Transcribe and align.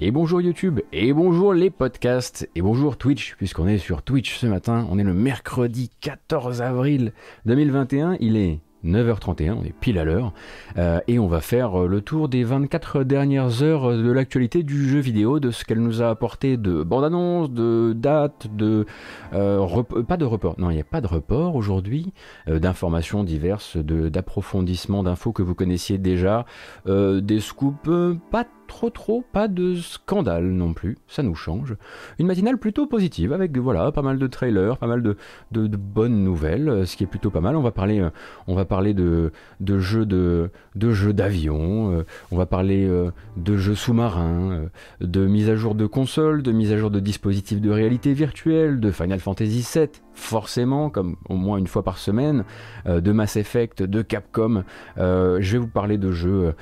Et 0.00 0.12
bonjour 0.12 0.40
YouTube, 0.40 0.78
et 0.92 1.12
bonjour 1.12 1.52
les 1.52 1.70
podcasts, 1.70 2.48
et 2.54 2.62
bonjour 2.62 2.96
Twitch, 2.96 3.34
puisqu'on 3.34 3.66
est 3.66 3.78
sur 3.78 4.02
Twitch 4.02 4.38
ce 4.38 4.46
matin, 4.46 4.86
on 4.92 4.98
est 5.00 5.02
le 5.02 5.12
mercredi 5.12 5.90
14 6.00 6.62
avril 6.62 7.12
2021, 7.46 8.16
il 8.20 8.36
est 8.36 8.60
9h31, 8.84 9.54
on 9.54 9.64
est 9.64 9.74
pile 9.74 9.98
à 9.98 10.04
l'heure, 10.04 10.32
euh, 10.76 11.00
et 11.08 11.18
on 11.18 11.26
va 11.26 11.40
faire 11.40 11.82
euh, 11.82 11.88
le 11.88 12.00
tour 12.00 12.28
des 12.28 12.44
24 12.44 13.02
dernières 13.02 13.64
heures 13.64 13.90
de 13.90 14.12
l'actualité 14.12 14.62
du 14.62 14.88
jeu 14.88 15.00
vidéo, 15.00 15.40
de 15.40 15.50
ce 15.50 15.64
qu'elle 15.64 15.80
nous 15.80 16.00
a 16.00 16.10
apporté 16.10 16.56
de 16.56 16.84
bande-annonce, 16.84 17.50
de 17.50 17.92
dates, 17.92 18.46
de... 18.54 18.86
Euh, 19.34 19.82
pas 20.06 20.16
de 20.16 20.24
report, 20.24 20.54
non 20.60 20.70
il 20.70 20.74
n'y 20.74 20.80
a 20.80 20.84
pas 20.84 21.00
de 21.00 21.08
report 21.08 21.56
aujourd'hui, 21.56 22.12
d'informations 22.46 23.24
diverses, 23.24 23.76
d'approfondissements 23.76 25.02
d'infos 25.02 25.32
que 25.32 25.42
vous 25.42 25.56
connaissiez 25.56 25.98
déjà, 25.98 26.46
des 26.86 27.40
scoops 27.40 27.90
pas 28.30 28.44
trop 28.68 28.90
trop, 28.90 29.24
pas 29.32 29.48
de 29.48 29.74
scandale 29.74 30.44
non 30.44 30.72
plus, 30.72 30.96
ça 31.08 31.24
nous 31.24 31.34
change. 31.34 31.74
Une 32.20 32.28
matinale 32.28 32.58
plutôt 32.58 32.86
positive 32.86 33.32
avec 33.32 33.56
voilà 33.58 33.90
pas 33.90 34.02
mal 34.02 34.18
de 34.18 34.26
trailers, 34.28 34.76
pas 34.76 34.86
mal 34.86 35.02
de, 35.02 35.16
bonnes 35.52 36.22
nouvelles, 36.22 36.86
ce 36.86 36.96
qui 36.96 37.02
est 37.02 37.08
plutôt 37.08 37.30
pas 37.30 37.40
mal. 37.40 37.56
On 37.56 37.62
va 37.62 37.72
parler, 37.72 37.98
euh, 37.98 38.10
on 38.46 38.54
va 38.54 38.64
parler 38.64 38.94
de, 38.94 39.32
jeux 39.60 40.06
de, 40.06 40.50
jeux 40.76 41.12
d'avion, 41.12 41.92
euh, 41.92 42.04
on 42.30 42.36
va 42.36 42.46
parler 42.46 42.86
euh, 42.86 43.10
de 43.36 43.56
jeux 43.56 43.74
sous-marins, 43.74 44.68
de 45.00 45.26
mise 45.26 45.50
à 45.50 45.56
jour 45.56 45.74
de 45.74 45.86
consoles, 45.86 46.42
de 46.42 46.52
mise 46.52 46.72
à 46.72 46.76
jour 46.76 46.90
de 46.90 47.00
dispositifs 47.00 47.60
de 47.60 47.70
réalité 47.70 48.12
virtuelle, 48.12 48.78
de 48.78 48.90
Final 48.90 49.18
Fantasy 49.18 49.66
VII 49.74 49.88
forcément, 50.14 50.90
comme 50.90 51.14
au 51.28 51.36
moins 51.36 51.58
une 51.58 51.68
fois 51.68 51.84
par 51.84 51.98
semaine, 51.98 52.42
de 52.86 53.12
Mass 53.12 53.36
Effect, 53.36 53.84
de 53.84 54.02
Capcom. 54.02 54.64
Je 54.96 55.52
vais 55.52 55.58
vous 55.58 55.68
parler 55.68 55.96
de 55.96 56.10
jeux 56.10 56.54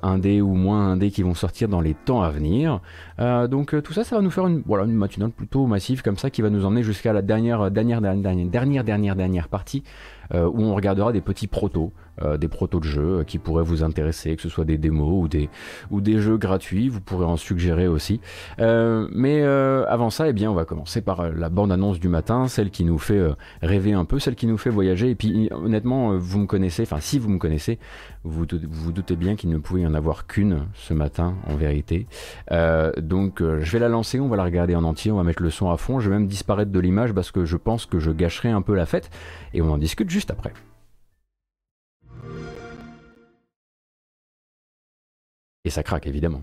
indés 0.00 0.40
ou 0.40 0.54
moins 0.54 0.92
indés 0.92 1.10
qui 1.10 1.24
vont 1.24 1.33
sortir 1.34 1.68
dans 1.68 1.80
les 1.80 1.94
temps 1.94 2.22
à 2.22 2.30
venir. 2.30 2.80
donc 3.18 3.80
tout 3.82 3.92
ça, 3.92 4.04
ça 4.04 4.16
va 4.16 4.22
nous 4.22 4.30
faire 4.30 4.46
une, 4.46 4.62
voilà, 4.66 4.84
une 4.84 4.92
matinale 4.92 5.30
plutôt 5.30 5.66
massive 5.66 6.02
comme 6.02 6.16
ça 6.16 6.30
qui 6.30 6.42
va 6.42 6.50
nous 6.50 6.64
emmener 6.64 6.82
jusqu'à 6.82 7.12
la 7.12 7.22
dernière, 7.22 7.70
dernière, 7.70 8.00
dernière, 8.00 8.34
dernière, 8.46 8.84
dernière, 8.84 9.16
dernière 9.16 9.48
partie 9.48 9.82
euh, 10.32 10.46
où 10.46 10.62
on 10.62 10.74
regardera 10.74 11.12
des 11.12 11.20
petits 11.20 11.46
protos, 11.46 11.92
euh, 12.22 12.36
des 12.36 12.48
protos 12.48 12.78
de 12.78 12.84
jeux 12.84 13.18
euh, 13.18 13.24
qui 13.24 13.38
pourraient 13.38 13.64
vous 13.64 13.82
intéresser, 13.82 14.36
que 14.36 14.42
ce 14.42 14.48
soit 14.48 14.64
des 14.64 14.78
démos 14.78 15.24
ou 15.24 15.28
des, 15.28 15.48
ou 15.90 16.00
des 16.00 16.18
jeux 16.18 16.36
gratuits, 16.36 16.88
vous 16.88 17.00
pourrez 17.00 17.24
en 17.24 17.36
suggérer 17.36 17.88
aussi. 17.88 18.20
mais 18.58 19.42
avant 19.42 20.10
ça, 20.10 20.28
eh 20.28 20.32
bien, 20.32 20.50
on 20.50 20.54
va 20.54 20.64
commencer 20.64 21.00
par 21.00 21.30
la 21.30 21.48
bande-annonce 21.48 22.00
du 22.00 22.08
matin, 22.08 22.48
celle 22.48 22.70
qui 22.70 22.84
nous 22.84 22.98
fait 22.98 23.20
rêver 23.62 23.92
un 23.92 24.04
peu, 24.04 24.18
celle 24.18 24.34
qui 24.34 24.46
nous 24.46 24.58
fait 24.58 24.70
voyager. 24.70 25.10
Et 25.10 25.14
puis, 25.14 25.48
honnêtement, 25.52 26.16
vous 26.16 26.38
me 26.38 26.46
connaissez, 26.46 26.82
enfin, 26.82 27.00
si 27.00 27.18
vous 27.18 27.28
me 27.28 27.38
connaissez, 27.38 27.78
vous 28.24 28.46
vous 28.70 28.92
doutez 28.92 29.16
bien 29.16 29.36
qu'il 29.36 29.50
ne 29.50 29.58
pouvait 29.58 29.82
y 29.82 29.86
en 29.86 29.94
avoir 29.94 30.26
qu'une 30.26 30.66
ce 30.74 30.94
matin, 30.94 31.34
en 31.46 31.56
vérité. 31.56 32.06
donc, 32.98 33.40
je 33.40 33.72
vais 33.72 33.78
la 33.78 33.88
lancer, 33.88 34.20
on 34.20 34.28
va 34.28 34.36
la 34.36 34.44
regarder 34.44 34.74
en 34.74 34.84
entier, 34.84 35.10
on 35.10 35.16
va 35.16 35.24
mettre 35.24 35.42
le 35.42 35.50
son 35.50 35.70
à 35.70 35.76
fond. 35.76 36.00
Je 36.00 36.10
vais 36.10 36.16
même 36.16 36.28
disparaître 36.28 36.70
de 36.70 36.80
l'image 36.80 37.12
parce 37.12 37.30
que 37.30 37.44
je 37.44 37.56
pense 37.56 37.86
que 37.86 37.98
je 37.98 38.10
gâcherai 38.10 38.50
un 38.50 38.62
peu 38.62 38.74
la 38.74 38.86
fête. 38.86 39.10
Et 39.52 39.62
on 39.62 39.70
en 39.70 39.78
discute 39.78 40.10
juste 40.10 40.30
après. 40.30 40.52
Et 45.64 45.70
ça 45.70 45.82
craque 45.82 46.06
évidemment. 46.06 46.42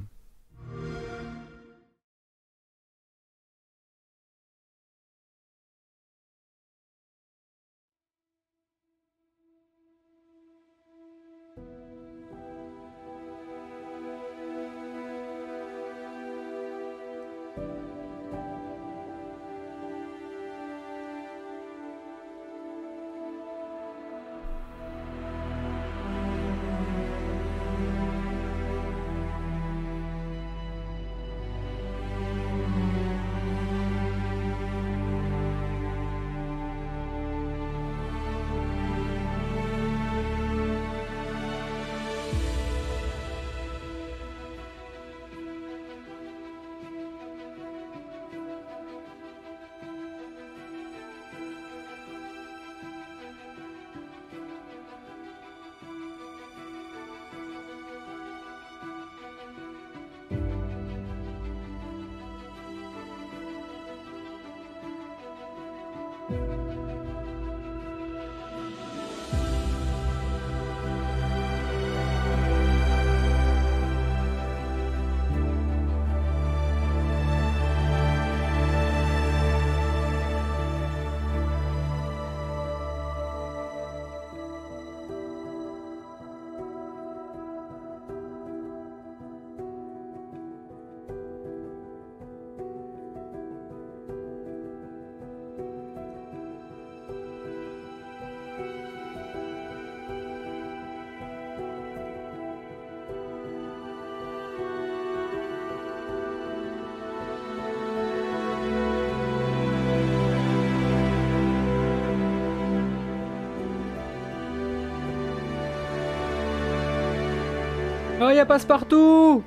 Passe-partout 118.51 119.43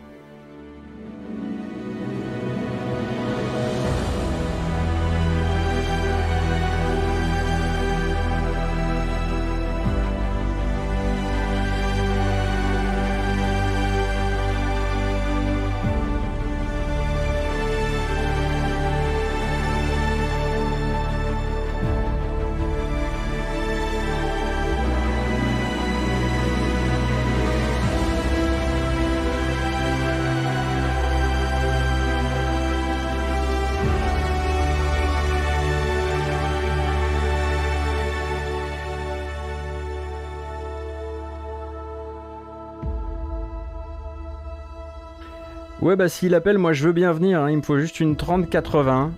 Ouais, 45.84 45.97
bah 45.97 46.09
s'il 46.09 46.34
appelle, 46.34 46.57
moi 46.57 46.72
je 46.72 46.86
veux 46.86 46.95
bien 46.95 47.13
venir. 47.13 47.42
Hein. 47.42 47.51
Il 47.51 47.59
me 47.59 47.63
faut 47.63 47.78
juste 47.78 48.01
une 48.01 48.16
3080. 48.16 49.13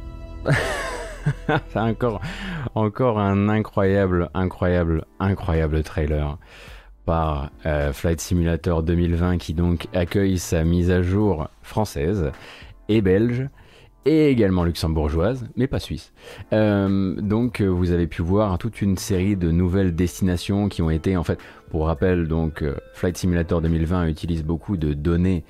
C'est 1.68 1.78
encore, 1.78 3.20
un 3.20 3.48
incroyable, 3.48 4.30
incroyable, 4.34 5.04
incroyable 5.20 5.84
trailer 5.84 6.38
par 7.04 7.52
euh, 7.66 7.92
Flight 7.92 8.20
Simulator 8.20 8.82
2020 8.82 9.38
qui 9.38 9.54
donc 9.54 9.86
accueille 9.94 10.38
sa 10.38 10.64
mise 10.64 10.90
à 10.90 11.02
jour 11.02 11.48
française 11.62 12.32
et 12.88 13.00
belge 13.00 13.48
et 14.04 14.28
également 14.28 14.64
luxembourgeoise, 14.64 15.46
mais 15.54 15.68
pas 15.68 15.78
suisse. 15.78 16.12
Euh, 16.52 17.14
donc 17.20 17.60
vous 17.60 17.92
avez 17.92 18.08
pu 18.08 18.22
voir 18.22 18.58
toute 18.58 18.82
une 18.82 18.96
série 18.96 19.36
de 19.36 19.52
nouvelles 19.52 19.94
destinations 19.94 20.68
qui 20.68 20.82
ont 20.82 20.90
été 20.90 21.16
en 21.16 21.22
fait 21.22 21.38
Pour 21.70 21.86
rappel, 21.86 22.28
donc 22.28 22.64
Flight 22.92 23.16
Simulator 23.16 23.60
2020 23.60 24.06
utilise 24.06 24.44
beaucoup 24.44 24.76
de 24.76 24.94
données 24.94 25.44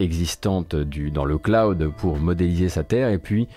existantes 0.00 0.74
du, 0.76 1.10
dans 1.10 1.24
le 1.24 1.38
cloud 1.38 1.90
pour 1.96 2.18
modéliser 2.18 2.68
sa 2.68 2.82
Terre. 2.82 3.08
Et 3.08 3.18
puis 3.18 3.48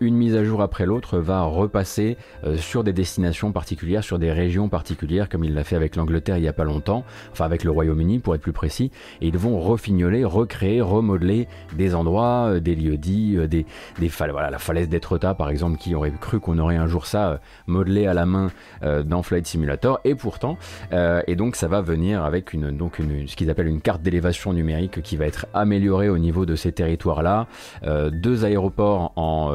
une 0.00 0.14
mise 0.14 0.34
à 0.36 0.44
jour 0.44 0.62
après 0.62 0.86
l'autre 0.86 1.18
va 1.18 1.42
repasser 1.42 2.16
sur 2.56 2.84
des 2.84 2.92
destinations 2.92 3.52
particulières, 3.52 4.04
sur 4.04 4.18
des 4.18 4.32
régions 4.32 4.68
particulières 4.68 5.28
comme 5.28 5.44
il 5.44 5.54
l'a 5.54 5.64
fait 5.64 5.76
avec 5.76 5.96
l'Angleterre 5.96 6.38
il 6.38 6.42
n'y 6.42 6.48
a 6.48 6.52
pas 6.52 6.64
longtemps, 6.64 7.04
enfin 7.32 7.44
avec 7.44 7.64
le 7.64 7.70
Royaume-Uni 7.70 8.18
pour 8.20 8.34
être 8.34 8.40
plus 8.40 8.52
précis, 8.52 8.90
et 9.20 9.28
ils 9.28 9.38
vont 9.38 9.60
refignoler, 9.60 10.24
recréer, 10.24 10.80
remodeler 10.80 11.48
des 11.76 11.94
endroits, 11.94 12.60
des 12.60 12.74
lieux 12.74 12.96
dits, 12.96 13.36
des, 13.48 13.66
des 13.98 14.08
voilà, 14.08 14.50
la 14.50 14.58
falaise 14.58 14.88
d'Etretat 14.88 15.34
par 15.34 15.50
exemple, 15.50 15.78
qui 15.78 15.94
aurait 15.94 16.12
cru 16.12 16.40
qu'on 16.40 16.58
aurait 16.58 16.76
un 16.76 16.86
jour 16.86 17.06
ça 17.06 17.30
euh, 17.30 17.36
modelé 17.66 18.06
à 18.06 18.14
la 18.14 18.26
main 18.26 18.50
euh, 18.82 19.02
dans 19.02 19.22
Flight 19.22 19.46
Simulator, 19.46 20.00
et 20.04 20.14
pourtant, 20.14 20.58
euh, 20.92 21.22
et 21.26 21.36
donc 21.36 21.47
ça 21.56 21.68
va 21.68 21.80
venir 21.80 22.22
avec 22.24 22.52
une, 22.52 22.70
donc 22.70 22.98
une, 22.98 23.28
ce 23.28 23.36
qu'ils 23.36 23.50
appellent 23.50 23.68
une 23.68 23.80
carte 23.80 24.02
d'élévation 24.02 24.52
numérique 24.52 25.02
qui 25.02 25.16
va 25.16 25.26
être 25.26 25.46
améliorée 25.54 26.08
au 26.08 26.18
niveau 26.18 26.46
de 26.46 26.56
ces 26.56 26.72
territoires-là, 26.72 27.46
deux 28.12 28.44
aéroports 28.44 29.12
en, 29.16 29.52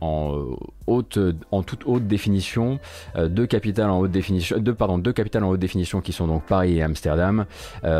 en 0.00 0.44
haute, 0.86 1.18
en 1.50 1.62
toute 1.62 1.82
haute 1.86 2.06
définition, 2.06 2.78
deux 3.16 3.46
capitales 3.46 3.90
en 3.90 4.00
haute 4.00 4.10
définition, 4.10 4.58
deux, 4.58 4.74
pardon, 4.74 4.98
deux 4.98 5.12
capitales 5.12 5.44
en 5.44 5.50
haute 5.50 5.60
définition 5.60 6.00
qui 6.00 6.12
sont 6.12 6.26
donc 6.26 6.44
Paris 6.44 6.78
et 6.78 6.82
Amsterdam, 6.82 7.46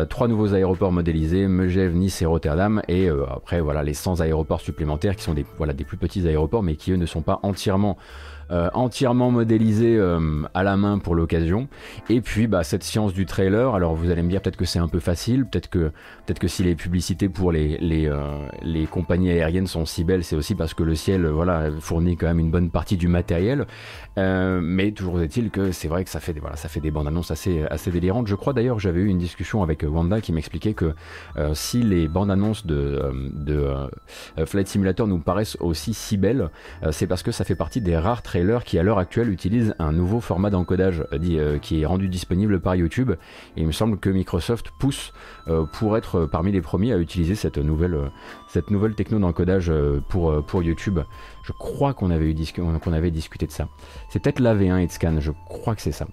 trois 0.08 0.28
nouveaux 0.28 0.54
aéroports 0.54 0.92
modélisés, 0.92 1.48
Megève, 1.48 1.94
Nice 1.94 2.22
et 2.22 2.26
Rotterdam, 2.26 2.82
et 2.88 3.08
après 3.08 3.60
voilà 3.60 3.82
les 3.82 3.94
100 3.94 4.20
aéroports 4.20 4.60
supplémentaires 4.60 5.16
qui 5.16 5.22
sont 5.22 5.34
des, 5.34 5.46
voilà, 5.58 5.72
des 5.72 5.84
plus 5.84 5.96
petits 5.96 6.26
aéroports 6.26 6.62
mais 6.62 6.76
qui 6.76 6.92
eux 6.92 6.96
ne 6.96 7.06
sont 7.06 7.22
pas 7.22 7.40
entièrement 7.42 7.96
euh, 8.52 8.70
entièrement 8.74 9.32
modélisé 9.32 9.96
euh, 9.96 10.42
à 10.54 10.62
la 10.62 10.76
main 10.76 11.00
pour 11.00 11.16
l'occasion. 11.16 11.66
Et 12.08 12.20
puis 12.20 12.46
bah, 12.46 12.62
cette 12.62 12.84
science 12.84 13.12
du 13.12 13.26
trailer, 13.26 13.74
alors 13.74 13.96
vous 13.96 14.08
allez 14.12 14.22
me 14.22 14.30
dire 14.30 14.40
peut-être 14.40 14.56
que 14.56 14.64
c'est 14.64 14.78
un 14.78 14.86
peu 14.86 15.00
facile, 15.00 15.46
peut-être 15.46 15.68
que, 15.68 15.90
peut 16.26 16.34
que 16.34 16.46
si 16.46 16.62
les 16.62 16.76
publicités 16.76 17.28
pour 17.28 17.50
les, 17.50 17.76
euh, 17.82 18.46
les 18.62 18.86
compagnies 18.86 19.30
aériennes 19.30 19.66
sont 19.66 19.84
si 19.84 20.04
belles, 20.04 20.22
c'est 20.22 20.36
aussi 20.36 20.54
parce 20.54 20.74
que 20.74 20.84
le 20.84 20.94
ciel 20.94 21.26
voilà, 21.26 21.70
fournit 21.80 22.16
quand 22.16 22.28
même 22.28 22.38
une 22.38 22.52
bonne 22.52 22.70
partie 22.70 22.96
du 22.96 23.08
matériel. 23.08 23.66
mais 24.16 24.92
toujours 24.92 25.20
est-il 25.20 25.50
que 25.50 25.72
c'est 25.72 25.88
vrai 25.88 26.04
que 26.04 26.10
ça 26.10 26.20
fait 26.20 26.32
des, 26.32 26.40
voilà, 26.40 26.54
des 26.56 26.90
bandes 26.92 27.08
annonces 27.08 27.32
assez, 27.32 27.64
assez 27.68 27.90
délirantes. 27.90 28.28
Je 28.28 28.36
crois 28.36 28.52
d'ailleurs 28.52 28.78
j'avais 28.78 29.00
eu 29.00 29.08
une 29.08 29.18
discussion 29.18 29.64
avec 29.64 29.82
Wanda 29.82 30.20
qui 30.20 30.32
m'expliquait 30.32 30.74
que 30.74 30.94
si 31.54 31.82
les 31.82 32.06
bandes 32.06 32.30
annonces 32.30 32.64
de, 32.64 33.10
de 33.32 33.72
Flight 34.44 34.68
Simulator 34.68 35.08
nous 35.08 35.18
paraissent 35.18 35.56
aussi 35.58 35.94
si 35.94 36.16
belles, 36.16 36.50
c'est 36.92 37.08
parce 37.08 37.24
que 37.24 37.32
ça 37.32 37.44
fait 37.44 37.56
partie 37.56 37.80
des 37.80 37.96
rares 37.96 38.22
trailers 38.22 38.35
qui 38.64 38.78
à 38.78 38.82
l'heure 38.82 38.98
actuelle 38.98 39.30
utilise 39.30 39.74
un 39.78 39.92
nouveau 39.92 40.20
format 40.20 40.50
d'encodage 40.50 41.00
euh, 41.12 41.18
euh, 41.30 41.58
qui 41.58 41.80
est 41.80 41.86
rendu 41.86 42.08
disponible 42.08 42.60
par 42.60 42.76
YouTube. 42.76 43.12
Et 43.56 43.60
il 43.60 43.66
me 43.66 43.72
semble 43.72 43.98
que 43.98 44.10
Microsoft 44.10 44.70
pousse 44.78 45.12
euh, 45.48 45.64
pour 45.64 45.96
être 45.96 46.26
parmi 46.26 46.52
les 46.52 46.60
premiers 46.60 46.92
à 46.92 46.98
utiliser 46.98 47.34
cette 47.34 47.58
nouvelle, 47.58 48.10
cette 48.48 48.70
nouvelle 48.70 48.94
techno 48.94 49.18
d'encodage 49.18 49.72
pour, 50.08 50.62
YouTube. 50.62 51.00
Je 51.44 51.52
crois 51.52 51.94
qu'on 51.94 52.10
avait, 52.10 52.30
eu 52.30 52.34
qu'on 52.54 52.92
avait 52.92 53.10
discuté 53.10 53.46
de 53.46 53.52
ça. 53.52 53.68
C'est 54.10 54.20
peut-être 54.20 54.40
la 54.40 54.54
V1 54.54 54.78
et 54.78 54.88
Scan, 54.88 55.20
je 55.20 55.32
crois 55.48 55.74
que 55.74 55.82
c'est 55.82 55.92
ça. 55.92 56.06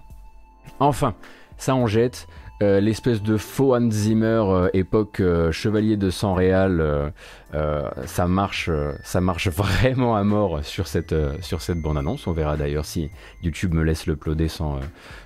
Enfin, 0.80 1.14
ça 1.56 1.74
en 1.74 1.86
jette. 1.86 2.26
Euh, 2.62 2.78
l'espèce 2.78 3.20
de 3.20 3.36
faux 3.36 3.74
Hans 3.74 3.88
euh, 3.90 4.68
époque 4.74 5.18
euh, 5.18 5.50
chevalier 5.50 5.96
de 5.96 6.08
sang 6.08 6.34
réal, 6.34 7.12
ça 8.06 8.26
marche, 8.28 8.70
vraiment 9.48 10.16
à 10.16 10.22
mort 10.22 10.64
sur 10.64 10.86
cette 10.86 11.14
sur 11.40 11.60
bande 11.76 11.98
annonce. 11.98 12.26
On 12.26 12.32
verra 12.32 12.56
d'ailleurs 12.56 12.84
si 12.84 13.10
YouTube 13.42 13.74
me 13.74 13.82
laisse 13.82 14.06
le 14.06 14.16
ploder 14.16 14.48
sans 14.48 14.78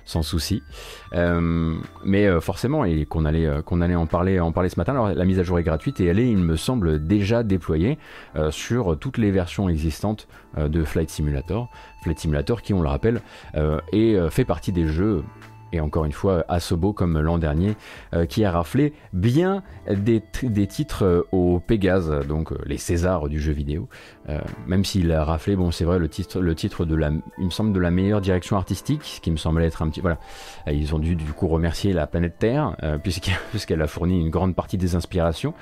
sans 0.05 0.21
souci. 0.21 0.61
mais 2.05 2.41
forcément, 2.41 2.83
qu'on 3.09 3.25
allait 3.25 3.61
qu'on 3.63 3.81
allait 3.81 3.95
en 3.95 4.05
parler 4.05 4.39
en 4.39 4.51
parler 4.51 4.69
ce 4.69 4.79
matin. 4.79 4.93
Alors 4.93 5.09
la 5.09 5.25
mise 5.25 5.39
à 5.39 5.43
jour 5.43 5.59
est 5.59 5.63
gratuite 5.63 5.99
et 6.01 6.05
elle 6.05 6.19
est, 6.19 6.29
il 6.29 6.37
me 6.37 6.55
semble, 6.55 7.05
déjà 7.05 7.43
déployée 7.43 7.97
sur 8.51 8.97
toutes 8.99 9.17
les 9.17 9.31
versions 9.31 9.69
existantes 9.69 10.27
de 10.57 10.83
Flight 10.83 11.09
Simulator. 11.09 11.69
Flight 12.03 12.19
Simulator, 12.19 12.61
qui 12.61 12.73
on 12.73 12.81
le 12.81 12.89
rappelle, 12.89 13.21
et 13.91 14.17
fait 14.29 14.45
partie 14.45 14.71
des 14.71 14.87
jeux 14.87 15.23
et 15.73 15.79
encore 15.79 16.05
une 16.05 16.11
fois 16.11 16.45
Asobo 16.47 16.93
comme 16.93 17.19
l'an 17.19 17.37
dernier, 17.37 17.75
euh, 18.13 18.25
qui 18.25 18.43
a 18.45 18.51
raflé 18.51 18.93
bien 19.13 19.63
des, 19.89 20.21
titres 20.67 21.03
euh, 21.03 21.21
au 21.31 21.59
Pégase, 21.59 22.09
donc 22.27 22.51
euh, 22.51 22.57
les 22.65 22.77
Césars 22.77 23.29
du 23.29 23.39
jeu 23.39 23.51
vidéo. 23.51 23.87
même 24.67 24.85
s'il 24.85 25.11
a 25.11 25.23
raflé, 25.23 25.55
bon 25.55 25.71
c'est 25.71 25.85
vrai, 25.85 25.99
le 25.99 26.07
titre, 26.07 26.39
le 26.39 26.55
titre 26.55 26.85
de 26.85 26.95
la, 26.95 27.11
il 27.39 27.45
me 27.45 27.49
semble 27.49 27.73
de 27.73 27.79
la 27.79 27.91
meilleure 27.91 28.21
direction 28.21 28.57
artistique, 28.57 29.01
ce 29.03 29.21
qui 29.21 29.31
me 29.31 29.37
semblait 29.37 29.65
être 29.65 29.81
un 29.81 29.89
petit, 29.89 30.01
voilà, 30.01 30.19
ils 30.67 30.93
ont 30.93 30.99
dû 30.99 31.15
du 31.15 31.33
coup 31.33 31.47
remercier 31.47 31.93
la 31.93 32.05
planète 32.07 32.37
Terre 32.37 32.75
puisqu'elle 33.51 33.81
a 33.81 33.87
fourni 33.87 34.19
une 34.19 34.29
grande 34.29 34.55
partie 34.55 34.77
des 34.77 34.95
inspirations. 34.95 35.53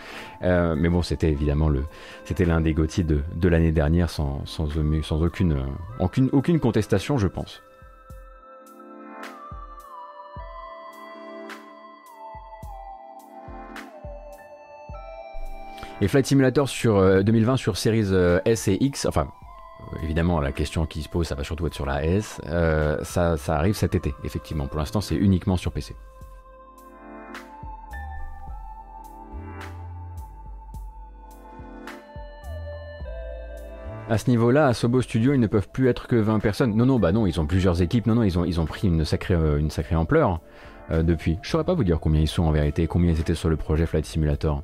mais 0.41 0.89
bon, 0.89 1.01
c'était 1.01 1.29
évidemment 1.29 1.69
le, 1.69 1.83
c'était 2.25 2.45
l'un 2.45 2.61
des 2.61 2.73
Gauthier 2.73 3.03
de, 3.03 3.21
de 3.35 3.47
l'année 3.47 3.71
dernière 3.71 4.09
sans, 4.09 4.45
sans, 4.45 4.67
sans 5.01 5.21
aucune, 5.21 5.57
aucune 5.99 6.59
contestation, 6.59 7.17
je 7.17 7.27
pense. 7.27 7.61
Et 15.99 16.07
Flight 16.07 16.27
Simulator 16.27 16.69
sur 16.69 17.23
2020 17.23 17.53
euh, 17.53 17.57
sur 17.57 17.75
Series 17.75 18.09
euh, 18.11 18.39
S 18.45 18.67
et 18.67 18.77
X, 18.79 19.07
enfin 19.07 19.27
euh, 19.81 19.97
évidemment 20.03 20.39
la 20.39 20.51
question 20.51 20.85
qui 20.85 21.01
se 21.01 21.09
pose 21.09 21.25
ça 21.25 21.33
va 21.33 21.43
surtout 21.43 21.65
être 21.65 21.73
sur 21.73 21.87
la 21.87 22.05
S, 22.05 22.39
ça, 23.01 23.35
arrive 23.47 23.73
cet 23.73 23.95
été 23.95 24.13
effectivement. 24.23 24.67
Pour 24.67 24.77
l'instant 24.77 25.01
c'est 25.01 25.15
uniquement 25.15 25.57
sur 25.57 25.71
PC. 25.71 25.95
À 34.09 34.17
ce 34.17 34.29
niveau-là, 34.29 34.67
à 34.67 34.73
Sobo 34.73 35.01
Studio, 35.01 35.33
ils 35.33 35.39
ne 35.39 35.47
peuvent 35.47 35.67
plus 35.67 35.89
être 35.89 36.07
que 36.07 36.15
20 36.15 36.39
personnes. 36.39 36.73
Non, 36.77 36.85
non, 36.85 36.97
bah 36.97 37.11
non, 37.11 37.27
ils 37.27 37.41
ont 37.41 37.45
plusieurs 37.45 37.81
équipes. 37.81 38.05
Non, 38.05 38.15
non, 38.15 38.23
ils 38.23 38.39
ont, 38.39 38.45
ils 38.45 38.61
ont 38.61 38.65
pris 38.65 38.87
une 38.87 39.03
sacrée, 39.03 39.35
une 39.59 39.69
sacrée 39.69 39.97
ampleur 39.97 40.39
depuis. 40.89 41.37
Je 41.41 41.49
saurais 41.49 41.65
pas 41.65 41.73
vous 41.73 41.83
dire 41.83 41.99
combien 41.99 42.21
ils 42.21 42.27
sont 42.29 42.43
en 42.43 42.51
vérité, 42.51 42.87
combien 42.87 43.11
ils 43.11 43.19
étaient 43.19 43.35
sur 43.35 43.49
le 43.49 43.57
projet 43.57 43.85
Flight 43.85 44.05
Simulator. 44.05 44.63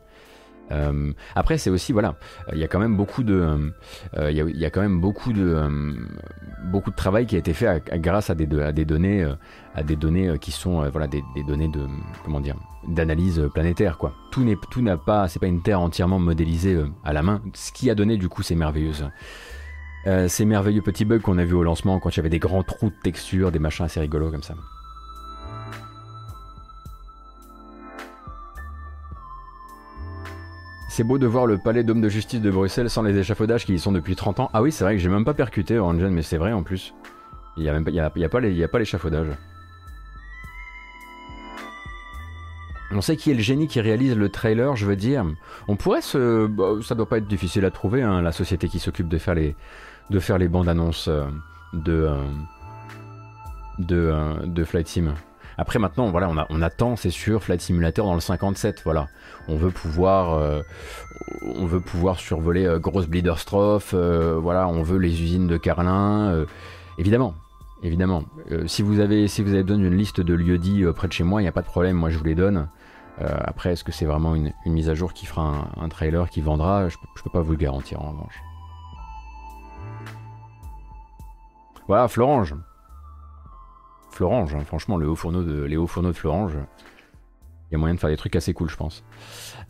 Euh, 0.72 1.12
après, 1.36 1.58
c'est 1.58 1.70
aussi 1.70 1.92
voilà, 1.92 2.16
il 2.52 2.60
y 2.60 2.64
a 2.64 2.68
quand 2.68 2.80
même 2.80 2.96
beaucoup 2.96 3.24
de, 3.24 3.72
euh, 4.18 4.32
il 4.32 4.38
y, 4.38 4.66
a, 4.66 4.70
quand 4.70 4.82
même 4.82 5.00
beaucoup 5.00 5.34
de, 5.34 5.44
euh, 5.44 5.94
beaucoup 6.66 6.90
de 6.90 6.96
travail 6.96 7.26
qui 7.26 7.36
a 7.36 7.40
été 7.40 7.54
fait 7.54 7.84
grâce 7.96 8.30
à 8.30 8.36
des, 8.36 8.46
données, 8.46 9.28
à 9.76 9.84
des 9.84 9.96
données 9.96 10.38
qui 10.40 10.52
sont 10.52 10.88
voilà 10.90 11.08
des, 11.08 11.24
données 11.48 11.68
de 11.68 11.86
comment 12.24 12.40
dire, 12.40 12.56
d'analyse 12.88 13.50
planétaire 13.54 13.98
quoi. 13.98 14.14
Tout 14.32 14.44
n'est, 14.44 14.58
n'a 14.78 14.98
pas, 14.98 15.28
c'est 15.28 15.40
pas 15.40 15.48
une 15.48 15.62
Terre 15.62 15.82
entièrement 15.82 16.20
modélisée 16.20 16.82
à 17.04 17.14
la 17.14 17.24
main, 17.24 17.42
ce 17.54 17.72
qui 17.72 17.90
a 17.90 17.96
donné 17.96 18.18
du 18.18 18.30
coup 18.30 18.42
ces 18.42 18.58
ces 20.28 20.46
merveilleux 20.46 20.82
petits 20.82 21.06
bugs 21.06 21.20
qu'on 21.20 21.38
a 21.38 21.46
vu 21.46 21.54
au 21.54 21.64
lancement 21.64 22.00
quand 22.00 22.10
il 22.10 22.18
y 22.18 22.20
avait 22.20 22.30
des 22.30 22.40
grands 22.40 22.64
trous 22.64 22.90
de 22.90 22.96
texture, 23.04 23.52
des 23.52 23.60
machins 23.60 23.86
assez 23.86 24.00
rigolos 24.00 24.32
comme 24.32 24.44
ça. 24.44 24.56
C'est 30.96 31.04
beau 31.04 31.18
de 31.18 31.26
voir 31.26 31.48
le 31.48 31.58
palais 31.58 31.84
d'hommes 31.84 32.02
de 32.02 32.08
justice 32.08 32.40
de 32.40 32.52
Bruxelles 32.52 32.88
sans 32.88 33.02
les 33.02 33.18
échafaudages 33.18 33.66
qui 33.66 33.74
y 33.74 33.80
sont 33.80 33.92
depuis 33.92 34.16
30 34.16 34.42
ans. 34.42 34.52
Ah 34.54 34.62
oui, 34.62 34.72
c'est 34.72 34.84
vrai 34.84 34.96
que 34.96 35.02
j'ai 35.02 35.10
même 35.10 35.26
pas 35.26 35.34
percuté 35.34 35.80
Orange, 35.80 36.04
mais 36.04 36.22
c'est 36.22 36.38
vrai 36.38 36.54
en 36.54 36.62
plus. 36.62 36.94
Il 37.58 37.64
n'y 37.64 37.70
a, 37.70 37.74
même 37.74 37.84
pas, 37.84 37.90
y 37.90 38.00
a, 38.00 38.10
pas 38.30 38.78
l'échafaudage. 38.78 39.26
On 42.92 43.02
sait 43.02 43.18
qui 43.18 43.32
est 43.32 43.34
le 43.34 43.42
génie 43.42 43.68
qui 43.68 43.82
réalise 43.82 44.16
le 44.16 44.30
trailer, 44.30 44.76
je 44.76 44.86
veux 44.86 44.96
dire. 44.96 45.26
On 45.68 45.78
pourrait 45.78 46.04
se. 46.04 46.46
Bah, 46.46 46.74
ça 46.84 46.94
doit 46.94 47.10
pas 47.10 47.18
être 47.18 47.28
difficile 47.28 47.66
à 47.66 47.72
trouver, 47.72 48.04
hein, 48.04 48.22
la 48.22 48.32
société 48.32 48.70
qui 48.70 48.78
s'occupe 48.78 49.08
de 49.08 49.18
faire 49.18 49.34
les, 49.34 50.48
bandes 50.48 50.70
annonces 50.70 51.08
euh, 51.08 51.26
de, 51.74 52.08
euh, 52.08 52.22
euh, 53.90 54.46
de 54.46 54.64
Flight 54.64 54.88
Sim. 54.88 55.16
Après 55.58 55.80
maintenant, 55.80 56.10
voilà, 56.10 56.30
on, 56.50 56.62
attend, 56.62 56.96
c'est 56.96 57.10
sûr, 57.10 57.44
Flight 57.44 57.62
Simulator 57.62 58.06
dans 58.06 58.16
le 58.16 58.20
57, 58.20 58.82
voilà. 58.84 59.08
On 59.48 59.56
veut 59.56 59.70
pouvoir, 59.70 60.34
euh, 60.34 60.62
on 61.56 61.66
veut 61.66 61.80
pouvoir 61.80 62.20
survoler 62.20 62.66
euh, 62.66 62.80
Grosse 62.80 63.08
euh, 63.94 64.40
voilà, 64.42 64.68
on 64.68 64.82
veut 64.82 64.98
les 64.98 65.22
usines 65.22 65.48
de 65.48 65.58
Carlin, 65.58 66.46
évidemment. 66.98 67.36
Évidemment, 67.86 68.24
si, 68.66 68.82
vous 68.82 69.02
avez, 69.02 69.28
si 69.28 69.44
vous 69.44 69.54
avez 69.54 69.64
besoin 69.64 69.84
d'une 69.84 69.98
liste 69.98 70.22
de 70.22 70.34
lieux 70.34 70.58
dits 70.58 70.86
près 70.96 71.10
de 71.10 71.14
chez 71.14 71.26
moi, 71.26 71.42
il 71.42 71.44
n'y 71.44 71.50
a 71.50 71.52
pas 71.52 71.62
de 71.62 71.68
problème, 71.68 71.98
moi 71.98 72.10
je 72.10 72.18
vous 72.18 72.24
les 72.24 72.36
donne. 72.36 72.70
après, 73.20 73.74
est-ce 73.74 73.84
que 73.84 73.92
c'est 73.92 74.06
vraiment 74.06 74.36
une, 74.36 74.54
mise 74.66 74.90
à 74.90 74.94
jour 74.94 75.12
qui 75.14 75.26
fera 75.26 75.68
un, 75.76 75.90
trailer 75.90 76.30
qui 76.30 76.40
vendra? 76.40 76.88
Je 76.88 76.96
ne 76.96 77.24
peux 77.24 77.30
pas 77.30 77.42
vous 77.42 77.52
le 77.52 77.58
garantir 77.58 78.02
en 78.02 78.12
revanche. 78.12 78.42
Voilà, 81.88 82.08
Florange. 82.08 82.56
Florange, 84.14 84.54
hein. 84.54 84.64
franchement, 84.66 84.98
le 84.98 85.10
haut 85.10 85.16
fourneau 85.16 85.44
de, 85.44 85.64
les 85.64 85.76
hauts 85.76 85.88
fourneaux 85.88 86.12
de 86.12 86.18
Florange, 86.18 86.54
il 86.54 87.74
y 87.74 87.76
a 87.76 87.80
moyen 87.80 87.96
de 87.96 88.00
faire 88.00 88.12
des 88.12 88.18
trucs 88.18 88.36
assez 88.36 88.54
cool, 88.54 88.70
je 88.70 88.78
pense. 88.78 89.04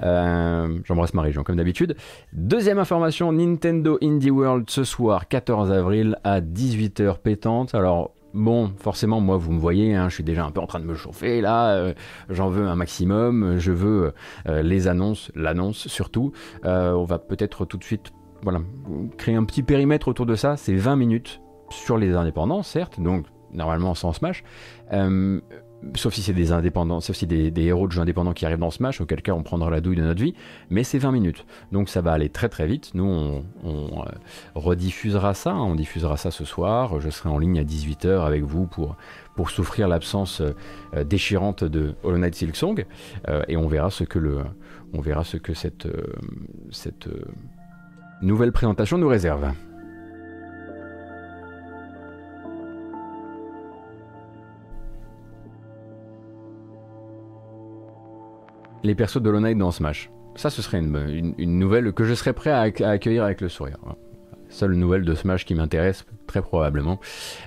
Euh, 0.01 0.79
j'embrasse 0.83 1.13
ma 1.13 1.21
région, 1.21 1.43
comme 1.43 1.55
d'habitude. 1.55 1.95
Deuxième 2.33 2.77
information, 2.77 3.31
Nintendo 3.31 3.97
Indie 4.01 4.31
World 4.31 4.69
ce 4.69 4.83
soir, 4.83 5.29
14 5.29 5.71
avril, 5.71 6.17
à 6.25 6.41
18h 6.41 7.19
pétante. 7.19 7.73
Alors, 7.73 8.13
bon, 8.33 8.73
forcément, 8.77 9.21
moi, 9.21 9.37
vous 9.37 9.53
me 9.53 9.59
voyez, 9.59 9.95
hein, 9.95 10.09
je 10.09 10.15
suis 10.15 10.25
déjà 10.25 10.43
un 10.43 10.51
peu 10.51 10.59
en 10.59 10.67
train 10.67 10.81
de 10.81 10.85
me 10.85 10.95
chauffer 10.95 11.39
là. 11.39 11.93
J'en 12.29 12.49
veux 12.49 12.67
un 12.67 12.75
maximum. 12.75 13.57
Je 13.57 13.71
veux 13.71 14.13
les 14.45 14.89
annonces, 14.89 15.31
l'annonce 15.35 15.87
surtout. 15.87 16.33
on 16.65 17.05
va 17.05 17.19
peut-être 17.19 17.63
tout 17.63 17.77
de 17.77 17.83
suite, 17.85 18.11
créer 19.17 19.35
un 19.35 19.45
petit 19.45 19.63
périmètre 19.63 20.09
autour 20.09 20.25
de 20.25 20.35
ça. 20.35 20.57
C'est 20.57 20.75
20 20.75 20.97
minutes 20.97 21.39
sur 21.69 21.97
les 21.97 22.13
indépendants, 22.13 22.63
certes, 22.63 22.99
donc 22.99 23.27
normalement 23.53 23.93
sans 23.95 24.13
Smash. 24.13 24.43
Euh, 24.91 25.39
sauf 25.95 26.13
si 26.13 26.21
c'est 26.21 26.33
des 26.33 26.51
indépendants, 26.51 27.01
sauf 27.01 27.15
si 27.15 27.27
des, 27.27 27.51
héros 27.57 27.87
de 27.87 27.91
jeux 27.91 28.01
indépendants 28.01 28.33
qui 28.33 28.45
arrivent 28.45 28.59
dans 28.59 28.71
Smash, 28.71 29.01
auquel 29.01 29.21
cas 29.21 29.33
on 29.33 29.43
prendra 29.43 29.69
la 29.69 29.81
douille 29.81 29.97
de 29.97 30.01
notre 30.01 30.21
vie, 30.21 30.33
mais 30.69 30.83
c'est 30.83 30.97
20 30.97 31.11
minutes. 31.11 31.45
Donc 31.71 31.89
ça 31.89 32.01
va 32.01 32.13
aller 32.13 32.29
très 32.29 32.49
très 32.49 32.67
vite. 32.67 32.91
Nous 32.93 33.03
on, 33.03 33.43
euh, 33.65 34.05
rediffusera 34.55 35.33
ça, 35.33 35.51
hein. 35.51 35.61
on 35.61 35.75
diffusera 35.75 36.17
ça 36.17 36.31
ce 36.31 36.45
soir. 36.45 36.99
Je 36.99 37.09
serai 37.09 37.29
en 37.29 37.37
ligne 37.37 37.59
à 37.59 37.63
18h 37.63 38.25
avec 38.25 38.43
vous 38.43 38.65
pour, 38.65 38.95
pour 39.35 39.49
souffrir 39.49 39.87
l'absence 39.87 40.41
euh, 40.41 41.03
déchirante 41.03 41.63
de 41.63 41.95
Hollow 42.03 42.17
Knight 42.17 42.35
Silksong 42.35 42.85
et 43.47 43.57
on 43.57 43.67
verra 43.67 43.89
ce 43.89 44.03
que, 44.03 44.19
le, 44.19 44.39
on 44.93 45.01
verra 45.01 45.23
ce 45.23 45.37
que 45.37 45.53
cette, 45.53 45.87
cette 46.71 47.07
nouvelle 48.21 48.51
présentation 48.51 48.97
nous 48.97 49.07
réserve. 49.07 49.51
Les 58.83 58.95
persos 58.95 59.21
de 59.21 59.29
Hollow 59.29 59.53
dans 59.55 59.71
Smash. 59.71 60.09
Ça, 60.35 60.49
ce 60.49 60.61
serait 60.61 60.79
une, 60.79 61.33
nouvelle 61.37 61.93
que 61.93 62.03
je 62.03 62.13
serais 62.13 62.33
prêt 62.33 62.51
à, 62.51 62.61
à 62.61 62.89
accueillir 62.89 63.23
avec 63.23 63.41
le 63.41 63.49
sourire. 63.49 63.77
Seule 64.49 64.73
nouvelle 64.73 65.03
de 65.03 65.15
Smash 65.15 65.45
qui 65.45 65.55
m'intéresse, 65.55 66.05
très 66.25 66.41
probablement. 66.41 66.99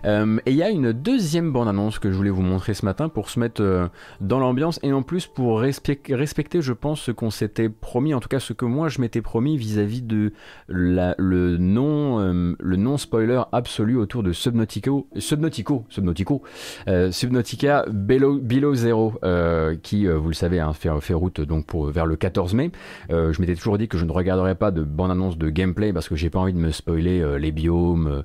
Euh, 0.05 0.39
et 0.47 0.53
il 0.53 0.57
y 0.57 0.63
a 0.63 0.71
une 0.71 0.93
deuxième 0.93 1.53
bande-annonce 1.53 1.99
que 1.99 2.11
je 2.11 2.17
voulais 2.17 2.31
vous 2.31 2.43
montrer 2.43 2.75
ce 2.75 2.85
matin 2.85 3.09
pour 3.09 3.31
se 3.31 3.41
mettre 3.41 3.63
euh, 3.63 3.89
dans 4.21 4.39
l'ambiance 4.39 4.79
et 4.83 4.93
en 4.93 5.03
plus 5.03 5.27
pour 5.27 5.61
respecter, 5.61 6.61
je 6.61 6.73
pense, 6.73 7.01
ce 7.01 7.11
qu'on 7.11 7.31
s'était 7.31 7.69
promis, 7.69 8.15
en 8.15 8.21
tout 8.21 8.29
cas 8.29 8.41
ce 8.41 8.53
que 8.53 8.65
moi 8.65 8.89
je 8.89 9.01
m'étais 9.01 9.23
promis 9.23 9.57
vis-à-vis 9.57 10.03
de 10.03 10.33
le 10.69 11.57
non 11.59 12.21
euh, 12.21 12.55
le 12.59 12.77
non 12.77 12.97
spoiler 12.97 13.43
absolu 13.53 13.97
autour 13.97 14.23
de 14.23 14.33
Subnautico, 14.33 15.09
Subnautico, 15.17 15.85
Subnautico, 15.89 16.43
Subnautica 17.11 17.85
Below, 17.89 18.75
Zero, 18.75 19.15
qui, 19.83 20.07
vous 20.07 20.29
le 20.29 20.35
savez, 20.35 20.61
hein, 20.61 20.73
fait, 20.73 20.91
fait, 21.01 21.15
route 21.15 21.41
donc 21.41 21.67
pour 21.67 21.87
vers 21.87 22.07
le 22.07 22.17
14 22.17 22.55
mai. 22.55 22.71
je 23.11 23.41
m'étais 23.41 23.55
toujours 23.55 23.79
dit 23.79 23.89
que 23.89 23.99
je 23.99 24.05
ne 24.05 24.13
regarderais 24.13 24.55
pas 24.55 24.71
de 24.71 24.83
bande-annonce 24.83 25.39
de 25.39 25.49
gameplay 25.51 25.93
parce 25.93 26.09
que 26.09 26.17
j'ai 26.17 26.31
pas 26.31 26.39
envie 26.39 26.53
de 26.53 26.59
me 26.59 26.71
spoiler 26.71 27.39
les 27.39 27.53
biomes 27.53 28.25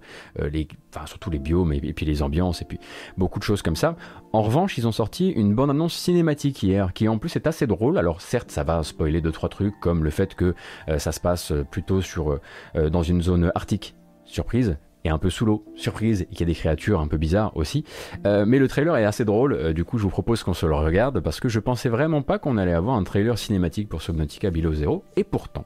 enfin, 0.93 1.05
surtout 1.05 1.29
les 1.29 1.39
biomes 1.39 1.73
et, 1.73 1.93
puis 1.93 2.05
les 2.05 2.23
ambiances 2.23 2.61
et 2.61 2.65
puis 2.65 2.79
beaucoup 3.17 3.39
de 3.39 3.43
choses 3.43 3.61
comme 3.61 3.75
ça. 3.75 3.95
En 4.33 4.41
revanche, 4.41 4.77
ils 4.77 4.87
ont 4.87 4.91
sorti 4.91 5.29
une 5.29 5.53
bande-annonce 5.53 5.93
cinématique 5.93 6.63
hier 6.63 6.93
qui 6.93 7.07
en 7.07 7.17
plus 7.17 7.35
est 7.35 7.47
assez 7.47 7.67
drôle. 7.67 7.97
Alors 7.97 8.21
certes, 8.21 8.51
ça 8.51 8.63
va 8.63 8.83
spoiler 8.83 9.21
deux 9.21 9.31
trois 9.31 9.49
trucs 9.49 9.79
comme 9.79 10.03
le 10.03 10.09
fait 10.09 10.35
que 10.35 10.55
euh, 10.89 10.99
ça 10.99 11.11
se 11.11 11.19
passe 11.19 11.53
plutôt 11.69 12.01
sur 12.01 12.39
euh, 12.75 12.89
dans 12.89 13.03
une 13.03 13.21
zone 13.21 13.51
arctique, 13.55 13.95
surprise. 14.25 14.77
Et 15.03 15.09
un 15.09 15.17
peu 15.17 15.31
sous 15.31 15.45
l'eau, 15.47 15.65
surprise, 15.75 16.21
et 16.21 16.25
qu'il 16.27 16.41
y 16.41 16.43
a 16.43 16.45
des 16.45 16.53
créatures 16.53 16.99
un 16.99 17.07
peu 17.07 17.17
bizarres 17.17 17.57
aussi. 17.57 17.85
Euh, 18.27 18.45
mais 18.45 18.59
le 18.59 18.67
trailer 18.67 18.95
est 18.97 19.03
assez 19.03 19.25
drôle, 19.25 19.73
du 19.73 19.83
coup 19.83 19.97
je 19.97 20.03
vous 20.03 20.11
propose 20.11 20.43
qu'on 20.43 20.53
se 20.53 20.67
le 20.67 20.75
regarde, 20.75 21.21
parce 21.21 21.39
que 21.39 21.49
je 21.49 21.59
pensais 21.59 21.89
vraiment 21.89 22.21
pas 22.21 22.37
qu'on 22.37 22.55
allait 22.55 22.71
avoir 22.71 22.95
un 22.97 23.03
trailer 23.03 23.35
cinématique 23.39 23.89
pour 23.89 24.03
Subnautica 24.03 24.51
Below 24.51 24.75
Zero, 24.75 25.03
et 25.15 25.23
pourtant. 25.23 25.65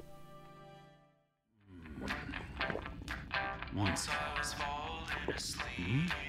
Eh 5.78 6.25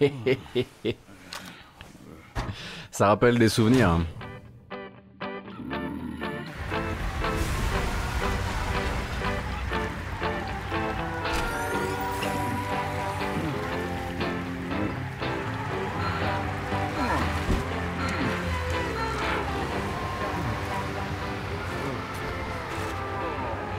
Ça 2.90 3.08
rappelle 3.08 3.38
des 3.38 3.48
souvenirs. 3.48 3.90
Hein. 3.90 4.04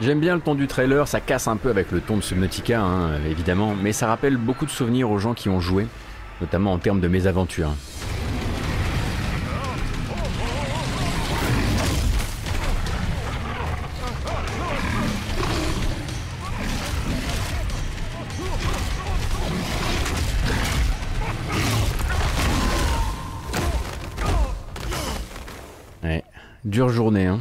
J'aime 0.01 0.21
bien 0.21 0.33
le 0.33 0.41
ton 0.41 0.55
du 0.55 0.65
trailer, 0.65 1.07
ça 1.09 1.19
casse 1.19 1.47
un 1.47 1.57
peu 1.57 1.69
avec 1.69 1.91
le 1.91 1.99
ton 1.99 2.15
de 2.17 2.21
Subnautica, 2.23 2.81
hein, 2.81 3.19
évidemment, 3.29 3.75
mais 3.79 3.91
ça 3.91 4.07
rappelle 4.07 4.38
beaucoup 4.38 4.65
de 4.65 4.71
souvenirs 4.71 5.11
aux 5.11 5.19
gens 5.19 5.33
qui 5.33 5.49
ont 5.49 5.59
joué, 5.59 5.88
notamment 6.41 6.74
en 6.74 6.77
termes 6.77 7.00
de 7.00 7.08
mésaventures. 7.08 7.74
Ouais, 26.03 26.24
dure 26.63 26.89
journée, 26.89 27.27
hein. 27.27 27.39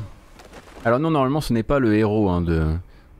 Alors 0.84 1.00
non, 1.00 1.10
normalement 1.10 1.40
ce 1.40 1.52
n'est 1.52 1.62
pas 1.62 1.78
le 1.78 1.94
héros 1.96 2.28
hein, 2.28 2.40
de, 2.40 2.66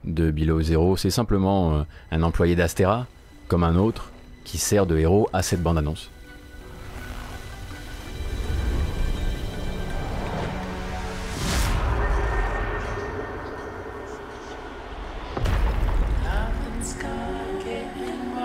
de 0.05 0.31
Below 0.31 0.63
Zero, 0.63 0.97
c'est 0.97 1.11
simplement 1.11 1.75
euh, 1.75 1.83
un 2.11 2.23
employé 2.23 2.57
d'Astera, 2.57 3.07
comme 3.47 3.63
un 3.63 3.77
autre, 3.77 4.11
qui 4.49 4.57
sert 4.57 4.87
de 4.87 4.97
héros 4.97 5.29
à 5.35 5.43
cette 5.43 5.63
bande-annonce. 5.63 6.11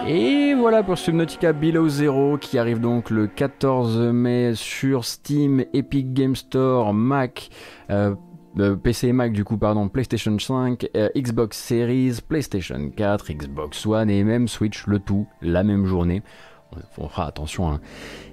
Et 0.05 0.53
voilà 0.53 0.83
pour 0.83 0.97
Subnautica 0.97 1.53
Below 1.53 1.87
Zero 1.87 2.37
qui 2.37 2.57
arrive 2.57 2.81
donc 2.81 3.09
le 3.09 3.27
14 3.27 3.97
mai 4.11 4.51
sur 4.55 5.05
Steam, 5.05 5.63
Epic 5.73 6.11
Game 6.13 6.35
Store, 6.35 6.93
Mac, 6.93 7.49
euh, 7.89 8.13
euh, 8.59 8.75
PC 8.75 9.07
et 9.07 9.13
Mac 9.13 9.33
du 9.33 9.43
coup 9.43 9.57
pardon, 9.57 9.89
PlayStation 9.89 10.37
5, 10.37 10.89
euh, 10.95 11.09
Xbox 11.15 11.57
Series, 11.57 12.19
PlayStation 12.27 12.91
4, 12.95 13.33
Xbox 13.33 13.85
One 13.85 14.09
et 14.09 14.23
même 14.23 14.47
Switch, 14.47 14.85
le 14.87 14.99
tout 14.99 15.27
la 15.41 15.63
même 15.63 15.85
journée. 15.85 16.21
On 16.97 17.07
fera 17.07 17.27
attention 17.27 17.71
hein, 17.71 17.81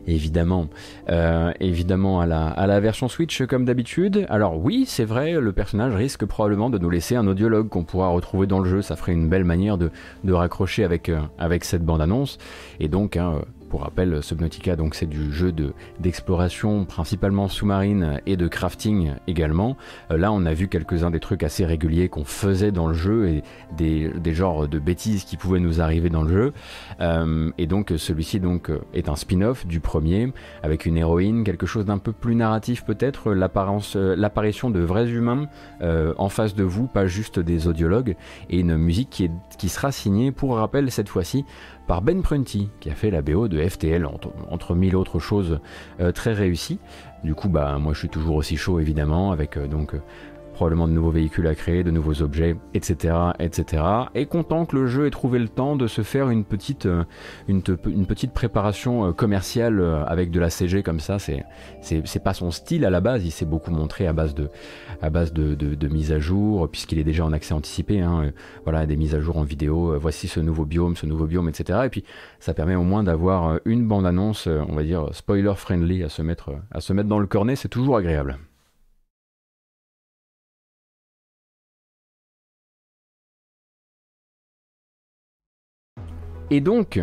évidemment, 0.07 0.69
euh, 1.11 1.53
à 1.53 2.67
la, 2.67 2.81
version 2.81 3.09
Switch 3.09 3.43
comme 3.45 3.67
d'habitude. 3.67 4.27
Alors 4.31 4.59
oui, 4.59 4.85
c'est 4.87 5.05
vrai, 5.05 5.39
le 5.39 5.53
personnage 5.53 5.95
risque 5.95 6.25
probablement 6.25 6.71
de 6.71 6.79
nous 6.79 6.89
laisser 6.89 7.17
un 7.17 7.27
audiologue 7.27 7.69
qu'on 7.69 7.85
pourra 7.85 8.09
retrouver 8.09 8.47
dans 8.47 8.61
le 8.61 8.69
jeu. 8.69 8.81
Ça 8.81 8.97
ferait 8.97 9.13
une 9.13 9.29
belle 9.29 9.45
manière 9.45 9.77
de, 9.77 9.91
de 10.25 10.33
raccrocher 10.33 10.85
avec, 10.85 11.11
avec 11.39 11.65
cette 11.65 11.85
bande-annonce. 11.85 12.39
Et 12.79 12.89
donc, 12.89 13.19
hein, 13.19 13.43
pour 13.71 13.83
rappel, 13.83 14.23
Subnautica, 14.23 14.75
donc 14.75 14.97
c'est 14.97 15.07
du 15.07 15.33
jeu 15.33 15.53
de, 15.53 15.73
d'exploration 16.01 16.85
principalement 16.85 17.49
sous-marine 17.49 18.21
et 18.27 18.37
de 18.37 18.49
crafting 18.49 19.13
également. 19.29 19.77
Euh, 20.11 20.19
là, 20.19 20.33
on 20.33 20.45
a 20.45 20.53
vu 20.53 20.67
quelques-uns 20.69 21.11
des 21.11 21.21
trucs 21.21 21.45
assez 21.45 21.65
réguliers 21.65 22.09
qu'on 22.09 22.25
faisait 22.25 22.73
dans 22.73 22.89
le 22.89 22.95
jeu 22.95 23.29
et 23.29 23.43
des, 23.77 24.11
des 24.11 24.35
genres 24.35 24.67
de 24.67 24.79
bêtises 24.81 25.25
qui 25.25 25.37
pouvaient 25.37 25.61
nous 25.61 25.81
arriver 25.81 26.11
dans 26.11 26.23
le 26.23 26.29
jeu. 26.29 26.53
Euh, 27.01 27.51
et 27.59 27.67
donc, 27.69 27.95
celui-ci 27.97 28.41
donc 28.41 28.71
est 28.93 29.09
un 29.09 29.17
spin-off 29.17 29.65
du 29.65 29.79
premier 29.79 30.33
avec 30.65 30.85
une 30.85 30.99
héroïne, 30.99 31.45
quelque 31.45 31.67
chose 31.67 31.87
d'un 31.87 31.99
peu 31.99 32.13
plus 32.13 32.35
narratif 32.35 32.85
peut-être, 32.85 33.29
euh, 33.31 34.15
l'apparition 34.17 34.71
de 34.71 34.81
vrais 34.81 35.09
humains 35.09 35.47
en 35.81 36.29
face 36.29 36.55
de 36.55 36.65
vous, 36.65 36.89
pas 36.89 37.07
juste 37.07 37.39
des 37.39 37.69
audiologues, 37.69 38.17
et 38.49 38.59
une 38.59 38.77
musique 38.77 39.11
qui, 39.11 39.25
est, 39.25 39.31
qui 39.59 39.69
sera 39.69 39.93
signée, 39.93 40.33
pour 40.33 40.57
rappel 40.57 40.91
cette 40.91 41.09
fois-ci, 41.09 41.45
par 41.91 42.03
Ben 42.03 42.23
Prunty, 42.23 42.69
qui 42.79 42.89
a 42.89 42.95
fait 42.95 43.11
la 43.11 43.21
BO 43.21 43.49
de 43.49 43.61
FTL, 43.61 44.07
entre, 44.07 44.77
mille 44.77 44.95
autres 44.95 45.19
choses 45.19 45.59
euh, 45.99 46.13
très 46.13 46.33
réussies. 46.33 46.79
Du 47.25 47.35
coup, 47.35 47.49
bah, 47.49 47.79
moi 47.81 47.95
je 47.95 47.99
suis 47.99 48.09
toujours 48.09 48.37
aussi 48.37 48.57
chaud 48.57 48.79
évidemment, 48.79 49.33
avec 49.33 49.57
euh, 49.57 49.67
donc 49.67 49.95
euh, 49.95 50.01
probablement 50.61 50.89
de 50.89 50.93
nouveaux 50.93 51.11
véhicules 51.11 51.47
à 51.47 51.55
créer, 51.55 51.83
de 51.85 51.91
nouveaux 51.91 52.21
objets, 52.21 52.55
etc., 52.75 53.15
etc. 53.39 53.83
Et 54.15 54.27
content 54.27 54.67
que 54.67 54.77
le 54.77 54.89
jeu 54.89 55.07
ait 55.07 55.11
trouvé 55.11 55.39
le 55.39 55.49
temps 55.49 55.75
de 55.75 55.87
se 55.87 56.03
faire 56.03 56.29
une 56.29 56.45
petite, 56.45 56.85
euh, 56.85 57.05
une, 57.49 57.63
petite 57.63 58.35
préparation 58.35 59.07
euh, 59.07 59.13
commerciale 59.13 59.83
avec 60.07 60.31
de 60.31 60.39
la 60.39 60.51
CG 60.51 60.83
comme 60.83 61.01
ça. 61.01 61.19
C'est, 61.19 61.47
c'est, 61.81 62.23
pas 62.23 62.35
son 62.35 62.51
style 62.51 62.85
à 62.85 62.91
la 62.91 63.01
base. 63.01 63.25
Il 63.25 63.31
s'est 63.31 63.47
beaucoup 63.47 63.71
montré 63.71 64.07
à 64.07 64.13
base 64.13 64.35
de, 64.35 64.51
à 65.01 65.09
base 65.09 65.33
de, 65.33 65.55
de, 65.55 65.89
mises 65.89 66.13
à 66.13 66.19
jour, 66.19 66.71
puisqu'il 66.71 66.99
est 66.99 67.05
déjà 67.05 67.25
en 67.25 67.33
accès 67.33 67.55
anticipé. 67.55 68.03
Hein. 68.03 68.31
Voilà, 68.65 68.85
des 68.85 68.99
mises 68.99 69.15
à 69.15 69.21
jour 69.21 69.39
en 69.39 69.45
vidéo. 69.45 69.99
Voici 69.99 70.29
ce 70.29 70.41
nouveau 70.41 70.67
biome, 70.67 70.95
ce 70.95 71.07
nouveau 71.07 71.25
biome, 71.25 71.49
etc. 71.49 71.79
Et 71.87 71.89
puis 71.89 72.05
ça 72.39 72.53
permet 72.53 72.75
au 72.75 72.85
moins 72.85 73.03
d'avoir 73.03 73.61
une 73.65 73.89
bande 73.89 74.05
annonce, 74.05 74.47
on 74.47 74.75
va 74.75 74.83
dire 74.83 75.09
spoiler 75.13 75.55
friendly, 75.57 76.03
à 76.03 76.11
se 76.11 76.21
mettre, 76.21 76.51
à 76.71 76.83
se 76.83 76.93
mettre 76.93 77.09
dans 77.09 77.19
le 77.19 77.27
cornet. 77.27 77.57
C'est 77.57 77.69
toujours 77.69 77.97
agréable. 77.97 78.39
Et 86.51 86.61
donc, 86.61 87.01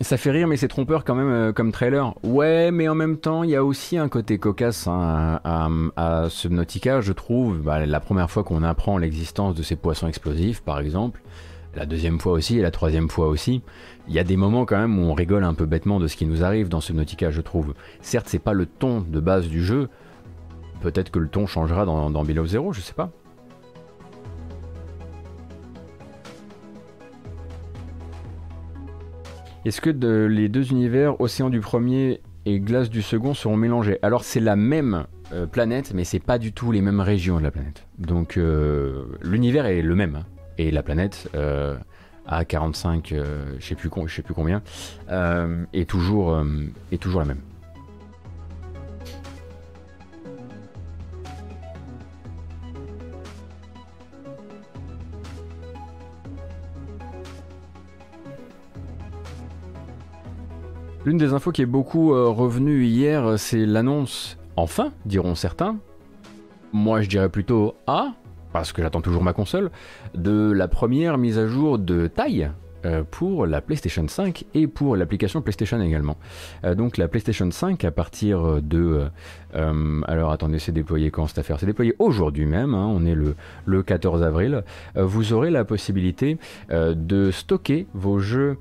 ça 0.00 0.16
fait 0.16 0.30
rire, 0.30 0.46
mais 0.46 0.56
c'est 0.56 0.68
trompeur 0.68 1.04
quand 1.04 1.16
même 1.16 1.30
euh, 1.30 1.52
comme 1.52 1.72
trailer. 1.72 2.14
Ouais, 2.22 2.70
mais 2.70 2.88
en 2.88 2.94
même 2.94 3.16
temps, 3.16 3.42
il 3.42 3.50
y 3.50 3.56
a 3.56 3.64
aussi 3.64 3.98
un 3.98 4.08
côté 4.08 4.38
cocasse 4.38 4.86
hein, 4.86 5.40
à, 5.44 6.26
Subnautica, 6.28 7.00
je 7.00 7.12
trouve. 7.12 7.58
Bah, 7.58 7.84
la 7.84 8.00
première 8.00 8.30
fois 8.30 8.44
qu'on 8.44 8.62
apprend 8.62 8.96
l'existence 8.96 9.56
de 9.56 9.62
ces 9.64 9.74
poissons 9.74 10.06
explosifs, 10.06 10.62
par 10.62 10.78
exemple, 10.78 11.20
la 11.74 11.84
deuxième 11.84 12.20
fois 12.20 12.32
aussi 12.32 12.58
et 12.58 12.62
la 12.62 12.70
troisième 12.70 13.08
fois 13.08 13.26
aussi, 13.26 13.62
il 14.06 14.14
y 14.14 14.20
a 14.20 14.24
des 14.24 14.36
moments 14.36 14.66
quand 14.66 14.78
même 14.78 14.98
où 15.00 15.02
on 15.02 15.14
rigole 15.14 15.42
un 15.42 15.54
peu 15.54 15.66
bêtement 15.66 15.98
de 15.98 16.06
ce 16.06 16.16
qui 16.16 16.26
nous 16.26 16.44
arrive 16.44 16.68
dans 16.68 16.80
Subnautica, 16.80 17.32
je 17.32 17.40
trouve. 17.40 17.74
Certes, 18.00 18.26
c'est 18.28 18.38
pas 18.38 18.52
le 18.52 18.66
ton 18.66 19.00
de 19.00 19.18
base 19.18 19.48
du 19.48 19.64
jeu. 19.64 19.88
Peut-être 20.80 21.10
que 21.10 21.18
le 21.18 21.28
ton 21.28 21.48
changera 21.48 21.84
dans, 21.84 22.08
dans 22.08 22.22
Below 22.22 22.46
Zero, 22.46 22.72
je 22.72 22.80
sais 22.80 22.94
pas. 22.94 23.10
Est-ce 29.68 29.82
que 29.82 29.90
les 29.90 30.48
deux 30.48 30.70
univers, 30.70 31.20
océan 31.20 31.50
du 31.50 31.60
premier 31.60 32.22
et 32.46 32.58
glace 32.58 32.88
du 32.88 33.02
second, 33.02 33.34
seront 33.34 33.58
mélangés? 33.58 33.98
Alors 34.00 34.24
c'est 34.24 34.40
la 34.40 34.56
même 34.56 35.04
euh, 35.34 35.46
planète, 35.46 35.92
mais 35.94 36.04
c'est 36.04 36.20
pas 36.20 36.38
du 36.38 36.52
tout 36.52 36.72
les 36.72 36.80
mêmes 36.80 37.00
régions 37.00 37.36
de 37.36 37.42
la 37.42 37.50
planète. 37.50 37.86
Donc 37.98 38.38
euh, 38.38 39.04
l'univers 39.20 39.66
est 39.66 39.82
le 39.82 39.94
même. 39.94 40.16
Hein. 40.16 40.24
et 40.56 40.70
la 40.70 40.82
planète, 40.82 41.28
euh, 41.34 41.76
à 42.26 42.46
45, 42.46 43.12
je 43.12 43.62
sais 43.62 43.74
plus, 43.74 43.90
sais 44.08 44.22
plus 44.22 44.32
combien, 44.32 44.62
est, 45.10 45.66
est 45.74 45.90
toujours 45.90 46.32
la 46.32 47.26
même. 47.26 47.40
L'une 61.04 61.16
des 61.16 61.32
infos 61.32 61.52
qui 61.52 61.62
est 61.62 61.66
beaucoup 61.66 62.12
euh, 62.12 62.28
revenue 62.28 62.84
hier, 62.84 63.38
c'est 63.38 63.64
l'annonce, 63.64 64.36
enfin, 64.56 64.92
diront 65.06 65.36
certains, 65.36 65.76
moi 66.72 67.02
je 67.02 67.08
dirais 67.08 67.28
plutôt 67.28 67.76
ah, 67.86 68.14
parce 68.52 68.72
que 68.72 68.82
j'attends 68.82 69.00
toujours 69.00 69.22
ma 69.22 69.32
console, 69.32 69.70
de 70.14 70.50
la 70.50 70.66
première 70.66 71.16
mise 71.16 71.38
à 71.38 71.46
jour 71.46 71.78
de 71.78 72.08
taille 72.08 72.50
euh, 72.84 73.04
pour 73.08 73.46
la 73.46 73.60
PlayStation 73.60 74.06
5 74.08 74.44
et 74.54 74.66
pour 74.66 74.96
l'application 74.96 75.40
PlayStation 75.40 75.80
également. 75.80 76.16
Euh, 76.64 76.74
donc 76.74 76.96
la 76.96 77.06
PlayStation 77.06 77.48
5 77.48 77.84
à 77.84 77.92
partir 77.92 78.60
de... 78.60 79.06
alors 79.52 80.32
attendez, 80.32 80.58
c'est 80.58 80.72
déployé 80.72 81.12
quand 81.12 81.28
cette 81.28 81.38
affaire? 81.38 81.60
C'est 81.60 81.66
déployé 81.66 81.94
aujourd'hui 82.00 82.44
même, 82.44 82.74
hein, 82.74 82.86
on 82.92 83.06
est 83.06 83.16
le 83.64 83.82
14 83.84 84.24
avril. 84.24 84.64
vous 84.96 85.32
aurez 85.32 85.50
la 85.50 85.64
possibilité 85.64 86.38
de 86.70 87.30
stocker 87.30 87.86
vos 87.94 88.18
jeux 88.18 88.58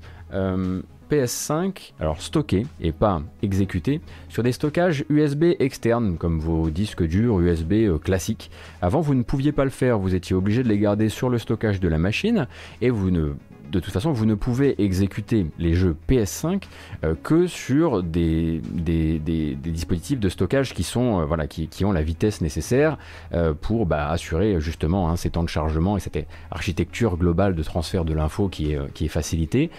PS5, 1.09 1.93
alors 1.99 2.21
stocké 2.21 2.65
et 2.81 2.91
pas 2.91 3.21
exécuté, 3.41 4.01
sur 4.29 4.43
des 4.43 4.51
stockages 4.51 5.05
USB 5.09 5.53
externes 5.59 6.17
comme 6.17 6.39
vos 6.39 6.69
disques 6.69 7.03
durs 7.03 7.39
USB 7.39 7.73
euh, 7.73 7.97
classiques. 7.97 8.51
Avant, 8.81 9.01
vous 9.01 9.15
ne 9.15 9.23
pouviez 9.23 9.51
pas 9.51 9.63
le 9.63 9.69
faire, 9.69 9.99
vous 9.99 10.15
étiez 10.15 10.35
obligé 10.35 10.63
de 10.63 10.67
les 10.67 10.79
garder 10.79 11.09
sur 11.09 11.29
le 11.29 11.37
stockage 11.37 11.79
de 11.79 11.87
la 11.87 11.97
machine 11.97 12.47
et 12.81 12.89
vous 12.89 13.11
ne 13.11 13.33
de 13.71 13.79
toute 13.79 13.93
façon, 13.93 14.11
vous 14.11 14.25
ne 14.25 14.35
pouvez 14.35 14.81
exécuter 14.81 15.47
les 15.59 15.73
jeux 15.73 15.95
PS5 16.09 16.63
euh, 17.03 17.15
que 17.21 17.47
sur 17.47 18.03
des, 18.03 18.61
dispositifs 18.61 20.19
de 20.19 20.29
stockage 20.29 20.73
qui, 20.73 20.87
euh, 20.95 21.85
ont 21.85 21.91
la 21.91 22.01
vitesse 22.01 22.41
nécessaire 22.41 22.97
euh, 23.33 23.53
pour 23.53 23.85
bah, 23.85 24.09
assurer 24.09 24.59
justement 24.59 25.09
hein, 25.09 25.15
ces 25.15 25.29
temps 25.29 25.43
de 25.43 25.49
chargement 25.49 25.97
et 25.97 25.99
cette 25.99 26.27
architecture 26.51 27.17
globale 27.17 27.55
de 27.55 27.63
transfert 27.63 28.05
de 28.05 28.13
l'info 28.13 28.47
qui 28.47 28.73
est, 28.73 29.07
facilitée. 29.07 29.69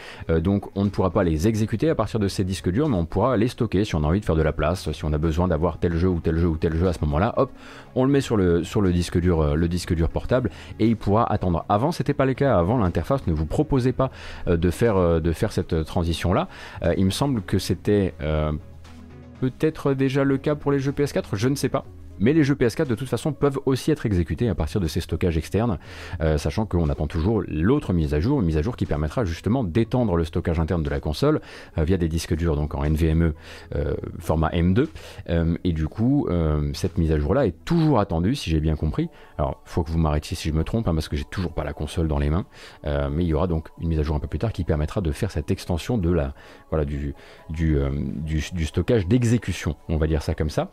donc 0.40 0.70
on 0.74 0.84
ne 0.84 0.88
pourra 0.88 1.10
pas 1.10 1.22
les 1.22 1.48
exécuter 1.48 1.90
à 1.90 1.94
partir 1.94 2.18
de 2.18 2.28
ces 2.28 2.44
disques 2.44 2.70
durs, 2.70 2.88
mais 2.88 2.96
on 2.96 3.04
pourra 3.04 3.36
les 3.36 3.48
stocker 3.48 3.84
si 3.84 3.94
on 3.94 4.02
a 4.04 4.06
envie 4.06 4.20
de 4.20 4.24
faire 4.24 4.36
de 4.36 4.42
la 4.42 4.52
place, 4.52 4.90
si 4.92 5.04
on 5.04 5.12
a 5.12 5.18
besoin 5.18 5.48
d'avoir 5.48 5.78
tel 5.78 5.96
jeu 5.96 6.08
ou 6.08 6.18
tel 6.18 6.38
jeu 6.38 6.48
ou 6.48 6.56
tel 6.56 6.74
jeu 6.74 6.88
à 6.88 6.94
ce 6.94 7.00
moment-là. 7.02 7.34
Hop, 7.36 7.50
on 7.94 8.04
le 8.04 8.10
met 8.10 8.22
sur 8.22 8.36
le, 8.36 8.64
sur 8.64 8.80
le 8.80 8.92
disque 8.92 9.20
dur, 9.20 9.54
le 9.54 9.68
disque 9.68 9.94
dur 9.94 10.08
portable 10.08 10.50
et 10.78 10.86
il 10.86 10.96
pourra 10.96 11.30
attendre. 11.30 11.66
Avant, 11.68 11.92
c'était 11.92 12.14
pas 12.14 12.24
le 12.24 12.34
cas. 12.34 12.56
Avant, 12.56 12.78
l'interface 12.78 13.26
ne 13.26 13.32
vous 13.34 13.44
pas 13.92 14.10
euh, 14.46 14.56
de, 14.56 14.70
faire, 14.70 14.96
euh, 14.96 15.20
de 15.20 15.32
faire 15.32 15.52
cette 15.52 15.84
transition-là. 15.84 16.48
Euh, 16.82 16.94
il 16.96 17.04
me 17.04 17.10
semble 17.10 17.42
que 17.42 17.58
c'était 17.58 18.14
peut-être 19.40 19.94
déjà 19.94 20.24
le 20.24 20.36
cas 20.36 20.54
pour 20.54 20.72
les 20.72 20.80
jeux 20.80 20.92
PS4, 20.92 21.24
je 21.34 21.48
ne 21.48 21.54
sais 21.54 21.68
pas. 21.68 21.84
Mais 22.20 22.32
les 22.32 22.44
jeux 22.44 22.54
PS4 22.54 22.86
de 22.86 22.94
toute 22.94 23.08
façon 23.08 23.32
peuvent 23.32 23.58
aussi 23.66 23.90
être 23.90 24.06
exécutés 24.06 24.48
à 24.48 24.54
partir 24.54 24.80
de 24.80 24.86
ces 24.86 25.00
stockages 25.00 25.36
externes, 25.36 25.78
euh, 26.20 26.38
sachant 26.38 26.66
qu'on 26.66 26.88
attend 26.88 27.06
toujours 27.06 27.42
l'autre 27.46 27.92
mise 27.92 28.14
à 28.14 28.20
jour, 28.20 28.40
une 28.40 28.46
mise 28.46 28.56
à 28.56 28.62
jour 28.62 28.76
qui 28.76 28.86
permettra 28.86 29.24
justement 29.24 29.64
d'étendre 29.64 30.16
le 30.16 30.24
stockage 30.24 30.60
interne 30.60 30.82
de 30.82 30.90
la 30.90 31.00
console 31.00 31.40
euh, 31.76 31.84
via 31.84 31.96
des 31.96 32.08
disques 32.08 32.34
durs 32.34 32.56
donc 32.56 32.74
en 32.74 32.84
NVMe 32.84 33.32
euh, 33.74 33.94
format 34.18 34.50
M2. 34.50 34.86
et 35.64 35.72
du 35.72 35.88
coup, 35.88 36.28
cette 36.74 36.98
mise 36.98 37.12
à 37.12 37.18
jour 37.18 37.34
là 37.34 37.46
est 37.46 37.64
toujours 37.64 38.00
attendue 38.00 38.34
si 38.34 38.50
j'ai 38.50 38.60
bien 38.60 38.76
compris. 38.76 39.08
Alors, 39.38 39.60
faut 39.64 39.82
que 39.82 39.90
vous 39.90 39.98
m'arrêtiez 39.98 40.36
si 40.36 40.48
je 40.48 40.54
me 40.54 40.64
trompe, 40.64 40.88
hein, 40.88 40.94
parce 40.94 41.08
que 41.08 41.16
j'ai 41.16 41.24
toujours 41.24 41.52
pas 41.52 41.64
la 41.64 41.72
console 41.72 42.08
dans 42.08 42.18
les 42.18 42.30
mains. 42.30 42.46
mais 42.84 43.24
il 43.24 43.28
y 43.28 43.34
aura 43.34 43.46
donc 43.46 43.68
une 43.80 43.88
mise 43.88 44.00
à 44.00 44.02
jour 44.02 44.16
un 44.16 44.20
peu 44.20 44.26
plus 44.26 44.38
tard 44.38 44.52
qui 44.52 44.64
permettra 44.64 45.00
de 45.00 45.12
faire 45.12 45.30
cette 45.30 45.50
extension 45.50 45.98
de 45.98 46.10
la, 46.10 46.34
voilà, 46.70 46.84
du, 46.84 47.14
du, 47.50 47.78
du, 48.24 48.66
stockage 48.66 49.06
d'exécution, 49.06 49.76
on 49.88 49.96
va 49.96 50.06
dire 50.06 50.22
ça 50.22 50.34
comme 50.34 50.50
ça. 50.50 50.70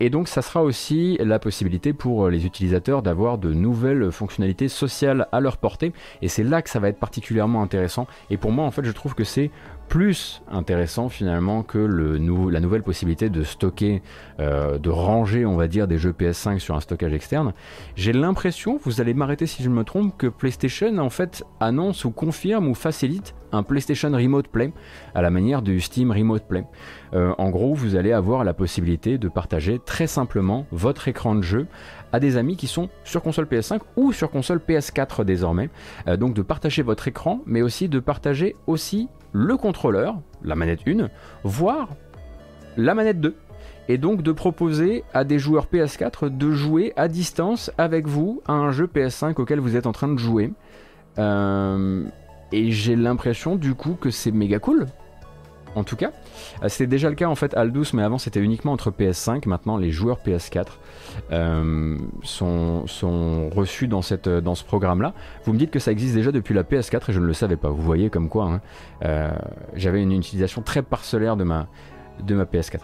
et 0.00 0.10
donc 0.10 0.28
ça 0.28 0.37
ça 0.38 0.42
sera 0.42 0.62
aussi 0.62 1.18
la 1.18 1.40
possibilité 1.40 1.92
pour 1.92 2.28
les 2.28 2.46
utilisateurs 2.46 3.02
d'avoir 3.02 3.38
de 3.38 3.52
nouvelles 3.52 4.12
fonctionnalités 4.12 4.68
sociales 4.68 5.26
à 5.32 5.40
leur 5.40 5.56
portée. 5.56 5.92
Et 6.22 6.28
c'est 6.28 6.44
là 6.44 6.62
que 6.62 6.70
ça 6.70 6.78
va 6.78 6.88
être 6.88 7.00
particulièrement 7.00 7.60
intéressant. 7.60 8.06
Et 8.30 8.36
pour 8.36 8.52
moi, 8.52 8.64
en 8.64 8.70
fait, 8.70 8.84
je 8.84 8.92
trouve 8.92 9.16
que 9.16 9.24
c'est 9.24 9.50
plus 9.88 10.42
intéressant 10.50 11.08
finalement 11.08 11.62
que 11.62 11.78
le 11.78 12.18
la 12.50 12.60
nouvelle 12.60 12.82
possibilité 12.82 13.30
de 13.30 13.42
stocker, 13.42 14.02
euh, 14.38 14.78
de 14.78 14.90
ranger, 14.90 15.46
on 15.46 15.56
va 15.56 15.66
dire, 15.66 15.88
des 15.88 15.98
jeux 15.98 16.12
PS5 16.12 16.58
sur 16.58 16.76
un 16.76 16.80
stockage 16.80 17.12
externe. 17.12 17.52
J'ai 17.96 18.12
l'impression, 18.12 18.78
vous 18.82 19.00
allez 19.00 19.14
m'arrêter 19.14 19.46
si 19.46 19.62
je 19.62 19.70
me 19.70 19.84
trompe, 19.84 20.16
que 20.16 20.26
PlayStation 20.26 20.98
en 20.98 21.10
fait 21.10 21.44
annonce 21.60 22.04
ou 22.04 22.10
confirme 22.10 22.68
ou 22.68 22.74
facilite 22.74 23.34
un 23.52 23.62
PlayStation 23.62 24.10
Remote 24.10 24.48
Play 24.48 24.72
à 25.14 25.22
la 25.22 25.30
manière 25.30 25.62
du 25.62 25.80
Steam 25.80 26.10
Remote 26.10 26.44
Play. 26.44 26.64
Euh, 27.14 27.32
en 27.38 27.48
gros, 27.50 27.74
vous 27.74 27.96
allez 27.96 28.12
avoir 28.12 28.44
la 28.44 28.52
possibilité 28.52 29.16
de 29.16 29.28
partager 29.28 29.78
très 29.78 30.06
simplement 30.06 30.66
votre 30.70 31.08
écran 31.08 31.34
de 31.34 31.42
jeu 31.42 31.66
à 32.12 32.20
des 32.20 32.36
amis 32.36 32.56
qui 32.56 32.66
sont 32.66 32.88
sur 33.04 33.22
console 33.22 33.46
PS5 33.46 33.80
ou 33.96 34.12
sur 34.12 34.30
console 34.30 34.60
PS4 34.66 35.24
désormais. 35.24 35.70
Euh, 36.06 36.16
donc 36.16 36.34
de 36.34 36.42
partager 36.42 36.82
votre 36.82 37.08
écran, 37.08 37.40
mais 37.46 37.62
aussi 37.62 37.88
de 37.88 38.00
partager 38.00 38.54
aussi 38.66 39.08
le 39.32 39.56
contrôleur, 39.56 40.20
la 40.42 40.54
manette 40.54 40.80
1, 40.86 41.08
voire 41.44 41.90
la 42.76 42.94
manette 42.94 43.20
2. 43.20 43.34
Et 43.90 43.96
donc 43.96 44.22
de 44.22 44.32
proposer 44.32 45.04
à 45.14 45.24
des 45.24 45.38
joueurs 45.38 45.66
PS4 45.72 46.36
de 46.36 46.50
jouer 46.50 46.92
à 46.96 47.08
distance 47.08 47.70
avec 47.78 48.06
vous 48.06 48.42
à 48.46 48.52
un 48.52 48.70
jeu 48.70 48.86
PS5 48.86 49.40
auquel 49.40 49.60
vous 49.60 49.76
êtes 49.76 49.86
en 49.86 49.92
train 49.92 50.08
de 50.08 50.18
jouer. 50.18 50.52
Euh, 51.18 52.04
et 52.52 52.70
j'ai 52.70 52.96
l'impression 52.96 53.56
du 53.56 53.74
coup 53.74 53.96
que 53.98 54.10
c'est 54.10 54.30
méga 54.30 54.58
cool 54.58 54.86
en 55.74 55.84
tout 55.84 55.96
cas. 55.96 56.12
Euh, 56.62 56.68
c'était 56.68 56.86
déjà 56.86 57.08
le 57.08 57.14
cas 57.14 57.26
en 57.26 57.34
fait 57.34 57.54
Aldous, 57.54 57.86
mais 57.94 58.02
avant 58.02 58.18
c'était 58.18 58.40
uniquement 58.40 58.72
entre 58.72 58.90
PS5. 58.90 59.48
Maintenant, 59.48 59.76
les 59.76 59.90
joueurs 59.90 60.18
PS4 60.24 60.66
euh, 61.32 61.96
sont, 62.22 63.50
reçus 63.50 63.88
dans, 63.88 64.02
cette, 64.02 64.28
dans 64.28 64.54
ce 64.54 64.64
programme-là. 64.64 65.14
Vous 65.44 65.52
me 65.52 65.58
dites 65.58 65.70
que 65.70 65.78
ça 65.78 65.92
existe 65.92 66.14
déjà 66.14 66.32
depuis 66.32 66.54
la 66.54 66.62
PS4 66.62 67.10
et 67.10 67.12
je 67.12 67.20
ne 67.20 67.26
le 67.26 67.32
savais 67.32 67.56
pas. 67.56 67.70
Vous 67.70 67.82
voyez 67.82 68.10
comme 68.10 68.28
quoi 68.28 68.44
hein. 68.44 68.60
euh, 69.04 69.30
j'avais 69.74 70.02
une 70.02 70.12
utilisation 70.12 70.62
très 70.62 70.82
parcellaire 70.82 71.36
de 71.36 71.44
ma 71.44 71.66
PS4. 72.20 72.80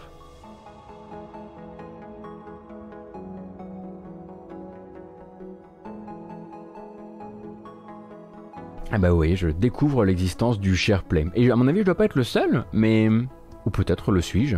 Ah 8.95 8.97
bah 8.97 9.13
oui, 9.13 9.35
je 9.35 9.49
découvre 9.49 10.05
l'existence 10.05 10.57
du 10.57 10.77
SharePlay. 10.77 11.25
Et 11.35 11.51
à 11.51 11.57
mon 11.57 11.67
avis, 11.67 11.79
je 11.79 11.83
dois 11.83 11.95
pas 11.95 12.05
être 12.05 12.15
le 12.15 12.23
seul, 12.23 12.63
mais... 12.71 13.09
Ou 13.65 13.69
peut-être 13.69 14.13
le 14.13 14.21
suis-je. 14.21 14.55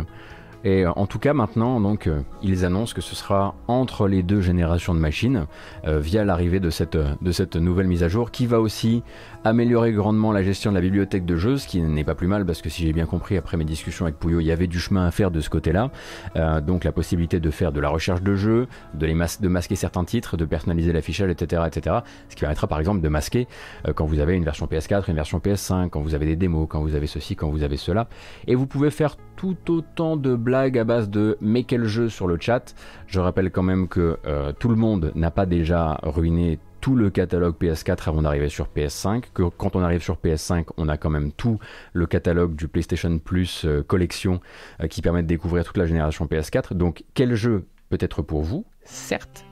Et 0.64 0.86
en 0.86 1.06
tout 1.06 1.18
cas 1.18 1.32
maintenant, 1.32 1.80
donc, 1.80 2.08
ils 2.42 2.64
annoncent 2.64 2.94
que 2.94 3.00
ce 3.00 3.14
sera 3.14 3.54
entre 3.68 4.08
les 4.08 4.22
deux 4.22 4.40
générations 4.40 4.94
de 4.94 4.98
machines 4.98 5.46
via 5.84 6.24
l'arrivée 6.24 6.60
de 6.60 6.70
cette, 6.70 6.96
de 6.96 7.32
cette 7.32 7.56
nouvelle 7.56 7.86
mise 7.86 8.02
à 8.02 8.08
jour 8.08 8.30
qui 8.30 8.46
va 8.46 8.60
aussi 8.60 9.02
améliorer 9.44 9.92
grandement 9.92 10.32
la 10.32 10.42
gestion 10.42 10.70
de 10.70 10.76
la 10.76 10.80
bibliothèque 10.80 11.24
de 11.24 11.36
jeux, 11.36 11.56
ce 11.56 11.66
qui 11.66 11.80
n'est 11.80 12.04
pas 12.04 12.14
plus 12.14 12.26
mal 12.26 12.44
parce 12.44 12.62
que 12.62 12.68
si 12.68 12.84
j'ai 12.84 12.92
bien 12.92 13.06
compris 13.06 13.36
après 13.36 13.56
mes 13.56 13.64
discussions 13.64 14.04
avec 14.04 14.18
Pouillot, 14.18 14.40
il 14.40 14.46
y 14.46 14.52
avait 14.52 14.66
du 14.66 14.78
chemin 14.78 15.06
à 15.06 15.10
faire 15.10 15.30
de 15.30 15.40
ce 15.40 15.50
côté-là. 15.50 15.90
Euh, 16.36 16.60
donc 16.60 16.84
la 16.84 16.92
possibilité 16.92 17.40
de 17.40 17.50
faire 17.50 17.72
de 17.72 17.80
la 17.80 17.88
recherche 17.88 18.22
de 18.22 18.34
jeux, 18.34 18.68
de, 18.94 19.06
les 19.06 19.14
masquer 19.14 19.76
certains 19.76 20.04
titres, 20.04 20.36
de 20.36 20.44
personnaliser 20.44 20.92
l'affichage, 20.92 21.30
etc., 21.30 21.62
etc. 21.66 21.96
Ce 22.28 22.34
qui 22.34 22.40
permettra 22.40 22.66
par 22.66 22.78
exemple 22.78 23.00
de 23.00 23.08
masquer 23.08 23.46
euh, 23.86 23.92
quand 23.92 24.06
vous 24.06 24.20
avez 24.20 24.34
une 24.34 24.44
version 24.44 24.66
PS4, 24.66 25.08
une 25.08 25.16
version 25.16 25.38
PS5, 25.38 25.88
quand 25.88 26.00
vous 26.00 26.14
avez 26.14 26.26
des 26.26 26.36
démos, 26.36 26.66
quand 26.68 26.80
vous 26.80 26.94
avez 26.94 27.06
ceci, 27.06 27.36
quand 27.36 27.48
vous 27.48 27.62
avez 27.62 27.76
cela. 27.76 28.08
Et 28.46 28.54
vous 28.54 28.66
pouvez 28.66 28.90
faire 28.90 29.16
tout 29.36 29.56
autant 29.68 30.16
de 30.16 30.34
blagues 30.48 30.78
à 30.78 30.84
base 30.84 31.10
de 31.10 31.36
mais 31.42 31.64
quel 31.64 31.84
jeu 31.84 32.08
sur 32.08 32.26
le 32.26 32.38
chat. 32.40 32.74
Je 33.06 33.20
rappelle 33.20 33.50
quand 33.50 33.62
même 33.62 33.86
que 33.86 34.16
euh, 34.24 34.52
tout 34.58 34.70
le 34.70 34.76
monde 34.76 35.12
n'a 35.14 35.30
pas 35.30 35.44
déjà 35.44 36.00
ruiné 36.02 36.58
tout 36.80 36.96
le 36.96 37.10
catalogue 37.10 37.54
PS4 37.60 38.08
avant 38.08 38.22
d'arriver 38.22 38.48
sur 38.48 38.68
PS5, 38.74 39.24
que 39.34 39.42
quand 39.42 39.76
on 39.76 39.82
arrive 39.82 40.00
sur 40.00 40.16
PS5, 40.16 40.68
on 40.78 40.88
a 40.88 40.96
quand 40.96 41.10
même 41.10 41.32
tout 41.32 41.58
le 41.92 42.06
catalogue 42.06 42.54
du 42.54 42.66
PlayStation 42.66 43.18
Plus 43.18 43.66
euh, 43.66 43.82
collection 43.82 44.40
euh, 44.80 44.86
qui 44.86 45.02
permet 45.02 45.22
de 45.22 45.28
découvrir 45.28 45.64
toute 45.64 45.76
la 45.76 45.84
génération 45.84 46.24
PS4. 46.24 46.72
Donc 46.72 47.04
quel 47.12 47.34
jeu 47.34 47.66
peut 47.90 47.98
être 48.00 48.22
pour 48.22 48.42
vous? 48.42 48.64
Certes, 48.84 49.44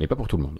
mais 0.00 0.08
pas 0.08 0.16
pour 0.16 0.26
tout 0.26 0.36
le 0.36 0.42
monde. 0.42 0.58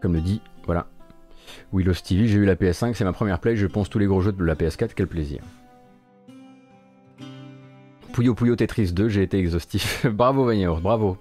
Comme 0.00 0.14
le 0.14 0.20
dit, 0.20 0.40
voilà. 0.64 0.86
Willow 1.72 1.94
Stevie, 1.94 2.28
j'ai 2.28 2.38
eu 2.38 2.44
la 2.44 2.54
PS5, 2.54 2.94
c'est 2.94 3.04
ma 3.04 3.12
première 3.12 3.40
play, 3.40 3.56
je 3.56 3.66
pense 3.66 3.88
tous 3.88 3.98
les 3.98 4.06
gros 4.06 4.20
jeux 4.20 4.32
de 4.32 4.44
la 4.44 4.54
PS4, 4.54 4.90
quel 4.94 5.06
plaisir. 5.06 5.40
Puyo 8.12 8.34
Puyo 8.34 8.56
Tetris 8.56 8.92
2, 8.92 9.08
j'ai 9.08 9.22
été 9.22 9.38
exhaustif. 9.38 10.06
bravo 10.12 10.44
Vagnor, 10.44 10.80
bravo. 10.80 11.16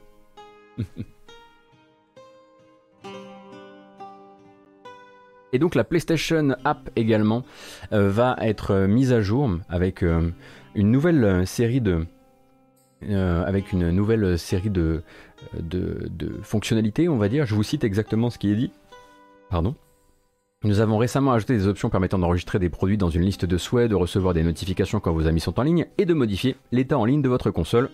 Et 5.54 5.60
donc 5.60 5.76
la 5.76 5.84
PlayStation 5.84 6.56
App 6.66 6.90
également 6.96 7.44
euh, 7.94 8.10
va 8.10 8.36
être 8.42 8.72
euh, 8.72 8.88
mise 8.88 9.14
à 9.14 9.22
jour 9.22 9.50
avec 9.70 10.04
euh, 10.04 10.30
une 10.76 10.92
nouvelle 10.92 11.48
série 11.48 11.82
de 11.82 12.06
avec 13.10 13.74
une 13.74 13.92
nouvelle 13.92 14.40
série 14.40 14.72
de 14.72 15.04
de, 15.54 16.40
fonctionnalités, 16.42 17.10
on 17.10 17.18
va 17.18 17.30
dire. 17.30 17.46
Je 17.46 17.56
vous 17.56 17.64
cite 17.64 17.84
exactement 17.84 18.30
ce 18.30 18.38
qui 18.38 18.52
est 18.52 18.56
dit. 18.56 18.72
Pardon. 19.50 19.76
Nous 20.64 20.80
avons 20.80 20.98
récemment 20.98 21.34
ajouté 21.34 21.54
des 21.54 21.68
options 21.68 21.90
permettant 21.90 22.18
d'enregistrer 22.18 22.58
des 22.58 22.70
produits 22.70 22.98
dans 22.98 23.12
une 23.12 23.22
liste 23.22 23.46
de 23.46 23.58
souhaits, 23.58 23.90
de 23.90 23.96
recevoir 23.96 24.34
des 24.34 24.44
notifications 24.44 25.00
quand 25.00 25.14
vos 25.14 25.28
amis 25.28 25.40
sont 25.40 25.60
en 25.60 25.64
ligne 25.64 25.86
et 26.00 26.06
de 26.06 26.14
modifier 26.16 26.56
l'état 26.72 26.98
en 26.98 27.06
ligne 27.06 27.22
de 27.22 27.30
votre 27.30 27.52
console. 27.52 27.90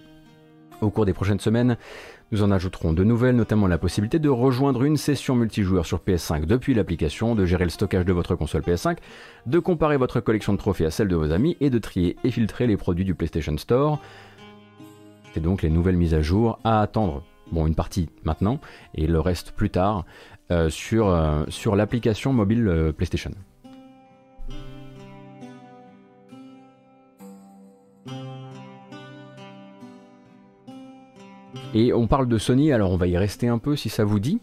Au 0.81 0.89
cours 0.89 1.05
des 1.05 1.13
prochaines 1.13 1.39
semaines, 1.39 1.77
nous 2.31 2.41
en 2.41 2.51
ajouterons 2.51 2.93
de 2.93 3.03
nouvelles, 3.03 3.35
notamment 3.35 3.67
la 3.67 3.77
possibilité 3.77 4.17
de 4.17 4.29
rejoindre 4.29 4.83
une 4.83 4.97
session 4.97 5.35
multijoueur 5.35 5.85
sur 5.85 5.99
PS5 5.99 6.45
depuis 6.45 6.73
l'application, 6.73 7.35
de 7.35 7.45
gérer 7.45 7.65
le 7.65 7.69
stockage 7.69 8.05
de 8.05 8.13
votre 8.13 8.35
console 8.35 8.61
PS5, 8.61 8.97
de 9.45 9.59
comparer 9.59 9.97
votre 9.97 10.19
collection 10.19 10.53
de 10.53 10.57
trophées 10.57 10.85
à 10.85 10.91
celle 10.91 11.09
de 11.09 11.15
vos 11.15 11.31
amis 11.31 11.57
et 11.59 11.69
de 11.69 11.79
trier 11.79 12.15
et 12.23 12.31
filtrer 12.31 12.65
les 12.65 12.77
produits 12.77 13.05
du 13.05 13.13
PlayStation 13.13 13.57
Store. 13.57 13.99
C'est 15.33 15.41
donc 15.41 15.61
les 15.61 15.69
nouvelles 15.69 15.97
mises 15.97 16.13
à 16.13 16.21
jour 16.21 16.59
à 16.63 16.81
attendre 16.81 17.23
bon 17.53 17.67
une 17.67 17.75
partie 17.75 18.09
maintenant 18.23 18.59
et 18.95 19.07
le 19.07 19.19
reste 19.19 19.51
plus 19.51 19.69
tard 19.69 20.05
euh, 20.51 20.69
sur, 20.69 21.07
euh, 21.07 21.45
sur 21.47 21.75
l'application 21.75 22.33
mobile 22.33 22.67
euh, 22.67 22.91
PlayStation. 22.91 23.31
Et 31.73 31.93
on 31.93 32.07
parle 32.07 32.27
de 32.27 32.37
Sony, 32.37 32.71
alors 32.71 32.91
on 32.91 32.97
va 32.97 33.07
y 33.07 33.17
rester 33.17 33.47
un 33.47 33.57
peu 33.57 33.75
si 33.75 33.89
ça 33.89 34.03
vous 34.03 34.19
dit, 34.19 34.39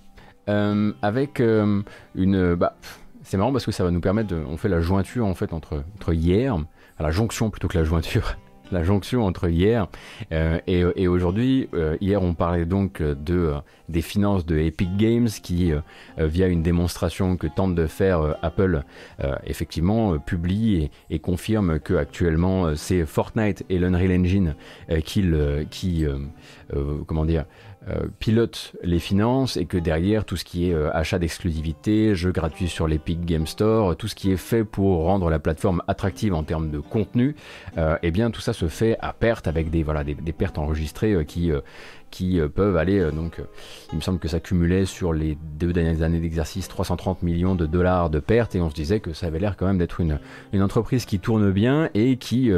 avec 0.48 1.38
une... 1.38 2.54
Bah, 2.56 2.76
c'est 3.22 3.36
marrant 3.36 3.52
parce 3.52 3.64
que 3.64 3.70
ça 3.70 3.84
va 3.84 3.92
nous 3.92 4.00
permettre 4.00 4.30
de... 4.30 4.42
On 4.48 4.56
fait 4.56 4.68
la 4.68 4.80
jointure 4.80 5.26
en 5.26 5.34
fait 5.34 5.52
entre, 5.52 5.84
entre 5.94 6.12
hier, 6.12 6.58
la 6.98 7.10
jonction 7.12 7.50
plutôt 7.50 7.68
que 7.68 7.78
la 7.78 7.84
jointure, 7.84 8.36
la 8.72 8.84
jonction 8.84 9.24
entre 9.24 9.48
hier 9.48 9.88
euh, 10.32 10.60
et, 10.66 11.08
aujourd'hui. 11.08 11.68
Euh, 11.74 11.96
hier, 12.00 12.22
on 12.22 12.34
parlait 12.34 12.64
donc 12.64 13.02
de, 13.02 13.34
euh, 13.34 13.54
des 13.88 14.02
finances 14.02 14.46
de 14.46 14.58
Epic 14.58 14.96
Games 14.96 15.28
qui, 15.28 15.72
via 16.18 16.46
une 16.46 16.62
démonstration 16.62 17.36
que 17.36 17.46
tente 17.46 17.74
de 17.74 17.86
faire 17.86 18.36
Apple, 18.42 18.82
effectivement 19.44 20.18
publie 20.18 20.90
et, 21.10 21.18
confirme 21.18 21.80
que 21.80 21.94
actuellement 21.94 22.76
c'est 22.76 23.04
Fortnite 23.04 23.64
et 23.68 23.78
l'Unreal 23.78 24.12
Engine 24.12 24.54
qui, 25.04 25.24
qui 25.70 26.06
comment 27.06 27.24
dire, 27.24 27.44
pilote 28.18 28.72
les 28.82 28.98
finances 28.98 29.56
et 29.56 29.64
que 29.64 29.78
derrière 29.78 30.24
tout 30.24 30.36
ce 30.36 30.44
qui 30.44 30.68
est 30.68 30.74
euh, 30.74 30.94
achat 30.94 31.18
d'exclusivité, 31.18 32.14
jeux 32.14 32.32
gratuits 32.32 32.68
sur 32.68 32.86
l'Epic 32.86 33.24
Game 33.24 33.46
Store, 33.46 33.96
tout 33.96 34.06
ce 34.06 34.14
qui 34.14 34.30
est 34.30 34.36
fait 34.36 34.64
pour 34.64 35.04
rendre 35.04 35.30
la 35.30 35.38
plateforme 35.38 35.82
attractive 35.88 36.34
en 36.34 36.42
termes 36.42 36.70
de 36.70 36.78
contenu, 36.78 37.34
euh, 37.78 37.96
eh 38.02 38.10
bien 38.10 38.30
tout 38.30 38.40
ça 38.40 38.52
se 38.52 38.68
fait 38.68 38.96
à 39.00 39.12
perte 39.12 39.48
avec 39.48 39.70
des 39.70 39.82
voilà 39.82 40.04
des, 40.04 40.14
pertes 40.32 40.58
enregistrées 40.58 41.24
qui 41.26 41.50
qui 42.10 42.40
peuvent 42.54 42.76
aller 42.76 43.10
donc 43.12 43.40
il 43.92 43.96
me 43.96 44.00
semble 44.00 44.18
que 44.18 44.28
ça 44.28 44.40
cumulait 44.40 44.84
sur 44.84 45.12
les 45.12 45.36
deux 45.58 45.72
dernières 45.72 46.02
années 46.02 46.20
d'exercice 46.20 46.68
330 46.68 47.22
millions 47.22 47.54
de 47.54 47.66
dollars 47.66 48.10
de 48.10 48.20
pertes 48.20 48.54
et 48.54 48.60
on 48.60 48.70
se 48.70 48.74
disait 48.74 49.00
que 49.00 49.12
ça 49.12 49.26
avait 49.26 49.38
l'air 49.38 49.56
quand 49.56 49.66
même 49.66 49.78
d'être 49.78 50.00
une, 50.00 50.18
une 50.52 50.62
entreprise 50.62 51.04
qui 51.04 51.18
tourne 51.18 51.50
bien 51.50 51.88
et 51.94 52.16
qui 52.16 52.50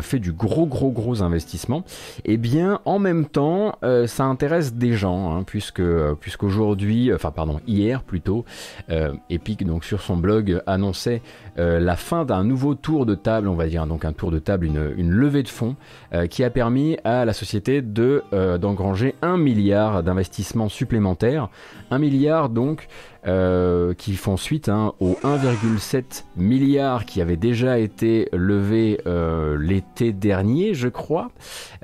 fait 0.00 0.18
du 0.18 0.32
gros 0.32 0.66
gros 0.66 0.90
gros 0.90 1.22
investissement. 1.22 1.84
Et 2.24 2.34
eh 2.34 2.36
bien 2.36 2.80
en 2.84 2.98
même 2.98 3.26
temps 3.26 3.78
ça 4.06 4.24
intéresse 4.24 4.74
des 4.74 4.92
gens, 4.94 5.34
hein, 5.34 5.42
puisque 5.44 5.82
euh, 6.02 6.14
puisqu'aujourd'hui, 6.18 7.12
enfin 7.12 7.30
pardon, 7.30 7.60
hier 7.66 8.02
plutôt, 8.02 8.44
euh, 8.90 9.12
Epic 9.30 9.64
donc 9.64 9.84
sur 9.84 10.00
son 10.00 10.16
blog 10.16 10.60
annonçait 10.66 11.22
euh, 11.58 11.78
la 11.80 11.96
fin 11.96 12.24
d'un 12.24 12.44
nouveau 12.44 12.74
tour 12.74 13.06
de 13.06 13.14
table, 13.14 13.48
on 13.48 13.54
va 13.54 13.66
dire 13.66 13.86
donc 13.86 14.04
un 14.04 14.12
tour 14.12 14.30
de 14.30 14.38
table, 14.38 14.66
une, 14.66 14.92
une 14.96 15.10
levée 15.10 15.42
de 15.42 15.48
fonds 15.48 15.76
qui 16.30 16.44
a 16.44 16.50
permis 16.50 16.98
à 17.04 17.24
la 17.24 17.32
société 17.32 17.80
de 17.82 18.22
d'engranger 18.58 18.91
un 19.22 19.36
milliard 19.36 20.02
d'investissements 20.02 20.68
supplémentaires, 20.68 21.48
un 21.90 21.98
milliard 21.98 22.48
donc 22.48 22.88
euh, 23.24 23.94
qui 23.94 24.14
font 24.16 24.36
suite 24.36 24.68
hein, 24.68 24.94
aux 24.98 25.16
1,7 25.22 26.24
milliard 26.36 27.04
qui 27.04 27.20
avait 27.20 27.36
déjà 27.36 27.78
été 27.78 28.28
levé 28.32 29.00
euh, 29.06 29.56
l'été 29.56 30.12
dernier, 30.12 30.74
je 30.74 30.88
crois, 30.88 31.30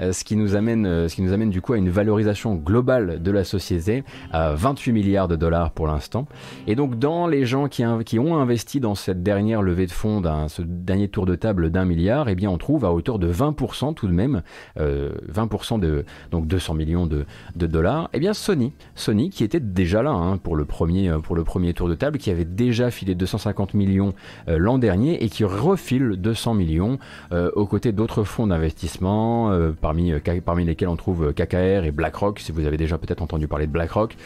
euh, 0.00 0.12
ce, 0.12 0.24
qui 0.24 0.34
nous 0.34 0.56
amène, 0.56 1.06
ce 1.06 1.14
qui 1.14 1.22
nous 1.22 1.32
amène 1.32 1.50
du 1.50 1.60
coup 1.60 1.74
à 1.74 1.76
une 1.78 1.90
valorisation 1.90 2.56
globale 2.56 3.22
de 3.22 3.30
la 3.30 3.44
société 3.44 4.02
à 4.32 4.54
28 4.54 4.90
milliards 4.90 5.28
de 5.28 5.36
dollars 5.36 5.70
pour 5.70 5.86
l'instant. 5.86 6.26
Et 6.66 6.74
donc 6.74 6.98
dans 6.98 7.28
les 7.28 7.46
gens 7.46 7.68
qui, 7.68 7.84
ont 8.18 8.36
investi 8.36 8.80
dans 8.80 8.96
cette 8.96 9.22
dernière 9.22 9.62
levée 9.62 9.86
de 9.86 9.92
fonds, 9.92 10.20
ce 10.48 10.62
dernier 10.62 11.06
tour 11.06 11.24
de 11.24 11.36
table 11.36 11.70
d'un 11.70 11.84
milliard, 11.84 12.28
eh 12.28 12.34
bien 12.34 12.50
on 12.50 12.58
trouve 12.58 12.84
à 12.84 12.92
hauteur 12.92 13.20
de 13.20 13.32
20% 13.32 13.94
tout 13.94 14.08
de 14.08 14.12
même, 14.12 14.42
20% 14.76 15.78
de 15.78 16.04
donc 16.32 16.48
200 16.48 16.74
millions 16.74 17.06
de, 17.06 17.26
dollars, 17.54 18.10
eh 18.12 18.18
bien 18.18 18.34
Sony, 18.34 18.72
Sony 18.96 19.30
qui 19.30 19.44
était 19.44 19.60
déjà 19.60 20.02
là 20.02 20.10
hein, 20.10 20.36
pour 20.36 20.56
le 20.56 20.64
premier 20.64 21.08
le 21.34 21.44
premier 21.44 21.74
tour 21.74 21.88
de 21.88 21.94
table, 21.94 22.18
qui 22.18 22.30
avait 22.30 22.44
déjà 22.44 22.90
filé 22.90 23.14
250 23.14 23.74
millions 23.74 24.14
euh, 24.48 24.58
l'an 24.58 24.78
dernier 24.78 25.22
et 25.22 25.28
qui 25.28 25.44
refile 25.44 26.16
200 26.16 26.54
millions 26.54 26.98
euh, 27.32 27.50
aux 27.54 27.66
côtés 27.66 27.92
d'autres 27.92 28.24
fonds 28.24 28.46
d'investissement, 28.46 29.50
euh, 29.50 29.72
parmi, 29.78 30.12
parmi 30.44 30.64
lesquels 30.64 30.88
on 30.88 30.96
trouve 30.96 31.32
KKR 31.32 31.84
et 31.84 31.90
BlackRock, 31.90 32.40
si 32.40 32.52
vous 32.52 32.66
avez 32.66 32.76
déjà 32.76 32.98
peut-être 32.98 33.22
entendu 33.22 33.48
parler 33.48 33.66
de 33.66 33.72
BlackRock. 33.72 34.16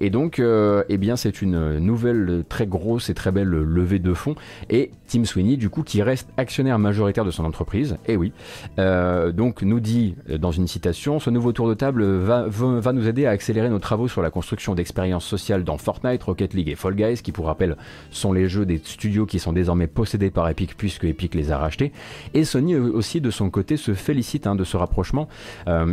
et 0.00 0.10
donc, 0.10 0.40
eh 0.40 0.96
bien, 0.96 1.16
c'est 1.16 1.42
une 1.42 1.78
nouvelle 1.78 2.44
très 2.48 2.66
grosse 2.66 3.10
et 3.10 3.14
très 3.14 3.30
belle 3.30 3.48
levée 3.48 3.98
de 3.98 4.14
fonds. 4.14 4.34
Et 4.70 4.90
Tim 5.06 5.24
Sweeney, 5.24 5.56
du 5.56 5.70
coup, 5.70 5.82
qui 5.82 6.02
reste 6.02 6.28
actionnaire 6.36 6.78
majoritaire 6.78 7.24
de 7.24 7.30
son 7.30 7.44
entreprise, 7.44 7.96
et 8.06 8.16
oui, 8.16 8.32
donc 8.76 9.62
nous 9.62 9.80
dit 9.80 10.16
dans 10.38 10.52
une 10.52 10.66
citation, 10.66 11.18
ce 11.18 11.30
nouveau 11.30 11.52
tour 11.52 11.68
de 11.68 11.74
table 11.74 12.04
va, 12.04 12.46
va, 12.46 12.80
va 12.80 12.92
nous 12.92 13.08
aider 13.08 13.26
à 13.26 13.30
accélérer 13.30 13.68
nos 13.68 13.78
travaux 13.78 14.08
sur 14.08 14.22
la 14.22 14.30
construction 14.30 14.74
d'expériences 14.74 15.24
sociales 15.24 15.64
dans 15.64 15.78
Fortnite 15.78 15.97
Fortnite, 15.98 16.22
Rocket 16.22 16.54
League 16.54 16.68
et 16.68 16.74
Fall 16.74 16.94
Guys, 16.94 17.22
qui 17.22 17.32
pour 17.32 17.46
rappel 17.46 17.76
sont 18.10 18.32
les 18.32 18.48
jeux 18.48 18.66
des 18.66 18.78
studios 18.78 19.26
qui 19.26 19.38
sont 19.38 19.52
désormais 19.52 19.86
possédés 19.86 20.30
par 20.30 20.48
Epic 20.48 20.76
puisque 20.76 21.04
Epic 21.04 21.34
les 21.34 21.50
a 21.50 21.58
rachetés. 21.58 21.92
Et 22.34 22.44
Sony 22.44 22.76
aussi 22.76 23.20
de 23.20 23.30
son 23.30 23.50
côté 23.50 23.76
se 23.76 23.94
félicite 23.94 24.46
hein, 24.46 24.54
de 24.54 24.64
ce 24.64 24.76
rapprochement 24.76 25.28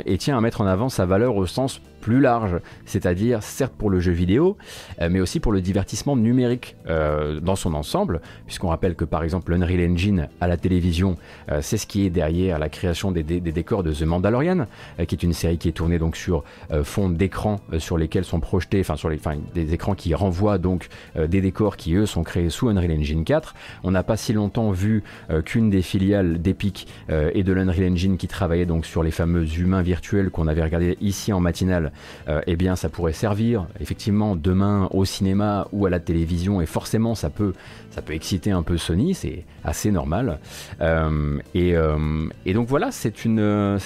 et 0.06 0.18
tient 0.18 0.38
à 0.38 0.42
mettre 0.42 0.62
en 0.62 0.66
avant 0.66 0.90
sa 0.90 1.06
valeur 1.06 1.36
au 1.36 1.46
sens 1.46 1.82
plus 2.06 2.20
large, 2.20 2.60
c'est-à-dire 2.86 3.42
certes 3.42 3.74
pour 3.76 3.90
le 3.90 4.00
jeu 4.00 4.12
vidéo, 4.12 4.58
euh, 5.02 5.10
mais 5.12 5.20
aussi 5.20 5.40
pour 5.40 5.52
le 5.52 5.60
divertissement 5.60 6.16
numérique 6.16 6.76
euh, 6.88 7.40
dans 7.40 7.56
son 7.56 7.74
ensemble, 7.74 8.22
puisqu'on 8.46 8.68
rappelle 8.68 8.94
que 8.94 9.06
par 9.06 9.24
exemple 9.24 9.52
l'Unreal 9.52 9.92
Engine 9.92 10.30
à 10.40 10.48
la 10.48 10.56
télévision, 10.56 11.18
euh, 11.50 11.62
c'est 11.64 11.78
ce 11.78 11.88
qui 11.88 12.06
est 12.06 12.12
derrière 12.12 12.60
la 12.60 12.70
création 12.70 13.12
des, 13.12 13.24
décors 13.24 13.82
de 13.82 13.92
The 13.92 14.04
Mandalorian, 14.04 14.68
qui 15.08 15.16
est 15.16 15.24
une 15.24 15.34
série 15.34 15.58
qui 15.58 15.68
est 15.68 15.72
tournée 15.72 15.98
donc 15.98 16.16
sur 16.16 16.44
fond 16.84 17.10
d'écran 17.10 17.60
sur 17.80 17.98
lesquels 17.98 18.24
sont 18.24 18.40
projetés, 18.40 18.82
enfin 18.82 18.98
sur 18.98 19.10
les, 19.10 19.20
des 19.56 19.74
écrans 19.74 19.96
qui 19.96 20.14
renvoient 20.14 20.60
donc 20.60 20.90
des 21.16 21.42
décors 21.42 21.76
qui 21.76 21.96
eux 21.96 22.06
sont 22.06 22.22
créés 22.22 22.52
sous 22.52 22.70
Unreal 22.70 22.92
Engine 22.92 23.24
4. 23.24 23.56
On 23.84 23.92
n'a 23.92 24.04
pas 24.04 24.18
si 24.18 24.34
longtemps 24.34 24.70
vu 24.70 25.04
qu'une 25.46 25.72
des 25.72 25.82
filiales 25.82 26.40
d'Epic 26.40 26.88
et 27.10 27.44
de 27.44 27.54
l'Unreal 27.54 27.94
Engine 27.94 28.18
qui 28.18 28.28
travaillait 28.28 28.68
donc 28.68 28.86
sur 28.86 29.02
les 29.02 29.12
fameux 29.12 29.46
humains 29.58 29.82
virtuels 29.82 30.30
qu'on 30.30 30.48
avait 30.48 30.64
regardé 30.64 30.98
ici 31.02 31.34
en 31.34 31.40
matinale 31.40 31.92
eh 32.28 32.56
bien 32.56 32.76
ça 32.76 32.90
pourrait 32.90 33.14
servir 33.14 33.68
effectivement 33.80 34.36
demain 34.36 34.88
au 34.92 35.06
cinéma 35.06 35.68
ou 35.72 35.86
à 35.86 35.90
la 35.90 36.00
télévision 36.00 36.62
et 36.62 36.66
forcément 36.66 37.16
ça 37.16 37.30
peut, 37.30 37.54
ça 37.96 38.02
peut 38.02 38.14
exciter 38.14 38.52
un 38.52 38.62
peu 38.62 38.78
Sony, 38.78 39.14
c'est 39.14 39.46
assez 39.64 39.90
normal. 39.90 40.40
Euh, 40.82 41.40
euh, 41.56 42.28
et, 42.46 42.54
donc 42.54 42.68
voilà, 42.68 42.92
c'est 42.92 43.24
une, 43.24 43.80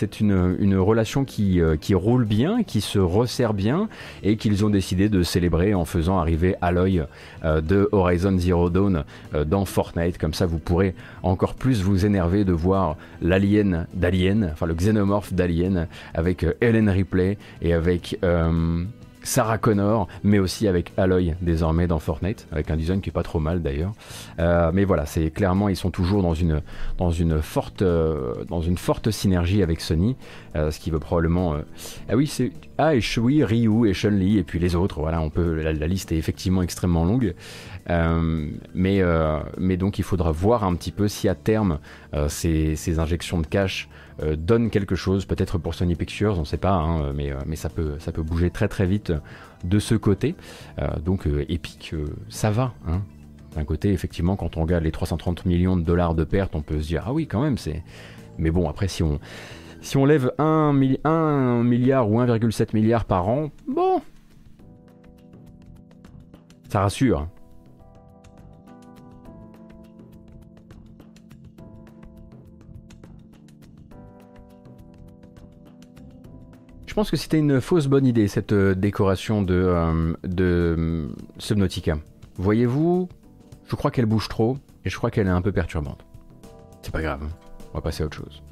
relation 0.79 1.25
qui, 1.25 1.61
qui 1.79 1.93
roule 1.93 2.25
bien, 2.25 2.63
qui 2.63 2.81
se 2.81 2.97
resserre 2.97 3.53
bien 3.53 3.87
et 4.23 4.35
qu'ils 4.35 4.65
ont 4.65 4.71
décidé 4.71 5.09
de 5.09 5.21
célébrer 5.21 5.75
en 5.75 5.85
faisant 5.85 6.17
arriver 6.17 6.55
Aloy 6.59 7.05
de 7.43 7.87
Horizon 7.91 8.35
Zero 8.39 8.71
Dawn 8.71 9.03
dans 9.45 9.65
Fortnite. 9.65 10.17
Comme 10.17 10.33
ça, 10.33 10.47
vous 10.47 10.57
pourrez 10.57 10.95
encore 11.21 11.53
plus 11.53 11.83
vous 11.83 12.07
énerver 12.07 12.45
de 12.45 12.53
voir 12.53 12.97
l'alien 13.21 13.85
d'Alien, 13.93 14.49
enfin 14.51 14.65
le 14.65 14.73
xénomorphe 14.73 15.33
d'Alien 15.33 15.87
avec 16.15 16.45
Ellen 16.61 16.89
Ripley 16.89 17.37
et 17.61 17.73
avec 17.73 18.17
euh, 18.23 18.83
Sarah 19.23 19.57
Connor, 19.57 20.07
mais 20.23 20.39
aussi 20.39 20.67
avec 20.67 20.91
Aloy 20.97 21.35
désormais 21.41 21.87
dans 21.87 21.99
Fortnite, 21.99 22.47
avec 22.51 22.71
un 22.71 22.77
design 22.77 23.01
qui 23.01 23.09
est 23.09 23.13
pas 23.13 23.23
trop 23.23 23.39
mal 23.39 23.61
d'ailleurs. 23.61 23.93
Euh, 24.39 24.71
mais 24.73 24.85
voilà, 24.85 25.05
c'est 25.05 25.29
clairement 25.31 25.69
ils 25.69 25.75
sont 25.75 25.91
toujours 25.91 26.23
dans 26.23 26.33
une 26.33 26.61
dans 26.97 27.11
une 27.11 27.41
forte 27.41 27.81
euh, 27.81 28.45
dans 28.47 28.61
une 28.61 28.77
forte 28.77 29.11
synergie 29.11 29.61
avec 29.61 29.81
Sony, 29.81 30.15
ce 30.55 30.77
qui 30.79 30.91
veut 30.91 30.99
probablement 30.99 31.55
ah 32.09 32.15
oui 32.15 32.27
c'est 32.27 32.51
ah 32.77 32.95
et 32.95 33.01
Shui, 33.01 33.43
Ryu 33.43 33.89
et 33.89 33.93
Chun 33.93 34.11
Li 34.11 34.37
et 34.37 34.43
puis 34.43 34.59
les 34.59 34.75
autres. 34.75 34.99
Voilà, 34.99 35.21
on 35.21 35.29
peut 35.29 35.61
la, 35.61 35.87
liste 35.87 36.11
est 36.11 36.17
effectivement 36.17 36.61
extrêmement 36.61 37.05
longue. 37.05 37.35
mais, 37.87 39.01
mais 39.57 39.77
donc 39.77 39.99
il 39.99 40.03
faudra 40.03 40.31
voir 40.31 40.63
un 40.63 40.75
petit 40.75 40.91
peu 40.91 41.07
si 41.07 41.27
à 41.27 41.35
terme 41.35 41.79
ces, 42.27 42.75
ces, 42.75 42.99
injections 42.99 43.39
de 43.39 43.47
cash 43.47 43.89
euh, 44.23 44.35
donne 44.35 44.69
quelque 44.69 44.95
chose, 44.95 45.25
peut-être 45.25 45.57
pour 45.57 45.73
Sony 45.73 45.95
Pictures, 45.95 46.35
on 46.37 46.41
ne 46.41 46.45
sait 46.45 46.57
pas, 46.57 46.73
hein, 46.73 47.13
mais, 47.13 47.31
euh, 47.31 47.37
ça, 47.55 47.69
peut, 47.69 48.21
bouger 48.21 48.49
très 48.49 48.67
très 48.67 48.85
vite 48.85 49.13
de 49.63 49.79
ce 49.79 49.95
côté. 49.95 50.35
Euh, 50.79 50.87
donc 50.99 51.27
Epic, 51.47 51.93
ça 52.27 52.51
va. 52.51 52.73
Hein. 52.87 53.01
D'un 53.55 53.63
côté, 53.63 53.91
effectivement, 53.91 54.35
quand 54.35 54.57
on 54.57 54.61
regarde 54.61 54.83
les 54.83 54.91
330 54.91 55.45
millions 55.45 55.75
de 55.75 55.81
dollars 55.81 56.15
de 56.15 56.23
pertes, 56.23 56.55
on 56.55 56.61
peut 56.61 56.81
se 56.81 56.87
dire, 56.87 57.03
ah 57.07 57.13
oui, 57.13 57.27
quand 57.27 57.41
même, 57.41 57.57
c'est... 57.57 57.83
Mais 58.37 58.51
bon, 58.51 58.69
après, 58.69 58.87
si 58.87 59.03
on, 59.03 60.05
lève 60.05 60.31
1, 60.37 60.73
1 61.03 61.63
milliard 61.63 62.09
ou 62.09 62.21
1,7 62.21 62.69
milliard 62.73 63.05
par 63.05 63.27
an, 63.27 63.49
bon, 63.67 64.01
ça 66.69 66.81
rassure. 66.81 67.27
Pense 76.99 77.11
que 77.11 77.15
c'était 77.15 77.39
une 77.39 77.61
fausse 77.61 77.87
bonne 77.87 78.05
idée, 78.05 78.27
cette 78.27 78.51
euh, 78.51 78.75
décoration 78.75 79.41
de, 79.41 79.53
euh, 79.53 80.13
de 80.23 80.75
euh, 80.77 81.07
Subnautica. 81.37 81.97
Voyez-vous, 82.35 83.07
je 83.69 83.75
crois 83.77 83.89
qu'elle 83.89 84.05
bouge 84.05 84.27
trop 84.27 84.57
et 84.83 84.89
je 84.89 84.97
crois 84.97 85.09
qu'elle 85.09 85.27
est 85.27 85.29
un 85.29 85.41
peu 85.41 85.53
perturbante. 85.53 86.05
C'est 86.81 86.91
pas 86.91 87.01
grave, 87.01 87.21
on 87.71 87.77
va 87.77 87.81
passer 87.81 88.03
à 88.03 88.05
autre 88.05 88.17
chose. 88.17 88.43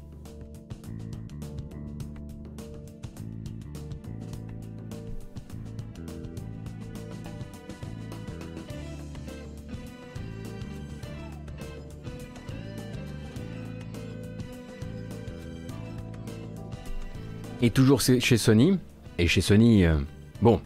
Et 17.68 17.70
toujours 17.70 18.00
chez 18.00 18.38
Sony, 18.38 18.78
et 19.18 19.26
chez 19.26 19.42
Sony, 19.42 19.84
euh, 19.84 19.98
bon, 20.40 20.62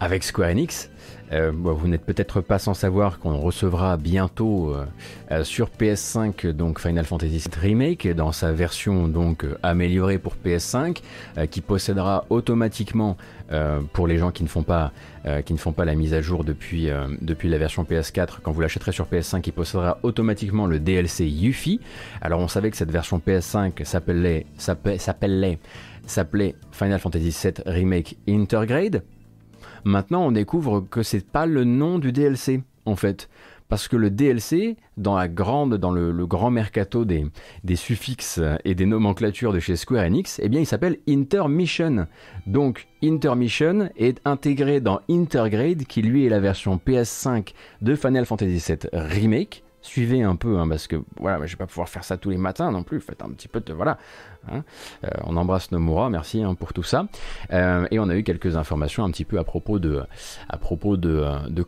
avec 0.00 0.24
Square 0.24 0.48
Enix, 0.52 0.88
euh, 1.32 1.52
vous 1.52 1.88
n'êtes 1.88 2.04
peut-être 2.04 2.40
pas 2.40 2.58
sans 2.58 2.74
savoir 2.74 3.18
qu'on 3.18 3.38
recevra 3.38 3.96
bientôt 3.96 4.74
euh, 5.30 5.44
sur 5.44 5.68
PS5 5.68 6.50
donc 6.52 6.80
Final 6.80 7.04
Fantasy 7.04 7.38
VII 7.38 7.60
Remake 7.60 8.08
dans 8.14 8.32
sa 8.32 8.52
version 8.52 9.08
donc 9.08 9.44
améliorée 9.62 10.18
pour 10.18 10.34
PS5 10.44 10.98
qui 11.50 11.60
possédera 11.60 12.24
automatiquement 12.30 13.16
pour 13.92 14.06
les 14.06 14.18
gens 14.18 14.30
qui 14.30 14.42
ne 14.42 14.48
font 14.48 14.62
pas 14.62 14.92
qui 15.44 15.52
ne 15.52 15.58
font 15.58 15.72
pas 15.72 15.84
la 15.84 15.94
mise 15.94 16.12
à 16.14 16.20
jour 16.20 16.44
depuis 16.44 16.90
depuis 17.20 17.48
la 17.48 17.58
version 17.58 17.84
PS4 17.84 18.40
quand 18.42 18.52
vous 18.52 18.60
l'achèterez 18.60 18.92
sur 18.92 19.06
PS5 19.06 19.42
il 19.46 19.52
possédera 19.52 19.98
automatiquement 20.02 20.66
le 20.66 20.78
DLC 20.78 21.26
Yuffie. 21.26 21.80
Alors 22.20 22.40
on 22.40 22.48
savait 22.48 22.70
que 22.70 22.76
cette 22.76 22.90
version 22.90 23.20
PS5 23.24 23.84
s'appelait 23.84 24.46
s'appelait 24.56 25.58
s'appelait 26.06 26.54
Final 26.72 26.98
Fantasy 26.98 27.36
VII 27.42 27.54
Remake 27.66 28.16
Intergrade. 28.28 29.02
Maintenant, 29.88 30.26
on 30.26 30.32
découvre 30.32 30.80
que 30.80 31.02
c'est 31.02 31.26
pas 31.26 31.46
le 31.46 31.64
nom 31.64 31.98
du 31.98 32.12
DLC, 32.12 32.60
en 32.84 32.94
fait. 32.94 33.30
Parce 33.70 33.88
que 33.88 33.96
le 33.96 34.10
DLC, 34.10 34.76
dans, 34.98 35.16
la 35.16 35.28
grande, 35.28 35.76
dans 35.76 35.90
le, 35.90 36.26
grand 36.26 36.50
mercato 36.50 37.06
des, 37.06 37.30
suffixes 37.74 38.38
et 38.66 38.74
des 38.74 38.84
nomenclatures 38.84 39.54
de 39.54 39.60
chez 39.60 39.76
Square 39.76 40.04
Enix, 40.04 40.40
eh 40.42 40.50
bien, 40.50 40.60
il 40.60 40.66
s'appelle 40.66 40.98
Intermission. 41.08 42.06
Donc, 42.46 42.86
Intermission 43.02 43.88
est 43.96 44.20
intégré 44.26 44.82
dans 44.82 45.00
Intergrade, 45.08 45.84
qui 45.84 46.02
lui 46.02 46.26
est 46.26 46.30
la 46.30 46.40
version 46.40 46.78
PS5 46.86 47.54
de 47.80 47.94
Final 47.94 48.26
Fantasy 48.26 48.62
VII 48.66 48.90
Remake. 48.92 49.64
Suivez 49.80 50.22
un 50.22 50.36
peu, 50.36 50.58
hein, 50.58 50.68
parce 50.68 50.86
que 50.86 50.96
voilà, 51.18 51.46
je 51.46 51.52
vais 51.52 51.56
pas 51.56 51.66
pouvoir 51.66 51.88
faire 51.88 52.04
ça 52.04 52.18
tous 52.18 52.28
les 52.28 52.36
matins 52.36 52.70
non 52.70 52.82
plus. 52.82 53.00
Faites 53.00 53.22
un 53.22 53.30
petit 53.30 53.48
peu 53.48 53.60
de 53.60 53.72
voilà, 53.72 53.96
Hein. 54.52 54.64
Euh, 55.04 55.08
on 55.24 55.36
embrasse 55.36 55.70
Nomura, 55.72 56.10
merci 56.10 56.42
hein, 56.42 56.54
pour 56.54 56.72
tout 56.72 56.82
ça. 56.82 57.06
Euh, 57.52 57.86
et 57.90 57.98
on 57.98 58.08
a 58.08 58.16
eu 58.16 58.22
quelques 58.22 58.56
informations 58.56 59.04
un 59.04 59.10
petit 59.10 59.24
peu 59.24 59.38
à 59.38 59.44
propos 59.44 59.78
de, 59.78 60.02
à 60.48 60.56
propos 60.56 60.96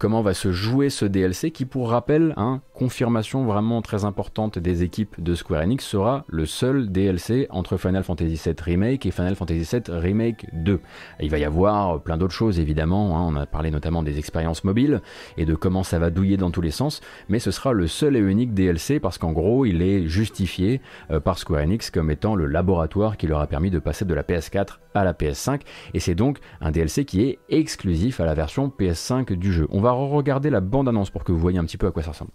comment 0.00 0.22
va 0.22 0.34
se 0.34 0.50
jouer 0.50 0.88
ce 0.88 1.04
DLC 1.04 1.50
qui, 1.50 1.66
pour 1.66 1.90
rappel, 1.90 2.32
hein, 2.36 2.62
confirmation 2.74 3.44
vraiment 3.44 3.82
très 3.82 4.04
importante 4.04 4.58
des 4.58 4.82
équipes 4.82 5.22
de 5.22 5.34
Square 5.34 5.62
Enix, 5.62 5.84
sera 5.84 6.24
le 6.26 6.46
seul 6.46 6.90
DLC 6.90 7.46
entre 7.50 7.76
Final 7.76 8.02
Fantasy 8.02 8.40
VII 8.42 8.54
Remake 8.62 9.04
et 9.04 9.10
Final 9.10 9.36
Fantasy 9.36 9.76
VII 9.76 9.82
Remake 9.94 10.46
2. 10.54 10.80
Il 11.20 11.30
va 11.30 11.38
y 11.38 11.44
avoir 11.44 12.00
plein 12.00 12.16
d'autres 12.16 12.34
choses 12.34 12.58
évidemment, 12.58 13.26
on 13.26 13.36
a 13.36 13.46
parlé 13.46 13.70
notamment 13.70 14.02
des 14.02 14.18
expériences 14.18 14.64
mobiles 14.64 15.02
et 15.36 15.44
de 15.44 15.54
comment 15.54 15.82
ça 15.82 15.98
va 15.98 16.10
douiller 16.10 16.38
dans 16.38 16.50
tous 16.50 16.62
les 16.62 16.70
sens, 16.70 17.02
mais 17.28 17.38
ce 17.38 17.50
sera 17.50 17.72
le 17.72 17.86
seul 17.86 18.16
et 18.16 18.20
unique 18.20 18.54
DLC 18.54 19.00
parce 19.00 19.18
qu'en 19.18 19.32
gros 19.32 19.66
il 19.66 19.82
est 19.82 20.06
justifié 20.06 20.80
euh, 21.10 21.20
par 21.20 21.38
Square 21.38 21.62
Enix 21.62 21.90
comme 21.90 22.10
étant 22.10 22.34
le 22.34 22.46
laboratoire 22.46 22.69
qui 23.18 23.26
leur 23.26 23.40
a 23.40 23.46
permis 23.46 23.70
de 23.70 23.78
passer 23.78 24.04
de 24.04 24.14
la 24.14 24.22
PS4 24.22 24.78
à 24.94 25.04
la 25.04 25.12
PS5 25.12 25.62
et 25.92 26.00
c'est 26.00 26.14
donc 26.14 26.38
un 26.60 26.70
DLC 26.70 27.04
qui 27.04 27.22
est 27.22 27.38
exclusif 27.48 28.20
à 28.20 28.24
la 28.24 28.34
version 28.34 28.68
PS5 28.68 29.32
du 29.32 29.52
jeu. 29.52 29.66
On 29.70 29.80
va 29.80 29.90
regarder 29.90 30.50
la 30.50 30.60
bande-annonce 30.60 31.10
pour 31.10 31.24
que 31.24 31.32
vous 31.32 31.38
voyez 31.38 31.58
un 31.58 31.64
petit 31.64 31.78
peu 31.78 31.88
à 31.88 31.90
quoi 31.90 32.02
ça 32.02 32.10
ressemble. 32.10 32.30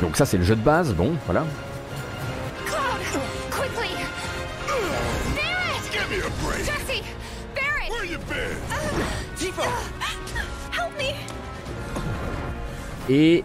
Donc 0.00 0.16
ça 0.16 0.24
c'est 0.24 0.38
le 0.38 0.44
jeu 0.44 0.54
de 0.54 0.62
base, 0.62 0.94
bon 0.94 1.12
voilà. 1.26 1.44
Et 13.08 13.42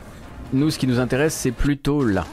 nous, 0.56 0.72
ce 0.72 0.80
qui 0.80 0.88
nous 0.88 1.00
intéresse, 1.00 1.34
c'est 1.34 1.52
plutôt 1.52 2.04
là. 2.04 2.26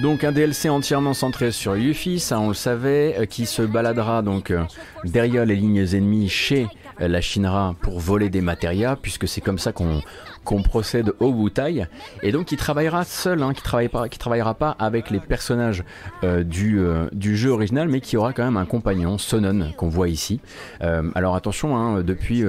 Donc 0.00 0.22
un 0.22 0.30
DLC 0.30 0.68
entièrement 0.68 1.12
centré 1.12 1.50
sur 1.50 1.76
Yuffie, 1.76 2.20
ça 2.20 2.38
on 2.38 2.48
le 2.48 2.54
savait, 2.54 3.16
euh, 3.18 3.26
qui 3.26 3.46
se 3.46 3.62
baladera 3.62 4.22
donc 4.22 4.52
euh, 4.52 4.62
derrière 5.04 5.44
les 5.44 5.56
lignes 5.56 5.84
ennemies 5.92 6.28
chez 6.28 6.68
la 7.00 7.20
Shinra 7.20 7.74
pour 7.80 7.98
voler 7.98 8.30
des 8.30 8.40
matérias, 8.40 8.96
puisque 8.96 9.28
c'est 9.28 9.40
comme 9.40 9.58
ça 9.58 9.72
qu'on 9.72 10.00
qu'on 10.48 10.62
procède 10.62 11.12
au 11.20 11.26
Wutai 11.26 11.84
et 12.22 12.32
donc 12.32 12.52
il 12.52 12.56
travaillera 12.56 13.04
seul, 13.04 13.42
hein, 13.42 13.52
qui 13.52 13.60
travaillera 13.60 14.08
qui 14.08 14.18
travaillera 14.18 14.54
pas 14.54 14.74
avec 14.78 15.10
les 15.10 15.20
personnages 15.20 15.84
euh, 16.24 16.42
du, 16.42 16.80
euh, 16.80 17.06
du 17.12 17.36
jeu 17.36 17.50
original, 17.50 17.88
mais 17.88 18.00
qui 18.00 18.16
aura 18.16 18.32
quand 18.32 18.44
même 18.44 18.56
un 18.56 18.64
compagnon, 18.64 19.18
Sonon, 19.18 19.72
qu'on 19.76 19.90
voit 19.90 20.08
ici. 20.08 20.40
Euh, 20.80 21.10
alors 21.14 21.36
attention, 21.36 21.76
hein, 21.76 22.02
depuis 22.02 22.44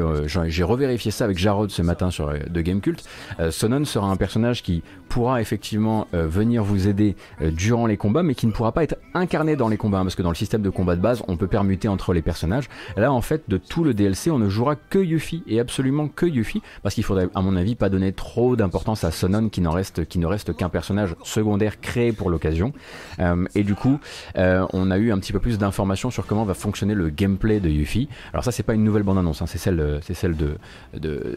j'ai 0.47 0.63
revérifié 0.63 1.11
ça 1.11 1.25
avec 1.25 1.37
Jarod 1.37 1.71
ce 1.71 1.81
matin 1.81 2.09
sur 2.09 2.31
de 2.31 2.61
Gamecult. 2.61 3.03
Sonon 3.49 3.83
sera 3.83 4.07
un 4.07 4.15
personnage 4.15 4.63
qui 4.63 4.81
pourra 5.09 5.41
effectivement 5.41 6.07
venir 6.13 6.63
vous 6.63 6.87
aider 6.87 7.15
durant 7.41 7.85
les 7.85 7.97
combats, 7.97 8.23
mais 8.23 8.35
qui 8.35 8.47
ne 8.47 8.51
pourra 8.51 8.71
pas 8.71 8.83
être 8.83 8.97
incarné 9.13 9.55
dans 9.55 9.67
les 9.67 9.77
combats, 9.77 9.99
hein, 9.99 10.03
parce 10.03 10.15
que 10.15 10.21
dans 10.21 10.29
le 10.29 10.35
système 10.35 10.61
de 10.61 10.69
combat 10.69 10.95
de 10.95 11.01
base, 11.01 11.23
on 11.27 11.37
peut 11.37 11.47
permuter 11.47 11.87
entre 11.87 12.13
les 12.13 12.21
personnages. 12.21 12.69
Là, 12.95 13.11
en 13.11 13.21
fait, 13.21 13.43
de 13.47 13.57
tout 13.57 13.83
le 13.83 13.93
DLC, 13.93 14.31
on 14.31 14.39
ne 14.39 14.49
jouera 14.49 14.75
que 14.75 14.99
Yuffie 14.99 15.43
et 15.47 15.59
absolument 15.59 16.07
que 16.07 16.25
Yuffie, 16.25 16.61
parce 16.83 16.95
qu'il 16.95 17.03
faudrait, 17.03 17.27
à 17.35 17.41
mon 17.41 17.55
avis, 17.55 17.75
pas 17.75 17.89
donner 17.89 18.13
trop 18.13 18.55
d'importance 18.55 19.03
à 19.03 19.11
Sonon 19.11 19.49
qui, 19.49 19.61
ne 19.61 19.67
reste 19.67 20.55
qu'un 20.55 20.69
personnage 20.69 21.15
secondaire 21.23 21.79
créé 21.81 22.11
pour 22.11 22.29
l'occasion. 22.29 22.73
Euh, 23.19 23.45
et 23.55 23.63
du 23.63 23.75
coup, 23.75 23.99
euh, 24.37 24.65
on 24.73 24.91
a 24.91 24.97
eu 24.97 25.11
un 25.11 25.19
petit 25.19 25.33
peu 25.33 25.39
plus 25.39 25.57
d'informations 25.57 26.11
sur 26.11 26.25
comment 26.25 26.45
va 26.45 26.53
fonctionner 26.53 26.93
le 26.93 27.09
gameplay 27.09 27.59
de 27.59 27.69
Yuffie. 27.69 28.09
Alors 28.33 28.43
ça, 28.43 28.51
c'est 28.51 28.63
pas 28.63 28.73
une 28.73 28.83
nouvelle 28.83 29.03
bande-annonce, 29.03 29.41
hein, 29.41 29.47
c'est 29.47 29.57
celle, 29.57 29.99
c'est 30.03 30.13
celle 30.13 30.35
de, 30.35 30.57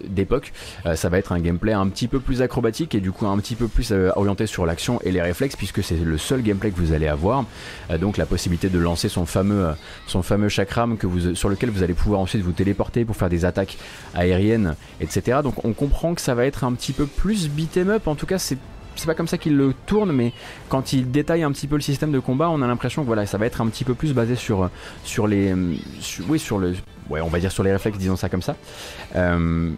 d'époque. 0.08 0.52
Euh, 0.86 0.96
ça 0.96 1.08
va 1.08 1.18
être 1.18 1.32
un 1.32 1.40
gameplay 1.40 1.72
un 1.72 1.88
petit 1.88 2.08
peu 2.08 2.20
plus 2.20 2.42
acrobatique 2.42 2.94
et 2.94 3.00
du 3.00 3.12
coup 3.12 3.26
un 3.26 3.38
petit 3.38 3.54
peu 3.54 3.61
plus 3.68 3.92
orienté 4.16 4.46
sur 4.46 4.66
l'action 4.66 5.00
et 5.02 5.12
les 5.12 5.22
réflexes 5.22 5.56
puisque 5.56 5.82
c'est 5.82 5.96
le 5.96 6.18
seul 6.18 6.42
gameplay 6.42 6.70
que 6.70 6.78
vous 6.78 6.92
allez 6.92 7.08
avoir. 7.08 7.44
donc 8.00 8.16
la 8.16 8.26
possibilité 8.26 8.68
de 8.68 8.78
lancer 8.78 9.08
son 9.08 9.26
fameux, 9.26 9.68
son 10.06 10.22
fameux 10.22 10.48
chakram 10.48 10.96
que 10.96 11.06
vous, 11.06 11.34
sur 11.34 11.48
lequel 11.48 11.70
vous 11.70 11.82
allez 11.82 11.94
pouvoir 11.94 12.20
ensuite 12.20 12.42
vous 12.42 12.52
téléporter 12.52 13.04
pour 13.04 13.16
faire 13.16 13.28
des 13.28 13.44
attaques 13.44 13.78
aériennes, 14.14 14.76
etc. 15.00 15.40
Donc 15.42 15.64
on 15.64 15.72
comprend 15.72 16.14
que 16.14 16.20
ça 16.20 16.34
va 16.34 16.46
être 16.46 16.64
un 16.64 16.72
petit 16.72 16.92
peu 16.92 17.06
plus 17.06 17.48
beat'em 17.48 17.90
up. 17.90 18.08
En 18.08 18.14
tout 18.14 18.26
cas, 18.26 18.38
c'est 18.38 18.58
c'est 18.96 19.06
pas 19.06 19.14
comme 19.14 19.28
ça 19.28 19.38
qu'il 19.38 19.56
le 19.56 19.74
tourne, 19.86 20.12
mais 20.12 20.32
quand 20.68 20.92
il 20.92 21.10
détaille 21.10 21.42
un 21.42 21.52
petit 21.52 21.66
peu 21.66 21.76
le 21.76 21.80
système 21.80 22.12
de 22.12 22.18
combat, 22.18 22.50
on 22.50 22.62
a 22.62 22.66
l'impression 22.66 23.02
que 23.02 23.06
voilà, 23.06 23.26
ça 23.26 23.38
va 23.38 23.46
être 23.46 23.60
un 23.60 23.66
petit 23.66 23.84
peu 23.84 23.94
plus 23.94 24.12
basé 24.12 24.36
sur 24.36 24.68
sur 25.04 25.26
les, 25.26 25.54
oui, 26.28 26.38
sur 26.38 26.58
le, 26.58 26.74
ouais, 27.10 27.20
on 27.20 27.28
va 27.28 27.40
dire 27.40 27.52
sur 27.52 27.62
les 27.62 27.72
réflexes, 27.72 27.98
disons 27.98 28.16
ça 28.16 28.28
comme 28.28 28.42
ça. 28.42 28.56
Euh, 29.16 29.70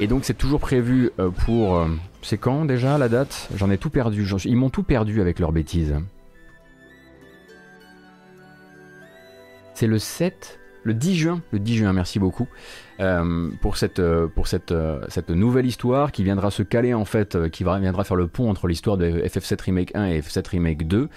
et 0.00 0.06
donc 0.06 0.24
c'est 0.24 0.36
toujours 0.36 0.60
prévu 0.60 1.10
euh, 1.18 1.30
pour, 1.30 1.76
euh, 1.76 1.88
c'est 2.22 2.38
quand 2.38 2.64
déjà 2.64 2.98
la 2.98 3.08
date? 3.08 3.48
J'en 3.56 3.70
ai 3.70 3.78
tout 3.78 3.90
perdu. 3.90 4.26
Ils 4.44 4.56
m'ont 4.56 4.70
tout 4.70 4.82
perdu 4.82 5.20
avec 5.20 5.38
leurs 5.38 5.52
bêtises. 5.52 5.94
C'est 9.74 9.86
le 9.86 9.98
7 9.98 10.60
le 10.84 10.94
10 10.94 11.16
juin, 11.16 11.42
le 11.52 11.58
10 11.58 11.76
juin, 11.76 11.92
merci 11.92 12.18
beaucoup, 12.18 12.48
euh, 13.00 13.50
pour, 13.60 13.76
cette, 13.76 13.98
euh, 13.98 14.28
pour 14.28 14.46
cette, 14.46 14.72
euh, 14.72 15.00
cette 15.08 15.30
nouvelle 15.30 15.66
histoire 15.66 16.12
qui 16.12 16.24
viendra 16.24 16.50
se 16.50 16.62
caler 16.62 16.94
en 16.94 17.04
fait, 17.04 17.50
qui 17.50 17.64
viendra 17.64 18.04
faire 18.04 18.16
le 18.16 18.26
pont 18.26 18.50
entre 18.50 18.68
l'histoire 18.68 18.96
de 18.96 19.08
FF7 19.08 19.62
Remake 19.62 19.94
1 19.94 20.06
et 20.06 20.20
FF7 20.20 20.48
Remake 20.48 20.86
2. 20.86 21.08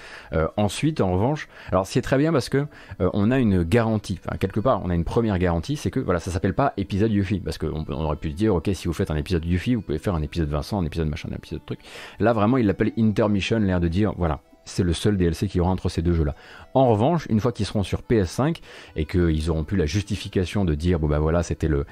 ensuite, 0.58 1.01
en 1.01 1.12
revanche, 1.12 1.47
alors 1.71 1.86
c'est 1.86 2.01
très 2.01 2.17
bien 2.17 2.32
parce 2.32 2.49
que 2.49 2.65
on 2.99 3.32
a 3.32 3.39
une 3.39 3.63
garantie, 3.63 4.19
enfin 4.25 4.38
quelque 4.38 4.60
part, 4.60 4.82
on 4.84 4.89
a 4.89 4.95
une 4.95 5.04
première 5.04 5.38
garantie, 5.39 5.75
c'est 5.75 5.91
que 5.91 5.99
voilà, 5.99 6.19
ça 6.19 6.32
s'appelle 6.32 6.54
pas 6.54 6.73
épisode 6.78 7.12
Yuffie, 7.12 7.39
parce 7.39 7.58
qu'on 7.58 7.86
on 7.88 8.04
aurait 8.04 8.15
pu 8.17 8.32
se 8.32 8.36
dire, 8.36 8.56
ok, 8.56 8.69
si 8.73 8.88
vous 8.88 8.93
faites 8.93 9.12
un 9.12 9.15
épisode 9.15 9.45
Yuffie, 9.45 9.75
vous 9.75 9.82
pouvez 9.82 9.99
faire 9.99 10.15
un 10.15 10.21
épisode 10.21 10.49
Vincent, 10.49 10.80
un 10.82 10.86
épisode 10.86 11.08
machin, 11.08 11.30
un 11.32 11.36
épisode 11.36 11.65
truc. 11.65 11.80
Là, 12.19 12.34
vraiment, 12.34 12.58
il 12.58 12.65
l'appelle 12.65 12.91
Intermission, 12.97 13.60
l'air 13.60 13.80
de 13.80 13.88
dire, 13.88 14.13
voilà, 14.17 14.41
c'est 14.65 14.84
le 14.84 14.93
seul 14.93 15.17
DLC 15.17 15.47
qui 15.47 15.60
aura 15.60 15.71
entre 15.71 15.89
ces 15.89 16.01
deux 16.01 16.13
jeux-là. 16.13 16.36
En 16.73 16.89
revanche, 16.89 17.25
une 17.30 17.39
fois 17.39 17.51
qu'ils 17.51 17.65
seront 17.65 17.84
sur 17.84 18.01
PS5 18.01 18.58
et 18.95 19.06
qu'ils 19.06 19.49
auront 19.49 19.63
pu 19.63 19.75
la 19.78 19.86
justification 19.86 20.65
de 20.65 20.75
dire 20.75 20.99
bon 20.99 21.08
bah 21.08 21.19
voilà 21.19 21.43
c'était 21.43 21.69
le 21.69 21.86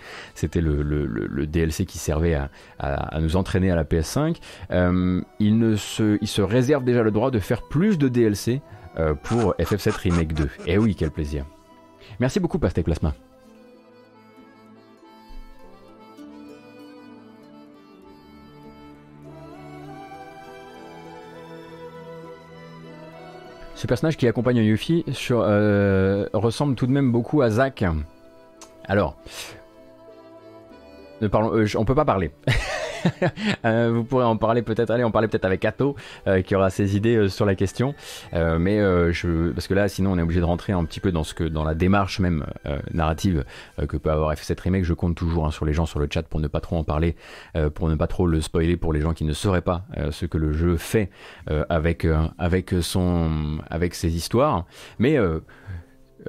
DLC 1.48 1.86
qui 1.86 1.98
servait 1.98 2.36
à, 2.80 3.20
nous 3.20 3.36
entraîner 3.36 3.72
à 3.72 3.76
la 3.76 3.84
PS5, 3.84 4.38
euh, 4.72 5.22
ils 5.40 5.78
se 5.78 6.42
réservent 6.42 6.84
déjà 6.84 7.04
le 7.04 7.12
droit 7.12 7.32
de 7.32 7.40
faire 7.40 7.62
plus 7.64 7.98
de 7.98 8.08
DLC 8.08 8.62
euh, 8.98 9.14
pour 9.14 9.56
FF7 9.56 9.92
Remake 9.92 10.34
2. 10.34 10.44
Et 10.44 10.50
eh 10.74 10.78
oui, 10.78 10.96
quel 10.96 11.12
plaisir. 11.12 11.46
Merci 12.20 12.40
beaucoup 12.40 12.60
Pastek 12.60 12.86
Plasma. 12.86 13.14
Ce 23.84 23.88
personnage 23.88 24.16
qui 24.16 24.30
accompagne 24.30 24.64
Yuffie 24.64 25.04
euh, 25.32 26.26
ressemble 26.32 26.76
tout 26.76 26.88
de 26.88 26.94
même 26.94 27.12
beaucoup 27.12 27.42
à 27.42 27.50
Zack. 27.50 27.84
Alors, 28.86 29.18
ne 31.20 31.28
parlons, 31.28 31.54
euh, 31.54 31.66
on 31.76 31.84
peut 31.84 31.94
pas 31.94 32.06
parler. 32.06 32.32
Euh, 33.66 33.92
vous 33.94 34.04
pourrez 34.04 34.26
en 34.26 34.36
parler 34.36 34.62
peut-être, 34.62 34.90
allez, 34.90 35.04
en 35.04 35.12
parler 35.12 35.28
peut-être 35.28 35.46
avec 35.46 35.64
Atto 35.64 35.96
euh, 36.28 36.42
qui 36.42 36.56
aura 36.56 36.70
ses 36.70 36.98
idées 36.98 37.16
euh, 37.16 37.30
sur 37.30 37.46
la 37.46 37.56
question. 37.56 37.96
mais 38.34 38.80
je, 39.14 39.52
parce 39.52 39.68
que 39.68 39.74
là, 39.74 39.88
sinon, 39.88 40.12
on 40.14 40.18
est 40.18 40.22
obligé 40.22 40.40
de 40.40 40.46
rentrer 40.46 40.74
un 40.74 40.84
petit 40.86 41.00
peu 41.00 41.12
dans 41.12 41.24
ce 41.24 41.34
que, 41.34 41.44
dans 41.44 41.64
la 41.64 41.76
démarche 41.76 42.20
même 42.20 42.46
narrative 42.94 43.46
que 43.88 43.98
peut 43.98 44.12
avoir 44.12 44.34
F7 44.34 44.60
Remake. 44.60 44.84
Je 44.84 44.94
compte 44.94 45.16
toujours 45.16 45.46
hein, 45.46 45.52
sur 45.52 45.66
les 45.66 45.74
gens 45.74 45.86
sur 45.86 46.00
le 46.00 46.08
chat 46.12 46.24
pour 46.24 46.40
ne 46.40 46.48
pas 46.48 46.60
trop 46.60 46.78
en 46.78 46.84
parler, 46.84 47.16
pour 47.74 47.90
ne 47.90 47.96
pas 47.96 48.08
trop 48.08 48.28
le 48.28 48.42
spoiler 48.42 48.78
pour 48.78 48.94
les 48.94 49.02
gens 49.02 49.14
qui 49.14 49.24
ne 49.24 49.34
sauraient 49.34 49.62
pas 49.62 49.86
ce 50.12 50.26
que 50.26 50.38
le 50.38 50.54
jeu 50.54 50.78
fait 50.78 51.10
avec 51.70 52.06
avec 52.38 52.76
son 52.82 53.60
avec 53.70 53.96
ses 53.96 54.16
histoires. 54.16 54.66
Mais 55.00 55.18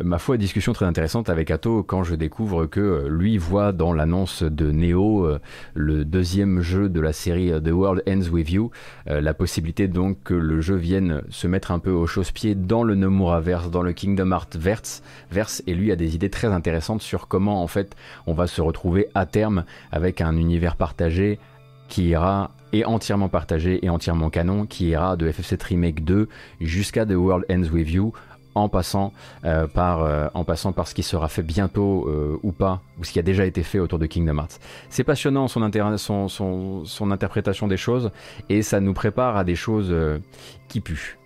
ma 0.02 0.18
foi, 0.18 0.36
discussion 0.36 0.72
très 0.72 0.86
intéressante 0.86 1.28
avec 1.28 1.50
Atto 1.50 1.82
quand 1.82 2.02
je 2.02 2.14
découvre 2.14 2.66
que 2.66 2.80
euh, 2.80 3.08
lui 3.08 3.38
voit 3.38 3.72
dans 3.72 3.92
l'annonce 3.92 4.42
de 4.42 4.72
Neo, 4.72 5.26
euh, 5.26 5.40
le 5.74 6.04
deuxième 6.04 6.60
jeu 6.60 6.88
de 6.88 7.00
la 7.00 7.12
série 7.12 7.52
euh, 7.52 7.60
The 7.60 7.70
World 7.70 8.02
Ends 8.08 8.28
With 8.30 8.50
You, 8.50 8.70
la 9.06 9.34
possibilité 9.34 9.88
donc 9.88 10.18
que 10.24 10.34
le 10.34 10.60
jeu 10.60 10.76
vienne 10.76 11.22
se 11.28 11.46
mettre 11.46 11.70
un 11.70 11.78
peu 11.78 11.90
au 11.90 12.06
chausse-pied 12.06 12.54
dans 12.54 12.82
le 12.82 12.94
Nomura 12.94 13.40
verse, 13.40 13.70
dans 13.70 13.82
le 13.82 13.92
Kingdom 13.92 14.32
Hearts 14.32 14.56
verse, 14.56 15.02
verse, 15.30 15.62
et 15.66 15.74
lui 15.74 15.92
a 15.92 15.96
des 15.96 16.14
idées 16.14 16.30
très 16.30 16.48
intéressantes 16.48 17.02
sur 17.02 17.28
comment 17.28 17.62
en 17.62 17.66
fait 17.66 17.94
on 18.26 18.32
va 18.32 18.46
se 18.46 18.60
retrouver 18.60 19.08
à 19.14 19.26
terme 19.26 19.64
avec 19.92 20.20
un 20.20 20.36
univers 20.36 20.76
partagé 20.76 21.38
qui 21.88 22.08
ira 22.08 22.50
et 22.72 22.84
entièrement 22.84 23.28
partagé 23.28 23.84
et 23.84 23.90
entièrement 23.90 24.30
canon, 24.30 24.66
qui 24.66 24.88
ira 24.88 25.16
de 25.16 25.30
FF7 25.30 25.62
Remake 25.64 26.04
2 26.04 26.28
jusqu'à 26.60 27.06
The 27.06 27.12
World 27.12 27.44
Ends 27.50 27.70
With 27.72 27.90
You 27.90 28.12
en 28.54 28.68
passant 28.68 29.12
euh, 29.44 29.66
par 29.66 30.02
euh, 30.02 30.28
en 30.34 30.44
passant 30.44 30.72
par 30.72 30.88
ce 30.88 30.94
qui 30.94 31.02
sera 31.02 31.28
fait 31.28 31.42
bientôt 31.42 32.08
euh, 32.08 32.38
ou 32.42 32.52
pas 32.52 32.82
ou 32.98 33.04
ce 33.04 33.12
qui 33.12 33.18
a 33.18 33.22
déjà 33.22 33.44
été 33.44 33.62
fait 33.62 33.78
autour 33.78 33.98
de 33.98 34.06
Kingdom 34.06 34.38
Hearts. 34.38 34.60
C'est 34.88 35.04
passionnant 35.04 35.48
son, 35.48 35.70
son, 35.98 36.28
son, 36.28 36.84
son, 36.84 37.10
interprétation 37.10 37.68
des 37.68 37.76
choses 37.76 38.10
et 38.48 38.62
ça 38.62 38.80
nous 38.80 38.94
prépare 38.94 39.36
à 39.36 39.44
des 39.44 39.56
choses 39.56 39.94
qui 40.68 40.80
puent. 40.80 41.18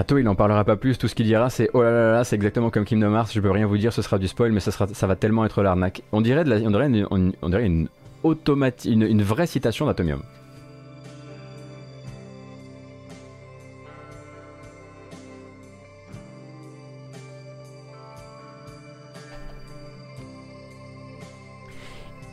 Atto, 0.00 0.16
il 0.16 0.24
n'en 0.24 0.34
parlera 0.34 0.64
pas 0.64 0.76
plus. 0.76 0.96
Tout 0.96 1.08
ce 1.08 1.14
qu'il 1.14 1.26
dira, 1.26 1.50
c'est 1.50 1.68
oh 1.74 1.82
là 1.82 1.90
là 1.90 2.12
là, 2.12 2.24
c'est 2.24 2.34
exactement 2.34 2.70
comme 2.70 2.86
Kingdom 2.86 3.14
Hearts. 3.14 3.32
Je 3.34 3.40
peux 3.40 3.50
rien 3.50 3.66
vous 3.66 3.76
dire, 3.76 3.92
ce 3.92 4.00
sera 4.00 4.18
du 4.18 4.28
spoil, 4.28 4.50
mais 4.50 4.60
ça, 4.60 5.06
va 5.06 5.14
tellement 5.14 5.44
être 5.44 5.62
l'arnaque. 5.62 6.00
On 6.10 6.22
dirait, 6.22 6.42
une 8.86 9.22
vraie 9.22 9.46
citation 9.46 9.84
d'Atomium. 9.84 10.22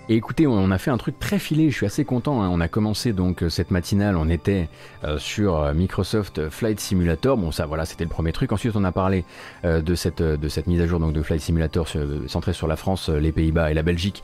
Et 0.09 0.15
écoutez, 0.15 0.47
on 0.47 0.71
a 0.71 0.77
fait 0.77 0.89
un 0.89 0.97
truc 0.97 1.19
très 1.19 1.37
filé, 1.37 1.69
je 1.69 1.75
suis 1.75 1.85
assez 1.85 2.05
content. 2.05 2.41
Hein. 2.41 2.49
On 2.49 2.61
a 2.61 2.69
commencé 2.69 3.11
donc 3.11 3.43
euh, 3.43 3.49
cette 3.49 3.71
matinale, 3.71 4.15
on 4.15 4.29
était 4.29 4.69
euh, 5.03 5.17
sur 5.17 5.57
euh, 5.57 5.73
Microsoft 5.73 6.49
Flight 6.49 6.79
Simulator. 6.79 7.35
Bon, 7.35 7.51
ça, 7.51 7.65
voilà, 7.65 7.83
c'était 7.83 8.05
le 8.05 8.09
premier 8.09 8.31
truc. 8.31 8.53
Ensuite, 8.53 8.77
on 8.77 8.85
a 8.85 8.93
parlé 8.93 9.25
de 9.65 9.95
cette 9.95 10.21
de 10.21 10.47
cette 10.47 10.67
mise 10.67 10.79
à 10.81 10.87
jour 10.87 10.99
donc 10.99 11.11
de 11.11 11.21
Flight 11.21 11.41
Simulator 11.41 11.87
centrée 12.27 12.53
sur 12.53 12.67
la 12.67 12.75
France, 12.75 13.09
les 13.09 13.31
Pays-Bas 13.31 13.71
et 13.71 13.73
la 13.73 13.83
Belgique, 13.83 14.23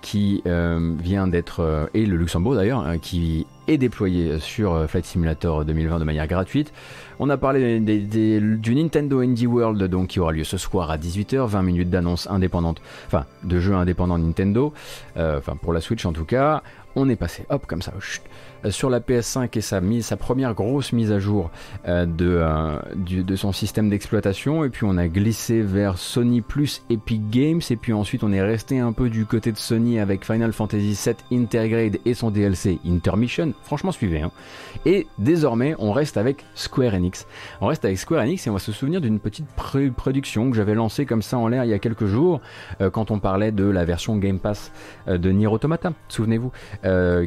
qui 0.00 0.42
vient 0.44 1.26
d'être 1.28 1.90
et 1.94 2.06
le 2.06 2.16
Luxembourg 2.16 2.54
d'ailleurs, 2.54 2.80
hein, 2.80 2.98
qui 2.98 3.46
est 3.68 3.78
déployé 3.78 4.38
sur 4.38 4.88
Flight 4.88 5.04
Simulator 5.04 5.64
2020 5.64 5.98
de 5.98 6.04
manière 6.04 6.26
gratuite. 6.26 6.72
On 7.24 7.30
a 7.30 7.36
parlé 7.36 7.78
du 7.78 8.74
Nintendo 8.74 9.20
Indie 9.20 9.46
World 9.46 9.80
donc 9.84 10.08
qui 10.08 10.18
aura 10.18 10.32
lieu 10.32 10.42
ce 10.42 10.56
soir 10.58 10.90
à 10.90 10.98
18h, 10.98 11.46
20 11.46 11.62
minutes 11.62 11.88
d'annonce 11.88 12.28
indépendante, 12.28 12.82
enfin 13.06 13.26
de 13.44 13.60
jeux 13.60 13.74
indépendants 13.74 14.18
Nintendo, 14.18 14.72
euh, 15.16 15.38
enfin 15.38 15.54
pour 15.54 15.72
la 15.72 15.80
Switch 15.80 16.04
en 16.04 16.12
tout 16.12 16.24
cas. 16.24 16.64
On 16.96 17.08
est 17.08 17.16
passé, 17.16 17.44
hop, 17.50 17.66
comme 17.66 17.82
ça, 17.82 17.92
euh, 18.64 18.70
sur 18.70 18.90
la 18.90 19.00
PS5 19.00 19.58
et 19.58 20.02
sa, 20.02 20.16
première 20.16 20.54
grosse 20.54 20.92
mise 20.92 21.12
à 21.12 21.18
jour 21.18 21.50
euh, 21.88 22.06
de, 22.06 22.38
euh, 22.40 22.78
de 22.96 23.36
son 23.36 23.52
système 23.52 23.90
d'exploitation. 23.90 24.64
Et 24.64 24.70
puis 24.70 24.84
on 24.84 24.96
a 24.96 25.08
glissé 25.08 25.62
vers 25.62 25.98
Sony 25.98 26.40
plus 26.40 26.82
Epic 26.90 27.30
Games. 27.30 27.60
Et 27.70 27.76
puis 27.76 27.92
ensuite 27.92 28.22
on 28.22 28.32
est 28.32 28.42
resté 28.42 28.78
un 28.78 28.92
peu 28.92 29.10
du 29.10 29.26
côté 29.26 29.52
de 29.52 29.56
Sony 29.56 29.98
avec 29.98 30.24
Final 30.24 30.52
Fantasy 30.52 30.98
VII 31.30 31.42
Intergrade 31.42 31.98
et 32.04 32.14
son 32.14 32.30
DLC 32.30 32.78
Intermission. 32.86 33.52
Franchement, 33.62 33.92
suivez. 33.92 34.20
Hein. 34.20 34.30
Et 34.86 35.06
désormais, 35.18 35.74
on 35.78 35.92
reste 35.92 36.16
avec 36.16 36.44
Square 36.54 36.94
Enix. 36.94 37.26
On 37.60 37.66
reste 37.66 37.84
avec 37.84 37.98
Square 37.98 38.22
Enix 38.22 38.46
et 38.46 38.50
on 38.50 38.54
va 38.54 38.58
se 38.58 38.72
souvenir 38.72 39.00
d'une 39.00 39.18
petite 39.18 39.46
production 39.46 40.50
que 40.50 40.56
j'avais 40.56 40.74
lancée 40.74 41.06
comme 41.06 41.22
ça 41.22 41.38
en 41.38 41.48
l'air 41.48 41.64
il 41.64 41.70
y 41.70 41.74
a 41.74 41.78
quelques 41.78 42.06
jours 42.06 42.40
quand 42.92 43.10
on 43.10 43.18
parlait 43.18 43.52
de 43.52 43.64
la 43.64 43.84
version 43.84 44.16
Game 44.16 44.38
Pass 44.38 44.72
de 45.06 45.30
Nier 45.30 45.46
Automata. 45.46 45.92
Souvenez-vous. 46.08 46.52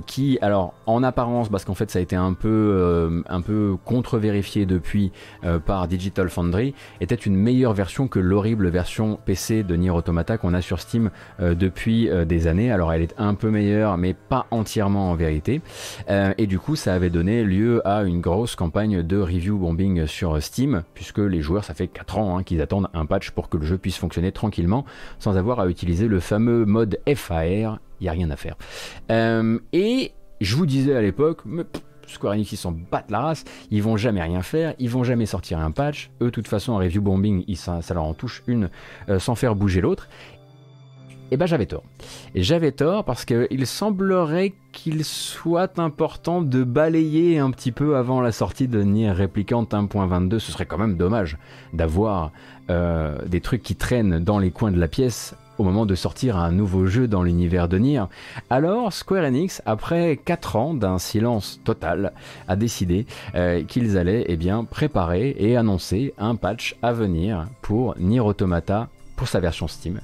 Qui, 0.06 0.38
alors, 0.42 0.74
en 0.86 1.04
apparence 1.04 1.50
parce 1.50 1.66
qu'en 1.66 1.74
fait 1.74 1.92
ça 1.92 2.00
a 2.00 2.02
été 2.02 2.16
un 2.16 2.34
peu, 2.34 2.50
euh, 2.50 3.76
contre-vérifié 3.86 4.66
depuis 4.66 5.12
euh, 5.44 5.60
par 5.60 5.88
Digital 5.88 6.30
Foundry, 6.30 6.74
était 7.02 7.16
une 7.16 7.36
meilleure 7.36 7.74
version 7.74 8.08
que 8.08 8.20
l'horrible 8.20 8.70
version 8.70 9.20
PC 9.26 9.64
de 9.64 9.76
Nier 9.76 9.90
Automata 9.90 10.38
qu'on 10.38 10.54
a 10.54 10.62
sur 10.62 10.80
Steam 10.80 11.10
euh, 11.40 11.56
depuis 11.56 12.10
des 12.26 12.48
années. 12.48 12.72
Alors 12.72 12.94
elle 12.94 13.02
est 13.02 13.14
un 13.18 13.34
peu 13.34 13.50
meilleure, 13.50 13.98
mais 13.98 14.14
pas 14.14 14.48
entièrement 14.52 15.12
en 15.12 15.16
vérité. 15.16 15.62
et 16.10 16.48
du 16.48 16.60
coup, 16.60 16.76
ça 16.76 16.94
avait 16.94 17.10
donné 17.10 17.44
lieu 17.44 17.86
à 17.88 18.04
une 18.04 18.22
grosse 18.22 18.56
campagne 18.56 19.02
de 19.02 19.18
review 19.18 19.58
bombing 19.58 20.06
sur 20.06 20.42
Steam, 20.42 20.84
puisque 20.94 21.20
les 21.20 21.42
joueurs, 21.42 21.64
ça 21.64 21.74
fait 21.74 21.88
4 21.88 22.18
ans 22.18 22.38
hein, 22.38 22.44
qu'ils 22.44 22.62
attendent 22.62 22.90
un 22.94 23.06
patch 23.06 23.32
pour 23.32 23.50
que 23.50 23.58
le 23.58 23.66
jeu 23.66 23.78
puisse 23.78 23.98
fonctionner 23.98 24.32
tranquillement, 24.32 24.86
sans 25.20 25.38
avoir 25.38 25.60
à 25.60 25.68
utiliser 25.68 26.08
le 26.08 26.20
fameux 26.20 26.66
mode 26.66 27.00
FAR. 27.16 27.80
Rien 28.10 28.30
à 28.30 28.36
faire. 28.36 28.56
et 29.10 30.12
je 30.42 30.56
vous 30.56 30.66
disais 30.66 30.96
à 30.96 31.02
l'époque, 31.02 31.42
Square 32.08 32.34
Enix 32.34 32.52
ils 32.52 32.58
s'en 32.58 32.72
battent 32.72 33.12
la 33.12 33.22
race, 33.22 33.46
ils 33.72 33.82
vont 33.82 33.98
jamais 33.98 34.22
rien 34.22 34.42
faire, 34.42 34.74
ils 34.80 34.90
vont 34.90 35.04
jamais 35.04 35.26
sortir 35.26 35.60
un 35.60 35.72
patch. 35.72 36.12
Eux, 36.22 36.26
de 36.26 36.30
toute 36.30 36.48
façon, 36.48 36.74
en 36.74 36.78
review 36.78 37.02
bombing, 37.02 37.44
ça, 37.56 37.80
leur 37.94 38.04
en 38.04 38.14
touche 38.14 38.44
une 38.48 38.70
euh, 39.10 39.20
sans 39.20 39.36
faire 39.36 39.56
bouger 39.56 39.82
l'autre. 39.82 40.08
Et 41.26 41.28
eh 41.32 41.38
ben 41.38 41.48
j'avais 41.48 41.66
tort. 41.66 41.84
J'avais 42.36 42.72
tort 42.72 43.04
parce 43.04 43.26
qu'il 43.26 43.66
semblerait 43.66 44.54
qu'il 44.72 45.04
soit 45.04 45.80
important 45.80 46.44
de 46.44 46.64
balayer 46.64 47.40
un 47.40 47.50
petit 47.50 47.72
peu 47.72 47.98
avant 47.98 48.22
la 48.22 48.32
sortie 48.32 48.68
de 48.68 48.84
Nier 48.84 49.12
Replicant 49.12 49.64
1.22. 49.64 50.38
Ce 50.38 50.52
serait 50.52 50.68
quand 50.68 50.78
même 50.78 50.98
dommage 50.98 51.40
d'avoir 51.74 52.32
euh, 52.70 53.18
des 53.26 53.42
trucs 53.42 53.64
qui 53.64 53.76
traînent 53.76 54.20
dans 54.20 54.38
les 54.38 54.52
coins 54.52 54.72
de 54.72 54.80
la 54.80 54.88
pièce 54.88 55.34
au 55.58 55.64
moment 55.64 55.86
de 55.86 55.96
sortir 55.96 56.38
un 56.38 56.52
nouveau 56.52 56.86
jeu 56.86 57.08
dans 57.08 57.24
l'univers 57.24 57.68
de 57.68 57.78
Nier. 57.78 58.04
Alors 58.50 58.94
Square 58.94 59.26
Enix, 59.26 59.62
après 59.66 60.18
4 60.24 60.56
ans 60.56 60.74
d'un 60.74 60.98
silence 60.98 61.60
total, 61.64 62.14
a 62.48 62.56
décidé 62.56 63.06
euh, 63.36 63.64
qu'ils 63.64 63.98
allaient 63.98 64.26
eh 64.28 64.38
préparer 64.70 65.36
et 65.40 65.58
annoncer 65.58 66.14
un 66.18 66.36
patch 66.36 66.76
à 66.82 66.94
venir 66.94 67.48
pour 67.62 67.96
Nier 67.98 68.20
Automata 68.20 68.90
pour 69.16 69.28
sa 69.28 69.40
version 69.40 69.68
Steam, 69.68 70.00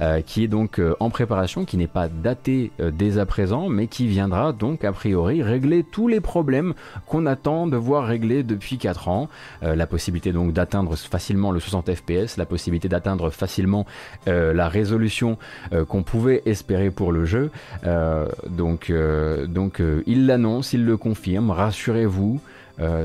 euh, 0.00 0.20
qui 0.22 0.44
est 0.44 0.48
donc 0.48 0.78
euh, 0.78 0.94
en 1.00 1.10
préparation, 1.10 1.64
qui 1.64 1.76
n'est 1.76 1.86
pas 1.86 2.08
daté 2.08 2.72
euh, 2.80 2.90
dès 2.90 3.18
à 3.18 3.26
présent, 3.26 3.68
mais 3.68 3.86
qui 3.86 4.06
viendra 4.06 4.52
donc 4.52 4.84
a 4.84 4.92
priori 4.92 5.42
régler 5.42 5.84
tous 5.84 6.08
les 6.08 6.20
problèmes 6.20 6.74
qu'on 7.06 7.26
attend 7.26 7.66
de 7.66 7.76
voir 7.76 8.06
réglés 8.06 8.42
depuis 8.42 8.78
4 8.78 9.08
ans. 9.08 9.28
la 9.62 9.86
possibilité 9.86 10.32
donc 10.32 10.52
d'atteindre 10.52 10.96
facilement 10.96 11.50
le 11.50 11.60
60 11.60 11.94
fps, 11.94 12.36
la 12.36 12.46
possibilité 12.46 12.88
d'atteindre 12.88 13.30
facilement 13.30 13.86
la 14.26 14.68
résolution 14.68 15.38
qu'on 15.88 16.02
pouvait 16.02 16.42
espérer 16.46 16.90
pour 16.90 17.12
le 17.12 17.24
jeu. 17.24 17.50
donc 18.48 18.92
donc 19.48 19.82
il 20.06 20.26
l'annonce, 20.26 20.72
il 20.72 20.84
le 20.84 20.96
confirme, 20.96 21.50
rassurez-vous, 21.50 22.40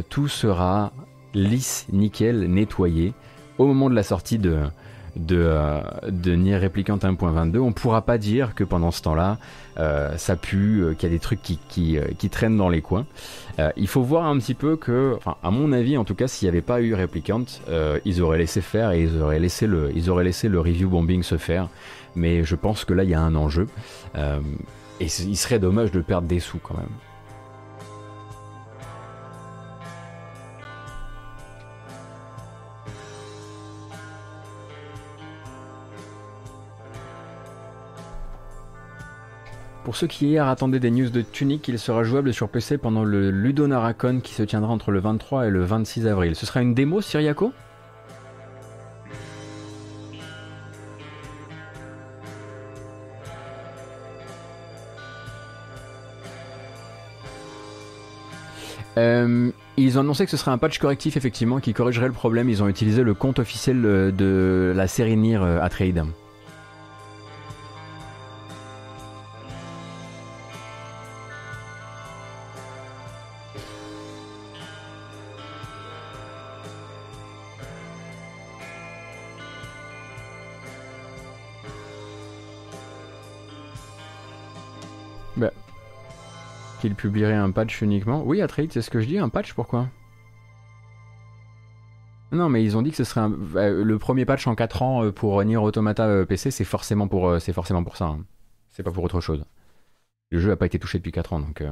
tout 0.10 0.28
sera 0.28 0.91
lisse, 1.34 1.88
nickel, 1.91 2.51
nettoyé 2.51 3.14
au 3.57 3.68
moment 3.68 3.89
de 3.89 3.95
la 3.95 4.03
sortie 4.03 4.39
de, 4.39 4.60
de, 5.16 5.38
euh, 5.39 5.82
de 6.07 6.34
Nier 6.36 6.57
Replicant 6.57 6.97
1.22, 6.97 7.60
on 7.60 7.72
pourra 7.72 8.01
pas 8.01 8.18
dire 8.18 8.55
que 8.55 8.64
pendant 8.64 8.91
ce 8.91 9.01
temps-là, 9.01 9.38
euh, 9.78 10.18
ça 10.18 10.36
pue, 10.36 10.84
euh, 10.84 10.93
qu'il 10.93 11.10
y 11.10 11.12
a 11.12 11.16
des 11.16 11.20
trucs 11.20 11.41
qui, 11.41 11.60
qui, 11.68 12.30
traînent 12.30 12.57
dans 12.57 12.70
les 12.70 12.82
coins. 12.82 13.05
il 13.76 13.88
faut 13.88 14.03
voir 14.03 14.26
un 14.26 14.38
petit 14.38 14.53
peu 14.53 14.76
que, 14.76 15.18
à 15.43 15.51
mon 15.51 15.72
avis, 15.72 15.97
en 15.97 16.05
tout 16.05 16.16
cas, 16.16 16.28
s'il 16.28 16.45
n'y 16.45 16.49
avait 16.49 16.62
pas 16.62 16.82
eu 16.82 16.93
Replicant, 16.93 17.45
ils 18.05 18.22
auraient 18.22 18.38
laissé 18.38 18.62
faire 18.62 18.91
et 18.91 19.03
ils 19.03 19.22
auraient 19.22 19.39
laissé 19.39 19.68
le, 19.68 19.91
ils 19.95 20.10
auraient 20.10 20.24
laissé 20.24 20.47
le 20.47 20.60
review 20.60 20.89
bombing 20.89 21.24
se 21.24 21.38
faire. 21.38 21.70
Mais 22.16 22.43
je 22.43 22.55
pense 22.55 22.86
que 22.86 22.93
là, 22.93 23.03
il 23.03 23.10
y 23.10 23.14
a 23.14 23.22
un 23.22 23.36
enjeu. 23.36 23.68
et 24.16 25.05
il 25.05 25.38
serait 25.38 25.60
dommage 25.60 25.91
de 25.91 26.01
perdre 26.01 26.28
des 26.28 26.39
sous 26.39 26.60
quand 26.60 26.78
même. 26.78 27.09
Pour 39.89 39.95
ceux 39.95 40.05
qui 40.05 40.27
hier 40.27 40.47
attendaient 40.47 40.79
des 40.79 40.91
news 40.91 41.09
de 41.09 41.23
Tunic, 41.23 41.67
il 41.67 41.79
sera 41.79 42.03
jouable 42.03 42.31
sur 42.31 42.47
PC 42.47 42.77
pendant 42.77 43.03
le 43.03 43.31
Ludonaracon 43.31 44.19
qui 44.19 44.35
se 44.35 44.43
tiendra 44.43 44.71
entre 44.71 44.91
le 44.91 44.99
23 44.99 45.47
et 45.47 45.49
le 45.49 45.63
26 45.63 46.05
avril. 46.05 46.35
Ce 46.35 46.45
sera 46.45 46.61
une 46.61 46.75
démo, 46.75 47.01
Syriaco? 47.01 47.51
Euh, 58.97 59.49
ils 59.77 59.97
ont 59.97 60.01
annoncé 60.01 60.25
que 60.25 60.29
ce 60.29 60.37
serait 60.37 60.51
un 60.51 60.59
patch 60.59 60.77
correctif 60.77 61.17
effectivement 61.17 61.59
qui 61.59 61.73
corrigerait 61.73 62.05
le 62.05 62.13
problème. 62.13 62.47
Ils 62.47 62.61
ont 62.61 62.67
utilisé 62.67 63.01
le 63.01 63.15
compte 63.15 63.39
officiel 63.39 63.81
de 63.81 64.71
la 64.75 64.87
série 64.87 65.17
Nier 65.17 65.37
à 65.37 65.67
qu'il 86.80 86.95
publierait 86.95 87.34
un 87.34 87.51
patch 87.51 87.82
uniquement. 87.82 88.23
Oui, 88.25 88.41
Atreides, 88.41 88.71
c'est 88.71 88.82
ce 88.82 88.89
que 88.89 88.99
je 88.99 89.07
dis, 89.07 89.17
un 89.17 89.30
patch, 89.30 89.53
pourquoi? 89.53 89.88
Non, 92.32 92.49
mais 92.49 92.63
ils 92.63 92.77
ont 92.77 92.82
dit 92.82 92.91
que 92.91 92.97
ce 92.97 93.03
serait 93.03 93.27
euh, 93.55 93.84
le 93.84 93.97
premier 93.97 94.25
patch 94.25 94.45
en 94.47 94.55
4 94.55 94.82
ans 94.84 95.03
euh, 95.03 95.11
pour 95.11 95.43
Nier 95.43 95.57
Automata 95.57 96.05
euh, 96.05 96.25
PC, 96.25 96.51
c'est 96.51 96.63
forcément 96.63 97.07
pour, 97.07 97.39
c'est 97.39 97.53
forcément 97.53 97.84
pour 97.84 97.97
ça. 97.97 98.05
Hein. 98.05 98.19
C'est 98.69 98.84
pas 98.84 98.91
pour 98.91 99.03
autre 99.03 99.19
chose. 99.19 99.45
Le 100.32 100.39
jeu 100.39 100.49
n'a 100.49 100.55
pas 100.55 100.67
été 100.67 100.77
touché 100.77 100.99
depuis 100.99 101.11
4 101.11 101.34
ans, 101.34 101.39
donc 101.39 101.63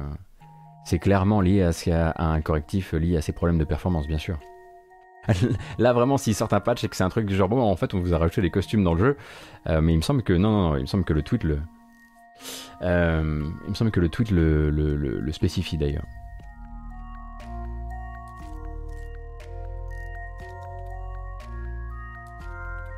c'est 0.84 0.98
clairement 0.98 1.40
lié 1.40 1.62
à, 1.62 2.32
un 2.32 2.40
correctif 2.40 2.92
lié 2.92 3.16
à 3.16 3.20
ses 3.20 3.32
problèmes 3.32 3.58
de 3.58 3.64
performance, 3.64 4.08
bien 4.08 4.18
sûr. 4.18 4.38
Là, 5.78 5.92
vraiment, 5.92 6.16
s'ils 6.16 6.34
sortent 6.34 6.54
un 6.54 6.60
patch 6.60 6.82
et 6.82 6.88
que 6.88 6.96
c'est 6.96 7.04
un 7.04 7.08
truc 7.08 7.26
du 7.26 7.36
genre, 7.36 7.48
bon, 7.48 7.60
en 7.60 7.76
fait, 7.76 7.94
on 7.94 8.00
vous 8.00 8.14
a 8.14 8.18
rajouté 8.18 8.42
des 8.42 8.50
costumes 8.50 8.82
dans 8.82 8.94
le 8.94 8.98
jeu, 8.98 9.16
mais 9.80 9.92
il 9.92 9.98
me 9.98 10.02
semble 10.02 10.24
que, 10.24 10.32
il 10.32 10.40
me 10.40 10.86
semble 10.86 11.04
que 11.04 11.12
le 11.12 11.22
tweet 11.22 11.44
le, 11.44 11.60
euh, 12.82 13.48
il 13.64 13.70
me 13.70 13.74
semble 13.74 13.90
que 13.90 14.00
le 14.00 14.08
tweet 14.08 14.30
le, 14.30 15.32
spécifie 15.32 15.76
d'ailleurs. 15.76 16.06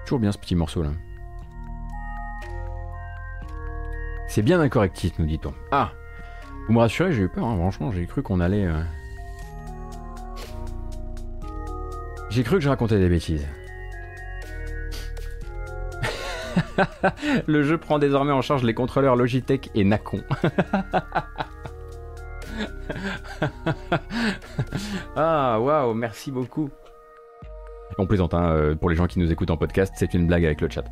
Toujours 0.05 0.21
bien 0.21 0.33
ce 0.33 0.39
petit 0.39 0.55
morceau 0.55 0.83
là. 0.83 0.91
C'est 4.29 4.43
bien 4.43 4.61
un 4.61 4.69
correctif, 4.69 5.19
nous 5.19 5.27
dit-on. 5.27 5.53
Ah 5.73 5.93
Vous 6.67 6.73
me 6.73 6.79
rassurez, 6.79 7.13
j'ai 7.13 7.23
eu 7.23 7.29
peur, 7.29 7.47
hein, 7.47 7.57
franchement, 7.57 7.91
j'ai 7.91 8.07
cru 8.07 8.23
qu'on 8.23 8.39
allait. 8.39 8.65
Euh, 8.67 8.83
j'ai 12.31 12.45
cru 12.45 12.57
que 12.57 12.61
je 12.61 12.69
racontais 12.69 12.99
des 12.99 13.09
bêtises. 13.09 13.47
le 17.47 17.63
jeu 17.63 17.79
prend 17.79 17.99
désormais 17.99 18.33
en 18.33 18.43
charge 18.43 18.63
les 18.63 18.75
contrôleurs 18.75 19.17
Logitech 19.17 19.71
et 19.75 19.85
Nacon. 19.85 20.23
ah, 25.17 25.59
waouh, 25.61 25.95
merci 25.95 26.31
beaucoup. 26.31 26.69
On 27.99 28.07
plaisante, 28.07 28.35
hein, 28.35 28.53
euh, 28.53 28.75
pour 28.75 28.91
les 28.91 28.97
gens 28.97 29.07
qui 29.07 29.19
nous 29.19 29.33
écoutent 29.33 29.51
en 29.51 29.57
podcast, 29.57 29.93
c'est 29.97 30.15
une 30.15 30.27
blague 30.27 30.45
avec 30.45 30.61
le 30.61 30.69
chat. 30.71 30.85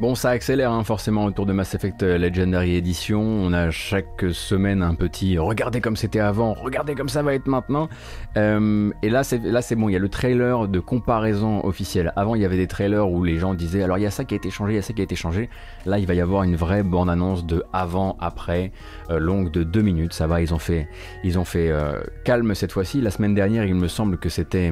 Bon, 0.00 0.14
ça 0.14 0.30
accélère 0.30 0.70
hein, 0.70 0.84
forcément 0.84 1.24
autour 1.24 1.44
de 1.44 1.52
Mass 1.52 1.74
Effect 1.74 2.04
euh, 2.04 2.18
Legendary 2.18 2.76
Edition. 2.76 3.20
On 3.20 3.52
a 3.52 3.72
chaque 3.72 4.26
semaine 4.30 4.80
un 4.80 4.94
petit 4.94 5.38
regardez 5.38 5.80
comme 5.80 5.96
c'était 5.96 6.20
avant, 6.20 6.54
regardez 6.54 6.94
comme 6.94 7.08
ça 7.08 7.24
va 7.24 7.34
être 7.34 7.48
maintenant. 7.48 7.88
Euh, 8.36 8.92
et 9.02 9.10
là, 9.10 9.24
c'est 9.24 9.42
là 9.42 9.60
bon. 9.76 9.88
Il 9.88 9.92
y 9.94 9.96
a 9.96 9.98
le 9.98 10.08
trailer 10.08 10.68
de 10.68 10.78
comparaison 10.78 11.64
officielle. 11.64 12.12
Avant, 12.14 12.36
il 12.36 12.42
y 12.42 12.44
avait 12.44 12.56
des 12.56 12.68
trailers 12.68 13.10
où 13.10 13.24
les 13.24 13.38
gens 13.38 13.54
disaient 13.54 13.82
alors 13.82 13.98
il 13.98 14.02
y 14.02 14.06
a 14.06 14.12
ça 14.12 14.22
qui 14.22 14.34
a 14.34 14.36
été 14.36 14.50
changé, 14.50 14.74
il 14.74 14.76
y 14.76 14.78
a 14.78 14.82
ça 14.82 14.92
qui 14.92 15.00
a 15.00 15.04
été 15.04 15.16
changé. 15.16 15.50
Là, 15.84 15.98
il 15.98 16.06
va 16.06 16.14
y 16.14 16.20
avoir 16.20 16.44
une 16.44 16.54
vraie 16.54 16.84
bande 16.84 17.10
annonce 17.10 17.44
de 17.44 17.64
avant 17.72 18.16
après 18.20 18.70
euh, 19.10 19.18
longue 19.18 19.50
de 19.50 19.64
deux 19.64 19.82
minutes. 19.82 20.12
Ça 20.12 20.28
va, 20.28 20.40
ils 20.40 20.54
ont 20.54 20.60
fait 20.60 20.88
calme 22.24 22.54
cette 22.54 22.70
fois-ci. 22.70 23.00
La 23.00 23.10
semaine 23.10 23.34
dernière, 23.34 23.64
il 23.64 23.74
me 23.74 23.88
semble 23.88 24.16
que 24.18 24.28
c'était 24.28 24.70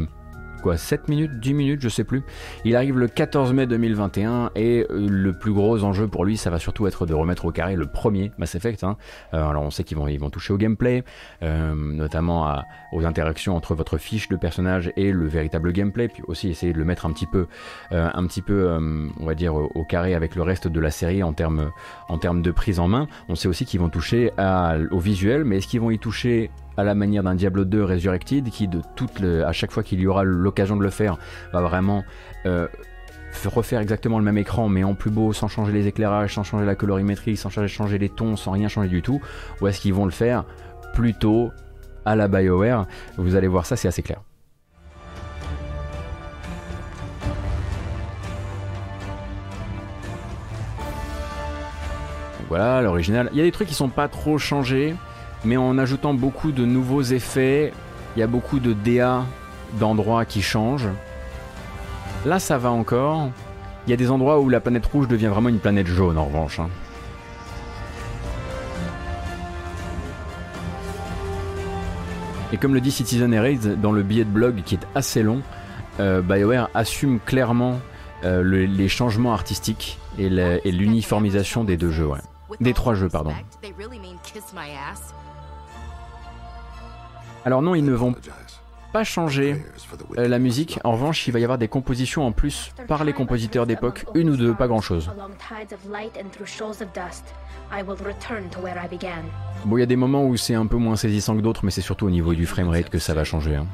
quoi 0.60 0.76
7 0.76 1.08
minutes, 1.08 1.40
10 1.40 1.54
minutes, 1.54 1.80
je 1.80 1.88
sais 1.88 2.04
plus. 2.04 2.22
Il 2.64 2.76
arrive 2.76 2.98
le 2.98 3.08
14 3.08 3.52
mai 3.52 3.66
2021 3.66 4.50
et 4.54 4.86
euh, 4.90 5.08
le 5.08 5.32
plus 5.32 5.52
gros 5.52 5.82
enjeu 5.84 6.08
pour 6.08 6.24
lui, 6.24 6.36
ça 6.36 6.50
va 6.50 6.58
surtout 6.58 6.86
être 6.86 7.06
de 7.06 7.14
remettre 7.14 7.44
au 7.44 7.52
carré 7.52 7.76
le 7.76 7.86
premier 7.86 8.32
Mass 8.38 8.54
Effect. 8.54 8.84
Hein. 8.84 8.96
Euh, 9.34 9.48
alors 9.48 9.62
on 9.62 9.70
sait 9.70 9.84
qu'ils 9.84 9.96
vont, 9.96 10.08
ils 10.08 10.18
vont 10.18 10.30
toucher 10.30 10.52
au 10.52 10.56
gameplay, 10.56 11.04
euh, 11.42 11.74
notamment 11.74 12.62
aux 12.92 13.04
interactions 13.04 13.56
entre 13.56 13.74
votre 13.74 13.98
fiche 13.98 14.28
de 14.28 14.36
personnage 14.36 14.92
et 14.96 15.12
le 15.12 15.26
véritable 15.26 15.72
gameplay, 15.72 16.08
puis 16.08 16.22
aussi 16.26 16.48
essayer 16.48 16.72
de 16.72 16.78
le 16.78 16.84
mettre 16.84 17.06
un 17.06 17.12
petit 17.12 17.26
peu, 17.26 17.46
un 17.90 18.26
petit 18.26 18.42
peu, 18.42 18.78
on 19.18 19.24
va 19.24 19.34
dire 19.34 19.54
au, 19.54 19.84
carré 19.84 20.14
avec 20.14 20.34
le 20.34 20.42
reste 20.42 20.68
de 20.68 20.80
la 20.80 20.90
série 20.90 21.22
en 21.22 21.32
termes, 21.32 21.70
en 22.08 22.18
termes 22.18 22.42
de 22.42 22.50
prise 22.50 22.80
en 22.80 22.88
main. 22.88 23.06
On 23.28 23.34
sait 23.34 23.48
aussi 23.48 23.64
qu'ils 23.64 23.80
vont 23.80 23.88
toucher 23.88 24.30
au 24.90 24.98
visuel, 24.98 25.44
mais 25.44 25.58
est-ce 25.58 25.68
qu'ils 25.68 25.80
vont 25.80 25.90
y 25.90 25.98
toucher 25.98 26.50
à 26.76 26.84
la 26.84 26.94
manière 26.94 27.22
d'un 27.22 27.34
Diablo 27.34 27.64
2 27.64 27.84
Resurrected, 27.84 28.50
qui 28.50 28.68
à 29.44 29.52
chaque 29.52 29.72
fois 29.72 29.82
qu'il 29.82 30.00
y 30.00 30.06
aura 30.06 30.24
l'occasion 30.24 30.76
de 30.76 30.82
le 30.82 30.90
faire, 30.90 31.18
va 31.52 31.60
vraiment 31.60 32.04
euh, 32.46 32.68
refaire 33.44 33.80
exactement 33.80 34.18
le 34.18 34.24
même 34.24 34.38
écran, 34.38 34.68
mais 34.68 34.84
en 34.84 34.94
plus 34.94 35.10
beau, 35.10 35.32
sans 35.32 35.48
changer 35.48 35.72
les 35.72 35.86
éclairages, 35.86 36.34
sans 36.34 36.42
changer 36.42 36.64
la 36.64 36.74
colorimétrie, 36.74 37.36
sans 37.36 37.50
changer 37.50 37.98
les 37.98 38.08
tons, 38.08 38.36
sans 38.36 38.52
rien 38.52 38.68
changer 38.68 38.88
du 38.88 39.02
tout, 39.02 39.20
ou 39.60 39.66
est-ce 39.66 39.80
qu'ils 39.80 39.94
vont 39.94 40.06
le 40.06 40.10
faire 40.10 40.44
plutôt 40.94 41.50
à 42.04 42.16
la 42.16 42.28
BioWare? 42.28 42.86
Vous 43.16 43.36
allez 43.36 43.48
voir 43.48 43.66
ça, 43.66 43.76
c'est 43.76 43.88
assez 43.88 44.02
clair. 44.02 44.20
Voilà, 52.48 52.80
l'original. 52.80 53.28
Il 53.32 53.38
y 53.38 53.40
a 53.40 53.44
des 53.44 53.50
trucs 53.50 53.66
qui 53.66 53.74
sont 53.74 53.88
pas 53.88 54.06
trop 54.06 54.38
changés 54.38 54.94
mais 55.46 55.56
en 55.56 55.78
ajoutant 55.78 56.12
beaucoup 56.12 56.50
de 56.50 56.64
nouveaux 56.64 57.02
effets, 57.02 57.72
il 58.16 58.20
y 58.20 58.22
a 58.22 58.26
beaucoup 58.26 58.58
de 58.58 58.72
DA 58.72 59.24
d'endroits 59.74 60.24
qui 60.24 60.42
changent. 60.42 60.88
Là, 62.24 62.38
ça 62.40 62.58
va 62.58 62.70
encore. 62.70 63.30
Il 63.86 63.90
y 63.90 63.92
a 63.92 63.96
des 63.96 64.10
endroits 64.10 64.40
où 64.40 64.48
la 64.48 64.58
planète 64.60 64.86
rouge 64.86 65.06
devient 65.06 65.26
vraiment 65.26 65.48
une 65.48 65.60
planète 65.60 65.86
jaune 65.86 66.18
en 66.18 66.24
revanche. 66.26 66.58
Hein. 66.58 66.68
Et 72.52 72.56
comme 72.56 72.74
le 72.74 72.80
dit 72.80 72.90
Citizen 72.90 73.32
Erased 73.32 73.80
dans 73.80 73.92
le 73.92 74.02
billet 74.02 74.24
de 74.24 74.30
blog 74.30 74.62
qui 74.64 74.74
est 74.74 74.86
assez 74.94 75.22
long, 75.22 75.42
euh, 76.00 76.22
BioWare 76.22 76.70
assume 76.74 77.20
clairement 77.20 77.78
euh, 78.24 78.42
les 78.42 78.88
changements 78.88 79.32
artistiques 79.32 79.98
et 80.18 80.28
l'uniformisation 80.28 81.62
des 81.62 81.76
deux 81.76 81.90
jeux, 81.90 82.08
Des 82.60 82.72
trois 82.72 82.94
jeux, 82.94 83.08
pardon. 83.08 83.32
Alors 87.46 87.62
non, 87.62 87.76
ils 87.76 87.84
ne 87.84 87.92
vont 87.92 88.12
pas 88.92 89.04
changer 89.04 89.64
euh, 90.18 90.26
la 90.26 90.40
musique. 90.40 90.80
En 90.82 90.90
revanche, 90.90 91.28
il 91.28 91.30
va 91.30 91.38
y 91.38 91.44
avoir 91.44 91.58
des 91.58 91.68
compositions 91.68 92.26
en 92.26 92.32
plus 92.32 92.72
par 92.88 93.04
les 93.04 93.12
compositeurs 93.12 93.66
d'époque, 93.66 94.04
une 94.16 94.30
ou 94.30 94.36
deux, 94.36 94.52
pas 94.52 94.66
grand-chose. 94.66 95.08
Bon, 99.64 99.76
il 99.76 99.80
y 99.80 99.84
a 99.84 99.86
des 99.86 99.94
moments 99.94 100.24
où 100.24 100.36
c'est 100.36 100.56
un 100.56 100.66
peu 100.66 100.76
moins 100.76 100.96
saisissant 100.96 101.36
que 101.36 101.40
d'autres, 101.40 101.64
mais 101.64 101.70
c'est 101.70 101.82
surtout 101.82 102.06
au 102.06 102.10
niveau 102.10 102.34
du 102.34 102.46
framerate 102.46 102.90
que 102.90 102.98
ça 102.98 103.14
va 103.14 103.22
changer. 103.22 103.54
Hein. 103.54 103.66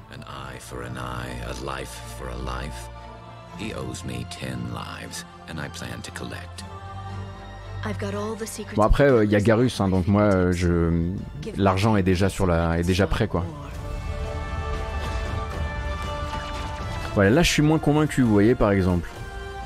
Bon 8.76 8.82
après 8.82 9.04
il 9.04 9.10
euh, 9.10 9.24
y 9.24 9.36
a 9.36 9.40
Garus 9.40 9.80
hein, 9.80 9.88
donc 9.88 10.06
moi 10.06 10.22
euh, 10.22 10.52
je 10.52 10.90
l'argent 11.56 11.96
est 11.96 12.02
déjà 12.02 12.28
sur 12.28 12.46
la 12.46 12.78
est 12.78 12.84
déjà 12.84 13.06
prêt 13.06 13.26
quoi. 13.26 13.44
Voilà, 17.14 17.30
là 17.30 17.42
je 17.42 17.50
suis 17.50 17.62
moins 17.62 17.78
convaincu, 17.78 18.22
vous 18.22 18.32
voyez 18.32 18.54
par 18.54 18.70
exemple. 18.70 19.08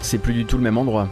C'est 0.01 0.19
plus 0.19 0.35
du 0.35 0.47
tout 0.47 0.57
le 0.57 0.62
même 0.62 0.79
endroit. 0.79 1.09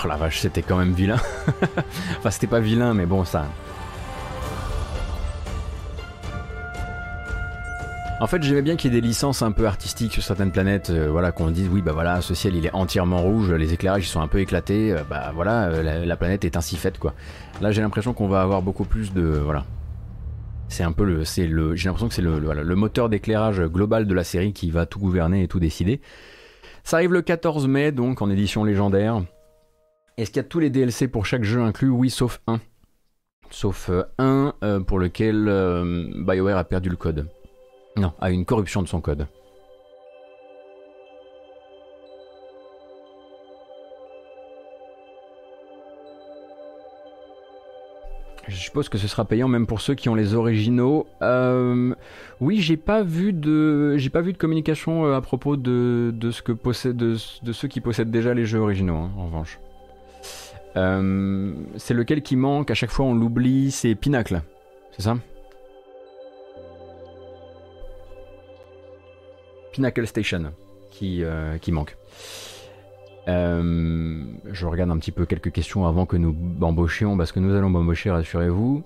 Oh 0.00 0.06
la 0.06 0.16
vache, 0.16 0.40
c'était 0.40 0.62
quand 0.62 0.76
même 0.76 0.92
vilain. 0.92 1.16
enfin, 2.18 2.30
c'était 2.30 2.46
pas 2.46 2.60
vilain, 2.60 2.94
mais 2.94 3.06
bon, 3.06 3.24
ça. 3.24 3.46
En 8.20 8.26
fait, 8.26 8.42
j'aimais 8.42 8.62
bien 8.62 8.74
qu'il 8.74 8.92
y 8.92 8.96
ait 8.96 9.00
des 9.00 9.06
licences 9.06 9.42
un 9.42 9.52
peu 9.52 9.66
artistiques 9.66 10.12
sur 10.12 10.24
certaines 10.24 10.50
planètes, 10.50 10.90
euh, 10.90 11.08
voilà, 11.08 11.30
qu'on 11.30 11.50
dise 11.50 11.68
oui, 11.72 11.82
bah 11.82 11.92
voilà, 11.92 12.20
ce 12.20 12.34
ciel 12.34 12.56
il 12.56 12.66
est 12.66 12.74
entièrement 12.74 13.22
rouge, 13.22 13.52
les 13.52 13.74
éclairages 13.74 14.04
ils 14.04 14.08
sont 14.08 14.20
un 14.20 14.26
peu 14.26 14.40
éclatés, 14.40 14.92
euh, 14.92 15.02
bah 15.08 15.30
voilà, 15.32 15.68
euh, 15.68 16.04
la, 16.04 16.16
planète 16.16 16.44
est 16.44 16.56
ainsi 16.56 16.76
faite 16.76 16.98
quoi. 16.98 17.14
Là, 17.60 17.70
j'ai 17.70 17.80
l'impression 17.80 18.14
qu'on 18.14 18.26
va 18.26 18.42
avoir 18.42 18.60
beaucoup 18.60 18.84
plus 18.84 19.12
de, 19.12 19.22
voilà, 19.22 19.64
c'est 20.68 20.82
un 20.82 20.90
peu 20.90 21.04
le, 21.04 21.24
c'est 21.24 21.46
le, 21.46 21.76
j'ai 21.76 21.88
l'impression 21.88 22.08
que 22.08 22.14
c'est 22.14 22.22
le, 22.22 22.40
le 22.40 22.74
moteur 22.74 23.08
d'éclairage 23.08 23.60
global 23.60 24.08
de 24.08 24.14
la 24.14 24.24
série 24.24 24.52
qui 24.52 24.72
va 24.72 24.84
tout 24.84 24.98
gouverner 24.98 25.44
et 25.44 25.48
tout 25.48 25.60
décider. 25.60 26.00
Ça 26.82 26.96
arrive 26.96 27.12
le 27.12 27.22
14 27.22 27.68
mai, 27.68 27.92
donc 27.92 28.20
en 28.20 28.30
édition 28.30 28.64
légendaire. 28.64 29.22
Est-ce 30.18 30.32
qu'il 30.32 30.38
y 30.38 30.44
a 30.44 30.48
tous 30.48 30.58
les 30.58 30.68
DLC 30.68 31.06
pour 31.06 31.26
chaque 31.26 31.44
jeu 31.44 31.60
inclus? 31.60 31.90
Oui, 31.90 32.10
sauf 32.10 32.40
un. 32.48 32.58
Sauf 33.50 33.88
euh, 33.88 34.02
un 34.18 34.52
euh, 34.64 34.80
pour 34.80 34.98
lequel 34.98 35.46
euh, 35.46 36.10
BioWare 36.26 36.58
a 36.58 36.64
perdu 36.64 36.88
le 36.88 36.96
code. 36.96 37.28
Non, 37.96 38.12
a 38.20 38.32
une 38.32 38.44
corruption 38.44 38.82
de 38.82 38.88
son 38.88 39.00
code. 39.00 39.28
Je 48.48 48.56
suppose 48.56 48.88
que 48.88 48.98
ce 48.98 49.06
sera 49.06 49.24
payant 49.24 49.46
même 49.46 49.68
pour 49.68 49.80
ceux 49.80 49.94
qui 49.94 50.08
ont 50.08 50.16
les 50.16 50.34
originaux. 50.34 51.06
oui, 52.40 52.60
j'ai 52.60 52.76
pas 52.76 53.04
vu 53.04 53.32
de, 53.32 53.96
pas 54.12 54.20
vu 54.20 54.32
de 54.32 54.38
communication 54.38 55.12
à 55.14 55.20
propos 55.20 55.56
de, 55.56 56.12
ceux 56.32 57.68
qui 57.68 57.80
possèdent 57.80 58.10
déjà 58.10 58.34
les 58.34 58.46
jeux 58.46 58.58
originaux. 58.58 58.96
Hein, 58.96 59.12
en 59.16 59.26
revanche. 59.26 59.60
Euh, 60.76 61.52
c'est 61.76 61.94
lequel 61.94 62.22
qui 62.22 62.36
manque, 62.36 62.70
à 62.70 62.74
chaque 62.74 62.90
fois 62.90 63.06
on 63.06 63.14
l'oublie, 63.14 63.70
c'est 63.70 63.94
Pinacle, 63.94 64.42
c'est 64.92 65.02
ça? 65.02 65.16
Pinnacle 69.72 70.06
Station 70.06 70.52
qui, 70.90 71.22
euh, 71.22 71.58
qui 71.58 71.72
manque. 71.72 71.96
Euh, 73.28 74.24
je 74.50 74.66
regarde 74.66 74.90
un 74.90 74.98
petit 74.98 75.12
peu 75.12 75.26
quelques 75.26 75.52
questions 75.52 75.86
avant 75.86 76.06
que 76.06 76.16
nous 76.16 76.34
embauchions, 76.60 77.16
parce 77.16 77.32
que 77.32 77.40
nous 77.40 77.54
allons 77.54 77.74
embaucher, 77.74 78.10
rassurez-vous. 78.10 78.82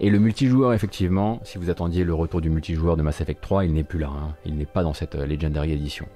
Et 0.00 0.10
le 0.10 0.18
multijoueur, 0.18 0.72
effectivement, 0.72 1.38
si 1.44 1.58
vous 1.58 1.70
attendiez 1.70 2.02
le 2.02 2.14
retour 2.14 2.40
du 2.40 2.50
multijoueur 2.50 2.96
de 2.96 3.02
Mass 3.02 3.20
Effect 3.20 3.40
3, 3.40 3.66
il 3.66 3.74
n'est 3.74 3.84
plus 3.84 3.98
là. 3.98 4.08
Hein. 4.08 4.34
Il 4.44 4.56
n'est 4.56 4.66
pas 4.66 4.82
dans 4.82 4.94
cette 4.94 5.14
Legendary 5.14 5.72
Edition. 5.72 6.06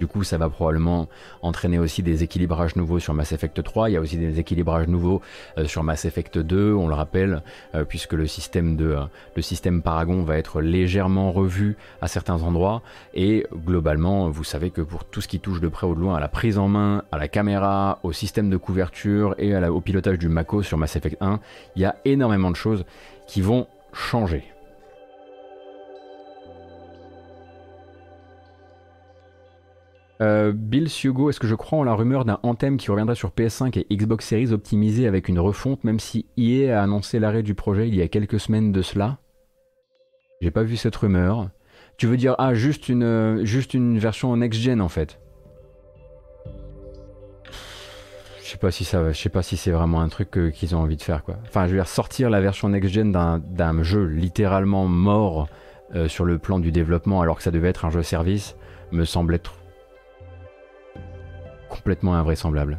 Du 0.00 0.06
coup, 0.06 0.24
ça 0.24 0.38
va 0.38 0.48
probablement 0.48 1.08
entraîner 1.42 1.78
aussi 1.78 2.02
des 2.02 2.22
équilibrages 2.22 2.76
nouveaux 2.76 2.98
sur 2.98 3.14
Mass 3.14 3.32
Effect 3.32 3.62
3. 3.62 3.90
Il 3.90 3.92
y 3.94 3.96
a 3.96 4.00
aussi 4.00 4.16
des 4.16 4.38
équilibrages 4.38 4.88
nouveaux 4.88 5.22
euh, 5.58 5.66
sur 5.66 5.82
Mass 5.82 6.04
Effect 6.04 6.38
2, 6.38 6.72
on 6.72 6.88
le 6.88 6.94
rappelle, 6.94 7.42
euh, 7.74 7.84
puisque 7.84 8.12
le 8.12 8.26
système, 8.26 8.76
de, 8.76 8.96
le 9.34 9.42
système 9.42 9.82
Paragon 9.82 10.22
va 10.22 10.38
être 10.38 10.60
légèrement 10.60 11.32
revu 11.32 11.76
à 12.00 12.08
certains 12.08 12.42
endroits. 12.42 12.82
Et 13.14 13.46
globalement, 13.54 14.28
vous 14.28 14.44
savez 14.44 14.70
que 14.70 14.82
pour 14.82 15.04
tout 15.04 15.20
ce 15.20 15.28
qui 15.28 15.40
touche 15.40 15.60
de 15.60 15.68
près 15.68 15.86
ou 15.86 15.94
de 15.94 16.00
loin 16.00 16.16
à 16.16 16.20
la 16.20 16.28
prise 16.28 16.58
en 16.58 16.68
main, 16.68 17.02
à 17.12 17.18
la 17.18 17.28
caméra, 17.28 17.98
au 18.02 18.12
système 18.12 18.50
de 18.50 18.56
couverture 18.56 19.34
et 19.38 19.56
au 19.56 19.80
pilotage 19.80 20.18
du 20.18 20.28
Mako 20.28 20.62
sur 20.62 20.78
Mass 20.78 20.96
Effect 20.96 21.16
1, 21.20 21.40
il 21.76 21.82
y 21.82 21.84
a 21.84 21.96
énormément 22.04 22.50
de 22.50 22.56
choses 22.56 22.84
qui 23.26 23.40
vont 23.40 23.66
changer. 23.92 24.55
Euh, 30.20 30.52
Bill 30.54 30.88
Sugo, 30.88 31.28
est-ce 31.28 31.40
que 31.40 31.46
je 31.46 31.54
crois 31.54 31.78
en 31.78 31.84
la 31.84 31.94
rumeur 31.94 32.24
d'un 32.24 32.38
Anthem 32.42 32.78
qui 32.78 32.90
reviendra 32.90 33.14
sur 33.14 33.30
PS5 33.30 33.78
et 33.78 33.94
Xbox 33.94 34.26
Series 34.26 34.52
optimisé 34.52 35.06
avec 35.06 35.28
une 35.28 35.38
refonte, 35.38 35.84
même 35.84 36.00
si 36.00 36.26
EA 36.38 36.78
a 36.78 36.82
annoncé 36.82 37.18
l'arrêt 37.18 37.42
du 37.42 37.54
projet 37.54 37.88
il 37.88 37.94
y 37.94 38.02
a 38.02 38.08
quelques 38.08 38.40
semaines 38.40 38.72
de 38.72 38.82
cela? 38.82 39.18
J'ai 40.40 40.50
pas 40.50 40.62
vu 40.62 40.76
cette 40.76 40.96
rumeur. 40.96 41.50
Tu 41.98 42.06
veux 42.06 42.16
dire, 42.16 42.34
ah, 42.38 42.54
juste 42.54 42.88
une, 42.88 43.44
juste 43.44 43.74
une 43.74 43.98
version 43.98 44.34
next-gen 44.36 44.80
en 44.80 44.88
fait? 44.88 45.18
Je 48.42 48.52
sais 48.52 48.58
pas 48.58 48.70
si 48.70 48.84
sais 48.84 49.28
pas 49.28 49.42
si 49.42 49.56
c'est 49.56 49.72
vraiment 49.72 50.00
un 50.00 50.08
truc 50.08 50.30
qu'ils 50.54 50.76
ont 50.76 50.78
envie 50.78 50.96
de 50.96 51.02
faire 51.02 51.24
quoi. 51.24 51.36
Enfin, 51.48 51.66
je 51.66 51.72
veux 51.72 51.78
dire 51.78 51.88
sortir 51.88 52.30
la 52.30 52.40
version 52.40 52.68
next 52.68 52.92
gen 52.92 53.10
d'un 53.10 53.82
jeu 53.82 54.04
littéralement 54.04 54.86
mort 54.86 55.48
euh, 55.94 56.06
sur 56.06 56.24
le 56.24 56.38
plan 56.38 56.60
du 56.60 56.70
développement 56.70 57.20
alors 57.20 57.36
que 57.36 57.42
ça 57.42 57.50
devait 57.50 57.68
être 57.68 57.84
un 57.84 57.90
jeu 57.90 58.02
service 58.02 58.56
me 58.92 59.04
semble 59.04 59.34
être 59.34 59.54
complètement 61.76 62.14
invraisemblable. 62.14 62.78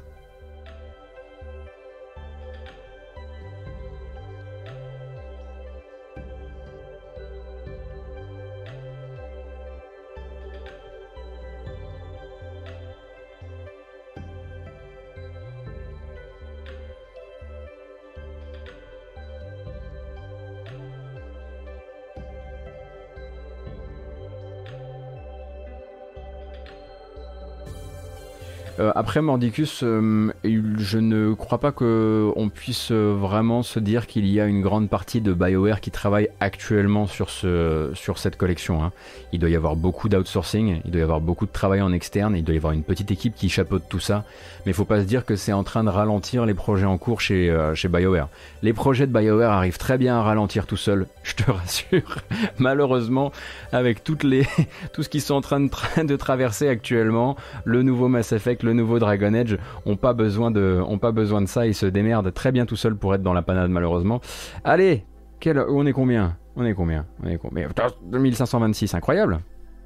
Euh, 28.80 28.92
après 28.96 29.22
Mordicus, 29.22 29.82
euh, 29.84 30.32
je 30.44 30.98
ne 31.00 31.34
crois 31.34 31.58
pas 31.58 31.72
qu'on 31.72 32.52
puisse 32.54 32.92
euh, 32.92 33.16
vraiment 33.18 33.64
se 33.64 33.80
dire 33.80 34.06
qu'il 34.06 34.28
y 34.28 34.40
a 34.40 34.46
une 34.46 34.62
grande 34.62 34.88
partie 34.88 35.20
de 35.20 35.34
BioWare 35.34 35.82
qui 35.82 35.90
travaille 35.90 36.30
actuellement 36.40 37.08
sur, 37.08 37.30
ce, 37.30 37.90
sur 37.96 38.20
cette 38.20 38.38
collection. 38.38 38.84
Hein. 38.84 38.92
Il 39.34 39.40
doit 39.40 39.50
y 39.50 39.56
avoir 39.56 39.76
beaucoup 39.76 40.10
d'outsourcing, 40.10 40.82
il 40.86 40.92
doit 40.92 41.00
y 41.00 41.04
avoir 41.04 41.22
beaucoup 41.22 41.48
de 41.48 41.52
travail 41.52 41.82
en 41.82 41.92
externe, 41.92 42.36
il 42.36 42.44
doit 42.44 42.54
y 42.54 42.58
avoir 42.58 42.74
une 42.74 42.84
petite 42.84 43.10
équipe 43.10 43.36
qui 43.36 43.50
chapeaute 43.50 43.84
tout 43.90 44.00
ça. 44.00 44.26
Mais 44.66 44.72
il 44.72 44.76
faut 44.76 44.86
pas 44.86 45.02
se 45.02 45.06
dire 45.06 45.26
que 45.26 45.36
c'est 45.36 45.54
en 45.54 45.64
train 45.64 45.84
de 45.84 45.90
ralentir 45.90 46.46
les 46.46 46.54
projets 46.54 46.86
en 46.86 46.98
cours 46.98 47.22
chez, 47.22 47.56
chez 47.74 47.88
BioWare. 47.88 48.30
Les 48.62 48.74
projets 48.74 49.08
de 49.08 49.18
BioWare 49.18 49.52
arrivent 49.52 49.78
très 49.78 49.98
bien 49.98 50.18
à 50.18 50.22
ralentir 50.22 50.68
tout 50.68 50.78
seuls, 50.78 51.08
je 51.24 51.34
te 51.34 51.50
rassure. 51.50 52.18
Malheureusement, 52.60 53.32
avec 53.72 54.04
toutes 54.04 54.24
les, 54.24 54.46
tout 54.94 55.02
ce 55.02 55.10
qu'ils 55.10 55.22
sont 55.22 55.36
en 55.36 55.42
train 55.42 55.60
de, 55.60 55.70
de 56.04 56.16
traverser 56.16 56.68
actuellement, 56.68 57.38
le 57.66 57.82
nouveau 57.82 58.08
Mass 58.08 58.32
Effect, 58.34 58.67
le 58.68 58.74
nouveau 58.74 59.00
Dragon 59.00 59.34
Age 59.34 59.58
ont 59.86 59.96
pas 59.96 60.14
besoin 60.14 60.52
de, 60.52 60.80
ont 60.86 61.00
pas 61.00 61.12
besoin 61.12 61.42
de 61.42 61.48
ça. 61.48 61.66
Ils 61.66 61.74
se 61.74 61.86
démerdent 61.86 62.34
très 62.34 62.52
bien 62.52 62.66
tout 62.66 62.76
seuls 62.76 62.96
pour 62.96 63.16
être 63.16 63.24
dans 63.24 63.34
la 63.34 63.42
panade 63.42 63.72
malheureusement. 63.72 64.22
Allez, 64.64 65.06
quel, 65.40 65.60
on 65.60 65.86
est 65.86 65.94
combien? 65.94 66.38
On 66.56 66.66
est 66.66 66.74
combien? 66.74 67.06
On 67.24 67.28
est 67.28 67.38
combien? 67.38 67.70
2526, 68.04 68.94
incroyable. 68.94 69.40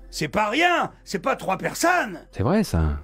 C'est 0.10 0.28
pas 0.28 0.50
rien, 0.50 0.92
c'est 1.04 1.22
pas 1.22 1.36
trois 1.36 1.58
personnes. 1.58 2.20
C'est 2.32 2.44
vrai 2.44 2.64
ça. 2.64 3.00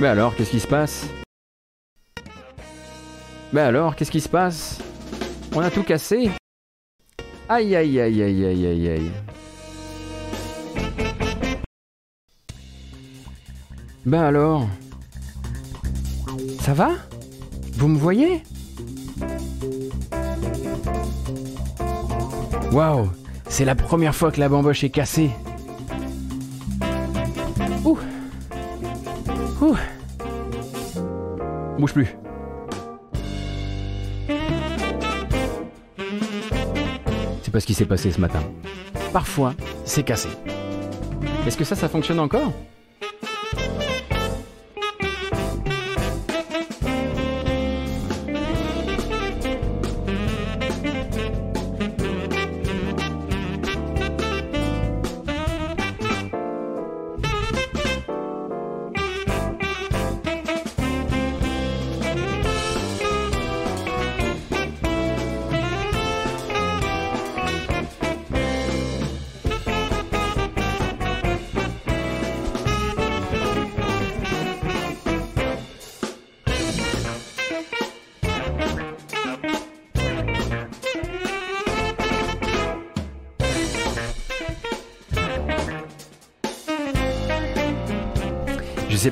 Mais 0.00 0.06
alors, 0.08 0.34
qu'est-ce 0.34 0.50
qui 0.50 0.60
se 0.60 0.66
passe? 0.66 1.06
Mais 3.52 3.60
alors, 3.60 3.94
qu'est-ce 3.96 4.10
qui 4.10 4.20
se 4.20 4.28
passe? 4.28 4.80
On 5.54 5.60
a 5.60 5.70
tout 5.70 5.82
cassé? 5.82 6.30
Aïe 7.48 7.76
aïe 7.76 8.00
aïe 8.00 8.22
aïe 8.22 8.44
aïe 8.46 8.66
aïe 8.66 8.88
aïe. 8.88 9.10
Ben 14.04 14.22
alors 14.22 14.68
Ça 16.60 16.74
va? 16.74 16.90
Vous 17.74 17.88
me 17.88 17.98
voyez? 17.98 18.42
Waouh 22.72 23.10
C'est 23.48 23.64
la 23.64 23.74
première 23.74 24.14
fois 24.14 24.30
que 24.32 24.40
la 24.40 24.48
bamboche 24.48 24.82
est 24.84 24.90
cassée. 24.90 25.30
Ouh 27.84 27.98
Ouh. 29.60 29.76
Bouge 31.78 31.92
plus. 31.92 32.16
C'est 37.42 37.50
pas 37.50 37.60
ce 37.60 37.66
qui 37.66 37.74
s'est 37.74 37.84
passé 37.84 38.10
ce 38.10 38.20
matin. 38.20 38.42
Parfois, 39.12 39.54
c'est 39.84 40.02
cassé. 40.02 40.28
Est-ce 41.46 41.56
que 41.56 41.64
ça, 41.64 41.76
ça 41.76 41.88
fonctionne 41.88 42.18
encore? 42.18 42.52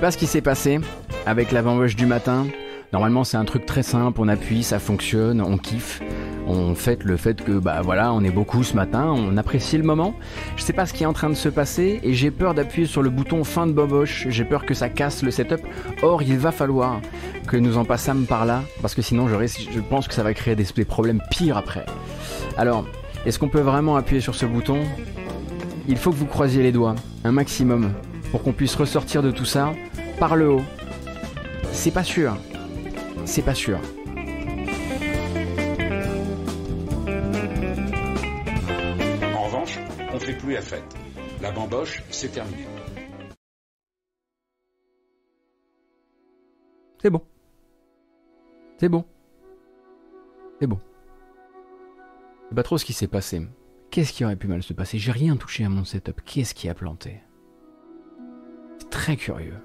Pas 0.01 0.11
ce 0.11 0.16
qui 0.16 0.26
s'est 0.26 0.40
passé 0.40 0.80
avec 1.26 1.53
la 1.53 1.61
bamboche 1.61 1.94
du 1.94 2.07
matin. 2.07 2.46
Normalement, 2.94 3.22
c'est 3.22 3.36
un 3.36 3.44
truc 3.44 3.66
très 3.66 3.82
simple, 3.82 4.18
on 4.22 4.28
appuie, 4.28 4.62
ça 4.62 4.78
fonctionne, 4.78 5.42
on 5.42 5.59
kiffe. 5.59 6.01
On 6.46 6.74
fête 6.74 7.05
le 7.05 7.18
fait 7.18 7.44
que, 7.44 7.53
bah 7.53 7.82
voilà, 7.82 8.11
on 8.14 8.24
est 8.24 8.30
beaucoup 8.30 8.64
ce 8.64 8.74
matin, 8.74 9.14
on 9.14 9.36
apprécie 9.36 9.76
le 9.76 9.84
moment. 9.84 10.14
Je 10.57 10.62
sais 10.62 10.72
pas 10.72 10.86
ce 10.86 10.94
qui 10.94 11.03
est 11.03 11.07
en 11.07 11.12
train 11.12 11.28
de 11.28 11.34
se 11.34 11.51
passer 11.51 12.01
et 12.03 12.14
j'ai 12.14 12.30
peur 12.30 12.55
d'appuyer 12.55 12.86
sur 12.86 13.03
le 13.03 13.11
bouton 13.11 13.44
fin 13.44 13.66
de 13.66 13.72
bamboche. 13.72 14.26
J'ai 14.30 14.44
peur 14.44 14.64
que 14.64 14.72
ça 14.72 14.88
casse 14.88 15.22
le 15.22 15.30
setup. 15.30 15.61
Or, 16.03 16.22
il 16.22 16.38
va 16.38 16.51
falloir 16.51 17.01
que 17.46 17.59
nous 17.59 17.76
en 17.76 17.84
passâmes 17.84 18.24
par 18.24 18.46
là 18.46 18.62
parce 18.80 18.94
que 18.94 19.03
sinon, 19.03 19.28
je 19.28 19.80
pense 19.80 20.09
que 20.09 20.14
ça 20.14 20.22
va 20.22 20.32
créer 20.32 20.57
des 20.57 20.84
problèmes 20.86 21.20
pires 21.30 21.59
après. 21.59 21.84
Alors, 22.57 22.86
est-ce 23.26 23.38
qu'on 23.38 23.48
peut 23.48 23.61
vraiment 23.61 23.96
appuyer 23.96 24.22
sur 24.22 24.34
ce 24.34 24.46
bouton? 24.46 24.78
Il 25.88 25.98
faut 25.98 26.11
que 26.11 26.16
vous 26.16 26.26
croisiez 26.26 26.62
les 26.62 26.72
doigts, 26.72 26.94
un 27.24 27.32
maximum 27.32 27.92
pour 28.30 28.42
qu'on 28.42 28.53
puisse 28.53 28.76
ressortir 28.76 29.22
de 29.22 29.30
tout 29.30 29.44
ça 29.44 29.74
par 30.20 30.36
le 30.36 30.50
haut. 30.50 30.62
C'est 31.72 31.90
pas 31.90 32.04
sûr. 32.04 32.36
C'est 33.24 33.40
pas 33.42 33.54
sûr. 33.54 33.78
En 39.34 39.44
revanche, 39.44 39.78
on 40.12 40.18
fait 40.18 40.36
plus 40.36 40.52
la 40.52 40.60
fête. 40.60 40.84
La 41.40 41.50
bamboche, 41.50 42.02
c'est 42.10 42.28
terminé. 42.28 42.66
C'est 47.00 47.08
bon. 47.08 47.22
C'est 48.78 48.90
bon. 48.90 49.06
C'est 50.60 50.66
bon. 50.66 50.78
Je 52.44 52.48
sais 52.50 52.54
pas 52.54 52.62
trop 52.62 52.76
ce 52.76 52.84
qui 52.84 52.92
s'est 52.92 53.06
passé. 53.06 53.40
Qu'est-ce 53.90 54.12
qui 54.12 54.22
aurait 54.22 54.36
pu 54.36 54.48
mal 54.48 54.62
se 54.62 54.74
passer? 54.74 54.98
J'ai 54.98 55.12
rien 55.12 55.36
touché 55.36 55.64
à 55.64 55.70
mon 55.70 55.84
setup. 55.84 56.20
Qu'est-ce 56.26 56.54
qui 56.54 56.68
a 56.68 56.74
planté? 56.74 57.22
Très 58.90 59.16
curieux. 59.16 59.56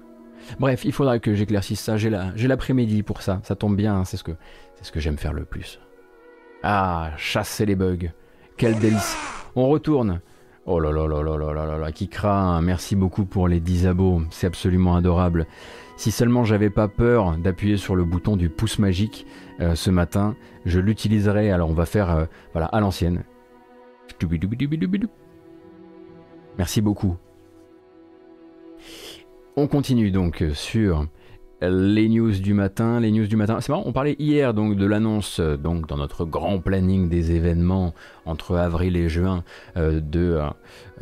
Bref, 0.58 0.84
il 0.84 0.92
faudra 0.92 1.18
que 1.18 1.34
j'éclaircisse 1.34 1.80
ça. 1.80 1.96
J'ai 1.96 2.10
l'après-midi 2.10 3.02
pour 3.02 3.22
ça. 3.22 3.40
Ça 3.42 3.54
tombe 3.54 3.76
bien, 3.76 4.04
c'est 4.04 4.16
ce 4.16 4.24
que, 4.24 4.32
ce 4.82 4.92
que 4.92 5.00
j'aime 5.00 5.18
faire 5.18 5.32
le 5.32 5.44
plus. 5.44 5.80
Ah, 6.62 7.12
chasser 7.16 7.66
les 7.66 7.76
bugs. 7.76 8.10
Quel 8.56 8.78
délice. 8.78 9.16
On 9.54 9.68
retourne. 9.68 10.20
Oh 10.68 10.80
là 10.80 10.90
là 10.90 11.06
là 11.06 11.22
là 11.22 11.36
là 11.36 11.52
là 11.52 11.66
là 11.66 11.78
là, 11.78 11.92
qui 11.92 12.08
craint. 12.08 12.60
Merci 12.60 12.96
beaucoup 12.96 13.24
pour 13.24 13.46
les 13.46 13.60
10 13.60 13.86
abos. 13.86 14.22
C'est 14.30 14.46
absolument 14.46 14.96
adorable. 14.96 15.46
Si 15.96 16.10
seulement 16.10 16.44
j'avais 16.44 16.70
pas 16.70 16.88
peur 16.88 17.38
d'appuyer 17.38 17.76
sur 17.76 17.94
le 17.94 18.04
bouton 18.04 18.36
du 18.36 18.50
pouce 18.50 18.78
magique 18.78 19.26
euh, 19.60 19.74
ce 19.74 19.90
matin, 19.90 20.34
je 20.64 20.80
l'utiliserais. 20.80 21.50
Alors 21.50 21.70
on 21.70 21.74
va 21.74 21.86
faire 21.86 22.10
euh, 22.10 22.24
voilà 22.52 22.66
à 22.66 22.80
l'ancienne. 22.80 23.22
Merci 26.58 26.80
beaucoup. 26.80 27.16
On 29.58 29.68
continue 29.68 30.10
donc 30.10 30.44
sur 30.52 31.06
les 31.62 32.10
news 32.10 32.32
du 32.32 32.52
matin, 32.52 33.00
les 33.00 33.10
news 33.10 33.26
du 33.26 33.36
matin. 33.36 33.58
C'est 33.62 33.70
marrant, 33.70 33.84
on 33.86 33.92
parlait 33.92 34.14
hier 34.18 34.52
donc 34.52 34.76
de 34.76 34.84
l'annonce 34.84 35.40
donc 35.40 35.88
dans 35.88 35.96
notre 35.96 36.26
grand 36.26 36.58
planning 36.58 37.08
des 37.08 37.32
événements 37.32 37.94
entre 38.26 38.56
avril 38.56 38.98
et 38.98 39.08
juin 39.08 39.44
euh, 39.78 40.02
euh, 40.14 40.50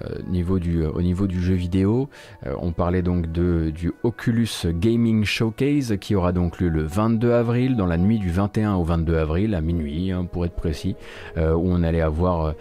au 0.00 1.02
niveau 1.02 1.26
du 1.26 1.42
jeu 1.42 1.54
vidéo. 1.54 2.08
Euh, 2.46 2.54
on 2.60 2.70
parlait 2.70 3.02
donc 3.02 3.32
de 3.32 3.72
du 3.74 3.90
Oculus 4.04 4.66
Gaming 4.66 5.24
Showcase 5.24 5.96
qui 6.00 6.14
aura 6.14 6.30
donc 6.30 6.60
lieu 6.60 6.68
le 6.68 6.84
22 6.84 7.32
avril 7.32 7.74
dans 7.74 7.86
la 7.86 7.96
nuit 7.96 8.20
du 8.20 8.30
21 8.30 8.74
au 8.74 8.84
22 8.84 9.16
avril 9.16 9.56
à 9.56 9.60
minuit 9.60 10.12
hein, 10.12 10.28
pour 10.30 10.44
être 10.44 10.54
précis 10.54 10.94
où 11.36 11.40
on 11.40 11.82
allait 11.82 12.00
avoir 12.00 12.54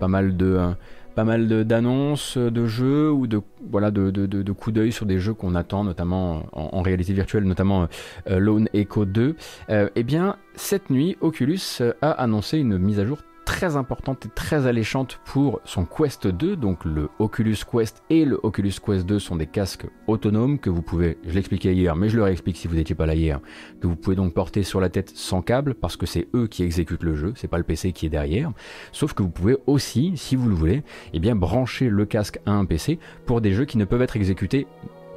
pas 0.00 0.08
mal 0.08 0.38
de 0.38 0.74
pas 1.14 1.24
mal 1.24 1.64
d'annonces 1.64 2.36
de, 2.36 2.66
jeux 2.66 3.10
ou 3.10 3.26
de, 3.26 3.40
voilà, 3.70 3.90
de, 3.90 4.10
de, 4.10 4.52
coups 4.52 4.74
d'œil 4.74 4.92
sur 4.92 5.06
des 5.06 5.18
jeux 5.18 5.34
qu'on 5.34 5.54
attend, 5.54 5.84
notamment 5.84 6.44
en, 6.52 6.82
réalité 6.82 7.12
virtuelle, 7.12 7.44
notamment 7.44 7.88
Lone 8.26 8.68
Echo 8.74 9.04
2. 9.04 9.36
eh 9.68 10.02
bien, 10.02 10.36
cette 10.54 10.90
nuit, 10.90 11.16
Oculus 11.20 11.60
a 12.02 12.10
annoncé 12.10 12.58
une 12.58 12.78
mise 12.78 13.00
à 13.00 13.04
jour 13.04 13.18
très 13.44 13.76
importante 13.76 14.26
et 14.26 14.28
très 14.28 14.66
alléchante 14.66 15.20
pour 15.24 15.60
son 15.64 15.84
Quest 15.84 16.26
2. 16.26 16.56
Donc 16.56 16.84
le 16.84 17.08
Oculus 17.18 17.56
Quest 17.70 18.02
et 18.10 18.24
le 18.24 18.38
Oculus 18.42 18.74
Quest 18.84 19.06
2 19.06 19.18
sont 19.18 19.36
des 19.36 19.46
casques 19.46 19.86
autonomes 20.06 20.58
que 20.58 20.70
vous 20.70 20.82
pouvez, 20.82 21.18
je 21.26 21.34
l'expliquais 21.34 21.74
hier, 21.74 21.96
mais 21.96 22.08
je 22.08 22.16
le 22.16 22.22
réexplique 22.22 22.56
si 22.56 22.68
vous 22.68 22.74
n'étiez 22.74 22.94
pas 22.94 23.06
là 23.06 23.14
hier, 23.14 23.40
que 23.80 23.86
vous 23.86 23.96
pouvez 23.96 24.16
donc 24.16 24.34
porter 24.34 24.62
sur 24.62 24.80
la 24.80 24.88
tête 24.88 25.10
sans 25.14 25.42
câble 25.42 25.74
parce 25.74 25.96
que 25.96 26.06
c'est 26.06 26.28
eux 26.34 26.46
qui 26.46 26.62
exécutent 26.62 27.02
le 27.02 27.14
jeu, 27.14 27.32
c'est 27.36 27.48
pas 27.48 27.58
le 27.58 27.64
PC 27.64 27.92
qui 27.92 28.06
est 28.06 28.10
derrière. 28.10 28.50
Sauf 28.92 29.12
que 29.12 29.22
vous 29.22 29.30
pouvez 29.30 29.56
aussi, 29.66 30.16
si 30.16 30.36
vous 30.36 30.48
le 30.48 30.54
voulez, 30.54 30.82
eh 31.12 31.20
bien 31.20 31.34
brancher 31.34 31.88
le 31.88 32.06
casque 32.06 32.40
à 32.46 32.52
un 32.52 32.64
PC 32.64 32.98
pour 33.26 33.40
des 33.40 33.52
jeux 33.52 33.64
qui 33.64 33.78
ne 33.78 33.84
peuvent 33.84 34.02
être 34.02 34.16
exécutés 34.16 34.66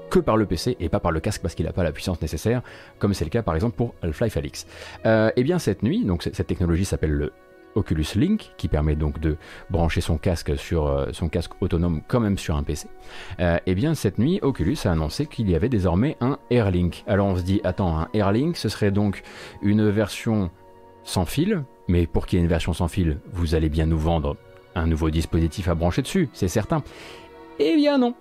que 0.09 0.19
par 0.19 0.37
le 0.37 0.45
PC 0.45 0.77
et 0.79 0.89
pas 0.89 0.99
par 0.99 1.11
le 1.11 1.19
casque 1.19 1.41
parce 1.41 1.55
qu'il 1.55 1.65
n'a 1.65 1.73
pas 1.73 1.83
la 1.83 1.91
puissance 1.91 2.21
nécessaire, 2.21 2.61
comme 2.99 3.13
c'est 3.13 3.25
le 3.25 3.29
cas 3.29 3.43
par 3.43 3.55
exemple 3.55 3.75
pour 3.75 3.93
Half-Life 4.01 4.37
Alix. 4.37 4.65
Euh, 5.05 5.31
et 5.35 5.43
bien 5.43 5.59
cette 5.59 5.83
nuit, 5.83 6.05
donc 6.05 6.23
cette 6.23 6.47
technologie 6.47 6.85
s'appelle 6.85 7.11
le 7.11 7.33
Oculus 7.77 8.07
Link, 8.15 8.51
qui 8.57 8.67
permet 8.67 8.95
donc 8.95 9.19
de 9.19 9.37
brancher 9.69 10.01
son 10.01 10.17
casque 10.17 10.57
sur 10.57 10.87
euh, 10.87 11.11
son 11.13 11.29
casque 11.29 11.51
autonome 11.61 12.01
quand 12.07 12.19
même 12.19 12.37
sur 12.37 12.55
un 12.55 12.63
PC. 12.63 12.87
et 13.39 13.43
euh, 13.43 13.57
eh 13.65 13.75
bien 13.75 13.93
cette 13.93 14.17
nuit, 14.17 14.39
Oculus 14.41 14.77
a 14.85 14.91
annoncé 14.91 15.27
qu'il 15.27 15.49
y 15.49 15.55
avait 15.55 15.69
désormais 15.69 16.17
un 16.19 16.39
AirLink. 16.49 17.03
Alors 17.07 17.27
on 17.27 17.37
se 17.37 17.43
dit, 17.43 17.61
attends, 17.63 17.99
un 17.99 18.09
AirLink, 18.13 18.57
ce 18.57 18.67
serait 18.67 18.91
donc 18.91 19.21
une 19.61 19.89
version 19.89 20.49
sans 21.03 21.25
fil, 21.25 21.63
mais 21.87 22.07
pour 22.07 22.25
qu'il 22.25 22.37
y 22.37 22.41
ait 22.41 22.43
une 22.43 22.49
version 22.49 22.73
sans 22.73 22.87
fil, 22.87 23.19
vous 23.31 23.55
allez 23.55 23.69
bien 23.69 23.85
nous 23.85 23.99
vendre 23.99 24.35
un 24.75 24.87
nouveau 24.87 25.09
dispositif 25.09 25.67
à 25.69 25.75
brancher 25.75 26.01
dessus, 26.01 26.29
c'est 26.33 26.47
certain. 26.47 26.83
Eh 27.59 27.75
bien 27.75 27.97
non. 27.97 28.13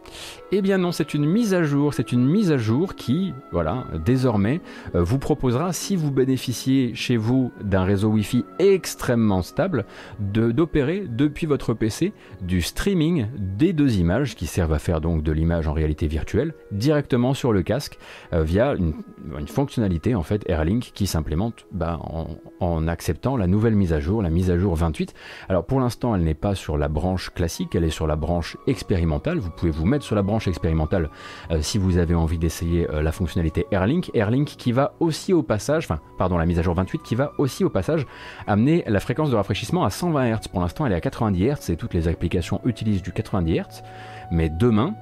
Eh 0.50 0.62
bien 0.62 0.78
non, 0.78 0.92
c'est 0.92 1.12
une 1.12 1.26
mise 1.26 1.52
à 1.52 1.62
jour, 1.62 1.92
c'est 1.92 2.12
une 2.12 2.24
mise 2.24 2.50
à 2.52 2.56
jour 2.56 2.94
qui, 2.94 3.34
voilà, 3.52 3.84
désormais 4.04 4.60
euh, 4.94 5.02
vous 5.02 5.18
proposera, 5.18 5.74
si 5.74 5.94
vous 5.94 6.10
bénéficiez 6.10 6.94
chez 6.94 7.18
vous 7.18 7.52
d'un 7.60 7.82
réseau 7.82 8.08
Wi-Fi 8.08 8.44
extrêmement 8.58 9.42
stable, 9.42 9.84
d'opérer 10.20 11.04
depuis 11.06 11.46
votre 11.46 11.74
PC 11.74 12.12
du 12.40 12.62
streaming 12.62 13.26
des 13.36 13.74
deux 13.74 13.98
images 13.98 14.36
qui 14.36 14.46
servent 14.46 14.72
à 14.72 14.78
faire 14.78 15.00
donc 15.00 15.22
de 15.22 15.32
l'image 15.32 15.68
en 15.68 15.72
réalité 15.72 16.06
virtuelle 16.06 16.54
directement 16.70 17.34
sur 17.34 17.52
le 17.52 17.62
casque 17.62 17.98
euh, 18.32 18.42
via 18.42 18.74
une, 18.74 18.94
fonctionnalité 19.48 20.14
en 20.14 20.22
fait 20.22 20.48
Airlink 20.48 20.92
qui 20.94 21.06
s'implémente 21.06 21.66
bah, 21.72 21.98
en, 22.02 22.28
en 22.60 22.88
acceptant 22.88 23.36
la 23.36 23.46
nouvelle 23.46 23.74
mise 23.74 23.92
à 23.92 24.00
jour, 24.00 24.22
la 24.22 24.30
mise 24.30 24.50
à 24.50 24.58
jour 24.58 24.74
28. 24.76 25.12
Alors 25.48 25.64
pour 25.64 25.80
l'instant, 25.80 26.14
elle 26.14 26.22
n'est 26.22 26.34
pas 26.34 26.54
sur 26.54 26.78
la 26.78 26.88
branche 26.88 27.30
classique, 27.30 27.74
elle 27.74 27.84
est 27.84 27.90
sur 27.90 28.06
la 28.06 28.16
branche 28.16 28.56
expérimentale 28.66 29.25
vous 29.34 29.50
pouvez 29.50 29.72
vous 29.72 29.84
mettre 29.84 30.04
sur 30.04 30.14
la 30.14 30.22
branche 30.22 30.46
expérimentale 30.46 31.10
euh, 31.50 31.58
si 31.60 31.78
vous 31.78 31.98
avez 31.98 32.14
envie 32.14 32.38
d'essayer 32.38 32.88
euh, 32.90 33.02
la 33.02 33.12
fonctionnalité 33.12 33.66
Airlink. 33.72 34.10
Airlink 34.14 34.46
qui 34.46 34.72
va 34.72 34.94
aussi 35.00 35.32
au 35.32 35.42
passage, 35.42 35.84
enfin, 35.84 36.00
pardon, 36.18 36.38
la 36.38 36.46
mise 36.46 36.58
à 36.58 36.62
jour 36.62 36.74
28 36.74 37.02
qui 37.02 37.14
va 37.14 37.32
aussi 37.38 37.64
au 37.64 37.70
passage 37.70 38.06
amener 38.46 38.84
la 38.86 39.00
fréquence 39.00 39.30
de 39.30 39.36
rafraîchissement 39.36 39.84
à 39.84 39.90
120 39.90 40.32
Hz. 40.32 40.48
Pour 40.48 40.60
l'instant, 40.60 40.86
elle 40.86 40.92
est 40.92 40.96
à 40.96 41.00
90 41.00 41.44
Hz 41.44 41.70
et 41.70 41.76
toutes 41.76 41.94
les 41.94 42.08
applications 42.08 42.60
utilisent 42.64 43.02
du 43.02 43.12
90 43.12 43.58
Hz. 43.58 43.82
Mais 44.30 44.48
demain, 44.48 44.94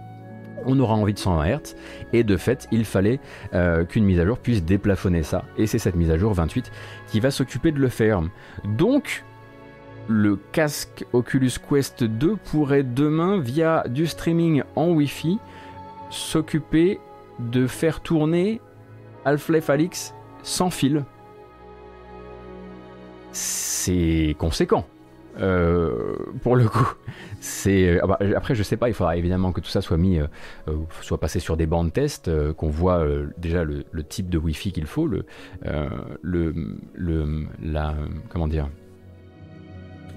on 0.66 0.79
aura 0.79 0.95
envie 0.95 1.12
de 1.12 1.18
120 1.18 1.47
Hz 1.47 1.77
et 2.12 2.25
de 2.25 2.37
fait 2.37 2.66
il 2.72 2.85
fallait 2.85 3.20
euh, 3.53 3.85
qu'une 3.85 4.05
mise 4.05 4.20
à 4.20 4.25
jour 4.27 4.39
puisse 4.39 4.64
déplafonner 4.64 5.22
ça 5.22 5.45
et 5.59 5.66
c'est 5.66 5.79
cette 5.79 5.97
mise 5.97 6.11
à 6.11 6.16
jour 6.16 6.33
28 6.33 6.70
qui 7.09 7.20
va 7.20 7.31
s'occuper 7.31 7.72
de 7.72 7.79
le 7.79 7.89
faire 7.89 8.22
donc 8.64 9.25
le 10.09 10.36
casque 10.52 11.05
Oculus 11.12 11.52
Quest 11.68 12.05
2 12.05 12.36
pourrait 12.36 12.82
demain, 12.82 13.38
via 13.38 13.84
du 13.88 14.07
streaming 14.07 14.62
en 14.76 14.90
Wi-Fi, 14.90 15.38
s'occuper 16.11 17.00
de 17.38 17.66
faire 17.66 18.00
tourner 18.00 18.61
Half-Life 19.24 19.70
Alix 19.70 20.14
sans 20.42 20.70
fil. 20.70 21.05
C'est 23.32 24.36
conséquent. 24.38 24.86
Euh, 25.40 26.14
pour 26.42 26.55
le 26.55 26.68
coup, 26.68 26.94
c'est 27.40 27.98
ah 28.00 28.07
bah, 28.07 28.18
après 28.36 28.55
je 28.55 28.62
sais 28.62 28.76
pas, 28.76 28.88
il 28.88 28.94
faudra 28.94 29.16
évidemment 29.16 29.50
que 29.50 29.61
tout 29.61 29.68
ça 29.68 29.80
soit 29.80 29.96
mis, 29.96 30.20
euh, 30.20 30.26
euh, 30.68 30.76
soit 31.00 31.18
passé 31.18 31.40
sur 31.40 31.57
des 31.57 31.66
bandes 31.66 31.92
test, 31.92 32.30
qu'on 32.55 32.68
voit 32.68 33.05
déjà 33.36 33.64
le, 33.64 33.84
type 34.09 34.28
de 34.28 34.38
Wi-Fi 34.38 34.70
qu'il 34.72 34.86
faut, 34.86 35.09
le, 35.09 35.24
le, 36.22 37.46
la, 37.61 37.96
comment 38.28 38.46
dire, 38.46 38.68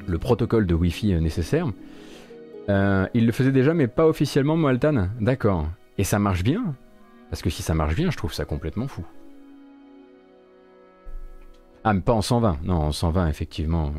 le 0.07 0.17
protocole 0.17 0.65
de 0.65 0.73
Wi-Fi 0.73 1.13
euh, 1.13 1.19
nécessaire. 1.19 1.67
Euh, 2.69 3.07
il 3.13 3.25
le 3.25 3.31
faisait 3.31 3.51
déjà, 3.51 3.73
mais 3.73 3.87
pas 3.87 4.07
officiellement, 4.07 4.57
Moaltan. 4.57 5.09
D'accord. 5.19 5.67
Et 5.97 6.03
ça 6.03 6.19
marche 6.19 6.43
bien? 6.43 6.75
Parce 7.29 7.41
que 7.41 7.49
si 7.49 7.61
ça 7.61 7.73
marche 7.73 7.95
bien, 7.95 8.11
je 8.11 8.17
trouve 8.17 8.33
ça 8.33 8.45
complètement 8.45 8.87
fou. 8.87 9.05
Ah, 11.83 11.93
mais 11.93 12.01
pas 12.01 12.13
en 12.13 12.21
120. 12.21 12.59
Non, 12.63 12.75
en 12.75 12.91
120, 12.91 13.27
effectivement. 13.29 13.93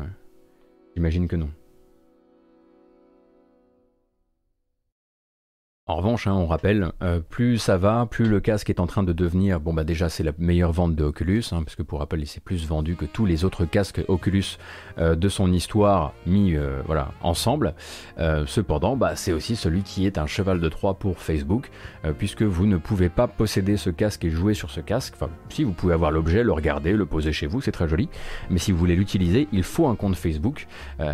J'imagine 0.95 1.27
que 1.27 1.35
non. 1.35 1.49
En 5.89 5.95
revanche, 5.95 6.27
hein, 6.27 6.33
on 6.33 6.45
rappelle, 6.45 6.91
euh, 7.01 7.19
plus 7.19 7.57
ça 7.57 7.77
va, 7.77 8.05
plus 8.05 8.29
le 8.29 8.39
casque 8.39 8.69
est 8.69 8.79
en 8.79 8.85
train 8.85 9.01
de 9.01 9.11
devenir, 9.11 9.59
bon 9.59 9.73
bah 9.73 9.83
déjà 9.83 10.07
c'est 10.07 10.21
la 10.21 10.33
meilleure 10.37 10.71
vente 10.71 10.93
de 10.93 11.03
Oculus, 11.03 11.45
hein, 11.51 11.63
parce 11.63 11.75
que 11.75 11.81
pour 11.81 11.97
rappel 11.97 12.19
il 12.19 12.27
s'est 12.27 12.39
plus 12.39 12.67
vendu 12.67 12.95
que 12.95 13.05
tous 13.05 13.25
les 13.25 13.43
autres 13.43 13.65
casques 13.65 13.99
Oculus 14.07 14.59
euh, 14.99 15.15
de 15.15 15.29
son 15.29 15.51
histoire 15.51 16.13
mis 16.27 16.55
euh, 16.55 16.83
voilà, 16.85 17.09
ensemble. 17.23 17.73
cependant, 18.45 18.97
bah, 18.97 19.15
c'est 19.15 19.33
aussi 19.33 19.55
celui 19.55 19.81
qui 19.81 20.05
est 20.05 20.19
un 20.19 20.27
cheval 20.27 20.59
de 20.59 20.69
Troie 20.69 20.93
pour 20.93 21.17
Facebook, 21.17 21.71
puisque 22.19 22.43
vous 22.43 22.67
ne 22.67 22.77
pouvez 22.77 23.09
pas 23.09 23.27
posséder 23.27 23.75
ce 23.75 23.89
casque 23.89 24.25
et 24.25 24.29
jouer 24.29 24.53
sur 24.53 24.69
ce 24.69 24.81
casque. 24.81 25.15
Enfin, 25.15 25.31
si 25.49 25.63
vous 25.63 25.71
pouvez 25.71 25.95
avoir 25.95 26.11
l'objet, 26.11 26.43
le 26.43 26.51
regarder, 26.51 26.93
le 26.93 27.07
poser 27.07 27.33
chez 27.33 27.47
vous, 27.47 27.61
c'est 27.61 27.71
très 27.71 27.89
joli, 27.89 28.09
mais 28.51 28.59
si 28.59 28.71
vous 28.71 28.77
voulez 28.77 28.95
l'utiliser, 28.95 29.47
il 29.51 29.63
faut 29.63 29.87
un 29.87 29.95
compte 29.95 30.15
Facebook, 30.15 30.67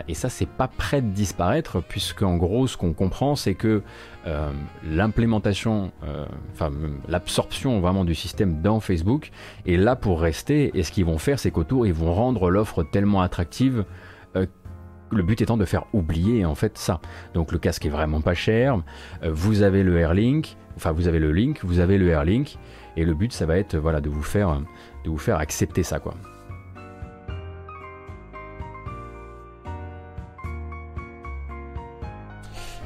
et 0.09 0.13
ça 0.15 0.27
c'est 0.27 0.49
pas 0.49 0.67
prêt 0.67 1.01
de 1.01 1.11
disparaître, 1.11 1.81
puisque 1.81 2.23
en 2.23 2.35
gros 2.35 2.67
ce 2.67 2.75
qu'on 2.75 2.91
comprend 2.91 3.37
c'est 3.37 3.55
que 3.55 3.81
euh, 4.27 4.51
l'implémentation, 4.83 5.91
euh, 6.03 6.25
enfin 6.53 6.71
l'absorption 7.07 7.79
vraiment 7.79 8.05
du 8.05 8.15
système 8.15 8.61
dans 8.61 8.79
Facebook 8.79 9.31
est 9.67 9.77
là 9.77 9.95
pour 9.95 10.19
rester. 10.19 10.71
Et 10.73 10.83
ce 10.83 10.91
qu'ils 10.91 11.05
vont 11.05 11.19
faire, 11.19 11.39
c'est 11.39 11.51
qu'autour, 11.51 11.85
ils 11.85 11.93
vont 11.93 12.13
rendre 12.13 12.49
l'offre 12.49 12.83
tellement 12.83 13.21
attractive. 13.21 13.85
Euh, 14.35 14.45
le 15.11 15.21
but 15.21 15.39
étant 15.41 15.57
de 15.57 15.65
faire 15.65 15.85
oublier 15.93 16.43
en 16.45 16.55
fait 16.55 16.77
ça. 16.77 16.99
Donc 17.35 17.51
le 17.51 17.59
casque 17.59 17.85
est 17.85 17.89
vraiment 17.89 18.21
pas 18.21 18.33
cher. 18.33 18.81
vous 19.23 19.61
avez 19.61 19.83
le 19.83 19.99
Airlink, 19.99 20.57
enfin 20.75 20.91
vous 20.91 21.07
avez 21.07 21.19
le 21.19 21.31
Link, 21.31 21.59
vous 21.63 21.79
avez 21.79 21.99
le 21.99 22.09
Airlink, 22.09 22.57
et 22.97 23.05
le 23.05 23.13
but 23.13 23.31
ça 23.31 23.45
va 23.45 23.57
être 23.57 23.77
voilà 23.77 24.01
de 24.01 24.09
vous 24.09 24.23
faire 24.23 24.59
de 25.03 25.09
vous 25.09 25.19
faire 25.19 25.37
accepter 25.37 25.83
ça 25.83 25.99
quoi. 25.99 26.15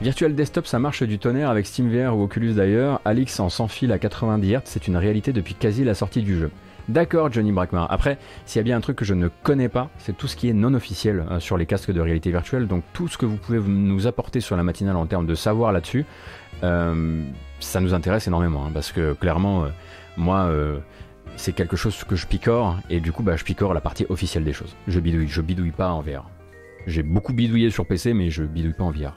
Virtual 0.02 0.34
Desktop, 0.34 0.66
ça 0.66 0.80
marche 0.80 1.04
du 1.04 1.20
tonnerre 1.20 1.50
avec 1.50 1.68
SteamVR 1.68 2.16
ou 2.16 2.24
Oculus 2.24 2.54
d'ailleurs. 2.54 3.02
Alix 3.04 3.38
en 3.41 3.50
sans 3.50 3.68
fil 3.68 3.91
à 3.91 4.00
90 4.00 4.54
Hz, 4.54 4.62
c'est 4.64 4.88
une 4.88 4.95
réalité 4.95 5.34
depuis 5.34 5.56
quasi 5.56 5.84
la 5.84 5.93
sortie 5.93 6.22
du 6.22 6.39
jeu. 6.39 6.52
D'accord, 6.88 7.30
Johnny 7.32 7.52
Brackmar. 7.52 7.91
Après, 7.91 8.18
s'il 8.45 8.60
y 8.60 8.62
a 8.62 8.64
bien 8.64 8.78
un 8.78 8.82
truc 8.82 8.95
que 8.95 9.04
je 9.04 9.14
ne 9.14 9.28
connais 9.28 9.68
pas, 9.68 9.89
c'est 9.97 10.16
tout 10.16 10.28
ce 10.28 10.38
qui 10.38 10.47
est 10.47 10.54
non 10.54 10.74
officiel 10.74 11.26
euh, 11.30 11.41
sur 11.41 11.58
les 11.58 11.66
casques 11.66 11.91
de 11.91 12.00
réalité 12.00 12.32
virtuelle. 12.32 12.66
Donc 12.66 12.86
tout 12.93 13.10
ce 13.10 13.18
que 13.18 13.26
vous 13.26 13.36
pouvez 13.36 13.60
nous 13.60 14.08
apporter 14.08 14.39
sur 14.39 14.56
la 14.56 14.64
matinale 14.64 14.95
en 14.95 15.06
termes 15.06 15.28
de 15.28 15.36
savoir 15.36 15.74
là-dessus, 15.74 16.06
euh, 16.64 17.22
ça 17.60 17.82
nous 17.82 17.93
intéresse 17.93 18.26
énormément. 18.26 18.66
Hein, 18.66 18.72
parce 18.74 18.93
que 18.93 19.12
clairement, 19.12 19.66
euh, 19.66 19.68
moi, 20.16 20.50
c'est 21.36 21.52
quelque 21.52 21.76
chose 21.76 22.06
que 22.06 22.16
je 22.16 22.26
picore. 22.26 22.80
Et 22.89 23.02
du 23.02 23.12
coup, 23.12 23.22
bah, 23.22 23.36
je 23.36 23.43
picore 23.43 23.74
la 23.74 23.82
partie 23.82 24.06
officielle 24.08 24.45
des 24.45 24.54
choses. 24.54 24.76
Je 24.88 25.02
bidouille, 25.02 25.28
je 25.28 25.41
bidouille 25.41 25.72
pas 25.72 25.91
en 25.91 26.02
VR. 26.02 26.26
J'ai 26.88 27.04
beaucoup 27.04 27.34
bidouillé 27.34 27.70
sur 27.70 27.86
PC, 27.86 28.14
mais 28.14 28.30
je 28.30 28.43
bidouille 28.43 28.74
pas 28.74 28.86
en 28.86 28.91
VR. 28.91 29.14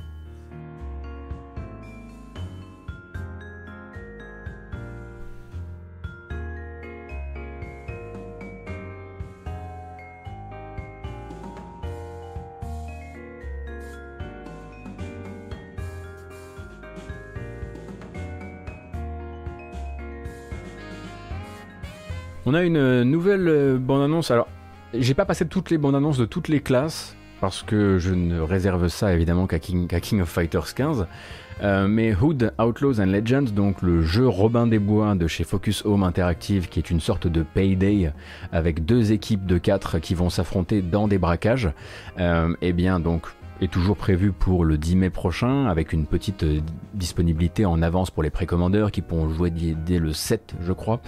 On 22.53 22.55
a 22.55 22.64
une 22.64 23.05
nouvelle 23.05 23.48
euh, 23.48 23.78
bande-annonce. 23.78 24.30
Alors, 24.30 24.46
j'ai 24.92 25.14
pas 25.14 25.24
passé 25.24 25.46
toutes 25.46 25.70
les 25.70 25.78
bandes 25.78 25.94
annonces 25.94 26.18
de 26.18 26.26
toutes 26.26 26.48
les 26.48 26.61
classes, 26.61 27.16
parce 27.40 27.62
que 27.62 27.96
je 27.98 28.12
ne 28.12 28.40
réserve 28.40 28.88
ça 28.88 29.14
évidemment 29.14 29.46
qu'à 29.46 29.59
King, 29.59 30.20
of 30.20 30.28
Fighters 30.28 30.74
15. 30.74 31.07
Euh, 31.62 31.88
mais 31.88 32.14
Hood, 32.14 32.53
Outlaws 32.59 33.00
and 33.00 33.07
Legends, 33.07 33.55
donc 33.55 33.80
le 33.80 34.03
jeu 34.03 34.28
Robin 34.28 34.66
des 34.66 34.78
Bois 34.78 35.14
de 35.14 35.26
chez 35.28 35.44
Focus 35.44 35.82
Home 35.86 36.03
Interactive, 36.03 36.68
qui 36.68 36.78
est 36.78 36.90
une 36.90 37.00
sorte 37.00 37.26
de 37.26 37.42
payday 37.42 38.12
avec 38.53 38.84
deux 38.84 39.12
équipes 39.12 39.46
de 39.46 39.57
quatre 39.57 39.98
qui 39.98 40.14
vont 40.14 40.28
s'affronter 40.28 40.82
dans 40.82 41.09
des 41.09 41.16
braquages, 41.16 41.70
euh, 42.20 42.55
eh 42.61 42.74
bien 42.74 43.00
donc 43.00 43.28
est 43.62 43.70
toujours 43.70 43.96
prévu 43.96 44.32
pour 44.32 44.64
le 44.64 44.76
10 44.76 44.96
mai 44.96 45.10
prochain, 45.10 45.66
avec 45.66 45.92
une 45.92 46.06
petite 46.06 46.42
euh, 46.42 46.60
disponibilité 46.94 47.64
en 47.64 47.80
avance 47.82 48.10
pour 48.10 48.22
les 48.22 48.30
précommandeurs 48.30 48.90
qui 48.90 49.02
pourront 49.02 49.28
jouer 49.28 49.50
dès, 49.50 49.98
le 49.98 50.12
7, 50.12 50.54
je 50.60 50.72
crois. 50.72 51.00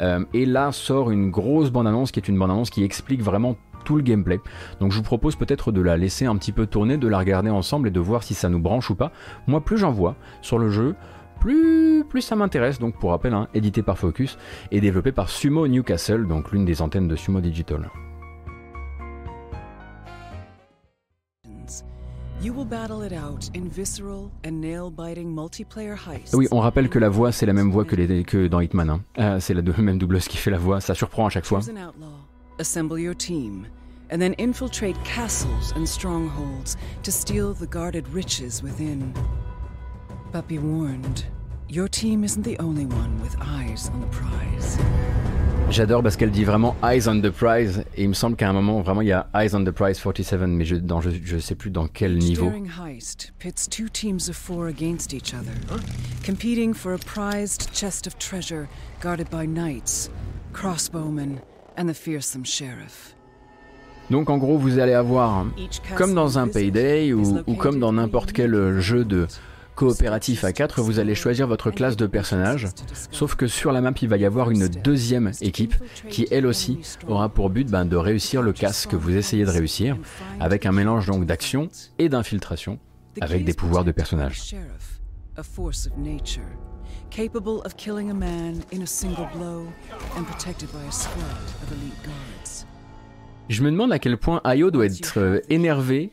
Euh, 0.00 0.24
et 0.34 0.46
là 0.46 0.72
sort 0.72 1.10
une 1.10 1.30
grosse 1.30 1.70
bande-annonce 1.70 2.10
qui 2.10 2.18
est 2.18 2.28
une 2.28 2.38
bande-annonce 2.38 2.70
qui 2.70 2.82
explique 2.82 3.22
vraiment 3.22 3.56
tout 3.84 3.96
le 3.96 4.02
gameplay. 4.02 4.40
Donc 4.80 4.92
je 4.92 4.96
vous 4.96 5.02
propose 5.02 5.36
peut-être 5.36 5.72
de 5.72 5.80
la 5.80 5.96
laisser 5.96 6.26
un 6.26 6.36
petit 6.36 6.52
peu 6.52 6.66
tourner, 6.66 6.96
de 6.96 7.08
la 7.08 7.18
regarder 7.18 7.50
ensemble 7.50 7.88
et 7.88 7.90
de 7.90 8.00
voir 8.00 8.22
si 8.22 8.34
ça 8.34 8.48
nous 8.48 8.60
branche 8.60 8.90
ou 8.90 8.94
pas. 8.94 9.12
Moi, 9.46 9.64
plus 9.64 9.78
j'en 9.78 9.92
vois 9.92 10.16
sur 10.42 10.58
le 10.58 10.68
jeu, 10.68 10.94
plus, 11.38 12.04
ça 12.20 12.36
m'intéresse. 12.36 12.78
Donc 12.78 12.98
pour 12.98 13.10
rappel, 13.10 13.32
hein, 13.32 13.48
édité 13.54 13.82
par 13.82 13.98
Focus 13.98 14.36
et 14.70 14.80
développé 14.80 15.12
par 15.12 15.30
Sumo 15.30 15.66
Newcastle, 15.66 16.26
donc 16.26 16.52
l'une 16.52 16.64
des 16.64 16.82
antennes 16.82 17.08
de 17.08 17.16
Sumo 17.16 17.40
Digital. 17.40 17.88
Oui, 26.32 26.48
on 26.50 26.60
rappelle 26.60 26.88
que 26.88 26.98
la 26.98 27.10
voix, 27.10 27.32
c'est 27.32 27.44
la 27.44 27.52
même 27.52 27.70
voix 27.70 27.84
que, 27.84 27.94
les, 27.96 28.24
que 28.24 28.46
dans 28.46 28.60
Hitman. 28.60 28.88
Hein. 28.88 29.00
Euh, 29.18 29.40
c'est 29.40 29.52
la 29.52 29.60
même 29.60 29.98
doubleuse 29.98 30.26
qui 30.26 30.38
fait 30.38 30.50
la 30.50 30.56
voix, 30.56 30.80
ça 30.80 30.94
surprend 30.94 31.26
à 31.26 31.28
chaque 31.28 31.44
fois. 31.44 31.60
Assemble 32.58 32.98
your 32.98 33.14
team, 33.14 33.66
and 34.10 34.20
then 34.20 34.34
infiltrate 34.38 34.96
castles 35.04 35.74
and 35.76 35.86
strongholds 35.86 36.76
to 37.02 37.10
steal 37.10 37.52
the 37.52 37.66
guarded 37.66 38.06
riches 38.08 38.62
within. 38.62 39.12
But 40.32 40.48
be 40.48 40.58
warned, 40.58 41.24
your 41.68 41.88
team 41.88 42.24
isn't 42.24 42.44
the 42.44 42.58
only 42.58 42.86
one 42.86 43.20
with 43.20 43.36
eyes 43.40 43.90
on 43.92 44.00
the 44.00 44.08
prize. 44.08 44.78
J'adore 45.70 46.02
parce 46.02 46.16
qu'elle 46.16 46.32
dit 46.32 46.42
vraiment 46.42 46.74
Eyes 46.82 47.08
on 47.08 47.20
the 47.20 47.30
Prize 47.30 47.84
et 47.96 48.02
il 48.02 48.08
me 48.08 48.14
semble 48.14 48.34
qu'à 48.34 48.48
un 48.48 48.52
moment 48.52 48.80
vraiment 48.80 49.02
il 49.02 49.08
y 49.08 49.12
a 49.12 49.28
Eyes 49.34 49.54
on 49.54 49.62
the 49.62 49.70
Prize 49.70 50.00
47 50.00 50.40
mais 50.48 50.64
je 50.64 50.74
dans 50.74 51.00
je, 51.00 51.10
je 51.22 51.38
sais 51.38 51.54
plus 51.54 51.70
dans 51.70 51.86
quel 51.86 52.18
niveau. 52.18 52.50
heist 52.84 53.32
pits 53.38 53.68
two 53.70 53.88
teams 53.88 54.28
of 54.28 54.36
four 54.36 54.66
against 54.66 55.12
each 55.12 55.32
other, 55.32 55.52
competing 56.26 56.74
for 56.74 56.92
a 56.92 56.98
prized 56.98 57.72
chest 57.72 58.08
of 58.08 58.18
treasure 58.18 58.68
guarded 59.00 59.28
by 59.30 59.46
knights, 59.46 60.10
crossbowmen 60.52 61.38
and 61.78 61.86
the 61.86 61.94
fearsome 61.94 62.44
sheriff. 62.44 63.14
Donc 64.10 64.28
en 64.28 64.38
gros, 64.38 64.58
vous 64.58 64.80
allez 64.80 64.94
avoir, 64.94 65.46
comme 65.96 66.14
dans 66.14 66.36
un 66.36 66.48
Payday 66.48 67.12
ou, 67.12 67.42
ou 67.46 67.54
comme 67.54 67.78
dans 67.78 67.92
n'importe 67.92 68.32
quel 68.32 68.80
jeu 68.80 69.04
de 69.04 69.28
coopératif 69.74 70.44
à 70.44 70.52
4, 70.52 70.82
vous 70.82 70.98
allez 70.98 71.14
choisir 71.14 71.46
votre 71.46 71.70
classe 71.70 71.96
de 71.96 72.06
personnage, 72.06 72.68
sauf 73.10 73.34
que 73.34 73.46
sur 73.46 73.72
la 73.72 73.80
map, 73.80 73.92
il 74.00 74.08
va 74.08 74.16
y 74.16 74.24
avoir 74.24 74.50
une 74.50 74.68
deuxième 74.68 75.32
équipe 75.40 75.74
qui, 76.08 76.26
elle 76.30 76.46
aussi, 76.46 76.78
aura 77.08 77.28
pour 77.28 77.50
but 77.50 77.68
ben, 77.68 77.84
de 77.84 77.96
réussir 77.96 78.42
le 78.42 78.52
casse 78.52 78.86
que 78.86 78.96
vous 78.96 79.16
essayez 79.16 79.44
de 79.44 79.50
réussir, 79.50 79.96
avec 80.38 80.66
un 80.66 80.72
mélange 80.72 81.06
donc 81.06 81.26
d'action 81.26 81.68
et 81.98 82.08
d'infiltration, 82.08 82.78
avec 83.20 83.44
des 83.44 83.54
pouvoirs 83.54 83.84
de 83.84 83.92
personnage. 83.92 84.54
Je 93.48 93.62
me 93.64 93.70
demande 93.70 93.92
à 93.92 93.98
quel 93.98 94.16
point 94.16 94.40
Ayo 94.44 94.70
doit 94.70 94.86
être 94.86 95.18
euh, 95.18 95.40
énervé 95.48 96.12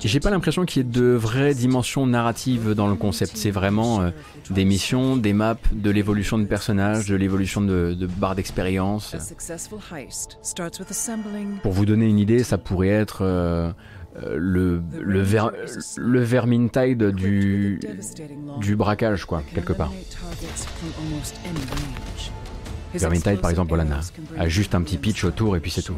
J'ai 0.00 0.20
pas 0.20 0.30
l'impression 0.30 0.64
qu'il 0.64 0.82
y 0.82 0.86
ait 0.86 0.90
de 0.90 1.12
vraies 1.12 1.54
dimensions 1.54 2.06
narratives 2.06 2.72
dans 2.72 2.88
le 2.88 2.94
concept. 2.94 3.36
C'est 3.36 3.50
vraiment 3.50 4.00
euh, 4.00 4.10
des 4.50 4.64
missions, 4.64 5.16
des 5.16 5.32
maps, 5.32 5.56
de 5.72 5.90
l'évolution 5.90 6.38
de 6.38 6.44
personnages, 6.44 7.06
de 7.06 7.16
l'évolution 7.16 7.60
de, 7.60 7.94
de 7.94 8.06
barres 8.06 8.34
d'expérience. 8.34 9.14
Pour 11.62 11.72
vous 11.72 11.86
donner 11.86 12.06
une 12.06 12.18
idée, 12.18 12.42
ça 12.42 12.58
pourrait 12.58 12.88
être 12.88 13.18
euh, 13.22 13.70
euh, 14.22 14.36
le, 14.38 14.80
le, 15.00 15.20
ver, 15.20 15.50
le 15.96 16.20
Vermintide 16.20 17.10
du, 17.10 17.80
du 18.60 18.76
braquage, 18.76 19.24
quoi, 19.24 19.42
quelque 19.54 19.72
part. 19.72 19.92
Vermintide, 22.94 23.40
par 23.40 23.50
exemple, 23.50 23.70
voilà, 23.70 23.84
a 24.38 24.48
juste 24.48 24.74
un 24.74 24.82
petit 24.82 24.98
pitch 24.98 25.24
autour 25.24 25.56
et 25.56 25.60
puis 25.60 25.70
c'est 25.70 25.82
tout. 25.82 25.96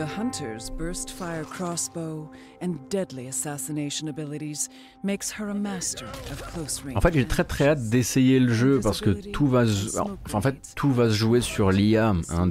The 0.00 0.06
hunter's 0.06 0.70
burst 0.70 1.10
fire 1.10 1.44
crossbow 1.44 2.26
and 2.62 2.76
deadly 2.88 3.26
assassination 3.26 4.08
abilities 4.08 4.70
makes 5.02 5.30
her 5.32 5.50
a 5.50 5.54
master 5.54 6.06
of 6.06 6.42
close 6.42 6.82
range. 6.82 6.96
En 6.96 7.02
fait, 7.02 7.12
j'ai 7.12 7.26
très 7.26 7.44
très 7.44 7.68
hâte 7.68 7.90
d'essayer 7.90 8.40
le 8.40 8.50
jeu 8.50 8.80
parce 8.82 9.02
que 9.02 9.10
tout 9.10 9.46
va 9.46 9.66
se, 9.66 11.12
jouer 11.12 11.42
sur 11.42 11.70
l'IA, 11.70 12.14
hein, 12.30 12.50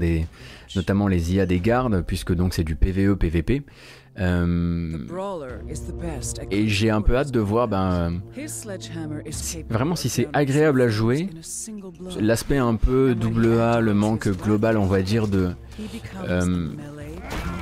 notamment 0.75 1.07
les 1.07 1.33
IA 1.33 1.47
des 1.47 1.59
gardes 1.59 2.03
puisque 2.05 2.33
c'est 2.51 2.63
du 2.63 2.75
PVE 2.75 3.15
PVP. 3.15 3.63
Euh, 4.17 4.97
et 6.51 6.67
j'ai 6.67 6.89
un 6.89 7.01
peu 7.01 7.15
hâte 7.15 7.31
de 7.31 7.39
voir 7.39 7.67
ben, 7.67 8.21
vraiment 9.69 9.95
si 9.95 10.09
c'est 10.09 10.27
agréable 10.33 10.81
à 10.81 10.89
jouer. 10.89 11.29
L'aspect 12.19 12.57
un 12.57 12.75
peu 12.75 13.15
double 13.15 13.59
A, 13.59 13.79
le 13.81 13.93
manque 13.93 14.27
global, 14.27 14.77
on 14.77 14.87
va 14.87 15.01
dire, 15.01 15.27
de 15.27 15.51
euh, 16.27 16.69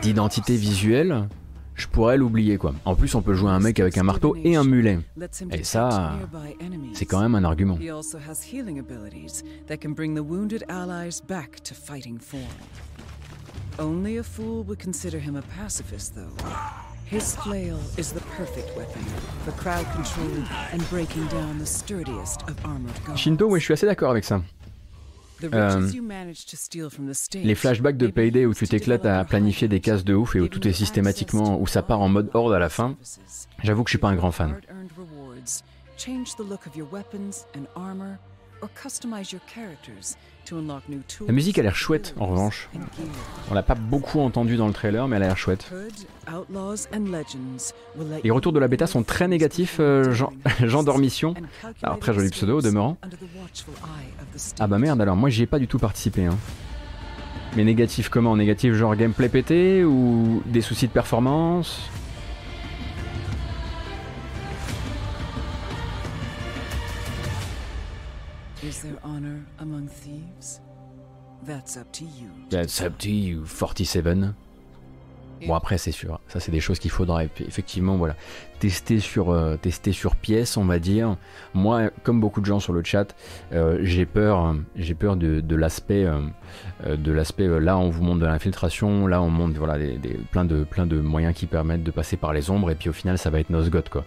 d'identité 0.02 0.56
visuelle, 0.56 1.28
je 1.76 1.88
pourrais 1.88 2.18
l'oublier 2.18 2.58
quoi. 2.58 2.74
En 2.86 2.96
plus, 2.96 3.14
on 3.14 3.22
peut 3.22 3.34
jouer 3.34 3.52
un 3.52 3.60
mec 3.60 3.80
avec 3.80 3.98
un 3.98 4.04
marteau 4.04 4.36
et 4.44 4.56
un 4.56 4.64
mulet. 4.64 5.00
Et 5.52 5.64
ça, 5.64 6.16
c'est 6.94 7.06
quand 7.06 7.22
même 7.22 7.36
un 7.36 7.44
argument. 7.44 7.78
Only 13.80 14.18
a 14.18 14.24
fool 14.24 14.64
would 14.64 14.80
consider 14.80 15.20
him 15.20 15.36
a 15.36 15.44
pacifist, 15.44 16.16
though. 16.16 16.34
His 17.06 17.36
flail 17.36 17.80
is 17.98 18.12
the 18.12 18.22
perfect 18.36 18.76
weapon 18.76 19.04
for 19.46 19.52
crowd 19.52 19.86
control 19.94 20.44
and 20.74 20.82
breaking 20.90 21.28
down 21.28 21.60
the 21.60 21.66
sturdiest 21.66 22.42
of 22.50 22.58
armored 22.66 23.00
gods. 23.06 23.20
Shinto, 23.20 23.48
oui, 23.48 23.60
je 23.60 23.66
suis 23.66 23.74
assez 23.74 23.86
d'accord 23.86 24.12
avec 24.12 24.26
ça. 24.26 24.42
Euh, 25.44 25.88
les 27.36 27.56
flashbacks 27.56 27.98
de 27.98 28.08
Payday 28.08 28.48
où 28.48 28.56
tu 28.56 28.68
t'éclates 28.68 29.06
à 29.06 29.24
planifier 29.24 29.68
des 29.68 29.80
cases 29.80 30.04
de 30.04 30.16
ouf 30.16 30.36
et 30.36 30.40
où 30.40 30.48
tout 30.48 30.68
est 30.68 30.74
systématiquement, 30.74 31.62
où 31.62 31.68
ça 31.68 31.84
part 31.84 32.02
en 32.02 32.10
mode 32.10 32.32
horde 32.34 32.54
à 32.54 32.60
la 32.60 32.70
fin, 32.70 32.98
j'avoue 33.64 33.84
que 33.84 33.90
je 33.90 33.92
suis 33.92 34.00
pas 34.00 34.10
un 34.10 34.16
grand 34.16 34.32
fan. 34.32 34.60
La 41.26 41.34
musique 41.34 41.60
a 41.60 41.62
l'air 41.62 41.76
chouette 41.76 42.16
en 42.20 42.28
revanche. 42.28 42.70
On 43.50 43.54
l'a 43.54 43.64
pas 43.64 43.76
beaucoup 43.76 44.20
entendu 44.20 44.56
dans 44.56 44.68
le 44.68 44.74
trailer, 44.74 45.08
mais 45.08 45.18
elle 45.18 45.24
a 45.24 45.28
l'air 45.28 45.38
chouette. 45.38 45.72
Les 48.24 48.32
retours 48.32 48.54
de 48.54 48.60
la 48.60 48.68
bêta 48.68 48.88
sont 48.88 49.04
très 49.04 49.28
négatifs, 49.28 49.78
euh, 49.80 50.14
Jean. 50.14 50.32
Alors 51.84 52.00
très 52.00 52.14
joli 52.14 52.30
pseudo 52.30 52.60
au 52.60 52.62
demeurant. 52.62 52.98
Ah 54.60 54.68
bah 54.68 54.78
merde, 54.80 55.02
alors 55.02 55.16
moi 55.16 55.30
j'y 55.30 55.44
ai 55.44 55.48
pas 55.48 55.60
du 55.60 55.68
tout 55.68 55.80
participé. 55.80 56.26
Hein. 56.26 56.38
Mais 57.56 57.64
négatif 57.64 58.10
comment? 58.10 58.36
Négatif 58.36 58.74
genre 58.74 58.96
gameplay 58.96 59.30
pété 59.30 59.84
ou 59.84 60.44
des 60.46 60.62
soucis 60.62 60.88
de 60.88 60.92
performance? 60.92 61.90
That's 71.48 71.78
up 71.78 71.90
to 71.94 72.04
you. 72.04 72.30
That's 72.50 72.82
up 72.82 72.98
to 72.98 73.10
you, 73.10 73.46
47. 73.46 74.34
Bon 75.48 75.54
après 75.54 75.78
c'est 75.78 75.92
sûr, 75.92 76.20
ça 76.28 76.40
c'est 76.40 76.52
des 76.52 76.60
choses 76.60 76.80
qu'il 76.80 76.90
faudra 76.90 77.24
effectivement 77.24 77.96
voilà 77.96 78.16
tester 78.60 79.00
sur 79.00 79.30
euh, 79.30 79.56
tester 79.56 79.92
sur 79.92 80.16
pièce 80.16 80.58
on 80.58 80.66
va 80.66 80.80
dire. 80.80 81.16
Moi 81.54 81.92
comme 82.04 82.20
beaucoup 82.20 82.42
de 82.42 82.46
gens 82.48 82.60
sur 82.60 82.74
le 82.74 82.84
chat, 82.84 83.16
euh, 83.54 83.78
j'ai 83.84 84.06
peur 84.08 84.56
j'ai 84.76 84.96
peur 84.96 85.16
de, 85.16 85.56
l'aspect 85.56 86.06
euh, 86.06 86.98
de 86.98 87.12
l'aspect 87.12 87.48
là 87.60 87.78
on 87.78 87.90
vous 87.90 88.04
montre 88.04 88.20
de 88.20 88.26
l'infiltration, 88.26 89.06
là 89.06 89.22
on 89.22 89.30
montre 89.30 89.58
voilà 89.60 89.78
des, 89.78 89.98
des, 90.00 90.16
plein 90.16 90.44
de 90.44 90.66
de 90.66 91.00
moyens 91.00 91.36
qui 91.36 91.46
permettent 91.46 91.84
de 91.84 91.92
passer 91.92 92.18
par 92.18 92.34
les 92.34 92.50
ombres 92.50 92.72
et 92.72 92.76
puis 92.76 92.90
au 92.90 92.94
final 92.94 93.20
ça 93.20 93.30
va 93.30 93.40
être 93.40 93.52
Nosgoth 93.52 93.90
quoi. 93.90 94.06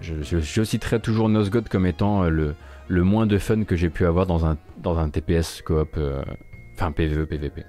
Je, 0.00 0.62
citerai 0.64 0.98
toujours 0.98 1.28
Nosgoth 1.28 1.68
comme 1.68 1.86
étant 1.86 2.22
le 2.22 2.54
le 2.88 3.02
moins 3.02 3.26
de 3.26 3.38
fun 3.38 3.64
que 3.64 3.76
j'ai 3.76 3.90
pu 3.90 4.06
avoir 4.06 4.26
dans 4.26 4.46
un, 4.46 4.56
dans 4.78 4.98
un 4.98 5.10
TPS 5.10 5.62
coop, 5.62 5.94
euh, 5.98 6.22
Enfin, 6.80 6.92
PvE, 6.92 7.26
PvP. 7.26 7.64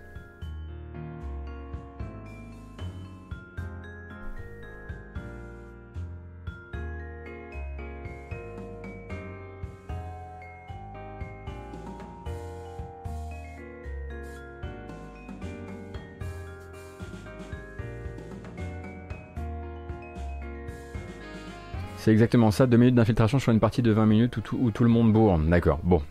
C'est 21.98 22.12
exactement 22.12 22.52
ça, 22.52 22.68
deux 22.68 22.78
minutes 22.78 22.94
d'infiltration 22.94 23.40
sur 23.40 23.52
une 23.52 23.60
partie 23.60 23.82
de 23.82 23.90
20 23.90 24.06
minutes 24.06 24.38
où 24.38 24.70
tout, 24.70 24.84
le 24.84 24.90
monde 24.90 25.12
bourre. 25.12 25.40
D'accord, 25.40 25.80
bon, 25.82 26.04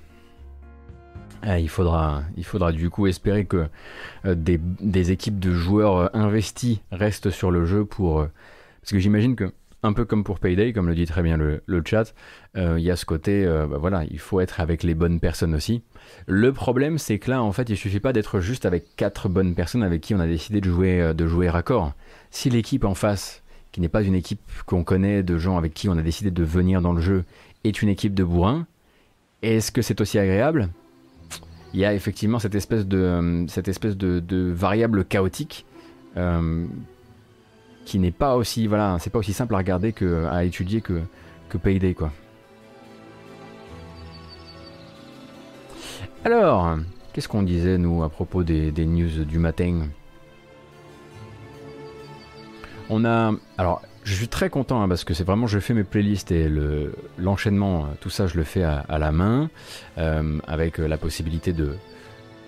ah, 1.43 1.59
il, 1.59 1.68
faudra, 1.68 2.22
il 2.36 2.45
faudra 2.45 2.72
du 2.72 2.91
coup 2.91 3.07
espérer 3.07 3.45
que 3.45 3.68
euh, 4.24 4.34
des, 4.34 5.12
équipes 5.12 5.39
de 5.39 5.53
joueurs 5.53 5.97
euh, 5.97 6.09
investis 6.12 6.78
restent 6.91 7.30
sur 7.30 7.51
le 7.51 7.64
jeu 7.64 7.84
pour... 7.84 8.20
Euh, 8.20 8.30
parce 8.80 8.93
que 8.93 8.99
j'imagine 8.99 9.36
que, 9.36 9.53
un 9.82 9.93
peu 9.93 10.05
comme 10.05 10.24
pour 10.24 10.41
Payday, 10.41 10.72
comme 10.72 10.89
le 10.89 10.95
dit 10.95 11.07
très 11.07 11.22
bien 11.22 11.36
le, 11.36 11.62
chat, 11.84 12.14
il 12.57 12.80
y 12.80 12.91
a 12.91 12.97
ce 12.97 13.05
côté, 13.05 13.47
bah 13.47 13.76
voilà, 13.78 14.03
il 14.11 14.18
faut 14.18 14.41
être 14.41 14.61
avec 14.61 14.82
les 14.82 14.95
bonnes 14.95 15.20
personnes 15.20 15.55
aussi. 15.55 15.82
Le 16.26 16.53
problème, 16.53 16.99
c'est 16.99 17.18
que 17.18 17.30
là, 17.30 17.43
en 17.43 17.53
fait, 17.53 17.68
il 17.68 17.76
suffit 17.76 18.01
pas 18.01 18.12
d'être 18.12 18.41
juste 18.41 18.66
avec 18.66 18.97
quatre 18.97 19.28
bonnes 19.28 19.55
personnes 19.55 19.82
avec 19.82 20.01
qui 20.01 20.14
on 20.14 20.20
a 20.20 20.26
décidé 20.26 20.61
de 20.61 20.68
jouer, 20.68 21.12
de 21.14 21.26
jouer 21.26 21.49
raccord. 21.51 21.93
Si 22.30 22.51
l'équipe 22.51 22.84
en 22.84 22.95
face 22.95 23.43
qui 23.70 23.80
n'est 23.80 23.89
pas 23.89 24.03
une 24.03 24.14
équipe 24.14 24.41
qu'on 24.66 24.84
connaît 24.84 25.22
de 25.22 25.36
gens 25.39 25.59
avec 25.59 25.74
qui 25.74 25.89
on 25.89 25.99
a 25.99 26.03
décidé 26.03 26.30
de 26.30 26.43
venir 26.43 26.80
dans 26.80 26.93
le 26.93 27.03
jeu, 27.03 27.24
est 27.62 27.82
une 27.82 27.89
équipe 27.89 28.14
de 28.14 28.24
bourrins, 28.24 28.66
est-ce 29.43 29.70
que 29.70 29.82
c'est 29.82 30.01
aussi 30.01 30.18
agréable? 30.18 30.70
Il 31.75 31.81
y 31.81 31.85
a 31.85 31.95
effectivement 31.95 32.39
cette 32.39 32.55
espèce 32.55 32.87
de, 32.87 32.99
euh, 32.99 33.47
cette 33.49 33.69
espèce 33.69 33.97
de, 33.97 34.51
variable 34.53 35.05
chaotique 35.05 35.66
euh, 36.16 36.66
qui 37.85 37.99
n'est 37.99 38.11
pas 38.11 38.37
aussi, 38.37 38.66
voilà, 38.66 38.97
c'est 39.01 39.11
pas 39.11 39.19
aussi 39.19 39.33
simple 39.33 39.55
à 39.55 39.59
regarder 39.59 39.93
que 39.93 40.27
à 40.27 40.45
étudier 40.45 40.81
que, 40.81 41.01
que 41.49 41.59
Payday 41.59 41.95
quoi. 41.95 42.12
Alors, 46.25 46.77
qu'est-ce 47.12 47.29
qu'on 47.29 47.43
disait 47.43 47.79
nous 47.79 48.03
à 48.03 48.09
propos 48.09 48.43
des 48.43 48.73
news 48.87 49.25
du 49.25 49.39
matin? 49.39 49.89
On 52.91 53.05
a. 53.05 53.33
Alors, 53.59 53.83
je 54.09 54.14
suis 54.14 54.28
très 54.28 54.48
content 54.48 54.80
hein, 54.80 54.88
parce 54.88 55.04
que 55.04 55.12
c'est 55.12 55.24
vraiment, 55.24 55.46
je 55.46 55.59
fais 55.59 55.74
mes 55.74 55.84
playlists 55.84 56.32
et 56.32 56.50
l'enchaînement, 57.18 57.82
euh, 57.82 57.88
tout 58.00 58.09
ça, 58.09 58.26
je 58.26 58.38
le 58.38 58.44
fais 58.44 58.62
à, 58.62 58.98
la 58.98 59.12
main, 59.12 59.50
euh, 59.98 60.38
avec 60.46 60.80
euh, 60.80 60.88
la 60.88 60.96
possibilité 60.96 61.52
de. 61.52 61.74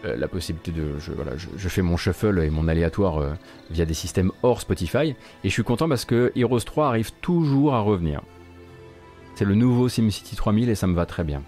la 0.03 0.27
possibilité 0.27 0.73
de. 0.73 0.95
Je, 0.99 1.69
fais 1.69 1.83
mon 1.83 1.99
shuffle 1.99 2.39
et 2.39 2.49
mon 2.49 2.67
aléatoire 2.67 3.37
via 3.71 3.85
des 3.85 3.93
systèmes 3.93 4.33
hors 4.43 4.63
Spotify. 4.63 5.15
Et 5.45 5.49
je 5.49 5.53
suis 5.53 5.63
content 5.63 5.87
parce 5.87 6.07
que 6.07 6.33
Heroes 6.35 6.61
3 6.61 6.89
arrive 6.89 7.13
toujours 7.21 7.75
à 7.75 7.81
revenir. 7.81 8.23
C'est 9.35 9.45
le 9.45 9.55
nouveau 9.55 9.91
SimCity 9.91 10.37
3000 10.37 10.71
et 10.71 10.75
ça 10.75 10.87
me 10.87 10.95
va 10.95 11.05
très 11.05 11.25
bien. 11.25 11.43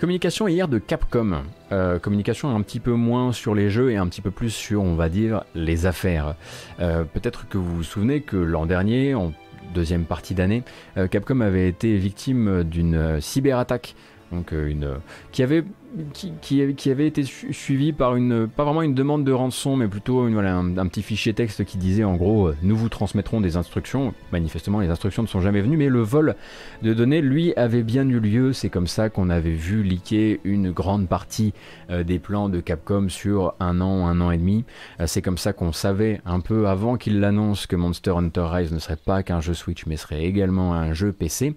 Communication 0.00 0.46
hier 0.46 0.68
de 0.68 0.78
Capcom. 0.78 1.42
Euh, 1.72 1.98
communication 1.98 2.54
un 2.54 2.60
petit 2.60 2.80
peu 2.80 2.92
moins 2.92 3.32
sur 3.32 3.54
les 3.54 3.70
jeux 3.70 3.92
et 3.92 3.96
un 3.96 4.06
petit 4.08 4.20
peu 4.20 4.30
plus 4.30 4.50
sur, 4.50 4.82
on 4.82 4.94
va 4.94 5.08
dire, 5.08 5.44
les 5.54 5.86
affaires. 5.86 6.34
Euh, 6.80 7.04
peut-être 7.04 7.48
que 7.48 7.56
vous 7.56 7.76
vous 7.76 7.82
souvenez 7.82 8.20
que 8.20 8.36
l'an 8.36 8.66
dernier, 8.66 9.14
en 9.14 9.32
deuxième 9.74 10.04
partie 10.04 10.34
d'année, 10.34 10.64
euh, 10.98 11.08
Capcom 11.08 11.40
avait 11.40 11.66
été 11.66 11.96
victime 11.96 12.62
d'une 12.62 13.22
cyberattaque. 13.22 13.94
Donc 14.32 14.52
une, 14.52 14.96
qui 15.32 15.42
avait 15.42 15.64
qui, 16.12 16.90
avait 16.90 17.06
été 17.06 17.24
suivi 17.24 17.92
par 17.92 18.16
une, 18.16 18.48
pas 18.48 18.64
vraiment 18.64 18.82
une 18.82 18.94
demande 18.94 19.24
de 19.24 19.32
rançon, 19.32 19.76
mais 19.76 19.88
plutôt 19.88 20.26
une, 20.28 20.34
voilà, 20.34 20.56
un, 20.56 20.86
petit 20.88 21.02
fichier 21.02 21.32
texte 21.32 21.64
qui 21.64 21.78
disait 21.78 22.04
en 22.04 22.16
gros, 22.16 22.48
euh, 22.48 22.56
nous 22.62 22.76
vous 22.76 22.88
transmettrons 22.88 23.40
des 23.40 23.56
instructions. 23.56 24.12
Manifestement, 24.32 24.80
les 24.80 24.88
instructions 24.88 25.22
ne 25.22 25.28
sont 25.28 25.40
jamais 25.40 25.60
venues, 25.62 25.76
mais 25.76 25.88
le 25.88 26.00
vol 26.00 26.36
de 26.82 26.92
données, 26.92 27.22
lui, 27.22 27.54
avait 27.56 27.82
bien 27.82 28.08
eu 28.08 28.20
lieu. 28.20 28.52
C'est 28.52 28.68
comme 28.68 28.86
ça 28.86 29.08
qu'on 29.08 29.30
avait 29.30 29.52
vu 29.52 29.82
liquer 29.82 30.40
une 30.44 30.70
grande 30.70 31.08
partie 31.08 31.54
euh, 31.90 32.04
des 32.04 32.18
plans 32.18 32.48
de 32.48 32.60
Capcom 32.60 33.08
sur 33.08 33.54
un 33.60 33.80
an, 33.80 34.06
un 34.06 34.20
an 34.20 34.30
et 34.30 34.38
demi. 34.38 34.64
Euh, 35.00 35.06
c'est 35.06 35.22
comme 35.22 35.38
ça 35.38 35.52
qu'on 35.52 35.72
savait 35.72 36.20
un 36.26 36.40
peu 36.40 36.68
avant 36.68 36.96
qu'il 36.96 37.20
l'annonce 37.20 37.66
que 37.66 37.76
Monster 37.76 38.12
Hunter 38.16 38.46
Rise 38.50 38.72
ne 38.72 38.78
serait 38.78 38.96
pas 38.96 39.22
qu'un 39.22 39.40
jeu 39.40 39.54
Switch, 39.54 39.86
mais 39.86 39.96
serait 39.96 40.24
également 40.24 40.74
un 40.74 40.92
jeu 40.92 41.12
PC. 41.12 41.54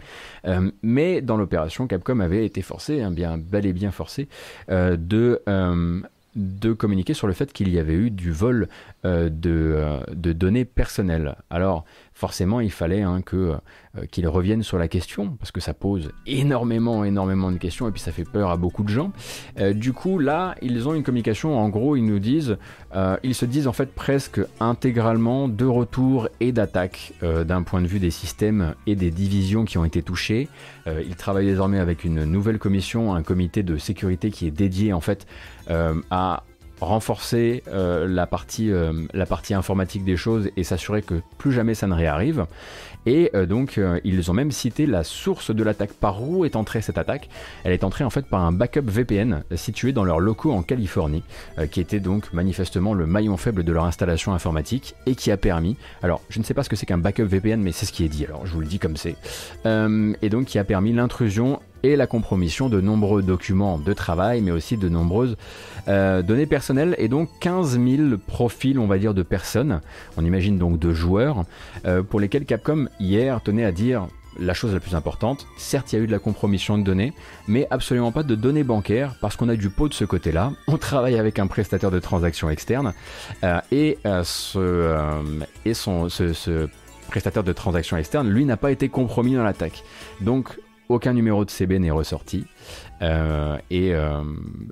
mais 0.81 1.21
dans 1.21 1.37
l'opération, 1.37 1.87
Capcom 1.87 2.19
avait 2.19 2.45
été 2.45 2.61
forcé, 2.61 3.01
hein, 3.01 3.11
bien 3.11 3.37
bel 3.37 3.65
et 3.65 3.73
bien 3.73 3.91
forcé, 3.91 4.28
de 4.69 5.41
euh, 5.47 6.01
de 6.35 6.73
communiquer 6.73 7.13
sur 7.13 7.27
le 7.27 7.33
fait 7.33 7.51
qu'il 7.51 7.69
y 7.69 7.79
avait 7.79 7.93
eu 7.93 8.11
du 8.11 8.31
vol 8.31 8.69
euh, 9.05 9.29
de, 9.29 9.99
de, 10.13 10.33
données 10.33 10.65
personnelles. 10.65 11.35
Alors, 11.49 11.85
forcément, 12.13 12.59
il 12.59 12.71
fallait 12.71 13.01
hein, 13.01 13.21
que 13.21 13.55
euh, 13.97 14.05
qu'ils 14.05 14.27
reviennent 14.27 14.61
sur 14.61 14.77
la 14.77 14.87
question, 14.87 15.31
parce 15.39 15.51
que 15.51 15.61
ça 15.61 15.73
pose 15.73 16.11
énormément, 16.27 17.03
énormément 17.03 17.51
de 17.51 17.57
questions, 17.57 17.87
et 17.87 17.91
puis 17.91 18.01
ça 18.01 18.11
fait 18.11 18.23
peur 18.23 18.51
à 18.51 18.57
beaucoup 18.57 18.83
de 18.83 18.89
gens. 18.89 19.11
Euh, 19.59 19.73
du 19.73 19.93
coup, 19.93 20.19
là, 20.19 20.53
ils 20.61 20.87
ont 20.87 20.93
une 20.93 21.01
communication, 21.01 21.57
en 21.57 21.69
gros, 21.69 21.95
ils 21.95 22.05
nous 22.05 22.19
disent, 22.19 22.57
euh, 22.93 23.17
ils 23.23 23.33
se 23.33 23.45
disent 23.45 23.67
en 23.67 23.73
fait 23.73 23.95
presque 23.95 24.41
intégralement 24.59 25.47
de 25.47 25.65
retour 25.65 26.29
et 26.39 26.51
d'attaque 26.51 27.13
d'un 27.21 27.63
point 27.63 27.81
de 27.81 27.87
vue 27.87 27.99
des 27.99 28.11
systèmes 28.11 28.75
et 28.85 28.95
des 28.95 29.11
divisions 29.11 29.65
qui 29.65 29.77
ont 29.77 29.85
été 29.85 30.01
touchées. 30.03 30.47
ils 30.87 31.15
travaillent 31.15 31.45
désormais 31.45 31.79
avec 31.79 32.03
une 32.03 32.23
nouvelle 32.23 32.59
commission, 32.59 33.13
un 33.13 33.23
comité 33.23 33.63
de 33.63 33.77
sécurité 33.77 34.31
qui 34.31 34.47
est 34.47 34.51
dédié 34.51 34.93
en 34.93 35.01
fait 35.01 35.25
à 36.09 36.43
renforcer 36.81 37.63
la, 37.67 38.27
partie, 38.27 38.71
la 39.13 39.25
partie 39.25 39.53
informatique 39.53 40.03
des 40.03 40.17
choses 40.17 40.49
et 40.57 40.63
s'assurer 40.63 41.01
que 41.01 41.21
plus 41.37 41.51
jamais 41.51 41.73
ça 41.73 41.87
ne 41.87 41.93
réarrive. 41.93 42.45
Et 43.09 43.31
euh, 43.33 43.47
donc, 43.47 43.79
euh, 43.79 43.99
ils 44.03 44.29
ont 44.29 44.35
même 44.35 44.51
cité 44.51 44.85
la 44.85 45.03
source 45.03 45.49
de 45.49 45.63
l'attaque. 45.63 45.93
Par 45.93 46.21
où 46.21 46.45
est 46.45 46.55
entrée 46.55 46.83
cette 46.83 46.99
attaque 46.99 47.27
Elle 47.63 47.73
est 47.73 47.83
entrée 47.83 48.03
en 48.03 48.11
fait 48.11 48.27
par 48.27 48.41
un 48.41 48.51
backup 48.51 48.83
VPN 48.85 49.43
situé 49.55 49.93
dans 49.93 50.03
leurs 50.03 50.19
locaux 50.19 50.51
en 50.51 50.61
Californie, 50.61 51.23
euh, 51.57 51.65
qui 51.65 51.81
était 51.81 51.99
donc 51.99 52.31
manifestement 52.33 52.93
le 52.93 53.07
maillon 53.07 53.35
faible 53.35 53.63
de 53.63 53.71
leur 53.71 53.85
installation 53.85 54.31
informatique 54.31 54.93
et 55.07 55.15
qui 55.15 55.31
a 55.31 55.37
permis. 55.37 55.75
Alors, 56.03 56.21
je 56.29 56.37
ne 56.37 56.43
sais 56.43 56.53
pas 56.53 56.61
ce 56.61 56.69
que 56.69 56.75
c'est 56.75 56.85
qu'un 56.85 56.99
backup 56.99 57.23
VPN, 57.23 57.59
mais 57.59 57.71
c'est 57.71 57.87
ce 57.87 57.91
qui 57.93 58.05
est 58.05 58.09
dit. 58.09 58.25
Alors, 58.25 58.45
je 58.45 58.53
vous 58.53 58.59
le 58.59 58.67
dis 58.67 58.77
comme 58.77 58.95
c'est. 58.95 59.15
et 59.65 60.29
donc, 60.29 60.45
qui 60.45 60.59
a 60.59 60.63
permis 60.63 60.93
l'intrusion 60.93 61.59
et 61.83 61.95
la 61.95 62.07
compromission 62.07 62.69
de 62.69 62.81
nombreux 62.81 63.21
documents 63.21 63.77
de 63.77 63.93
travail, 63.93 64.41
mais 64.41 64.51
aussi 64.51 64.77
de 64.77 64.89
nombreuses 64.89 65.37
euh, 65.87 66.21
données 66.21 66.45
personnelles, 66.45 66.95
et 66.97 67.07
donc 67.07 67.29
15 67.39 67.79
000 67.79 68.17
profils, 68.27 68.77
on 68.79 68.87
va 68.87 68.97
dire, 68.97 69.13
de 69.13 69.23
personnes, 69.23 69.81
on 70.17 70.25
imagine 70.25 70.57
donc 70.57 70.79
de 70.79 70.93
joueurs, 70.93 71.45
euh, 71.85 72.03
pour 72.03 72.19
lesquels 72.19 72.45
Capcom 72.45 72.87
hier 72.99 73.41
tenait 73.41 73.65
à 73.65 73.71
dire 73.71 74.07
la 74.37 74.53
chose 74.53 74.73
la 74.73 74.79
plus 74.79 74.95
importante, 74.95 75.47
certes 75.57 75.91
il 75.91 75.95
y 75.97 75.99
a 75.99 76.03
eu 76.03 76.07
de 76.07 76.11
la 76.11 76.19
compromission 76.19 76.77
de 76.77 76.83
données, 76.83 77.13
mais 77.47 77.67
absolument 77.71 78.11
pas 78.11 78.23
de 78.23 78.35
données 78.35 78.63
bancaires, 78.63 79.15
parce 79.21 79.35
qu'on 79.35 79.49
a 79.49 79.55
du 79.55 79.69
pot 79.69 79.89
de 79.89 79.93
ce 79.93 80.05
côté-là, 80.05 80.53
on 80.67 80.77
travaille 80.77 81.17
avec 81.17 81.39
un 81.39 81.47
prestataire 81.47 81.91
de 81.91 81.99
transactions 81.99 82.49
externes, 82.49 82.93
euh, 83.43 83.59
et, 83.71 83.97
ce, 84.23 84.95
et 85.65 85.73
son, 85.73 86.09
ce, 86.09 86.33
ce 86.33 86.69
prestataire 87.09 87.43
de 87.43 87.53
transactions 87.53 87.97
externes, 87.97 88.29
lui, 88.29 88.45
n'a 88.45 88.57
pas 88.57 88.71
été 88.71 88.87
compromis 88.87 89.33
dans 89.33 89.43
l'attaque. 89.43 89.83
Donc 90.21 90.57
aucun 90.89 91.13
numéro 91.13 91.45
de 91.45 91.51
CB 91.51 91.79
n'est 91.79 91.91
ressorti. 91.91 92.45
Euh, 93.01 93.57
et, 93.69 93.93
euh, 93.93 94.23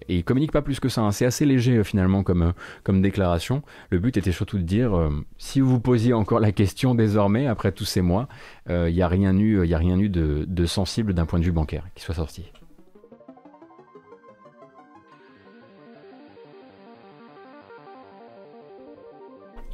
et, 0.08 0.18
il 0.18 0.24
communique 0.24 0.52
pas 0.52 0.62
plus 0.62 0.80
que 0.80 0.90
ça. 0.90 1.02
Hein. 1.02 1.12
C'est 1.12 1.26
assez 1.26 1.46
léger 1.46 1.78
euh, 1.78 1.84
finalement 1.84 2.24
comme, 2.24 2.54
comme 2.84 3.02
déclaration. 3.02 3.64
Le 3.90 4.00
but 4.00 4.18
était 4.18 4.32
surtout 4.32 4.58
de 4.58 4.64
dire 4.64 5.10
si 5.38 5.62
vous 5.62 5.80
posiez 5.80 6.14
encore 6.14 6.40
la 6.40 6.52
question 6.52 6.96
désormais, 6.96 7.48
après 7.48 7.72
tous 7.72 7.86
ces 7.86 8.02
mois, 8.02 8.28
il 8.70 8.94
n'y 8.94 9.02
a 9.02 9.08
rien 9.08 9.38
eu, 9.38 9.74
a 9.74 9.78
rien 9.78 9.98
eu 10.00 10.10
de 10.10 10.66
sensible 10.66 11.14
d'un 11.14 11.26
point 11.26 11.40
de 11.40 11.46
vue 11.46 11.52
bancaire 11.52 11.86
qui 11.96 12.04
soit 12.04 12.16
sorti. 12.16 12.52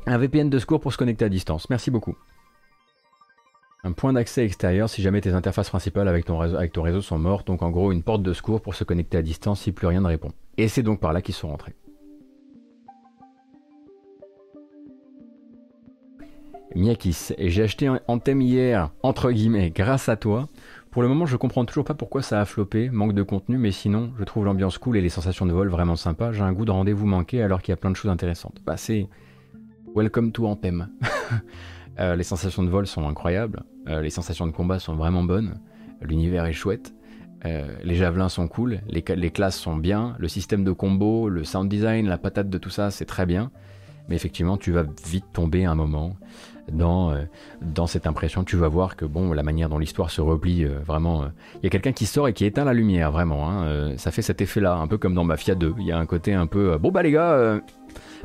Un 0.05 0.17
VPN 0.17 0.49
de 0.49 0.59
secours 0.59 0.81
pour 0.81 0.91
se 0.91 0.97
connecter 0.97 1.25
à 1.25 1.29
distance. 1.29 1.69
Merci 1.69 1.89
beaucoup 1.89 2.15
un 3.83 3.91
point 3.91 4.13
d'accès 4.13 4.45
extérieur 4.45 4.89
si 4.89 5.01
jamais 5.01 5.21
tes 5.21 5.33
interfaces 5.33 5.69
principales 5.69 6.07
avec 6.07 6.25
ton, 6.25 6.37
réseau, 6.37 7.01
sont 7.01 7.19
mortes. 7.19 7.47
Donc 7.47 7.61
en 7.61 7.69
gros, 7.69 7.91
une 7.91 8.03
porte 8.03 8.23
de 8.23 8.33
secours 8.33 8.61
pour 8.61 8.75
se 8.75 8.83
connecter 8.83 9.17
à 9.17 9.21
distance 9.21 9.61
si 9.61 9.71
plus 9.71 9.87
rien 9.87 10.01
ne 10.01 10.07
répond. 10.07 10.31
Et 10.57 10.67
c'est 10.67 10.83
donc 10.83 10.99
par 10.99 11.13
là 11.13 11.21
qu'ils 11.21 11.35
sont 11.35 11.49
rentrés. 11.49 11.73
Miyakis, 16.75 17.33
et 17.37 17.51
j'ai 17.51 17.61
acheté 17.61 17.87
un 17.87 18.17
thème 18.17 18.41
hier, 18.41 18.89
entre 19.03 19.31
guillemets, 19.31 19.69
grâce 19.69 20.09
à 20.09 20.15
toi. 20.15 20.49
Pour 20.89 21.03
le 21.03 21.07
moment, 21.07 21.27
je 21.27 21.37
comprends 21.37 21.65
toujours 21.65 21.83
pas 21.83 21.93
pourquoi 21.93 22.23
ça 22.23 22.41
a 22.41 22.45
floppé, 22.45 22.89
manque 22.89 23.13
de 23.13 23.21
contenu, 23.21 23.57
mais 23.57 23.71
sinon, 23.71 24.11
je 24.17 24.23
trouve 24.23 24.45
l'ambiance 24.45 24.79
cool 24.79 24.97
et 24.97 25.01
les 25.01 25.09
sensations 25.09 25.45
de 25.45 25.51
vol 25.51 25.69
vraiment 25.69 25.95
sympas. 25.95 26.31
J'ai 26.31 26.41
un 26.41 26.51
goût 26.51 26.65
de 26.65 26.71
rendez-vous 26.71 27.05
manqué 27.05 27.43
alors 27.43 27.61
qu'il 27.61 27.71
y 27.71 27.73
a 27.73 27.77
plein 27.77 27.91
de 27.91 27.95
choses 27.95 28.09
intéressantes. 28.09 28.59
Bah, 28.65 28.77
c'est 28.77 29.07
Welcome 29.95 30.31
to 30.31 30.47
Anthem. 30.47 30.89
Euh, 31.99 32.15
les 32.15 32.23
sensations 32.23 32.63
de 32.63 32.69
vol 32.69 32.87
sont 32.87 33.07
incroyables, 33.07 33.63
euh, 33.87 34.01
les 34.01 34.09
sensations 34.09 34.47
de 34.47 34.51
combat 34.51 34.79
sont 34.79 34.95
vraiment 34.95 35.23
bonnes, 35.23 35.59
l'univers 36.01 36.45
est 36.45 36.53
chouette, 36.53 36.93
euh, 37.45 37.67
les 37.83 37.95
javelins 37.95 38.29
sont 38.29 38.47
cool, 38.47 38.79
les, 38.87 39.31
classes 39.31 39.59
sont 39.59 39.75
bien, 39.75 40.15
le 40.17 40.27
système 40.27 40.63
de 40.63 40.71
combo, 40.71 41.29
le 41.29 41.43
sound 41.43 41.69
design, 41.69 42.07
la 42.07 42.17
patate 42.17 42.49
de 42.49 42.57
tout 42.57 42.69
ça, 42.69 42.89
c'est 42.89 43.05
très 43.05 43.25
bien. 43.25 43.51
Mais 44.09 44.15
effectivement, 44.15 44.57
tu 44.57 44.71
vas 44.71 44.83
vite 45.05 45.25
tomber 45.31 45.63
un 45.63 45.75
moment. 45.75 46.17
dans, 46.71 47.13
dans 47.61 47.87
cette 47.87 48.07
impression. 48.07 48.45
Tu 48.45 48.55
vas 48.55 48.69
voir 48.69 48.95
que 48.95 49.03
bon, 49.05 49.33
la 49.33 49.43
manière 49.43 49.67
dont 49.69 49.77
l'histoire 49.77 50.09
se 50.09 50.21
replie, 50.21 50.65
vraiment, 50.65 51.25
il 51.55 51.63
y 51.63 51.67
a 51.67 51.69
quelqu'un 51.69 51.91
qui 51.93 52.05
sort 52.05 52.27
et 52.27 52.33
qui 52.33 52.43
éteint 52.45 52.65
la 52.65 52.73
lumière, 52.73 53.11
vraiment. 53.11 53.49
Hein, 53.49 53.97
ça 53.97 54.11
fait 54.11 54.21
cet 54.21 54.41
effet-là, 54.41 54.75
un 54.75 54.87
peu 54.87 54.97
comme 54.97 55.13
dans 55.13 55.23
Mafia 55.23 55.55
2. 55.55 55.75
Il 55.79 55.85
y 55.85 55.91
a 55.93 55.97
un 55.97 56.05
côté 56.05 56.33
un 56.33 56.47
peu, 56.47 56.77
bon 56.77 56.91
bah 56.91 57.01
les 57.01 57.11
gars, 57.11 57.61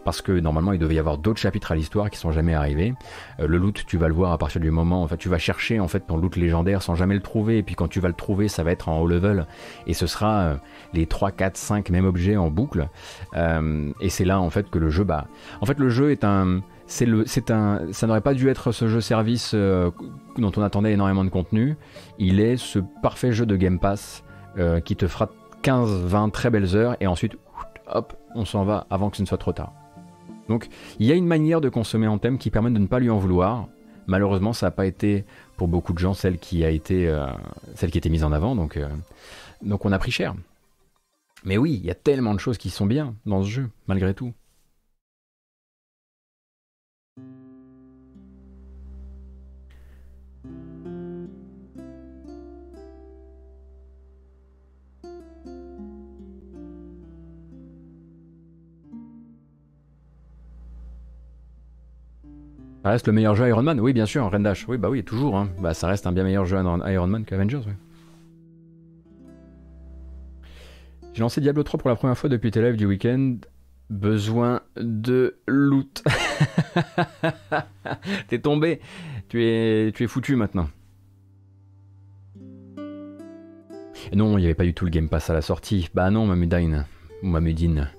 parce 0.05 0.23
que 0.23 0.33
normalement 0.33 0.73
il 0.73 0.79
devait 0.79 0.95
y 0.95 0.99
avoir 0.99 1.19
d'autres 1.19 1.41
chapitres 1.41 1.73
à 1.73 1.75
l'histoire 1.75 2.11
qui 2.11 2.19
sont 2.19 2.33
jamais 2.33 2.55
arrivés. 2.55 2.95
le 3.39 3.59
loot, 3.59 3.85
tu 3.87 3.97
vas 3.97 4.09
le 4.09 4.15
voir 4.15 4.33
à 4.33 4.39
partir 4.39 4.61
du 4.61 4.71
moment, 4.71 5.03
en 5.03 5.09
fait, 5.09 5.17
tu 5.17 5.29
vas 5.29 5.39
chercher 5.39 5.81
en 5.81 5.89
fait 5.89 6.01
ton 6.01 6.17
loot 6.17 6.37
légendaire 6.37 6.83
sans 6.83 6.95
jamais 6.95 7.15
le 7.15 7.21
trouver, 7.21 7.59
et 7.59 7.63
puis 7.63 7.75
quand 7.75 7.89
tu 7.89 8.01
vas 8.01 8.09
le 8.09 8.15
trouver, 8.15 8.49
ça 8.49 8.63
va 8.63 8.73
être 8.73 8.89
en 8.89 9.01
haut 9.01 9.07
level, 9.07 9.47
et 9.87 9.95
ce 9.95 10.07
sera 10.07 10.57
les 10.93 11.07
3, 11.07 11.33
4, 11.33 11.57
5 11.57 11.91
mêmes 11.91 12.07
objets 12.07 12.37
en 12.37 12.51
boucle. 12.51 12.89
et 13.35 14.09
c'est 14.09 14.25
là 14.25 14.41
en 14.41 14.51
fait 14.51 14.71
que 14.71 14.79
le 14.79 14.91
jeu, 14.91 15.05
bah, 15.05 15.27
en 15.61 15.67
fait 15.67 15.79
le 15.79 15.89
jeu 15.89 16.11
est 16.11 16.25
un 16.25 16.61
c'est 16.89 17.07
le, 17.07 17.27
c'est 17.27 17.51
un, 17.51 17.93
ça 17.93 18.07
n'aurait 18.07 18.23
pas 18.23 18.35
dû 18.35 18.49
être 18.49 18.73
ce 18.73 18.89
jeu 18.89 19.01
service 19.01 19.53
euh, 19.55 19.91
dont 20.39 20.51
on 20.57 20.63
attendait 20.63 20.93
énormément 20.93 21.23
de 21.23 21.29
contenu. 21.29 21.77
Il 22.19 22.41
est 22.41 22.57
ce 22.57 22.81
parfait 23.03 23.31
jeu 23.31 23.47
de 23.47 23.57
Game 23.57 23.79
Pass 23.79 24.25
euh, 24.57 24.81
qui 24.81 24.97
te 24.97 25.07
fera 25.07 25.29
15-20 25.63 26.31
très 26.31 26.51
belles 26.51 26.75
heures 26.75 26.97
et 27.01 27.07
ensuite, 27.07 27.37
hop, 27.89 28.15
on 28.35 28.45
s'en 28.45 28.65
va 28.65 28.87
avant 28.91 29.11
que 29.11 29.19
ce 29.19 29.23
ne 29.23 29.27
soit 29.27 29.39
trop 29.39 29.53
tard. 29.53 29.73
Donc, 30.49 30.69
il 30.99 31.07
y 31.07 31.13
a 31.13 31.15
une 31.15 31.27
manière 31.27 31.61
de 31.61 31.69
consommer 31.69 32.07
en 32.07 32.19
thème 32.19 32.39
qui 32.39 32.51
permet 32.51 32.71
de 32.71 32.79
ne 32.79 32.87
pas 32.87 33.01
lui 33.01 33.11
en 33.11 33.19
vouloir. 33.19 33.69
Malheureusement, 34.07 34.53
ça 34.53 34.67
n'a 34.67 34.71
pas 34.71 34.87
été 34.87 35.25
pour 35.57 35.69
beaucoup 35.69 35.93
de 35.93 35.99
gens 35.99 36.15
celle 36.15 36.39
qui 36.39 36.65
a 36.65 36.71
été, 36.71 37.09
euh, 37.09 37.27
celle 37.75 37.91
qui 37.91 37.99
était 37.99 38.09
mise 38.09 38.25
en 38.25 38.33
avant. 38.33 38.55
Donc, 38.55 38.79
donc, 39.63 39.85
on 39.85 39.93
a 39.93 39.99
pris 39.99 40.11
cher. 40.11 40.35
Mais 41.45 41.57
oui, 41.57 41.75
il 41.75 41.87
y 41.87 41.91
a 41.91 41.95
tellement 41.95 42.35
de 42.35 42.41
choses 42.41 42.59
qui 42.59 42.71
sont 42.71 42.87
bien 42.87 43.15
dans 43.27 43.43
ce 43.43 43.49
jeu, 43.49 43.71
malgré 43.87 44.15
tout. 44.15 44.33
Ça 62.89 62.93
reste 62.93 63.07
le 63.07 63.13
meilleur 63.13 63.35
jeu 63.35 63.47
Iron 63.47 63.63
Man? 63.63 63.81
Oui, 63.81 63.93
bien 63.93 64.07
sûr, 64.07 64.31
Rendash. 64.31 64.67
Oui, 64.67 64.79
bah 64.79 64.89
oui, 64.89 65.05
toujours. 65.05 65.37
Hein. 65.37 65.51
Bah, 65.61 65.75
ça 65.75 65.89
reste 65.89 66.07
un 66.07 66.13
bien 66.13 66.25
meilleur 66.25 66.47
jeu 66.47 66.57
Iron 66.57 67.07
Man 67.07 67.27
qu'Avengers. 67.27 67.61
Oui. 67.67 67.75
J'ai 71.13 71.21
lancé 71.21 71.43
Diablo 71.43 71.65
3 71.65 71.79
pour 71.81 71.91
la 71.91 71.97
première 71.97 72.17
fois 72.17 72.31
depuis 72.31 72.51
tes 72.51 72.63
lives 72.63 72.77
du 72.77 72.87
week-end. 72.87 73.37
Besoin 73.91 74.63
de 74.81 75.37
loot. 75.47 76.03
T'es 78.29 78.39
tombé. 78.39 78.81
Tu 79.29 79.45
es, 79.45 79.93
tu 79.93 80.05
es 80.05 80.07
foutu 80.07 80.35
maintenant. 80.37 80.71
non, 84.15 84.39
il 84.39 84.41
n'y 84.41 84.47
avait 84.47 84.55
pas 84.55 84.65
du 84.65 84.73
tout 84.73 84.87
le 84.87 84.91
Game 84.91 85.11
Pass 85.11 85.29
à 85.29 85.35
la 85.35 85.43
sortie. 85.43 85.91
Bah 85.93 86.09
non, 86.11 86.25
Mamudine. 86.25 86.87
Mamudine. 87.23 87.91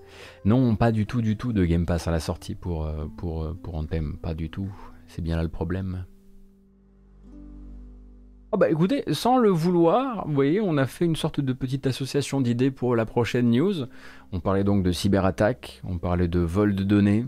Non, 0.46 0.76
pas 0.76 0.92
du 0.92 1.06
tout, 1.06 1.22
du 1.22 1.36
tout 1.36 1.52
de 1.54 1.66
Game 1.66 1.86
Pass 1.86 2.08
à 2.08 2.12
la 2.12 2.20
sortie 2.20 2.56
pour, 2.56 2.86
euh, 2.86 3.06
pour, 3.18 3.44
euh, 3.44 3.58
pour 3.62 3.76
Anthem, 3.76 4.18
pas 4.22 4.34
du 4.34 4.50
tout. 4.50 4.72
C'est 5.08 5.22
bien 5.22 5.36
là 5.36 5.44
le 5.44 5.50
problème. 5.50 6.06
Oh 8.52 8.58
bah 8.58 8.70
écoutez, 8.70 9.04
sans 9.12 9.38
le 9.38 9.50
vouloir, 9.50 10.26
vous 10.28 10.34
voyez, 10.34 10.60
on 10.60 10.78
a 10.78 10.88
fait 10.88 11.06
une 11.06 11.16
sorte 11.16 11.40
de 11.40 11.54
petite 11.54 11.86
association 11.86 12.42
d'idées 12.42 12.72
pour 12.72 12.96
la 12.96 13.06
prochaine 13.06 13.52
news. 13.52 13.86
On 14.32 14.40
parlait 14.40 14.64
donc 14.64 14.82
de 14.82 14.92
cyberattaque, 14.92 15.82
on 15.84 16.00
parlait 16.00 16.28
de 16.28 16.40
vol 16.40 16.74
de 16.74 16.84
données, 16.84 17.28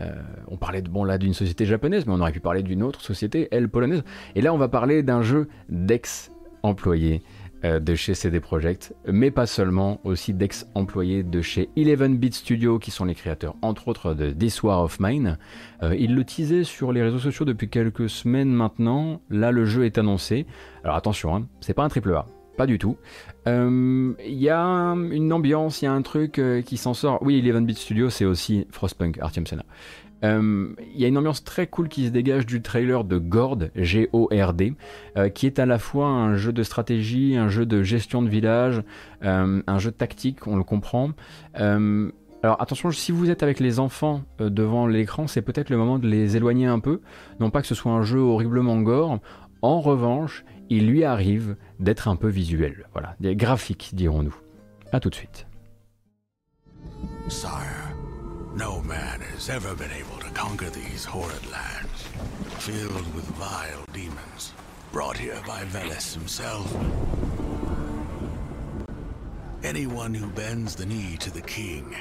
euh, 0.00 0.20
on 0.48 0.56
parlait 0.56 0.82
de, 0.82 0.88
bon 0.88 1.04
là 1.04 1.18
d'une 1.18 1.34
société 1.34 1.66
japonaise, 1.66 2.04
mais 2.06 2.12
on 2.12 2.20
aurait 2.20 2.32
pu 2.32 2.40
parler 2.40 2.64
d'une 2.64 2.82
autre 2.82 3.00
société, 3.00 3.46
elle 3.52 3.68
polonaise. 3.68 4.02
Et 4.34 4.40
là, 4.40 4.52
on 4.52 4.58
va 4.58 4.68
parler 4.68 5.04
d'un 5.04 5.22
jeu 5.22 5.48
d'ex-employés 5.68 7.22
de 7.62 7.94
chez 7.94 8.14
CD 8.14 8.40
Projekt, 8.40 8.94
mais 9.06 9.30
pas 9.30 9.46
seulement, 9.46 10.00
aussi 10.04 10.32
d'ex-employés 10.34 11.22
de 11.22 11.40
chez 11.40 11.68
11-Bit 11.76 12.34
Studio, 12.34 12.78
qui 12.78 12.90
sont 12.90 13.04
les 13.04 13.14
créateurs, 13.14 13.56
entre 13.62 13.88
autres, 13.88 14.14
de 14.14 14.30
This 14.30 14.62
War 14.62 14.82
of 14.82 14.98
Mine. 15.00 15.38
Euh, 15.82 15.94
ils 15.96 16.14
le 16.14 16.24
teasaient 16.24 16.64
sur 16.64 16.92
les 16.92 17.02
réseaux 17.02 17.18
sociaux 17.18 17.44
depuis 17.44 17.68
quelques 17.68 18.08
semaines 18.08 18.50
maintenant. 18.50 19.20
Là, 19.30 19.50
le 19.50 19.64
jeu 19.64 19.84
est 19.84 19.98
annoncé. 19.98 20.46
Alors 20.84 20.96
attention, 20.96 21.34
hein, 21.34 21.48
c'est 21.60 21.74
pas 21.74 21.84
un 21.84 21.88
triple 21.88 22.14
A. 22.14 22.26
Pas 22.56 22.66
du 22.66 22.78
tout. 22.78 22.96
Euh, 23.46 24.14
il 24.24 24.34
y 24.34 24.50
a 24.50 24.64
une 24.64 25.32
ambiance, 25.32 25.80
il 25.80 25.84
y 25.84 25.88
a 25.88 25.92
un 25.92 26.02
truc 26.02 26.40
qui 26.66 26.76
s'en 26.76 26.92
sort. 26.92 27.18
Oui, 27.22 27.40
11-Bit 27.40 27.78
Studio, 27.78 28.10
c'est 28.10 28.24
aussi 28.24 28.66
Frostpunk, 28.70 29.18
Artium 29.20 29.46
Senna. 29.46 29.64
Euh, 30.24 30.74
il 30.94 31.00
y 31.00 31.04
a 31.04 31.08
une 31.08 31.18
ambiance 31.18 31.44
très 31.44 31.66
cool 31.66 31.88
qui 31.88 32.06
se 32.06 32.10
dégage 32.10 32.46
du 32.46 32.62
trailer 32.62 33.04
de 33.04 33.18
Gord, 33.18 33.58
G-O-R-D, 33.74 34.74
euh, 35.16 35.28
qui 35.28 35.46
est 35.46 35.58
à 35.58 35.66
la 35.66 35.78
fois 35.78 36.08
un 36.08 36.36
jeu 36.36 36.52
de 36.52 36.62
stratégie, 36.62 37.36
un 37.36 37.48
jeu 37.48 37.66
de 37.66 37.82
gestion 37.82 38.22
de 38.22 38.28
village, 38.28 38.82
euh, 39.24 39.62
un 39.66 39.78
jeu 39.78 39.92
tactique, 39.92 40.46
on 40.46 40.56
le 40.56 40.64
comprend. 40.64 41.10
alors 41.54 42.62
attention, 42.62 42.90
si 42.90 43.12
vous 43.12 43.30
êtes 43.30 43.42
avec 43.42 43.60
les 43.60 43.80
enfants 43.80 44.22
devant 44.38 44.86
l'écran, 44.86 45.26
c'est 45.26 45.42
peut-être 45.42 45.70
le 45.70 45.76
moment 45.76 45.98
de 45.98 46.06
les 46.06 46.36
éloigner 46.36 46.66
un 46.66 46.78
peu. 46.78 47.00
Non 47.40 47.50
pas 47.50 47.60
que 47.60 47.66
ce 47.66 47.74
soit 47.74 47.92
un 47.92 48.02
jeu 48.02 48.20
horriblement 48.20 48.80
gore. 48.80 49.18
En 49.60 49.80
revanche, 49.80 50.44
il 50.70 50.86
lui 50.86 51.02
arrive 51.02 51.56
d'être 51.80 52.06
un 52.06 52.14
peu 52.14 52.28
visuel. 52.28 52.86
Voilà, 52.92 53.16
des 53.18 53.34
graphiques, 53.34 53.90
dirons-nous. 53.94 54.36
A 54.92 55.00
tout 55.00 55.10
de 55.10 55.14
suite. 55.14 55.46
No 58.54 58.80
man 58.82 59.20
has 59.34 59.48
ever 59.50 59.74
been 59.74 59.90
able 59.90 60.18
to 60.20 60.30
conquer 60.34 60.70
these 60.70 61.04
horrid 61.04 61.44
lands, 61.50 62.02
filled 62.58 63.14
with 63.14 63.24
vile 63.36 63.84
demons, 63.92 64.52
brought 64.92 65.16
here 65.16 65.38
by 65.46 65.64
Veles 65.72 66.14
himself. 66.14 66.66
Anyone 69.62 70.14
who 70.14 70.26
bends 70.28 70.74
the 70.74 70.86
knee 70.86 71.16
to 71.18 71.30
the 71.30 71.42
king 71.42 71.94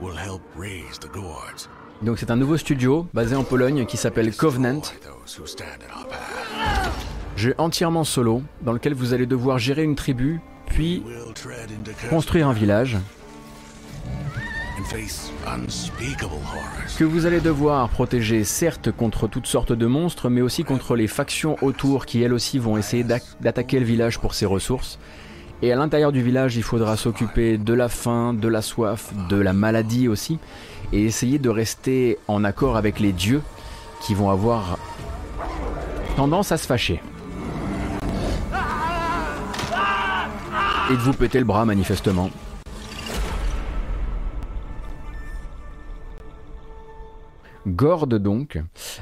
will 0.00 0.16
help 0.16 0.42
raise 0.56 0.98
the 1.00 1.08
gourds. 1.08 1.68
Donc 2.02 2.18
c'est 2.18 2.30
un 2.30 2.36
nouveau 2.36 2.56
studio 2.56 3.06
basé 3.12 3.34
en 3.34 3.42
Pologne 3.42 3.86
qui 3.86 3.96
s'appelle 3.96 4.34
Covenant. 4.36 4.82
Jeu 7.36 7.54
entièrement 7.58 8.04
solo 8.04 8.42
dans 8.62 8.72
lequel 8.72 8.94
vous 8.94 9.14
allez 9.14 9.26
devoir 9.26 9.58
gérer 9.58 9.82
une 9.82 9.96
tribu, 9.96 10.40
puis 10.66 11.02
construire 12.10 12.46
un 12.46 12.52
village, 12.52 12.98
que 16.96 17.04
vous 17.04 17.26
allez 17.26 17.40
devoir 17.40 17.88
protéger 17.88 18.44
certes 18.44 18.92
contre 18.92 19.26
toutes 19.26 19.46
sortes 19.46 19.72
de 19.72 19.86
monstres, 19.86 20.28
mais 20.28 20.40
aussi 20.40 20.64
contre 20.64 20.94
les 20.94 21.06
factions 21.06 21.56
autour 21.62 22.06
qui 22.06 22.22
elles 22.22 22.32
aussi 22.32 22.58
vont 22.58 22.76
essayer 22.76 23.04
d'attaquer 23.04 23.80
le 23.80 23.86
village 23.86 24.18
pour 24.18 24.34
ses 24.34 24.46
ressources. 24.46 24.98
Et 25.62 25.72
à 25.72 25.76
l'intérieur 25.76 26.12
du 26.12 26.22
village, 26.22 26.56
il 26.56 26.62
faudra 26.62 26.96
s'occuper 26.96 27.58
de 27.58 27.74
la 27.74 27.88
faim, 27.88 28.34
de 28.34 28.46
la 28.46 28.62
soif, 28.62 29.12
de 29.28 29.36
la 29.36 29.52
maladie 29.52 30.06
aussi, 30.06 30.38
et 30.92 31.04
essayer 31.04 31.38
de 31.38 31.48
rester 31.48 32.18
en 32.28 32.44
accord 32.44 32.76
avec 32.76 33.00
les 33.00 33.12
dieux 33.12 33.42
qui 34.00 34.14
vont 34.14 34.30
avoir 34.30 34.78
tendance 36.16 36.52
à 36.52 36.56
se 36.56 36.66
fâcher. 36.66 37.00
Et 40.90 40.94
de 40.94 41.00
vous 41.00 41.12
péter 41.12 41.38
le 41.38 41.44
bras 41.44 41.64
manifestement. 41.64 42.30
Gord 47.66 48.06
donc 48.06 48.60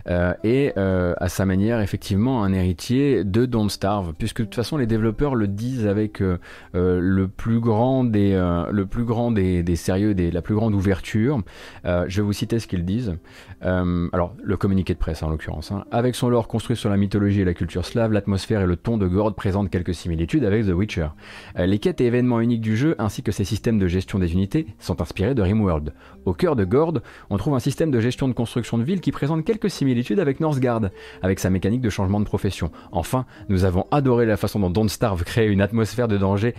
euh, 0.08 0.34
est 0.42 0.76
euh, 0.76 1.14
à 1.18 1.28
sa 1.28 1.46
manière 1.46 1.80
effectivement 1.80 2.42
un 2.42 2.52
héritier 2.52 3.24
de 3.24 3.46
Don't 3.46 3.68
Starve, 3.68 4.14
puisque 4.18 4.40
de 4.40 4.44
toute 4.44 4.54
façon 4.54 4.76
les 4.76 4.86
développeurs 4.86 5.34
le 5.34 5.48
disent 5.48 5.86
avec 5.86 6.20
euh, 6.20 6.38
le 6.72 7.28
plus 7.28 7.60
grand 7.60 8.04
des 8.04 8.36
le 8.70 8.86
plus 8.86 9.04
grand 9.04 9.30
des, 9.30 9.62
des 9.62 9.76
sérieux, 9.76 10.14
des, 10.14 10.30
la 10.30 10.42
plus 10.42 10.54
grande 10.54 10.74
ouverture. 10.74 11.40
je 11.84 12.16
vais 12.16 12.22
vous 12.22 12.32
citer 12.32 12.58
ce 12.58 12.66
qu'ils 12.66 12.84
disent. 12.84 13.16
alors 13.60 14.34
le 14.42 14.56
communiqué 14.56 14.94
de 14.94 14.98
presse 14.98 15.22
en 15.22 15.30
l'occurrence. 15.30 15.72
Hein. 15.72 15.84
Avec 15.90 16.14
son 16.14 16.28
lore 16.28 16.48
construit 16.48 16.76
sur 16.76 16.90
la 16.90 16.96
mythologie 16.96 17.40
et 17.40 17.44
la 17.44 17.54
culture 17.54 17.84
slave, 17.84 18.12
l'atmosphère 18.12 18.60
et 18.60 18.66
le 18.66 18.76
ton 18.76 18.96
de 18.96 19.06
Gord 19.06 19.34
présentent 19.34 19.70
quelques 19.70 19.94
similitudes 19.94 20.44
avec 20.44 20.66
The 20.66 20.70
Witcher. 20.70 21.08
les 21.56 21.78
quêtes 21.78 22.00
et 22.00 22.06
événements 22.06 22.40
uniques 22.40 22.60
du 22.60 22.76
jeu 22.76 22.94
ainsi 22.98 23.22
que 23.22 23.32
ses 23.32 23.44
systèmes 23.44 23.78
de 23.78 23.86
gestion 23.86 24.18
des 24.18 24.32
unités 24.32 24.66
sont 24.78 25.00
inspirés 25.00 25.34
de 25.34 25.42
Rimworld. 25.42 25.92
Au 26.24 26.34
cœur 26.34 26.56
de 26.56 26.64
Gord, 26.64 26.94
on 27.30 27.36
trouve 27.36 27.54
un 27.54 27.60
système 27.60 27.90
de 27.90 28.00
gestion 28.00 28.28
de 28.28 28.32
construction 28.46 28.78
de 28.78 28.84
ville 28.84 29.00
qui 29.00 29.10
présente 29.10 29.44
quelques 29.44 29.68
similitudes 29.68 30.20
avec 30.20 30.38
Northgard, 30.38 30.82
avec 31.20 31.40
sa 31.40 31.50
mécanique 31.50 31.80
de 31.80 31.90
changement 31.90 32.20
de 32.20 32.24
profession. 32.24 32.70
Enfin, 32.92 33.26
nous 33.48 33.64
avons 33.64 33.86
adoré 33.90 34.24
la 34.24 34.36
façon 34.36 34.60
dont 34.60 34.70
Don't 34.70 34.88
Starve 34.88 35.24
crée 35.24 35.48
une 35.48 35.60
atmosphère 35.60 36.06
de 36.06 36.16
danger 36.16 36.54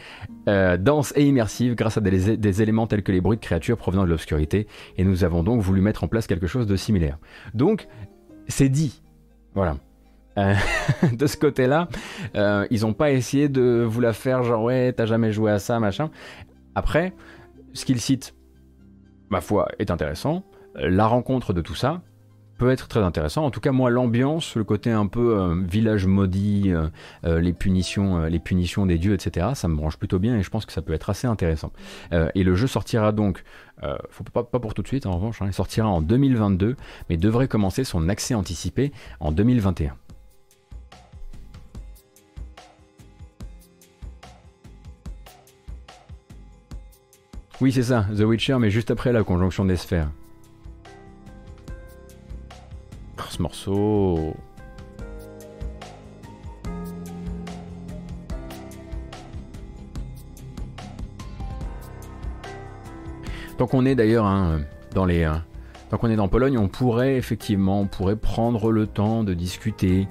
euh, 0.49 0.76
dense 0.76 1.14
et 1.15 1.26
immersive 1.26 1.76
grâce 1.76 1.97
à 1.97 2.01
des, 2.01 2.61
éléments 2.61 2.88
tels 2.88 3.03
que 3.03 3.14
les 3.14 3.22
bruits 3.22 3.38
de 3.38 3.41
créatures 3.41 3.77
provenant 3.77 4.03
de 4.03 4.09
l'obscurité, 4.09 4.68
et 4.97 5.05
nous 5.05 5.23
avons 5.23 5.43
donc 5.43 5.61
voulu 5.61 5.80
mettre 5.80 6.03
en 6.03 6.09
place 6.09 6.27
quelque 6.27 6.45
chose 6.45 6.68
de 6.68 6.76
similaire. 6.76 7.19
Donc, 7.53 7.88
c'est 8.49 8.68
dit. 8.68 9.01
Voilà. 9.55 9.77
Euh, 10.38 10.55
de 11.14 11.26
ce 11.26 11.38
côté-là, 11.38 11.88
euh, 12.35 12.68
ils 12.69 12.81
n'ont 12.81 12.93
pas 12.93 13.11
essayé 13.11 13.47
de 13.47 13.85
vous 13.88 14.01
la 14.01 14.11
faire 14.11 14.43
genre 14.43 14.61
ouais, 14.61 14.91
t'as 14.91 15.05
jamais 15.05 15.31
joué 15.31 15.51
à 15.51 15.59
ça, 15.59 15.80
machin. 15.80 16.09
Après, 16.76 17.14
ce 17.72 17.85
qu'ils 17.85 18.01
citent, 18.01 18.35
ma 19.30 19.39
foi, 19.39 19.69
est 19.80 19.89
intéressant 19.89 20.43
la 20.77 21.07
rencontre 21.07 21.53
de 21.53 21.61
tout 21.61 21.75
ça, 21.75 22.01
peut 22.57 22.71
être 22.71 22.87
très 22.87 23.01
intéressant. 23.01 23.45
En 23.45 23.51
tout 23.51 23.59
cas, 23.59 23.71
moi, 23.71 23.89
l'ambiance, 23.89 24.55
le 24.55 24.63
côté 24.63 24.91
un 24.91 25.05
peu 25.05 25.37
euh, 25.37 25.55
village 25.63 26.07
maudit, 26.07 26.73
euh, 26.73 27.39
les 27.39 27.53
punitions, 27.53 28.23
les 28.25 28.39
punitions 28.39 28.85
des 28.85 28.97
dieux, 28.97 29.13
etc. 29.13 29.49
Ça 29.53 29.67
me 29.67 29.75
branche 29.75 29.97
plutôt 29.97 30.17
bien 30.19 30.35
et 30.37 30.41
je 30.41 30.49
pense 30.49 30.65
que 30.65 30.73
ça 30.73 30.81
peut 30.81 30.93
être 30.93 31.09
assez 31.09 31.27
intéressant. 31.27 31.71
et 32.11 32.43
le 32.43 32.55
jeu 32.55 32.67
sortira 32.67 33.11
donc, 33.11 33.43
pas, 34.33 34.43
pour 34.43 34.73
tout 34.73 34.81
de 34.81 34.87
suite 34.87 35.05
en 35.05 35.15
revanche, 35.15 35.41
hein, 35.41 35.45
il 35.47 35.53
sortira 35.53 35.87
en 35.87 36.01
2022, 36.01 36.75
mais 37.09 37.17
devrait 37.17 37.47
commencer 37.47 37.83
son 37.83 38.09
accès 38.09 38.33
anticipé 38.33 38.91
en 39.19 39.31
2021. 39.31 39.93
Oui, 47.59 47.71
c'est 47.71 47.83
ça, 47.83 48.05
The 48.15 48.21
Witcher, 48.21 48.57
mais 48.59 48.69
juste 48.69 48.91
après 48.91 49.11
la 49.11 49.23
conjonction 49.23 49.65
des 49.65 49.77
sphères. 49.77 50.09
Ce 53.29 53.41
morceau. 53.41 54.35
Donc 63.57 63.73
on 63.73 63.85
est 63.85 63.95
d'ailleurs 63.95 64.25
hein, 64.25 64.61
dans 64.93 65.05
les. 65.05 65.23
Hein, 65.23 65.43
qu'on 65.95 66.09
est 66.09 66.15
dans 66.15 66.27
Pologne, 66.27 66.57
on 66.57 66.67
pourrait 66.67 67.15
effectivement, 67.15 67.81
on 67.81 67.87
pourrait 67.87 68.17
prendre 68.17 68.71
le 68.71 68.87
temps 68.87 69.23
de 69.23 69.33
discuter 69.33 70.07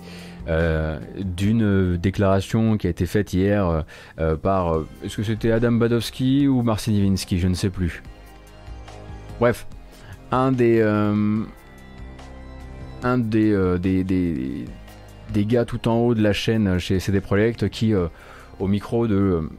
euh, 0.49 0.99
d'une 1.19 1.97
déclaration 1.97 2.79
qui 2.79 2.87
a 2.87 2.91
été 2.91 3.05
faite 3.05 3.35
hier 3.35 3.67
euh, 3.67 3.83
euh, 4.21 4.37
par, 4.37 4.79
est-ce 5.05 5.17
que 5.17 5.23
c'était 5.23 5.51
Adam 5.51 5.73
Badowski 5.73 6.49
ou 6.49 6.63
Marcin 6.63 6.93
Iwinski, 6.93 7.39
je 7.39 7.49
ne 7.49 7.55
sais 7.55 7.69
plus. 7.69 8.03
Bref, 9.39 9.67
un 10.31 10.53
des, 10.53 10.81
un 13.03 13.19
des, 13.19 13.79
des, 13.79 14.05
des, 14.05 14.65
des, 15.33 15.45
gars 15.45 15.65
tout 15.65 15.89
en 15.89 15.97
haut 15.99 16.15
de 16.15 16.23
la 16.23 16.33
chaîne 16.33 16.79
chez 16.79 17.01
CD 17.01 17.21
Projekt 17.21 17.69
qui 17.69 17.95
au 18.59 18.69
micro 18.69 19.07
de, 19.07 19.51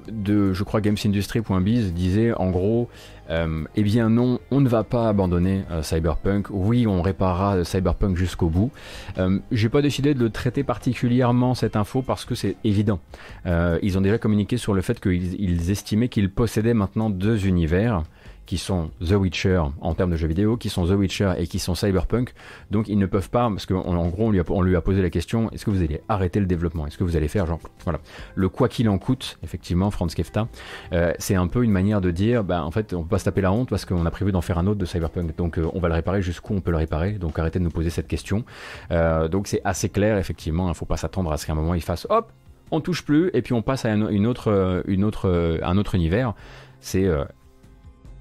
je 0.53 0.63
crois 0.63 0.81
gamesindustry.biz 0.81 1.93
disait 1.93 2.33
en 2.33 2.49
gros 2.49 2.89
euh, 3.29 3.65
eh 3.75 3.83
bien 3.83 4.09
non, 4.09 4.39
on 4.51 4.61
ne 4.61 4.69
va 4.69 4.83
pas 4.83 5.09
abandonner 5.09 5.63
euh, 5.69 5.83
Cyberpunk. 5.83 6.47
Oui, 6.49 6.87
on 6.87 7.01
réparera 7.01 7.63
Cyberpunk 7.65 8.15
jusqu'au 8.15 8.47
bout. 8.47 8.71
Euh, 9.17 9.39
J'ai 9.51 9.67
pas 9.67 9.81
décidé 9.81 10.13
de 10.13 10.19
le 10.23 10.29
traiter 10.29 10.63
particulièrement 10.63 11.53
cette 11.53 11.75
info 11.75 12.01
parce 12.01 12.23
que 12.23 12.35
c'est 12.35 12.55
évident. 12.63 12.99
Euh, 13.45 13.79
ils 13.81 13.97
ont 13.97 14.01
déjà 14.01 14.17
communiqué 14.17 14.55
sur 14.57 14.73
le 14.73 14.81
fait 14.81 14.99
qu'ils 15.01 15.69
estimaient 15.69 16.07
qu'ils 16.07 16.31
possédaient 16.31 16.73
maintenant 16.73 17.09
deux 17.09 17.45
univers 17.47 18.03
qui 18.47 18.57
sont 18.57 18.89
The 19.05 19.11
Witcher 19.11 19.61
en 19.81 19.93
termes 19.93 20.11
de 20.11 20.15
jeux 20.15 20.27
vidéo, 20.27 20.57
qui 20.57 20.69
sont 20.69 20.85
The 20.87 20.91
Witcher 20.91 21.33
et 21.37 21.45
qui 21.45 21.59
sont 21.59 21.75
Cyberpunk. 21.75 22.33
Donc 22.71 22.87
ils 22.87 22.97
ne 22.97 23.05
peuvent 23.05 23.29
pas, 23.29 23.49
parce 23.49 23.65
qu'en 23.67 24.07
gros 24.07 24.27
on 24.27 24.61
lui, 24.61 24.75
a, 24.75 24.81
posé 24.81 25.01
la 25.01 25.09
question, 25.09 25.51
est-ce 25.51 25.65
que 25.65 25.69
vous 25.69 25.83
allez 25.83 26.01
arrêter 26.07 26.39
le 26.39 26.45
développement? 26.45 26.87
Est-ce 26.87 26.97
que 26.97 27.03
vous 27.03 27.17
allez 27.17 27.27
faire 27.27 27.45
genre, 27.45 27.59
voilà, 27.83 27.99
le 28.35 28.49
quoi 28.49 28.69
qu'il 28.69 28.89
en 28.89 28.97
coûte, 28.97 29.37
effectivement, 29.43 29.91
Franz 29.91 30.15
Kefta, 30.15 30.47
euh, 30.93 31.13
c'est 31.19 31.35
un 31.35 31.47
peu 31.47 31.63
une 31.63 31.71
manière 31.71 31.99
de 31.99 32.09
dire, 32.09 32.43
bah, 32.43 32.63
en 32.63 32.71
fait 32.71 32.93
on 32.93 33.03
peut 33.03 33.09
pas 33.09 33.19
se 33.19 33.25
taper 33.25 33.41
la 33.41 33.51
honte 33.51 33.69
parce 33.69 33.85
qu'on 33.85 34.05
a 34.05 34.11
prévu 34.11 34.31
d'en 34.31 34.41
faire 34.41 34.57
un 34.57 34.65
autre 34.65 34.79
de 34.79 34.85
Cyberpunk. 34.85 35.35
Donc 35.35 35.59
euh, 35.59 35.67
on 35.73 35.79
va 35.79 35.89
le 35.89 35.93
réparer 35.93 36.21
jusqu'où 36.21 36.55
on 36.55 36.61
peut 36.61 36.71
le 36.71 36.77
réparer. 36.77 37.13
Donc 37.13 37.37
arrêtez 37.37 37.59
de 37.59 37.65
nous 37.65 37.69
poser 37.69 37.89
cette 37.89 38.07
question. 38.07 38.45
Euh, 38.91 39.27
donc 39.27 39.47
c'est 39.47 39.61
assez 39.65 39.89
clair, 39.89 40.17
effectivement, 40.17 40.67
il 40.67 40.69
ne 40.69 40.73
faut 40.73 40.85
pas 40.85 40.97
s'attendre 40.97 41.31
à 41.33 41.37
ce 41.37 41.45
qu'à 41.45 41.51
un 41.51 41.55
moment 41.55 41.73
il 41.73 41.83
fasse, 41.83 42.07
hop, 42.09 42.31
on 42.71 42.79
touche 42.79 43.03
plus 43.03 43.29
et 43.33 43.41
puis 43.41 43.53
on 43.53 43.61
passe 43.61 43.83
à 43.85 43.91
une 43.91 44.25
autre, 44.25 44.83
une 44.87 45.03
autre, 45.03 45.59
un 45.63 45.77
autre 45.77 45.95
univers. 45.95 46.33
C'est 46.79 47.09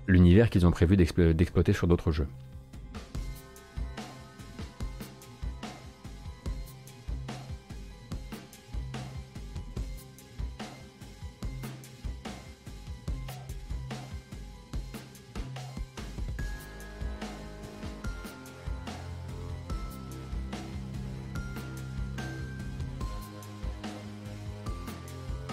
l'univers 0.07 0.51
qu'ils 0.51 0.67
ont 0.67 0.71
prévu 0.71 0.97
d'exploiter 0.97 1.73
sur 1.73 1.87
d'autres 1.87 2.13
jeux. 2.13 2.29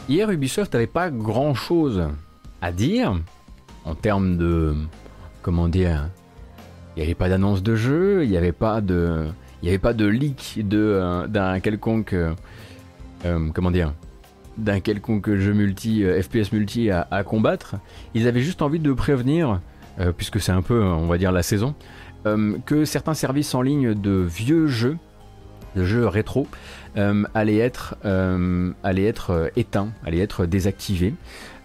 Hier, 0.09 0.29
Ubisoft 0.29 0.73
n'avait 0.73 0.85
pas 0.85 1.09
grand 1.09 1.55
chose 1.55 2.03
à 2.61 2.71
dire, 2.71 3.15
en 3.85 3.95
termes 3.95 4.37
de. 4.37 4.75
Comment 5.41 5.67
dire 5.67 6.09
Il 6.95 6.99
n'y 6.99 7.03
avait 7.03 7.15
pas 7.15 7.29
d'annonce 7.29 7.63
de 7.63 7.75
jeu, 7.75 8.23
il 8.23 8.29
n'y 8.29 8.37
avait 8.37 8.51
pas 8.51 8.81
de. 8.81 9.27
Il 9.61 9.67
n'y 9.67 9.69
avait 9.69 9.79
pas 9.79 9.93
de 9.93 10.05
leak 10.05 10.59
de, 10.67 10.77
euh, 10.77 11.27
d'un 11.27 11.59
quelconque. 11.61 12.13
Euh, 12.13 12.33
euh, 13.25 13.49
comment 13.53 13.71
dire 13.71 13.93
D'un 14.57 14.81
quelconque 14.81 15.35
jeu 15.35 15.53
multi, 15.53 16.03
FPS 16.03 16.51
multi 16.51 16.91
à, 16.91 17.23
combattre. 17.23 17.75
Ils 18.13 18.27
avaient 18.27 18.41
juste 18.41 18.61
envie 18.61 18.79
de 18.79 18.93
prévenir, 18.93 19.61
puisque 20.17 20.39
c'est 20.39 20.51
un 20.51 20.61
peu, 20.61 20.83
on 20.83 21.07
va 21.07 21.17
dire, 21.17 21.31
la 21.31 21.41
saison, 21.41 21.73
que 22.23 22.85
certains 22.85 23.15
services 23.15 23.55
en 23.55 23.63
ligne 23.63 23.95
de 23.95 24.11
vieux 24.11 24.67
jeux, 24.67 24.97
de 25.75 25.83
jeux 25.83 26.05
rétro, 26.05 26.45
allaient 27.33 27.57
être, 27.57 27.95
allaient 28.03 29.05
être 29.05 29.49
éteints, 29.55 29.89
allaient 30.05 30.19
être 30.19 30.45
désactivés. 30.45 31.15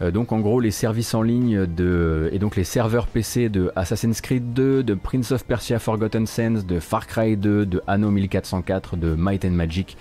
Euh, 0.00 0.10
donc 0.10 0.32
en 0.32 0.40
gros 0.40 0.60
les 0.60 0.70
services 0.70 1.14
en 1.14 1.22
ligne 1.22 1.66
de, 1.66 2.28
et 2.32 2.38
donc 2.38 2.56
les 2.56 2.64
serveurs 2.64 3.06
PC 3.06 3.48
de 3.48 3.72
Assassin's 3.76 4.20
Creed 4.20 4.52
2, 4.52 4.82
de 4.82 4.94
Prince 4.94 5.32
of 5.32 5.44
Persia 5.44 5.78
Forgotten 5.78 6.26
Sands, 6.26 6.62
de 6.66 6.78
Far 6.80 7.06
Cry 7.06 7.36
2, 7.36 7.66
de 7.66 7.82
Anno 7.86 8.10
1404, 8.10 8.96
de 8.96 9.14
Might 9.14 9.44
and 9.44 9.50
Magic, 9.50 9.96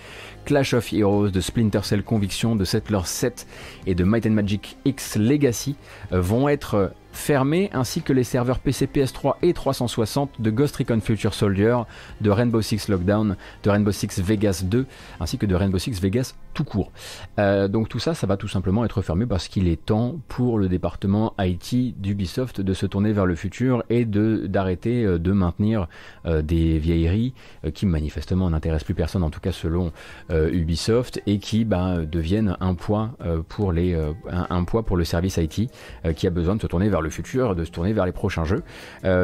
Clash 0.45 0.73
of 0.73 0.93
Heroes, 0.93 1.31
de 1.31 1.41
Splinter 1.41 1.83
Cell 1.83 2.03
Conviction, 2.03 2.55
de 2.55 2.65
Settler 2.65 3.01
7 3.03 3.47
et 3.85 3.95
de 3.95 4.03
Might 4.03 4.25
and 4.25 4.31
Magic 4.31 4.77
X 4.85 5.15
Legacy 5.17 5.75
euh, 6.11 6.21
vont 6.21 6.47
être 6.47 6.91
fermés 7.17 7.69
ainsi 7.73 8.01
que 8.01 8.13
les 8.13 8.23
serveurs 8.23 8.59
PC, 8.59 8.87
PS3 8.87 9.35
et 9.41 9.53
360 9.53 10.39
de 10.39 10.51
Ghost 10.51 10.75
Recon 10.77 10.99
Future 11.01 11.33
Soldier, 11.33 11.77
de 12.21 12.29
Rainbow 12.29 12.61
Six 12.61 12.87
Lockdown, 12.87 13.35
de 13.63 13.69
Rainbow 13.69 13.91
Six 13.91 14.21
Vegas 14.21 14.63
2 14.65 14.85
ainsi 15.19 15.37
que 15.37 15.45
de 15.45 15.55
Rainbow 15.55 15.79
Six 15.79 15.99
Vegas 15.99 16.33
tout 16.57 16.63
court. 16.63 16.91
Euh, 17.37 17.67
donc 17.67 17.87
tout 17.87 17.99
ça, 17.99 18.15
ça 18.15 18.25
va 18.25 18.35
tout 18.35 18.47
simplement 18.47 18.83
être 18.83 19.03
fermé 19.03 19.27
parce 19.27 19.47
qu'il 19.47 19.67
est 19.67 19.85
temps 19.85 20.15
pour 20.27 20.57
le 20.57 20.67
département 20.67 21.35
IT 21.39 21.99
d'Ubisoft 22.01 22.61
de 22.61 22.73
se 22.73 22.87
tourner 22.87 23.13
vers 23.13 23.27
le 23.27 23.35
futur 23.35 23.83
et 23.89 24.05
de 24.05 24.47
d'arrêter 24.47 25.03
euh, 25.03 25.19
de 25.19 25.31
maintenir 25.33 25.87
euh, 26.25 26.41
des 26.41 26.79
vieilleries 26.79 27.33
qui 27.75 27.85
manifestement 27.85 28.49
n'intéressent 28.49 28.85
plus 28.85 28.95
personne, 28.95 29.23
en 29.23 29.29
tout 29.29 29.39
cas 29.39 29.51
selon 29.51 29.91
Ubisoft, 30.29 31.21
et 31.25 31.39
qui 31.39 31.65
bah, 31.65 31.97
deviennent 32.05 32.55
un 32.59 32.73
poids 32.75 33.11
pour 33.49 33.71
les 33.71 33.95
un, 34.29 34.63
poids 34.63 34.83
pour 34.83 34.97
le 34.97 35.03
service 35.03 35.37
IT 35.37 35.69
qui 36.15 36.27
a 36.27 36.29
besoin 36.29 36.55
de 36.55 36.61
se 36.61 36.67
tourner 36.67 36.89
vers 36.89 37.01
le 37.01 37.06
futur, 37.09 37.55
de 37.55 37.63
se 37.63 37.71
tourner 37.71 37.93
vers 37.93 38.05
les 38.05 38.11
prochains 38.11 38.45
jeux. 38.45 38.63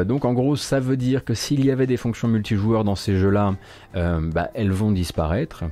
donc 0.04 0.24
en 0.24 0.32
gros, 0.32 0.56
ça 0.56 0.80
veut 0.80 0.96
dire 0.96 1.24
que 1.24 1.34
s'il 1.34 1.64
y 1.64 1.70
avait 1.70 1.86
des 1.86 1.96
fonctions 1.96 2.28
multijoueurs 2.28 2.84
dans 2.84 2.96
ces 2.96 3.16
jeux-là, 3.16 3.54
bah, 3.94 4.50
elles 4.54 4.72
vont 4.72 4.92
disparaître. 4.92 5.64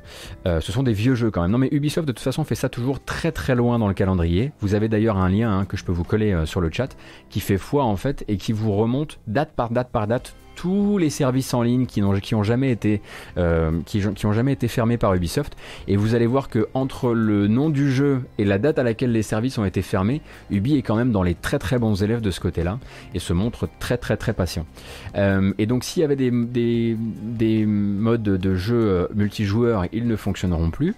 ce 0.45 0.73
sont 0.73 0.83
des 0.83 0.93
vieux 0.93 1.15
jeux 1.15 1.31
quand 1.31 1.43
même. 1.43 1.51
Non 1.51 1.59
mais 1.59 1.69
Ubisoft 1.71 2.07
de 2.07 2.13
toute 2.13 2.25
façon 2.25 2.45
fait 2.45 2.55
ça 2.55 2.69
toujours 2.69 3.03
très 3.05 3.33
très 3.33 3.55
loin 3.55 3.79
dans 3.79 3.89
le 3.89 3.95
calendrier. 3.95 4.53
Vous 4.61 4.75
avez 4.75 4.89
d'ailleurs 4.89 5.17
un 5.17 5.29
lien 5.29 5.59
hein, 5.59 5.65
que 5.65 5.77
je 5.77 5.85
peux 5.85 5.93
vous 5.93 6.05
coller 6.05 6.33
euh, 6.33 6.47
sur 6.47 6.61
le 6.61 6.71
chat 6.71 6.97
qui 7.31 7.41
fait 7.41 7.59
foi 7.59 7.85
en 7.85 7.97
fait 7.97 8.25
et 8.29 8.37
qui 8.37 8.53
vous 8.53 8.73
remonte 8.73 9.19
date 9.27 9.53
par 9.55 9.71
date 9.71 9.91
par 9.91 10.07
date 10.07 10.35
tous 10.55 10.99
les 10.99 11.11
services 11.11 11.55
en 11.55 11.63
ligne 11.63 11.87
qui 11.87 12.01
n'ont 12.01 12.13
qui 12.21 12.35
ont 12.35 12.43
jamais 12.43 12.71
été 12.71 13.01
euh, 13.39 13.73
qui, 13.87 14.03
ont 14.27 14.33
jamais 14.33 14.53
été 14.53 14.69
fermés 14.69 14.99
par 14.99 15.15
Ubisoft. 15.15 15.57
Et 15.89 15.97
vous 15.97 16.15
allez 16.15 16.27
voir 16.27 16.49
que 16.49 16.69
entre 16.75 17.13
le 17.13 17.49
nom 17.49 17.71
du 17.71 17.91
jeu 17.91 18.23
et 18.39 18.45
la 18.45 18.59
date 18.59 18.79
à 18.79 18.83
laquelle 18.83 19.13
les 19.13 19.23
services 19.23 19.59
ont 19.59 19.65
été 19.65 19.83
fermés 19.83 20.21
Ubi 20.51 20.77
est 20.77 20.83
quand 20.83 20.97
même 20.97 21.13
dans 21.13 21.23
les 21.23 21.35
très 21.35 21.59
très 21.59 21.79
bons 21.79 22.03
élèves 22.03 22.21
de 22.21 22.31
ce 22.31 22.41
côté 22.41 22.63
là 22.63 22.79
et 23.15 23.19
se 23.19 23.33
montre 23.33 23.69
très 23.79 23.99
très 23.99 24.17
très 24.17 24.33
patient. 24.33 24.67
Euh, 25.17 25.53
et 25.59 25.67
donc 25.67 25.85
s'il 25.85 26.01
y 26.01 26.05
avait 26.05 26.17
des, 26.17 26.31
des, 26.31 26.97
des, 26.99 27.67
modes 27.67 28.23
de 28.23 28.55
jeu 28.55 29.09
multijoueurs 29.15 29.87
ils 29.93 30.07
ne 30.07 30.17
fonctionneront 30.17 30.71
plus. 30.71 30.95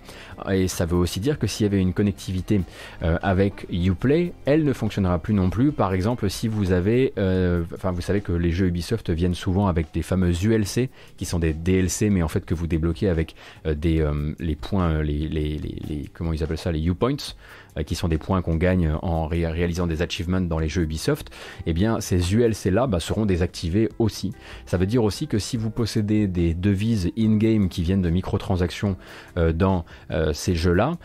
Et 0.51 0.69
ça 0.69 0.87
veut 0.87 0.97
aussi 0.97 1.21
dire 1.21 1.39
que 1.39 1.47
s'il 1.47 1.65
y 1.65 1.67
avait 1.67 1.81
une 1.81 1.93
connectivité 1.93 2.61
euh, 3.03 3.19
avec 3.23 3.67
Uplay, 3.71 4.33
elle 4.45 4.65
ne 4.65 4.73
fonctionnera 4.73 5.19
plus 5.19 5.35
non 5.35 5.51
plus. 5.51 5.73
Par 5.73 5.93
exemple, 5.95 6.29
si 6.31 6.49
vous 6.49 6.73
avez, 6.73 7.13
euh, 7.19 7.63
enfin, 7.75 7.91
vous 7.91 8.01
savez 8.01 8.21
que 8.21 8.33
les 8.33 8.51
jeux 8.51 8.67
Ubisoft 8.67 9.11
viennent 9.11 9.35
souvent 9.45 9.67
avec 9.67 9.93
des 9.93 10.03
fameux 10.03 10.33
ULC, 10.33 10.89
qui 11.17 11.25
sont 11.25 11.39
des 11.39 11.53
DLC, 11.53 12.11
mais 12.11 12.23
en 12.23 12.29
fait 12.29 12.45
que 12.45 12.55
vous 12.55 12.67
débloquez 12.67 13.09
avec 13.09 13.35
euh, 13.67 13.75
des 13.75 14.05
les 14.39 14.57
points, 14.57 15.03
les, 15.03 15.29
les, 15.29 15.59
les, 15.59 16.11
comment 16.13 16.33
ils 16.33 16.43
appellent 16.43 16.59
ça, 16.59 16.73
les 16.73 16.85
U-points. 16.87 17.15
Euh, 17.15 17.64
qui 17.87 17.95
sont 17.95 18.09
des 18.09 18.19
points 18.19 18.43
qu'on 18.43 18.57
gagne 18.57 18.93
en 19.03 19.27
réalisant 19.27 19.87
des 19.87 20.03
achievements 20.03 20.41
dans 20.41 20.59
les 20.59 20.69
jeux 20.69 20.83
Ubisoft, 20.83 21.31
eh 21.67 21.73
bien 21.73 22.01
ces 22.01 22.35
ULC 22.35 22.67
là 22.67 22.87
bah, 22.87 23.01
seront 23.01 23.27
désactivés 23.27 23.89
aussi. 23.99 24.33
Ça 24.67 24.77
veut 24.77 24.87
dire 24.87 25.03
aussi 25.03 25.27
que 25.27 25.39
si 25.39 25.57
vous 25.57 25.71
possédez 25.71 26.27
des 26.27 26.55
devises 26.55 27.11
in-game 27.19 27.69
qui 27.69 27.83
viennent 27.83 28.03
de 28.03 28.11
microtransactions 28.11 28.97
euh, 29.37 29.53
dans 29.53 29.85
euh, 30.11 30.33
ces 30.33 30.55
jeux-là, 30.55 30.97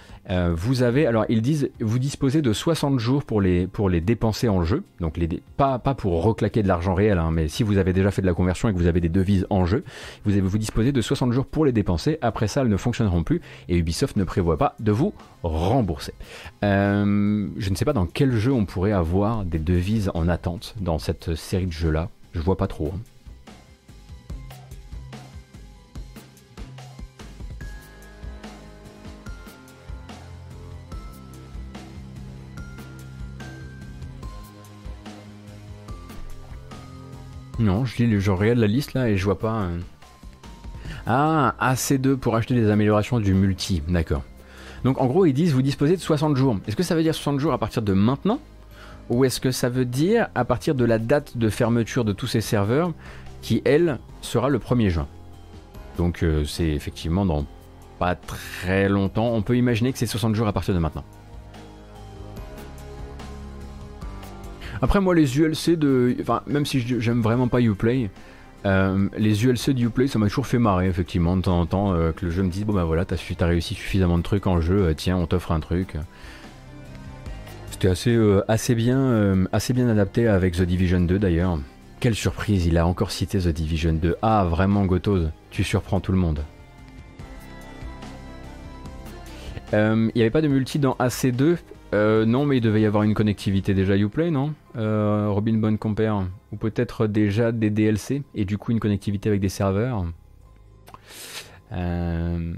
vous 0.53 0.83
avez, 0.83 1.07
alors 1.07 1.25
ils 1.27 1.41
disent, 1.41 1.71
vous 1.79 1.97
disposez 1.97 2.43
de 2.43 2.53
60 2.53 2.99
jours 2.99 3.23
pour 3.23 3.41
les, 3.41 3.65
pour 3.65 3.89
les 3.89 3.99
dépenser 3.99 4.47
en 4.47 4.63
jeu, 4.63 4.83
donc 4.99 5.17
pas, 5.57 5.79
pas 5.79 5.95
pour 5.95 6.23
reclaquer 6.23 6.61
de 6.61 6.67
l'argent 6.67 6.93
réel, 6.93 7.17
hein, 7.17 7.31
mais 7.31 7.47
si 7.47 7.63
vous 7.63 7.77
avez 7.77 7.93
déjà 7.93 8.11
fait 8.11 8.21
de 8.21 8.27
la 8.27 8.33
conversion 8.33 8.69
et 8.69 8.73
que 8.73 8.77
vous 8.77 8.87
avez 8.87 9.01
des 9.01 9.09
devises 9.09 9.47
en 9.49 9.65
jeu, 9.65 9.83
vous, 10.25 10.33
avez, 10.33 10.41
vous 10.41 10.57
disposez 10.57 10.91
de 10.91 11.01
60 11.01 11.31
jours 11.31 11.45
pour 11.45 11.65
les 11.65 11.71
dépenser. 11.71 12.17
Après 12.21 12.47
ça, 12.47 12.61
elles 12.61 12.67
ne 12.67 12.77
fonctionneront 12.77 13.23
plus 13.23 13.41
et 13.67 13.77
Ubisoft 13.77 14.15
ne 14.17 14.23
prévoit 14.23 14.57
pas 14.57 14.75
de 14.79 14.91
vous 14.91 15.13
rembourser. 15.43 16.13
Euh, 16.63 17.47
je 17.57 17.69
ne 17.69 17.75
sais 17.75 17.85
pas 17.85 17.93
dans 17.93 18.05
quel 18.05 18.35
jeu 18.35 18.51
on 18.51 18.65
pourrait 18.65 18.91
avoir 18.91 19.45
des 19.45 19.59
devises 19.59 20.11
en 20.13 20.27
attente 20.27 20.75
dans 20.79 20.99
cette 20.99 21.35
série 21.35 21.67
de 21.67 21.71
jeux-là. 21.71 22.09
Je 22.33 22.41
vois 22.41 22.57
pas 22.57 22.67
trop. 22.67 22.93
Hein. 22.95 22.99
Non, 37.59 37.83
je, 37.83 38.01
lis, 38.01 38.21
je 38.21 38.31
regarde 38.31 38.57
la 38.57 38.67
liste 38.67 38.93
là 38.93 39.09
et 39.09 39.17
je 39.17 39.25
vois 39.25 39.37
pas. 39.37 39.63
Euh. 39.63 39.79
Ah, 41.05 41.55
AC2 41.59 42.15
pour 42.15 42.35
acheter 42.37 42.53
des 42.53 42.69
améliorations 42.69 43.19
du 43.19 43.33
multi, 43.33 43.81
d'accord. 43.87 44.23
Donc 44.83 44.99
en 44.99 45.05
gros, 45.07 45.25
ils 45.25 45.33
disent 45.33 45.53
vous 45.53 45.61
disposez 45.61 45.95
de 45.95 46.01
60 46.01 46.35
jours. 46.35 46.57
Est-ce 46.67 46.75
que 46.75 46.83
ça 46.83 46.95
veut 46.95 47.03
dire 47.03 47.13
60 47.13 47.39
jours 47.39 47.53
à 47.53 47.57
partir 47.57 47.81
de 47.81 47.93
maintenant 47.93 48.39
Ou 49.09 49.25
est-ce 49.25 49.39
que 49.39 49.51
ça 49.51 49.69
veut 49.69 49.85
dire 49.85 50.29
à 50.35 50.45
partir 50.45 50.75
de 50.75 50.85
la 50.85 50.99
date 50.99 51.37
de 51.37 51.49
fermeture 51.49 52.05
de 52.05 52.13
tous 52.13 52.27
ces 52.27 52.41
serveurs 52.41 52.93
qui, 53.41 53.61
elle, 53.65 53.99
sera 54.21 54.49
le 54.49 54.59
1er 54.59 54.89
juin? 54.89 55.07
Donc 55.97 56.23
euh, 56.23 56.45
c'est 56.45 56.67
effectivement 56.67 57.25
dans 57.25 57.45
pas 57.99 58.15
très 58.15 58.87
longtemps. 58.87 59.33
On 59.33 59.41
peut 59.41 59.57
imaginer 59.57 59.91
que 59.91 59.99
c'est 59.99 60.05
60 60.05 60.33
jours 60.33 60.47
à 60.47 60.53
partir 60.53 60.73
de 60.73 60.79
maintenant. 60.79 61.03
Après, 64.81 65.01
moi, 65.01 65.13
les 65.13 65.37
ULC 65.37 65.77
de. 65.77 66.15
Enfin, 66.21 66.41
même 66.47 66.65
si 66.65 66.79
j'aime 66.79 67.21
vraiment 67.21 67.49
pas 67.49 67.59
Uplay, 67.59 68.09
euh, 68.65 69.07
les 69.17 69.45
ULC 69.45 69.71
de 69.71 69.83
Uplay, 69.83 70.07
ça 70.07 70.19
m'a 70.19 70.27
toujours 70.27 70.47
fait 70.47 70.59
marrer, 70.59 70.87
effectivement, 70.87 71.37
de 71.37 71.41
temps 71.41 71.59
en 71.59 71.65
temps, 71.65 71.93
euh, 71.93 72.11
que 72.11 72.25
le 72.25 72.31
jeu 72.31 72.43
me 72.43 72.49
dise 72.49 72.65
Bon, 72.65 72.73
bah 72.73 72.83
voilà, 72.83 73.05
t'as 73.05 73.15
as 73.15 73.45
réussi 73.45 73.73
suffisamment 73.73 74.17
de 74.17 74.23
trucs 74.23 74.47
en 74.47 74.59
jeu, 74.59 74.87
euh, 74.87 74.93
tiens, 74.93 75.17
on 75.17 75.27
t'offre 75.27 75.51
un 75.51 75.59
truc. 75.59 75.95
C'était 77.71 77.87
assez, 77.87 78.19
assez, 78.49 78.75
bien, 78.75 79.45
assez 79.53 79.71
bien 79.71 79.87
adapté 79.87 80.27
avec 80.27 80.55
The 80.55 80.63
Division 80.63 80.99
2 80.99 81.17
d'ailleurs. 81.17 81.59
Quelle 82.01 82.15
surprise, 82.15 82.65
il 82.65 82.77
a 82.77 82.85
encore 82.85 83.09
cité 83.09 83.39
The 83.39 83.47
Division 83.47 83.93
2. 83.93 84.17
Ah, 84.21 84.45
vraiment, 84.49 84.85
Gotos, 84.85 85.27
tu 85.49 85.63
surprends 85.63 86.01
tout 86.01 86.11
le 86.11 86.17
monde. 86.17 86.43
Il 89.71 90.11
n'y 90.13 90.21
avait 90.21 90.29
pas 90.29 90.41
de 90.41 90.49
multi 90.49 90.77
dans 90.77 90.97
AC2 90.99 91.55
euh, 91.93 92.25
non, 92.25 92.45
mais 92.45 92.57
il 92.57 92.61
devait 92.61 92.81
y 92.81 92.85
avoir 92.85 93.03
une 93.03 93.13
connectivité 93.13 93.73
déjà 93.73 93.97
Uplay, 93.97 94.29
non? 94.29 94.53
Euh, 94.75 95.29
Robin 95.29 95.55
Bonne 95.57 95.77
Compare. 95.77 96.27
Ou 96.51 96.57
peut-être 96.57 97.07
déjà 97.07 97.51
des 97.51 97.69
DLC 97.69 98.23
et 98.35 98.45
du 98.45 98.57
coup 98.57 98.71
une 98.71 98.79
connectivité 98.79 99.29
avec 99.29 99.41
des 99.41 99.49
serveurs. 99.49 100.05
Euh, 101.71 102.53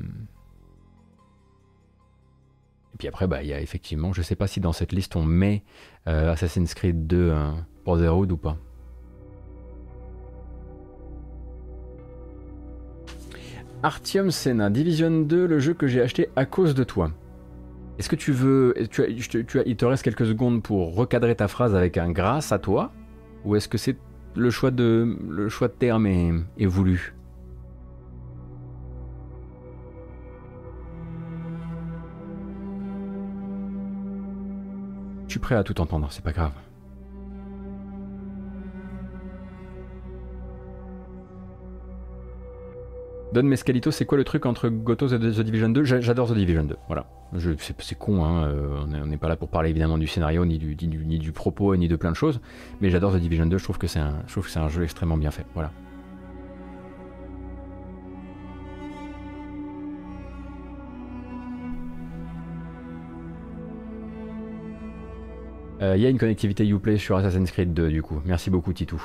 et 2.93 2.97
puis 2.97 3.07
après, 3.07 3.27
bah, 3.27 3.41
il 3.41 3.49
y 3.49 3.53
a 3.53 3.61
effectivement, 3.61 4.11
je 4.13 4.21
sais 4.21 4.35
pas 4.35 4.47
si 4.47 4.59
dans 4.59 4.73
cette 4.73 4.91
liste 4.91 5.15
on 5.15 5.23
met 5.23 5.63
Assassin's 6.05 6.73
Creed 6.73 7.07
2 7.07 7.33
Brotherhood 7.85 8.31
ou 8.31 8.37
pas. 8.37 8.57
Artium 13.83 14.29
Senna, 14.29 14.69
Division 14.69 15.21
2, 15.21 15.47
le 15.47 15.59
jeu 15.59 15.73
que 15.73 15.87
j'ai 15.87 16.01
acheté 16.01 16.29
à 16.35 16.45
cause 16.45 16.75
de 16.75 16.83
toi. 16.83 17.11
Est-ce 18.01 18.09
que 18.09 18.15
tu 18.15 18.31
veux. 18.31 18.73
Tu 18.89 19.03
il 19.67 19.75
te 19.75 19.85
reste 19.85 20.01
quelques 20.01 20.25
secondes 20.25 20.63
pour 20.63 20.95
recadrer 20.95 21.35
ta 21.35 21.47
phrase 21.47 21.75
avec 21.75 21.99
un 21.99 22.09
grâce 22.09 22.51
à 22.51 22.57
toi 22.57 22.91
Ou 23.45 23.55
est-ce 23.55 23.67
que 23.67 23.77
c'est 23.77 23.95
le 24.35 24.49
choix 24.49 24.71
de, 24.71 25.19
le 25.29 25.49
choix 25.49 25.67
de 25.67 25.73
terme 25.73 26.07
est, 26.07 26.65
voulu? 26.65 27.13
Je 35.27 35.33
suis 35.33 35.39
prêt 35.39 35.53
à 35.53 35.63
tout 35.63 35.79
entendre, 35.79 36.07
c'est 36.09 36.23
pas 36.23 36.31
grave. 36.31 36.53
Don 43.33 43.43
Mescalito, 43.43 43.91
c'est 43.91 44.05
quoi 44.05 44.17
le 44.17 44.25
truc 44.25 44.45
entre 44.45 44.67
Gotos 44.67 45.07
et 45.07 45.17
The 45.17 45.39
Division 45.39 45.69
2 45.69 45.85
J'adore 45.85 46.29
The 46.29 46.35
Division 46.35 46.65
2, 46.65 46.75
voilà. 46.87 47.05
C'est 47.59 47.97
con, 47.97 48.25
hein, 48.25 48.43
euh, 48.43 48.83
on 48.83 49.05
n'est 49.05 49.17
pas 49.17 49.29
là 49.29 49.37
pour 49.37 49.47
parler 49.47 49.69
évidemment 49.69 49.97
du 49.97 50.05
scénario, 50.05 50.45
ni 50.45 50.57
du, 50.57 51.31
propos, 51.31 51.77
ni 51.77 51.87
de 51.87 51.95
plein 51.95 52.11
de 52.11 52.15
choses, 52.17 52.41
mais 52.81 52.89
j'adore 52.89 53.13
The 53.13 53.21
Division 53.21 53.45
2, 53.45 53.57
je 53.57 53.63
trouve 53.63 53.77
que 53.77 53.87
c'est 53.87 53.99
un, 53.99 54.67
jeu 54.67 54.83
extrêmement 54.83 55.15
bien 55.15 55.31
fait, 55.31 55.45
voilà. 55.53 55.71
Il 65.79 65.85
euh, 65.85 65.97
y 65.97 66.05
a 66.05 66.09
une 66.09 66.19
connectivité 66.19 66.67
Uplay 66.67 66.97
sur 66.97 67.15
Assassin's 67.15 67.49
Creed 67.49 67.73
2 67.73 67.89
du 67.89 68.03
coup. 68.03 68.21
Merci 68.23 68.51
beaucoup 68.51 68.71
Titou. 68.71 69.01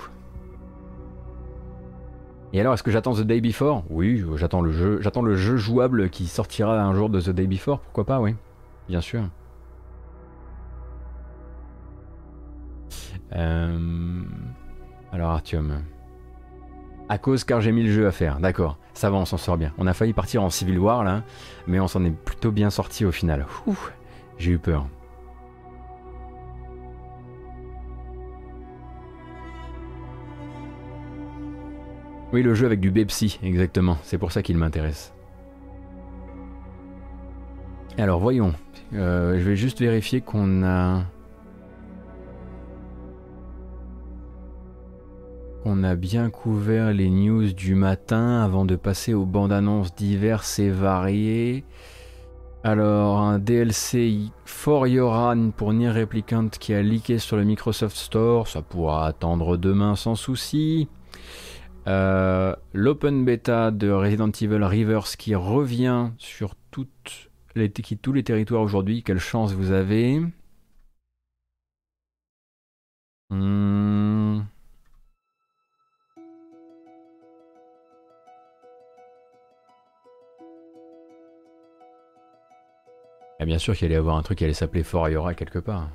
Et 2.53 2.61
alors, 2.61 2.75
est-ce 2.75 2.83
que 2.83 2.91
j'attends 2.91 3.15
The 3.15 3.23
Day 3.23 3.41
Before? 3.41 3.85
Oui, 3.91 4.25
j'attends 4.37 4.61
le 4.61 4.71
jeu. 4.71 4.99
J'attends 5.03 5.23
le 5.23 5.37
jeu 5.37 5.57
jouable 5.57 6.09
qui 6.11 6.27
sortira 6.27 6.81
un 6.81 6.95
jour 6.95 7.11
de 7.11 7.21
The 7.21 7.31
Day 7.31 7.47
Before. 7.47 7.81
Pourquoi 7.81 8.05
pas 8.05 8.21
Oui, 8.21 8.35
bien 8.89 9.01
sûr. 9.01 9.25
Euh, 13.35 14.23
alors 15.13 15.31
Artium. 15.31 15.83
À 17.09 17.19
cause 17.19 17.45
car 17.45 17.61
j'ai 17.61 17.73
mis 17.73 17.83
le 17.85 17.91
jeu 17.91 18.07
à 18.07 18.13
faire. 18.13 18.41
D'accord, 18.41 18.79
ça 18.95 19.11
va, 19.11 19.17
on 19.17 19.25
s'en 19.25 19.37
sort 19.37 19.59
bien. 19.59 19.73
On 19.79 19.87
a 19.87 19.95
failli 19.95 20.13
partir 20.13 20.43
en 20.43 20.51
Civil 20.51 20.79
War 20.79 21.05
là, 21.05 21.23
mais 21.67 21.79
on 21.79 21.89
s'en 21.89 22.05
est 22.05 22.11
plutôt 22.11 22.51
bien 22.51 22.71
sorti 22.71 23.05
au 23.05 23.13
final. 23.13 23.47
J'ai 24.39 24.53
eu 24.53 24.59
peur. 24.59 24.87
Oui, 32.37 32.43
le 32.43 32.53
jeu 32.53 32.67
avec 32.67 32.81
du 32.81 32.91
Bepsi, 32.91 33.39
exactement. 33.43 33.97
C'est 34.03 34.19
pour 34.19 34.31
ça 34.31 34.43
qu'il 34.43 34.59
m'intéresse. 34.59 35.15
Alors 37.97 38.21
voyons. 38.21 38.53
Euh, 38.93 39.39
je 39.39 39.43
vais 39.49 39.57
juste 39.57 39.81
vérifier 39.81 40.21
qu'on 40.21 40.63
a... 40.63 41.05
A 45.83 45.95
bien 45.95 46.29
couvert 46.29 46.93
les 46.93 47.09
news 47.09 47.55
du 47.55 47.75
matin 47.75 48.43
avant 48.43 48.67
de 48.67 48.77
passer 48.77 49.15
aux 49.15 49.25
bandes 49.25 49.53
annonces 49.53 49.95
diverses 49.95 50.59
et 50.59 50.69
variées. 50.69 51.65
Alors, 52.65 53.19
un 53.19 53.39
DLC 53.39 54.31
For 54.45 54.89
Yoran 54.89 55.53
pour 55.57 55.73
Nier 55.73 55.91
Replicant 55.91 56.49
qui 56.49 56.75
a 56.75 56.83
leaké 56.83 57.19
sur 57.19 57.39
le 57.39 57.45
Microsoft 57.45 57.97
Store, 57.97 58.47
ça 58.47 58.61
pourra 58.61 59.07
attendre 59.07 59.57
demain 59.57 59.97
sans 59.97 60.17
souci. 60.17 60.89
Euh, 61.87 62.57
l'open 62.73 63.25
beta 63.25 63.71
de 63.71 63.91
Resident 63.91 64.31
Evil 64.31 64.65
Rivers 64.65 65.17
qui 65.17 65.35
revient 65.35 66.11
sur 66.19 66.55
tous 66.73 66.89
les 67.55 68.23
territoires 68.25 68.63
aujourd'hui. 68.63 69.03
Quelle 69.03 69.19
chance 69.21 69.53
vous 69.53 69.71
avez. 69.71 70.21
Hmm. 73.31 74.43
Et 83.39 83.45
bien 83.45 83.59
sûr 83.59 83.77
qu'il 83.77 83.87
allait 83.87 83.95
y 83.95 83.99
avoir 83.99 84.17
un 84.17 84.23
truc 84.23 84.39
qui 84.39 84.45
allait 84.45 84.55
s'appeler 84.55 84.83
Fort 84.83 85.09
quelque 85.37 85.59
part. 85.59 85.91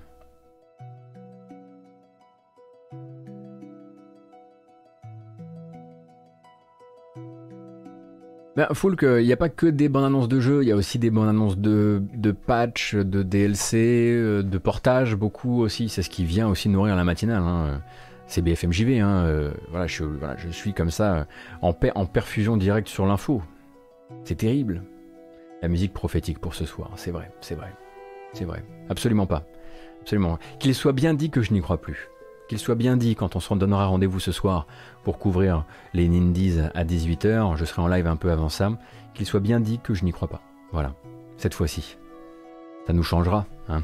Ben, 8.57 8.67
Foulk, 8.73 9.03
il 9.03 9.25
n'y 9.25 9.31
a 9.31 9.37
pas 9.37 9.47
que 9.47 9.65
des 9.65 9.87
bandes 9.87 10.03
annonces 10.03 10.27
de 10.27 10.41
jeux, 10.41 10.61
il 10.61 10.67
y 10.67 10.73
a 10.73 10.75
aussi 10.75 10.99
des 10.99 11.09
bandes 11.09 11.29
annonces 11.29 11.57
de, 11.57 12.03
de 12.13 12.31
patch, 12.31 12.95
de 12.95 13.23
DLC, 13.23 14.11
euh, 14.11 14.43
de 14.43 14.57
portage, 14.57 15.15
beaucoup 15.15 15.61
aussi. 15.61 15.87
C'est 15.87 16.03
ce 16.03 16.09
qui 16.09 16.25
vient 16.25 16.49
aussi 16.49 16.67
nourrir 16.67 16.97
la 16.97 17.05
matinale. 17.05 17.41
Hein. 17.43 17.81
C'est 18.27 18.41
BFMJV. 18.41 18.99
Hein. 18.99 19.23
Euh, 19.25 19.51
voilà, 19.69 19.87
je, 19.87 20.03
suis 20.51 20.73
comme 20.73 20.91
ça 20.91 21.27
euh, 21.63 21.91
en 21.95 22.05
perfusion 22.05 22.57
directe 22.57 22.89
sur 22.89 23.05
l'info. 23.05 23.41
C'est 24.25 24.35
terrible. 24.35 24.83
La 25.61 25.69
musique 25.69 25.93
prophétique 25.93 26.39
pour 26.39 26.53
ce 26.53 26.65
soir, 26.65 26.91
c'est 26.97 27.11
vrai, 27.11 27.31
c'est 27.39 27.55
vrai, 27.55 27.73
c'est 28.33 28.45
vrai. 28.45 28.65
Absolument 28.89 29.27
pas. 29.27 29.43
Absolument. 30.01 30.39
Qu'il 30.59 30.75
soit 30.75 30.91
bien 30.91 31.13
dit 31.13 31.29
que 31.29 31.41
je 31.41 31.53
n'y 31.53 31.61
crois 31.61 31.79
plus 31.79 32.09
qu'il 32.51 32.59
soit 32.59 32.75
bien 32.75 32.97
dit 32.97 33.15
quand 33.15 33.37
on 33.37 33.39
se 33.39 33.53
donnera 33.53 33.85
rendez-vous 33.85 34.19
ce 34.19 34.33
soir 34.33 34.67
pour 35.03 35.19
couvrir 35.19 35.65
les 35.93 36.07
Nindies 36.07 36.59
à 36.73 36.83
18h, 36.83 37.55
je 37.57 37.65
serai 37.65 37.81
en 37.81 37.87
live 37.87 38.07
un 38.07 38.15
peu 38.15 38.31
avant 38.31 38.49
ça, 38.49 38.71
qu'il 39.13 39.25
soit 39.25 39.39
bien 39.39 39.59
dit 39.59 39.79
que 39.79 39.93
je 39.93 40.05
n'y 40.05 40.11
crois 40.11 40.27
pas. 40.27 40.41
Voilà, 40.71 40.93
cette 41.37 41.53
fois-ci. 41.53 41.97
Ça 42.87 42.93
nous 42.93 43.03
changera, 43.03 43.45
hein. 43.69 43.81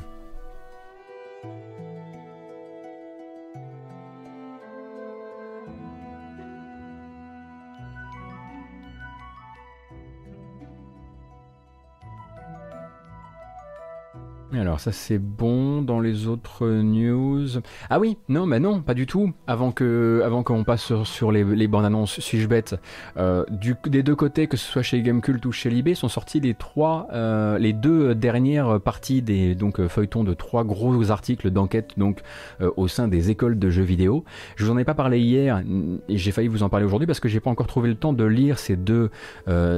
Alors 14.54 14.80
ça 14.80 14.94
c'est 14.94 15.20
bon 15.20 15.82
dans 15.82 16.00
les 16.00 16.28
autres 16.28 16.66
news. 16.68 17.48
Ah 17.90 18.00
oui, 18.00 18.18
non, 18.30 18.46
mais 18.46 18.62
non, 18.62 18.82
pas 18.82 18.94
du 18.94 19.06
tout. 19.06 19.34
Avant 19.46 19.72
que, 19.72 20.22
avant 20.24 20.42
qu'on 20.42 20.64
passe 20.64 20.94
sur, 21.04 21.32
les, 21.34 21.68
bandes 21.68 21.84
annonces, 21.84 22.20
suis-je 22.22 22.48
bête 22.48 22.76
euh, 23.18 23.44
Des 23.86 24.04
deux 24.04 24.16
côtés, 24.16 24.48
que 24.48 24.56
ce 24.56 24.66
soit 24.66 24.84
chez 24.84 25.02
Gamecult 25.02 25.46
ou 25.46 25.52
chez 25.52 25.70
Libé, 25.70 25.96
sont 25.96 26.08
sortis 26.08 26.40
les 26.40 26.54
trois, 26.54 27.08
euh, 27.12 27.58
les 27.58 27.74
deux 27.74 28.16
dernières 28.16 28.80
parties 28.80 29.22
des 29.22 29.54
donc 29.54 29.82
euh, 29.82 29.90
feuilletons 29.90 30.24
de 30.24 30.34
trois 30.34 30.64
gros 30.64 31.12
articles 31.12 31.52
d'enquête 31.52 31.92
donc 31.98 32.22
au 32.62 32.88
sein 32.88 33.08
des 33.08 33.30
écoles 33.30 33.60
de 33.60 33.70
jeux 33.70 33.84
vidéo. 33.84 34.24
Je 34.56 34.64
vous 34.64 34.72
en 34.72 34.78
ai 34.78 34.86
pas 34.86 34.94
parlé 34.94 35.20
hier 35.20 35.62
et 36.08 36.18
j'ai 36.18 36.32
failli 36.32 36.48
vous 36.48 36.64
en 36.64 36.70
parler 36.70 36.86
aujourd'hui 36.86 37.06
parce 37.06 37.20
que 37.20 37.28
j'ai 37.28 37.40
pas 37.42 37.50
encore 37.50 37.68
trouvé 37.68 37.90
le 37.90 37.96
temps 37.96 38.14
de 38.14 38.24
lire 38.24 38.60
ces 38.60 38.78
deux, 38.78 39.10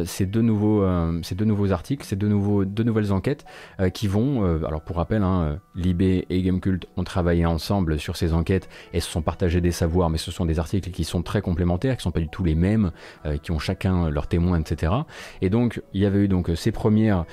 ces 0.05 0.25
deux 0.25 0.41
nouveaux, 0.41 0.85
ces 1.23 1.35
deux 1.35 1.45
nouveaux 1.45 1.71
articles, 1.71 2.05
ces 2.05 2.15
deux 2.15 2.27
nouveaux, 2.27 2.65
deux 2.65 2.83
nouvelles 2.83 3.11
enquêtes 3.11 3.45
qui 3.93 4.07
vont 4.07 4.58
euh, 4.59 4.67
alors 4.67 4.81
pour 4.81 4.97
rappel, 4.97 5.23
hein, 5.23 5.41
euh, 5.41 5.55
Libé 5.75 6.25
et 6.29 6.41
Gamecult 6.41 6.85
ont 6.97 7.03
travaillé 7.03 7.45
ensemble 7.45 7.99
sur 7.99 8.15
ces 8.15 8.33
enquêtes 8.33 8.69
et 8.93 8.99
se 8.99 9.09
sont 9.09 9.21
partagés 9.21 9.61
des 9.61 9.71
savoirs, 9.71 10.09
mais 10.09 10.17
ce 10.17 10.31
sont 10.31 10.45
des 10.45 10.59
articles 10.59 10.91
qui 10.91 11.03
sont 11.03 11.21
très 11.21 11.41
complémentaires, 11.41 11.97
qui 11.97 12.03
sont 12.03 12.11
pas 12.11 12.19
du 12.19 12.29
tout 12.29 12.43
les 12.43 12.55
mêmes, 12.55 12.91
euh, 13.25 13.37
qui 13.37 13.51
ont 13.51 13.59
chacun 13.59 14.09
leurs 14.09 14.27
témoins, 14.27 14.59
etc. 14.59 14.93
Et 15.41 15.49
donc 15.49 15.81
il 15.93 16.01
y 16.01 16.05
avait 16.05 16.19
eu 16.19 16.27
donc 16.27 16.51
ces 16.55 16.71
premières, 16.71 17.25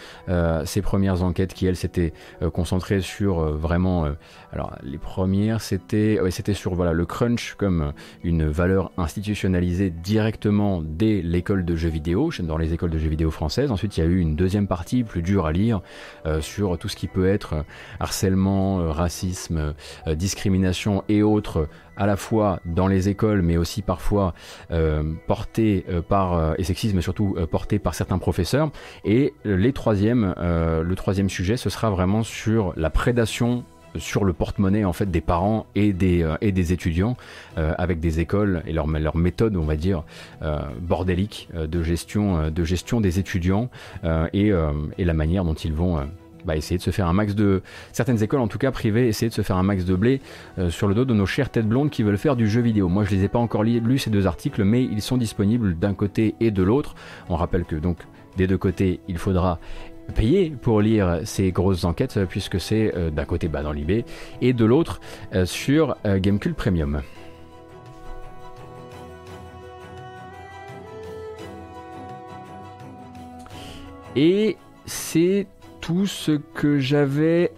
ces 0.65 0.82
premières 0.82 1.23
enquêtes 1.23 1.55
qui 1.55 1.66
elles 1.66 1.77
s'étaient 1.77 2.12
concentrées 2.53 3.01
sur 3.01 3.40
vraiment, 3.40 4.09
alors 4.53 4.77
les 4.82 4.98
premières 4.98 5.61
c'était, 5.61 6.19
c'était 6.31 6.55
sur 6.55 6.74
voilà 6.74 6.93
le 6.93 7.07
crunch 7.07 7.55
comme 7.55 7.93
une 8.24 8.47
valeur 8.47 8.90
institutionnalisée 8.97 9.90
directement 9.90 10.82
dès 10.82 11.23
l'école 11.23 11.65
de 11.65 11.77
jeux 11.77 11.89
vidéo, 11.89 12.31
dans 12.40 12.59
les 12.59 12.73
écoles 12.73 12.90
de 12.90 12.98
jeux 12.98 13.09
vidéo 13.09 13.31
françaises. 13.31 13.70
Ensuite 13.70 13.97
il 13.97 14.01
y 14.01 14.03
a 14.03 14.07
eu 14.07 14.19
une 14.19 14.36
deuxième 14.36 14.66
partie 14.66 15.05
plus 15.05 15.23
dure 15.23 15.47
à 15.47 15.53
lire 15.53 15.81
sur 16.40 16.78
tout 16.78 16.89
ce 16.89 16.97
qui 16.97 17.07
peut 17.16 17.26
être 17.26 17.55
euh, 17.55 17.62
harcèlement, 17.98 18.80
euh, 18.80 18.90
racisme, 18.90 19.74
euh, 20.06 20.14
discrimination 20.14 21.02
et 21.09 21.22
autres 21.22 21.66
à 21.97 22.06
la 22.06 22.16
fois 22.16 22.60
dans 22.66 22.88
les 22.88 23.09
écoles, 23.09 23.40
mais 23.40 23.56
aussi 23.56 23.80
parfois 23.80 24.34
porté 25.26 25.86
par 26.10 26.55
et 26.59 26.62
sexisme, 26.62 27.01
surtout 27.01 27.34
porté 27.51 27.78
par 27.78 27.94
certains 27.94 28.18
professeurs. 28.18 28.70
Et 29.06 29.32
les 29.47 29.72
troisième, 29.72 30.34
le 30.38 30.94
troisième 30.94 31.30
sujet, 31.30 31.56
ce 31.56 31.70
sera 31.70 31.88
vraiment 31.88 32.22
sur 32.22 32.74
la 32.76 32.90
prédation 32.90 33.64
sur 33.97 34.26
le 34.26 34.34
porte-monnaie 34.34 34.84
en 34.84 34.93
fait 34.93 35.10
des 35.10 35.22
parents 35.22 35.64
et 35.74 35.94
des, 35.94 36.30
et 36.43 36.52
des 36.52 36.74
étudiants 36.74 37.16
avec 37.56 37.98
des 37.98 38.20
écoles 38.20 38.62
et 38.66 38.74
leur, 38.74 39.16
méthode 39.16 39.56
on 39.56 39.64
va 39.64 39.76
dire 39.76 40.05
bordélique 40.82 41.48
de 41.55 41.82
gestion 41.82 42.51
de 42.51 42.64
gestion 42.64 43.01
des 43.01 43.18
étudiants 43.18 43.70
et, 44.34 44.52
et, 44.98 45.05
la 45.05 45.14
manière 45.14 45.47
dont 45.47 45.55
ils 45.55 45.72
vont 45.72 46.06
bah, 46.47 46.56
essayer 46.56 46.78
de 46.78 46.82
se 46.82 46.90
faire 46.90 47.09
un 47.09 47.12
max 47.12 47.35
de. 47.35 47.62
Certaines 47.93 48.23
écoles, 48.23 48.40
en 48.40 48.48
tout 48.48 48.59
cas 48.59 48.70
privées, 48.70 49.09
essayer 49.09 49.28
de 49.28 49.35
se 49.35 49.43
faire 49.43 49.56
un 49.56 49.62
max 49.62 49.85
de 49.85 49.94
blé 49.94 50.20
euh, 50.59 50.70
sur 50.70 50.86
le 50.89 50.94
dos 50.94 51.05
de 51.05 51.12
nos 51.12 51.27
chères 51.27 51.51
têtes 51.51 51.68
blondes 51.68 51.90
qui 51.90 52.02
veulent 52.02 52.18
faire 52.18 52.36
du 52.36 52.48
jeu 52.48 52.60
vidéo. 52.60 52.89
Moi, 52.89 53.05
je 53.05 53.10
les 53.10 53.24
ai 53.24 53.28
pas 53.28 53.39
encore 53.39 53.64
lus 53.64 53.98
ces 53.98 54.10
deux 54.10 54.27
articles, 54.27 54.62
mais 54.64 54.85
ils 54.85 55.02
sont 55.02 55.16
disponibles 55.16 55.78
d'un 55.78 55.94
côté 55.94 56.35
et 56.40 56.51
de 56.51 56.62
l'autre. 56.62 56.94
On 57.28 57.36
rappelle 57.36 57.64
que 57.64 57.77
donc 57.77 57.98
des 58.36 58.47
deux 58.47 58.59
côtés, 58.59 59.01
il 59.09 59.18
faudra 59.18 59.59
payer 60.14 60.51
pour 60.51 60.81
lire 60.81 61.20
ces 61.24 61.51
grosses 61.51 61.85
enquêtes 61.85 62.20
puisque 62.28 62.60
c'est 62.60 62.94
euh, 62.94 63.10
d'un 63.10 63.24
côté 63.24 63.48
bah, 63.48 63.62
dans 63.62 63.73
l'IB 63.73 64.05
et 64.40 64.52
de 64.52 64.64
l'autre 64.64 65.01
euh, 65.35 65.47
sur 65.47 65.97
Gamecube 66.05 66.55
Premium. 66.55 67.02
Et 74.14 74.56
c'est 74.86 75.47
tout 75.86 76.06
ce 76.08 76.32
que 76.32 76.80
j'avais 76.80 77.52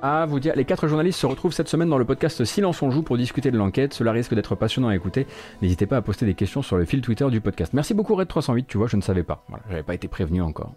à 0.00 0.26
vous 0.26 0.38
dire. 0.38 0.54
Les 0.54 0.64
quatre 0.64 0.86
journalistes 0.86 1.18
se 1.18 1.26
retrouvent 1.26 1.52
cette 1.52 1.66
semaine 1.66 1.88
dans 1.88 1.98
le 1.98 2.04
podcast 2.04 2.44
Silence 2.44 2.82
on 2.82 2.92
joue 2.92 3.02
pour 3.02 3.16
discuter 3.16 3.50
de 3.50 3.58
l'enquête. 3.58 3.94
Cela 3.94 4.12
risque 4.12 4.32
d'être 4.32 4.54
passionnant 4.54 4.86
à 4.86 4.94
écouter. 4.94 5.26
N'hésitez 5.60 5.86
pas 5.86 5.96
à 5.96 6.02
poster 6.02 6.24
des 6.24 6.34
questions 6.34 6.62
sur 6.62 6.76
le 6.76 6.84
fil 6.84 7.00
Twitter 7.00 7.28
du 7.28 7.40
podcast. 7.40 7.72
Merci 7.72 7.94
beaucoup 7.94 8.14
Red 8.14 8.28
308, 8.28 8.68
tu 8.68 8.78
vois, 8.78 8.86
je 8.86 8.96
ne 8.96 9.02
savais 9.02 9.24
pas. 9.24 9.44
J'avais 9.68 9.82
pas 9.82 9.94
été 9.94 10.06
prévenu 10.06 10.40
encore. 10.40 10.72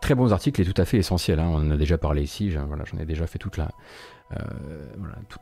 Très 0.00 0.14
bons 0.14 0.32
articles 0.32 0.60
et 0.60 0.64
tout 0.64 0.80
à 0.80 0.84
fait 0.84 0.98
essentiels. 0.98 1.40
Hein. 1.40 1.48
On 1.50 1.56
en 1.56 1.70
a 1.72 1.76
déjà 1.76 1.98
parlé 1.98 2.22
ici. 2.22 2.52
J'en 2.52 2.68
ai 3.00 3.04
déjà 3.04 3.26
fait 3.26 3.40
toute 3.40 3.56
la, 3.56 3.72
euh, 4.30 4.36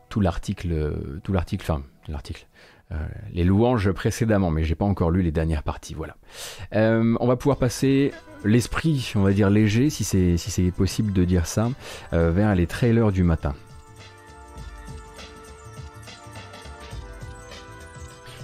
tout, 0.08 0.20
l'article, 0.20 1.20
tout 1.22 1.34
l'article, 1.34 1.70
enfin 1.70 1.82
l'article, 2.08 2.46
les 3.32 3.44
louanges 3.44 3.90
précédemment, 3.92 4.50
mais 4.50 4.64
j'ai 4.64 4.74
pas 4.74 4.84
encore 4.84 5.10
lu 5.10 5.22
les 5.22 5.32
dernières 5.32 5.62
parties. 5.62 5.94
Voilà. 5.94 6.16
Euh, 6.74 7.16
on 7.20 7.26
va 7.26 7.36
pouvoir 7.36 7.56
passer 7.56 8.12
l'esprit, 8.44 9.12
on 9.14 9.22
va 9.22 9.32
dire 9.32 9.50
léger, 9.50 9.90
si 9.90 10.04
c'est 10.04 10.36
si 10.36 10.50
c'est 10.50 10.70
possible 10.70 11.12
de 11.12 11.24
dire 11.24 11.46
ça, 11.46 11.70
euh, 12.12 12.30
vers 12.30 12.54
les 12.54 12.66
trailers 12.66 13.12
du 13.12 13.22
matin. 13.22 13.54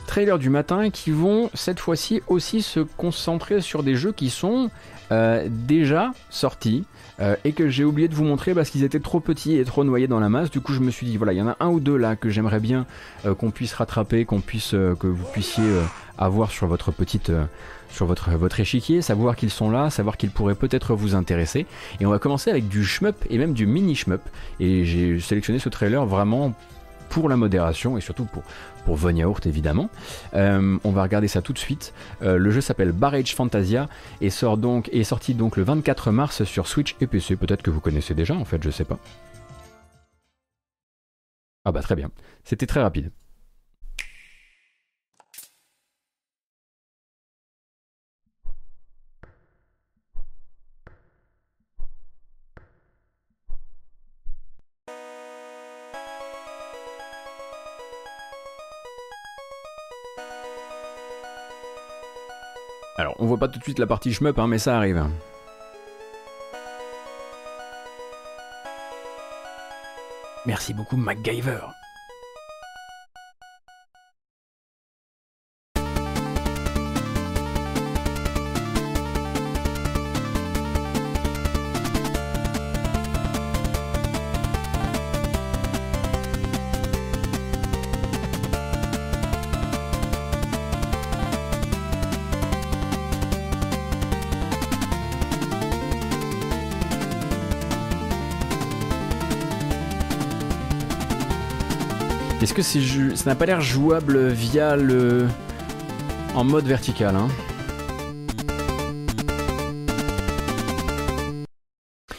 Trailers 0.07 0.39
du 0.39 0.49
matin 0.49 0.91
qui 0.91 1.11
vont 1.11 1.51
cette 1.53 1.81
fois-ci 1.81 2.23
aussi 2.29 2.63
se 2.63 2.81
concentrer 2.81 3.61
sur 3.61 3.83
des 3.83 3.95
jeux 3.95 4.13
qui 4.13 4.31
sont 4.31 4.71
déjà 5.11 6.13
sortis, 6.31 6.85
euh, 7.21 7.35
et 7.45 7.53
que 7.53 7.69
j'ai 7.69 7.83
oublié 7.83 8.07
de 8.07 8.15
vous 8.15 8.25
montrer 8.25 8.55
parce 8.55 8.71
qu'ils 8.71 8.85
étaient 8.85 9.01
trop 9.01 9.19
petits 9.19 9.57
et 9.57 9.65
trop 9.65 9.83
noyés 9.83 10.07
dans 10.07 10.21
la 10.21 10.29
masse. 10.29 10.51
Du 10.51 10.61
coup, 10.61 10.73
je 10.73 10.79
me 10.79 10.91
suis 10.91 11.05
dit, 11.05 11.17
voilà, 11.17 11.33
il 11.33 11.39
y 11.39 11.43
en 11.43 11.49
a 11.49 11.57
un 11.59 11.69
ou 11.69 11.81
deux 11.81 11.97
là 11.97 12.15
que 12.15 12.31
j'aimerais 12.31 12.61
bien 12.61 12.87
euh, 13.27 13.35
qu'on 13.35 13.51
puisse 13.51 13.75
rattraper, 13.75 14.25
qu'on 14.25 14.41
puisse, 14.41 14.75
euh, 14.75 14.95
que 14.95 15.09
vous 15.09 15.25
puissiez 15.33 15.65
avoir 16.17 16.51
sur 16.51 16.67
votre 16.67 16.93
petite 16.93 17.33
sur 17.91 18.05
votre, 18.05 18.31
votre 18.33 18.61
échiquier, 18.61 19.01
savoir 19.01 19.35
qu'ils 19.35 19.51
sont 19.51 19.71
là, 19.71 19.89
savoir 19.89 20.17
qu'ils 20.19 20.31
pourraient 20.31 20.55
peut-être 20.55 20.95
vous 20.95 21.15
intéresser. 21.15 21.67
Et 22.01 22.07
on 22.07 22.11
va 22.11 22.19
commencer 22.19 22.51
avec 22.51 22.69
du 22.69 22.85
shmup 22.85 23.17
et 23.31 23.39
même 23.39 23.55
du 23.55 23.67
mini 23.67 23.95
shmup. 23.95 24.21
Et 24.61 24.85
j'ai 24.85 25.19
sélectionné 25.21 25.59
ce 25.59 25.71
trailer 25.71 26.05
vraiment 26.05 26.55
pour 27.09 27.29
la 27.29 27.37
modération 27.37 27.97
et 27.97 28.01
surtout 28.01 28.25
pour, 28.25 28.43
pour 28.85 28.97
Von 28.97 29.15
évidemment. 29.45 29.91
Euh, 30.35 30.79
on 30.85 30.91
va 30.91 31.03
regarder 31.03 31.29
ça 31.29 31.43
tout 31.43 31.53
de 31.53 31.59
suite. 31.59 31.93
Euh, 32.23 32.39
le 32.39 32.51
jeu 32.51 32.61
s'appelle 32.61 32.93
Barrage 32.93 33.35
Fantasia 33.35 33.89
et 34.21 34.31
sort 34.31 34.57
donc, 34.57 34.89
est 34.93 35.05
sorti 35.05 35.35
donc 35.35 35.57
le 35.57 35.63
24 35.63 36.11
mars 36.11 36.45
sur 36.45 36.67
Switch 36.67 36.97
et 37.01 37.07
PC. 37.07 37.37
Peut-être 37.37 37.63
que 37.63 37.71
vous 37.71 37.81
connaissez 37.81 38.15
déjà 38.15 38.35
en 38.35 38.45
fait, 38.45 38.63
je 38.63 38.71
sais 38.71 38.85
pas. 38.85 38.99
Ah 41.65 41.73
bah 41.73 41.83
très 41.83 41.97
bien, 41.97 42.11
c'était 42.45 42.67
très 42.67 42.81
rapide. 42.81 43.11
Alors, 62.99 63.15
on 63.21 63.27
voit 63.27 63.39
pas 63.39 63.47
tout 63.47 63.61
de 63.61 63.65
suite 63.65 63.79
la 63.79 63.87
partie 63.87 64.13
shmup, 64.13 64.41
hein, 64.41 64.49
mais 64.49 64.59
ça 64.59 64.77
arrive. 64.77 65.07
Merci 70.45 70.75
beaucoup, 70.75 70.97
MacGyver. 70.97 71.61
Est-ce 102.49 102.55
que 102.55 102.63
c'est 102.63 103.15
ça 103.15 103.29
n'a 103.29 103.37
pas 103.37 103.45
l'air 103.45 103.61
jouable 103.61 104.29
via 104.29 104.75
le 104.75 105.27
en 106.35 106.45
mode 106.45 106.65
vertical 106.65 107.15
hein? 107.15 107.29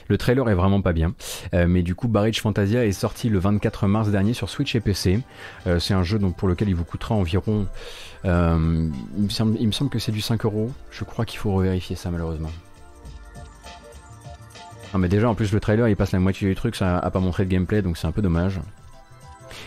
Le 0.07 0.17
trailer 0.19 0.47
est 0.47 0.53
vraiment 0.53 0.83
pas 0.83 0.93
bien, 0.93 1.15
euh, 1.55 1.65
mais 1.67 1.81
du 1.81 1.95
coup 1.95 2.07
Barrage 2.07 2.41
Fantasia 2.41 2.85
est 2.85 2.91
sorti 2.91 3.29
le 3.29 3.39
24 3.39 3.87
mars 3.87 4.09
dernier 4.09 4.35
sur 4.35 4.51
Switch 4.51 4.75
et 4.75 4.81
PC. 4.81 5.19
Euh, 5.65 5.79
c'est 5.79 5.95
un 5.95 6.03
jeu 6.03 6.19
donc, 6.19 6.37
pour 6.37 6.47
lequel 6.47 6.69
il 6.69 6.75
vous 6.75 6.85
coûtera 6.85 7.15
environ... 7.15 7.65
Euh, 8.25 8.87
il, 9.17 9.23
me 9.23 9.71
semble, 9.71 9.89
que 9.89 9.97
c'est 9.97 10.11
du 10.11 10.21
5 10.21 10.45
euros. 10.45 10.71
Je 10.91 11.05
crois 11.05 11.25
qu'il 11.25 11.39
faut 11.39 11.53
revérifier 11.53 11.95
ça 11.95 12.11
malheureusement. 12.11 12.51
Non 14.93 14.99
mais 14.99 15.09
déjà 15.09 15.27
en 15.27 15.33
plus 15.33 15.51
le 15.51 15.59
trailer 15.59 15.87
il 15.87 15.95
passe 15.95 16.11
la 16.11 16.19
moitié 16.19 16.47
du 16.47 16.53
truc, 16.53 16.75
ça 16.75 16.99
a 16.99 17.09
pas 17.09 17.19
montré 17.19 17.45
de 17.45 17.49
gameplay 17.49 17.81
donc 17.81 17.97
c'est 17.97 18.05
un 18.05 18.11
peu 18.11 18.21
dommage. 18.21 18.59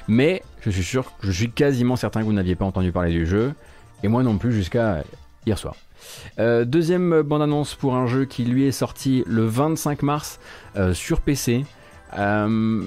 Mais 0.08 0.42
je 0.60 0.70
suis 0.70 0.84
sûr, 0.84 1.12
je 1.22 1.30
suis 1.30 1.50
quasiment 1.50 1.96
certain 1.96 2.20
que 2.20 2.26
vous 2.26 2.32
n'aviez 2.32 2.54
pas 2.54 2.64
entendu 2.64 2.92
parler 2.92 3.12
du 3.12 3.26
jeu. 3.26 3.54
Et 4.02 4.08
moi 4.08 4.22
non 4.22 4.38
plus 4.38 4.52
jusqu'à 4.52 5.04
hier 5.46 5.58
soir. 5.58 5.76
Euh, 6.38 6.64
deuxième 6.64 7.22
bande-annonce 7.22 7.74
pour 7.74 7.94
un 7.94 8.06
jeu 8.06 8.24
qui 8.24 8.44
lui 8.44 8.66
est 8.66 8.72
sorti 8.72 9.22
le 9.26 9.44
25 9.44 10.02
mars 10.02 10.40
euh, 10.76 10.92
sur 10.94 11.20
PC. 11.20 11.64
Euh, 12.18 12.82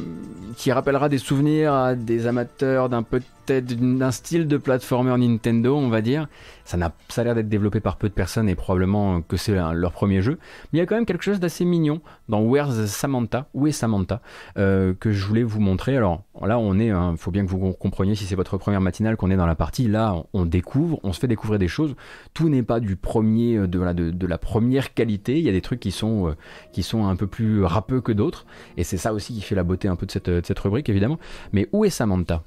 qui 0.55 0.71
rappellera 0.71 1.09
des 1.09 1.17
souvenirs 1.17 1.73
à 1.73 1.95
des 1.95 2.27
amateurs 2.27 2.89
d'un 2.89 3.01
peu 3.01 3.21
d'un 3.51 4.11
style 4.11 4.47
de 4.47 4.57
platformer 4.57 5.15
Nintendo, 5.17 5.75
on 5.75 5.89
va 5.89 6.01
dire. 6.01 6.27
Ça, 6.63 6.77
n'a, 6.77 6.91
a 7.15 7.23
l'air 7.23 7.35
d'être 7.35 7.49
développé 7.49 7.79
par 7.79 7.97
peu 7.97 8.09
de 8.09 8.13
personnes 8.13 8.49
et 8.49 8.55
probablement 8.55 9.21
que 9.21 9.37
c'est 9.37 9.53
leur 9.53 9.91
premier 9.91 10.21
jeu. 10.21 10.39
Mais 10.71 10.77
il 10.77 10.79
y 10.79 10.81
a 10.81 10.85
quand 10.85 10.95
même 10.95 11.05
quelque 11.05 11.23
chose 11.23 11.39
d'assez 11.39 11.63
mignon 11.63 12.01
dans 12.27 12.41
Where's 12.41 12.85
Samantha, 12.85 13.47
où 13.53 13.67
est 13.67 13.71
Samantha, 13.71 14.21
euh, 14.57 14.93
que 14.99 15.11
je 15.11 15.25
voulais 15.25 15.43
vous 15.43 15.59
montrer. 15.59 15.95
Alors 15.95 16.23
là, 16.41 16.57
on 16.57 16.79
est, 16.79 16.87
il 16.87 16.91
hein, 16.91 17.15
faut 17.17 17.31
bien 17.31 17.45
que 17.45 17.51
vous 17.51 17.73
compreniez 17.73 18.15
si 18.15 18.25
c'est 18.25 18.35
votre 18.35 18.57
première 18.57 18.81
matinale 18.81 19.15
qu'on 19.15 19.29
est 19.29 19.37
dans 19.37 19.45
la 19.45 19.55
partie. 19.55 19.87
Là, 19.87 20.15
on 20.33 20.45
découvre, 20.45 20.99
on 21.03 21.13
se 21.13 21.19
fait 21.19 21.27
découvrir 21.27 21.59
des 21.59 21.67
choses. 21.67 21.95
Tout 22.33 22.49
n'est 22.49 22.63
pas 22.63 22.79
du 22.79 22.95
premier, 22.95 23.57
euh, 23.57 23.67
de, 23.67 24.27
la, 24.27 24.37
première 24.37 24.93
qualité. 24.93 25.37
Il 25.37 25.43
y 25.43 25.49
a 25.49 25.53
des 25.53 25.61
trucs 25.61 25.79
qui 25.79 25.91
sont, 25.91 26.29
euh, 26.29 26.35
qui 26.73 26.83
sont 26.83 27.05
un 27.05 27.15
peu 27.15 27.27
plus 27.27 27.63
râpeux 27.63 28.01
que 28.01 28.11
d'autres. 28.11 28.45
Et 28.77 28.83
c'est 28.83 28.97
ça 28.97 29.13
aussi 29.13 29.33
qui 29.33 29.41
fait 29.41 29.55
la 29.55 29.63
beauté 29.63 29.87
un 29.87 29.95
peu 29.95 30.05
de 30.05 30.41
cette 30.43 30.59
rubrique, 30.59 30.89
évidemment. 30.89 31.19
Mais 31.53 31.69
où 31.71 31.85
est 31.85 31.89
Samantha? 31.89 32.43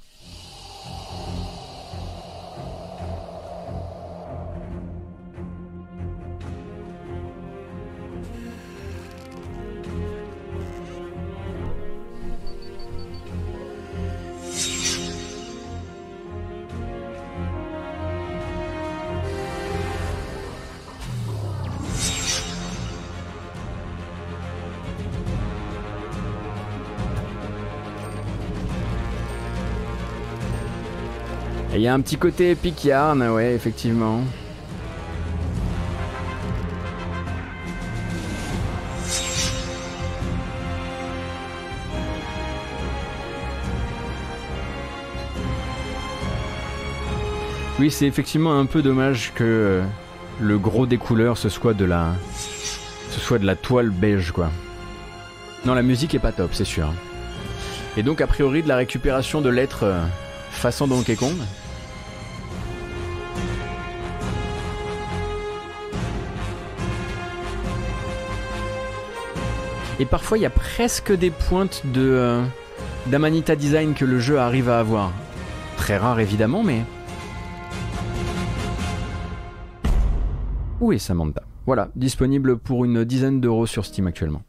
Y 31.89 31.90
a 31.90 31.94
un 31.94 32.02
petit 32.02 32.19
côté 32.19 32.51
Epic 32.51 32.85
Yarn, 32.85 33.23
ouais, 33.31 33.55
effectivement. 33.55 34.20
Oui, 47.78 47.90
c'est 47.90 48.05
effectivement 48.05 48.59
un 48.59 48.66
peu 48.66 48.82
dommage 48.82 49.32
que 49.35 49.44
euh, 49.44 49.82
le 50.43 50.59
gros 50.59 50.85
des 50.85 50.98
couleurs 50.98 51.39
ce 51.39 51.48
soit 51.48 51.73
de 51.73 51.86
la 51.86 52.12
ce 53.09 53.19
soit 53.19 53.39
de 53.39 53.47
la 53.47 53.56
toile 53.56 53.89
beige 53.89 54.32
quoi. 54.32 54.51
Non, 55.65 55.73
la 55.73 55.82
musique 55.82 56.15
est 56.15 56.19
pas 56.19 56.32
top, 56.32 56.51
c'est 56.52 56.66
sûr. 56.66 56.93
Et 57.97 58.02
donc 58.02 58.20
a 58.20 58.27
priori 58.27 58.62
de 58.62 58.69
la 58.69 58.77
récupération 58.77 59.40
de 59.40 59.48
lettres 59.48 59.85
euh, 59.85 60.05
façon 60.51 60.86
Donkey 60.86 61.16
Kong. 61.16 61.36
Et 70.01 70.05
parfois, 70.05 70.39
il 70.39 70.43
y 70.43 70.47
a 70.47 70.51
presque 70.51 71.12
des 71.12 71.31
pointes 71.31 71.83
de 71.93 72.03
euh, 72.03 72.43
d'Amanita 73.07 73.57
Design 73.57 73.95
que 73.95 74.05
le 74.05 74.20
jeu 74.20 74.39
arrive 74.39 74.69
à 74.69 74.79
avoir. 74.79 75.12
Très 75.77 75.97
rare 75.97 76.20
évidemment, 76.20 76.62
mais. 76.62 76.85
Où 80.81 80.93
est 80.93 80.99
Samantha? 80.99 81.43
Voilà, 81.66 81.89
disponible 81.97 82.59
pour 82.59 82.85
une 82.85 83.05
dizaine 83.05 83.41
d'euros 83.41 83.66
sur 83.66 83.85
Steam 83.85 84.07
actuellement. 84.07 84.43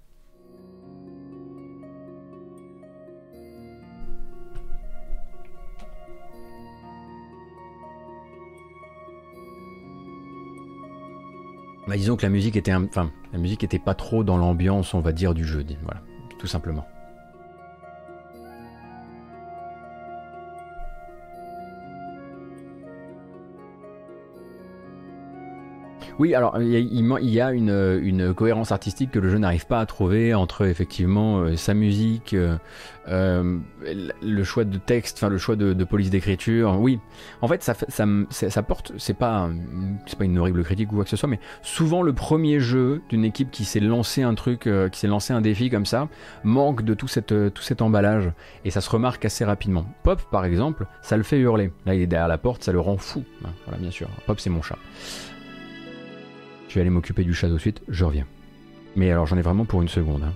Bah, 11.90 11.98
disons 11.98 12.16
que 12.16 12.22
la 12.22 12.30
musique 12.30 12.56
était, 12.56 12.72
enfin, 12.72 13.11
la 13.34 13.40
musique 13.40 13.64
était 13.64 13.80
pas 13.80 13.95
trop 13.95 14.24
dans 14.24 14.38
l'ambiance, 14.38 14.94
on 14.94 14.99
va 14.99 15.11
dire, 15.11 15.34
du 15.34 15.44
jeu, 15.44 15.66
voilà, 15.84 16.03
tout 16.38 16.45
simplement. 16.45 16.86
Oui, 26.20 26.36
alors 26.36 26.62
il 26.62 26.68
y 26.68 27.40
a, 27.40 27.54
une, 27.54 28.34
cohérence 28.36 28.74
artistique 28.74 29.12
que 29.12 29.20
le 29.20 29.30
jeu 29.30 29.38
n'arrive 29.38 29.66
pas 29.66 29.80
à 29.80 29.86
trouver 29.86 30.34
entre 30.34 30.66
effectivement 30.66 31.40
euh, 31.40 31.56
sa 31.56 31.74
musique, 31.74 32.34
euh, 32.34 32.58
euh, 33.08 33.58
le 34.22 34.44
choix 34.44 34.66
de 34.66 34.78
texte, 34.78 35.18
enfin 35.18 35.30
le 35.30 35.38
choix 35.38 35.56
de, 35.56 35.84
police 35.86 36.10
d'écriture. 36.10 36.78
Oui, 36.78 37.00
en 37.41 37.48
fait 37.48 37.64
ça, 37.64 38.64
porte, 38.64 38.91
c'est 38.98 39.14
pas, 39.14 39.50
pas 40.18 40.26
une 40.26 40.38
horrible 40.38 40.62
critique 40.66 40.91
ou 40.91 40.96
quoi 40.96 41.06
que 41.06 41.10
ce 41.10 41.16
soit, 41.16 41.30
mais 41.30 41.40
souvent 41.62 42.02
le 42.02 42.12
premier 42.12 42.60
jeu 42.60 43.02
d'une 43.08 43.24
équipe 43.24 43.50
qui 43.50 43.64
s'est 43.64 43.80
lancé 43.80 44.22
un 44.22 44.34
truc, 44.34 44.70
qui 44.91 45.00
s'est 45.00 45.08
lancé 45.08 45.32
un 45.32 45.40
défi 45.40 45.70
comme 45.70 45.86
ça, 45.86 46.10
manque 46.44 46.84
de 46.84 46.96
tout, 46.96 47.08
tout 47.08 47.64
cet 47.64 47.82
emballage 47.82 48.30
et 48.66 48.72
ça 48.72 48.82
se 48.82 48.90
remarque 48.90 49.24
assez 49.24 49.46
rapidement. 49.46 49.86
Pop 50.04 50.22
par 50.30 50.44
exemple, 50.44 50.86
ça 51.02 51.16
le 51.16 51.24
fait 51.24 51.40
hurler. 51.40 51.72
Là 51.86 51.96
il 51.96 52.02
est 52.02 52.08
derrière 52.08 52.28
la 52.28 52.38
porte, 52.38 52.66
ça 52.66 52.74
le 52.74 52.82
rend 52.82 52.98
fou. 52.98 53.24
Hein, 53.46 53.52
voilà 53.66 53.80
bien 53.80 53.91
sûr. 53.91 54.10
Pop 54.28 54.38
c'est 54.41 54.50
mon 54.50 54.62
chat. 54.62 54.78
Je 56.70 56.76
vais 56.76 56.82
aller 56.82 56.91
m'occuper 56.91 57.24
du 57.24 57.34
chat 57.34 57.50
de 57.50 57.58
suite, 57.58 57.82
je 57.90 58.06
reviens. 58.06 58.28
Mais 58.96 59.12
alors 59.12 59.26
j'en 59.26 59.38
ai 59.38 59.41
vraiment 59.41 59.66
pour 59.66 59.82
une 59.82 59.90
seconde. 59.90 60.24
Hein. 60.24 60.34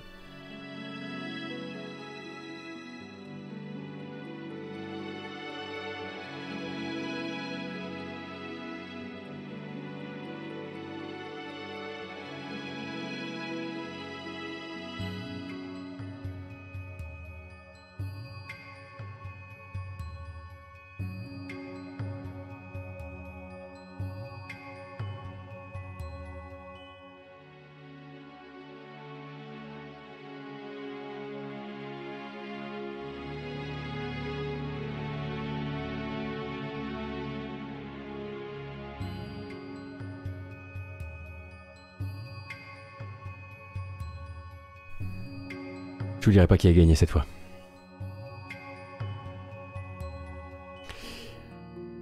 Dirai 46.34 46.48
pas 46.48 46.58
qui 46.58 46.68
a 46.68 46.74
gagné 46.74 46.96
cette 46.96 47.10
fois. 47.10 47.26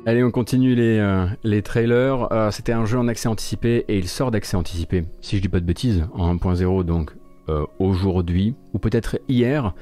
Allez, 0.04 0.24
on 0.24 0.32
continue 0.32 0.74
les, 0.74 0.98
euh, 0.98 1.62
trailers. 1.62 2.32
Euh, 2.32 2.50
c'était 2.50 2.72
un 2.72 2.86
jeu 2.86 2.98
en 2.98 3.08
accès 3.08 3.28
anticipé 3.28 3.86
et 3.88 4.00
il 4.00 4.08
sort 4.08 4.32
d'accès 4.32 4.58
anticipé, 4.58 5.06
si 5.22 5.38
je 5.38 5.42
dis 5.44 5.48
pas 5.48 5.60
de 5.60 5.66
bêtises, 5.66 6.08
en 6.14 6.34
1.0, 6.36 6.84
donc 6.84 7.12
euh, 7.50 7.66
aujourd'hui, 7.80 8.56
ou 8.74 8.80
peut-être 8.80 9.20
hier, 9.28 9.74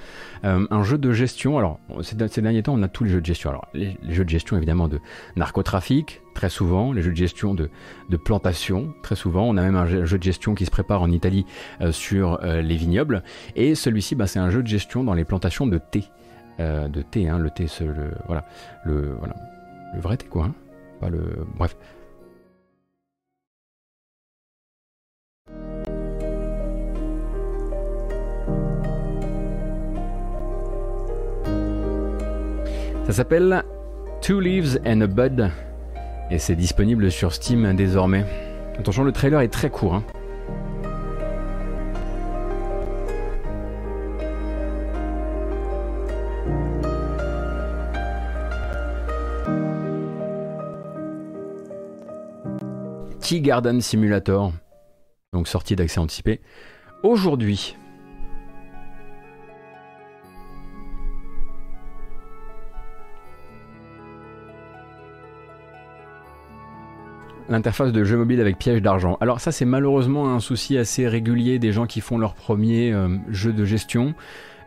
euh, 0.45 0.65
un 0.69 0.84
jeu 0.84 0.98
de 0.98 1.11
gestion. 1.11 1.57
Alors, 1.57 1.80
ces, 2.02 2.15
derniers 2.15 2.64
temps, 2.64 2.73
on 2.73 2.84
a 2.84 2.88
tous 2.88 3.03
les 3.03 3.10
jeux 3.10 3.22
de 3.22 3.26
gestion. 3.26 3.49
Alors, 3.49 3.68
les, 3.73 3.98
jeux 4.10 4.23
de 4.23 4.30
gestion, 4.30 4.56
évidemment, 4.56 4.88
de 4.88 4.99
narcotrafic, 5.36 6.22
très 6.34 6.49
souvent, 6.49 6.94
les 6.94 7.02
jeux 7.02 7.11
de 7.11 7.18
gestion 7.18 7.53
de, 7.53 7.69
plantation, 8.18 8.94
très 9.03 9.15
souvent. 9.15 9.44
On 9.44 9.57
a 9.57 9.61
même 9.61 9.76
un 9.76 9.86
jeu 9.86 10.18
de 10.18 10.23
gestion 10.23 10.56
qui 10.56 10.65
se 10.65 10.72
prépare 10.72 11.02
en 11.02 11.11
Italie 11.11 11.45
euh, 11.81 11.91
sur 11.91 12.40
les 12.41 12.76
vignobles. 12.76 13.23
Et 13.56 13.76
celui-ci, 13.76 14.15
bah, 14.15 14.27
c'est 14.27 14.40
un 14.40 14.49
jeu 14.49 14.64
de 14.64 14.68
gestion 14.68 15.03
dans 15.03 15.14
les 15.14 15.26
plantations 15.26 15.68
de 15.68 15.77
thé. 15.77 16.06
de 16.60 17.02
thé, 17.02 17.27
hein, 17.27 17.40
le 17.40 17.49
thé, 17.49 17.68
voilà, 18.27 18.45
le, 18.86 19.18
vrai 19.98 20.18
thé, 20.18 20.27
quoi. 20.27 20.45
Hein. 20.45 21.11
bref, 21.57 21.76
Ça 33.10 33.14
s'appelle 33.14 33.64
Two 34.22 34.40
Leaves 34.40 34.80
and 34.86 35.02
a 35.02 35.07
Bud 35.07 35.49
et 36.30 36.38
c'est 36.38 36.56
disponible 36.56 37.11
sur 37.11 37.34
Steam 37.34 37.76
désormais. 37.76 38.23
Attention, 38.77 39.03
le 39.03 39.11
trailer 39.11 39.41
est 39.41 39.48
très 39.48 39.72
court. 39.72 39.95
Hein. 39.95 40.03
Tea 53.22 53.41
Garden 53.41 53.81
Simulator, 53.81 54.53
donc 55.34 55.48
sortie 55.48 55.76
d'accès 55.76 55.99
anticipé. 55.99 56.41
Aujourd'hui, 57.02 57.76
l'interface 67.50 67.92
de 67.92 68.04
jeu 68.04 68.18
mobile 68.18 68.40
avec 68.40 68.58
piège 68.58 68.82
d'argent. 68.82 69.18
Alors 69.22 69.40
ça 69.40 69.52
c'est 69.52 69.66
malheureusement 69.66 70.34
un 70.34 70.40
souci 70.40 70.78
assez 70.78 71.08
régulier 71.08 71.60
des 71.60 71.72
gens 71.72 71.88
qui 71.88 72.02
font 72.02 72.18
leur 72.18 72.34
premier 72.34 72.94
euh, 72.94 73.18
jeu 73.30 73.52
de 73.52 73.66
gestion. 73.66 74.14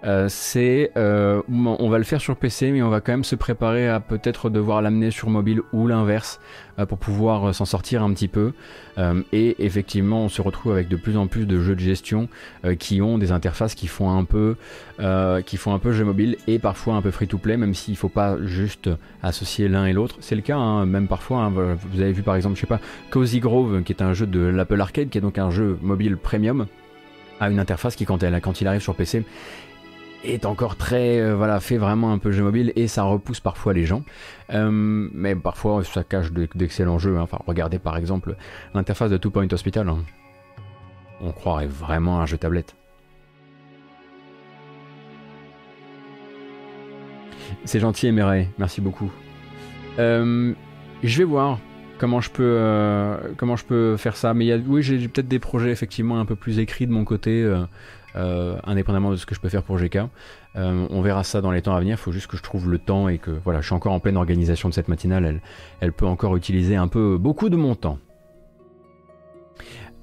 Euh, 0.04 0.26
c'est 0.28 0.90
euh, 0.96 1.42
on 1.48 1.88
va 1.88 1.98
le 1.98 2.04
faire 2.04 2.20
sur 2.20 2.34
PC 2.34 2.72
mais 2.72 2.82
on 2.82 2.88
va 2.88 3.00
quand 3.00 3.12
même 3.12 3.22
se 3.22 3.36
préparer 3.36 3.88
à 3.88 4.00
peut-être 4.00 4.50
devoir 4.50 4.82
l'amener 4.82 5.12
sur 5.12 5.30
mobile 5.30 5.62
ou 5.72 5.86
l'inverse 5.86 6.40
euh, 6.80 6.86
pour 6.86 6.98
pouvoir 6.98 7.54
s'en 7.54 7.64
sortir 7.64 8.02
un 8.02 8.12
petit 8.12 8.28
peu. 8.28 8.52
Et 9.32 9.64
effectivement 9.64 10.24
on 10.24 10.28
se 10.28 10.42
retrouve 10.42 10.72
avec 10.72 10.88
de 10.88 10.96
plus 10.96 11.16
en 11.16 11.26
plus 11.26 11.46
de 11.46 11.60
jeux 11.60 11.74
de 11.74 11.80
gestion 11.80 12.28
qui 12.78 13.00
ont 13.00 13.16
des 13.16 13.32
interfaces 13.32 13.74
qui 13.74 13.86
font 13.86 14.10
un 14.10 14.24
peu 14.24 14.56
qui 15.46 15.56
font 15.56 15.72
un 15.72 15.78
peu 15.78 15.92
jeu 15.92 16.04
mobile 16.04 16.36
et 16.46 16.58
parfois 16.58 16.94
un 16.94 17.02
peu 17.02 17.10
free 17.10 17.26
to 17.26 17.38
play 17.38 17.56
même 17.56 17.72
s'il 17.72 17.96
faut 17.96 18.10
pas 18.10 18.36
juste 18.42 18.90
associer 19.22 19.68
l'un 19.68 19.86
et 19.86 19.94
l'autre. 19.94 20.16
C'est 20.20 20.34
le 20.34 20.42
cas 20.42 20.56
hein, 20.56 20.84
même 20.84 21.08
parfois 21.08 21.44
hein, 21.44 21.50
vous 21.50 22.00
avez 22.02 22.12
vu 22.12 22.22
par 22.22 22.36
exemple 22.36 22.56
je 22.56 22.60
sais 22.60 22.66
pas 22.66 22.80
Cozy 23.08 23.40
Grove 23.40 23.82
qui 23.82 23.92
est 23.92 24.02
un 24.02 24.12
jeu 24.12 24.26
de 24.26 24.40
l'Apple 24.40 24.80
Arcade 24.80 25.08
qui 25.08 25.16
est 25.16 25.22
donc 25.22 25.38
un 25.38 25.50
jeu 25.50 25.78
mobile 25.80 26.18
premium 26.18 26.66
a 27.40 27.50
une 27.50 27.58
interface 27.58 27.96
qui 27.96 28.04
quand, 28.04 28.22
quand 28.40 28.60
il 28.60 28.66
arrive 28.66 28.82
sur 28.82 28.94
PC 28.94 29.24
est 30.24 30.46
encore 30.46 30.76
très 30.76 31.20
euh, 31.20 31.34
voilà 31.34 31.60
fait 31.60 31.78
vraiment 31.78 32.12
un 32.12 32.18
peu 32.18 32.32
jeu 32.32 32.42
mobile 32.42 32.72
et 32.76 32.88
ça 32.88 33.02
repousse 33.02 33.40
parfois 33.40 33.72
les 33.72 33.84
gens. 33.84 34.02
Euh, 34.50 34.70
mais 34.70 35.34
parfois 35.34 35.82
ça 35.84 36.04
cache 36.04 36.32
d'excellents 36.32 36.98
jeux 36.98 37.18
hein. 37.18 37.22
enfin 37.22 37.38
regardez 37.46 37.78
par 37.78 37.96
exemple 37.96 38.36
l'interface 38.74 39.10
de 39.10 39.16
Two 39.16 39.30
Point 39.30 39.48
Hospital 39.52 39.88
hein. 39.88 39.98
on 41.20 41.32
croirait 41.32 41.66
vraiment 41.66 42.20
un 42.20 42.26
jeu 42.26 42.38
tablette. 42.38 42.74
C'est 47.64 47.80
gentil 47.80 48.06
Emeray 48.06 48.48
merci 48.58 48.80
beaucoup. 48.80 49.10
Euh, 49.98 50.54
je 51.02 51.18
vais 51.18 51.24
voir 51.24 51.58
comment 51.98 52.20
je 52.20 52.30
peux 52.30 53.16
comment 53.36 53.56
je 53.56 53.64
peux 53.64 53.96
faire 53.96 54.16
ça. 54.16 54.34
Mais 54.34 54.46
y 54.46 54.52
a, 54.52 54.56
oui 54.56 54.82
j'ai 54.82 55.08
peut-être 55.08 55.28
des 55.28 55.38
projets 55.38 55.70
effectivement 55.70 56.20
un 56.20 56.24
peu 56.24 56.36
plus 56.36 56.58
écrits 56.58 56.86
de 56.86 56.92
mon 56.92 57.04
côté 57.04 57.44
euh, 58.16 58.56
indépendamment 58.64 59.10
de 59.10 59.16
ce 59.16 59.26
que 59.26 59.34
je 59.34 59.40
peux 59.40 59.48
faire 59.48 59.62
pour 59.62 59.78
GK. 59.78 59.98
Euh, 60.56 60.86
on 60.90 61.00
verra 61.02 61.24
ça 61.24 61.40
dans 61.40 61.50
les 61.50 61.62
temps 61.62 61.74
à 61.74 61.80
venir, 61.80 61.94
il 61.94 62.02
faut 62.02 62.12
juste 62.12 62.26
que 62.26 62.36
je 62.36 62.42
trouve 62.42 62.70
le 62.70 62.78
temps 62.78 63.08
et 63.08 63.18
que 63.18 63.30
voilà, 63.30 63.60
je 63.60 63.66
suis 63.66 63.74
encore 63.74 63.92
en 63.92 64.00
pleine 64.00 64.16
organisation 64.16 64.68
de 64.68 64.74
cette 64.74 64.88
matinale, 64.88 65.24
elle, 65.24 65.40
elle 65.80 65.92
peut 65.92 66.06
encore 66.06 66.36
utiliser 66.36 66.76
un 66.76 66.88
peu 66.88 67.16
beaucoup 67.18 67.48
de 67.48 67.56
mon 67.56 67.74
temps. 67.74 67.98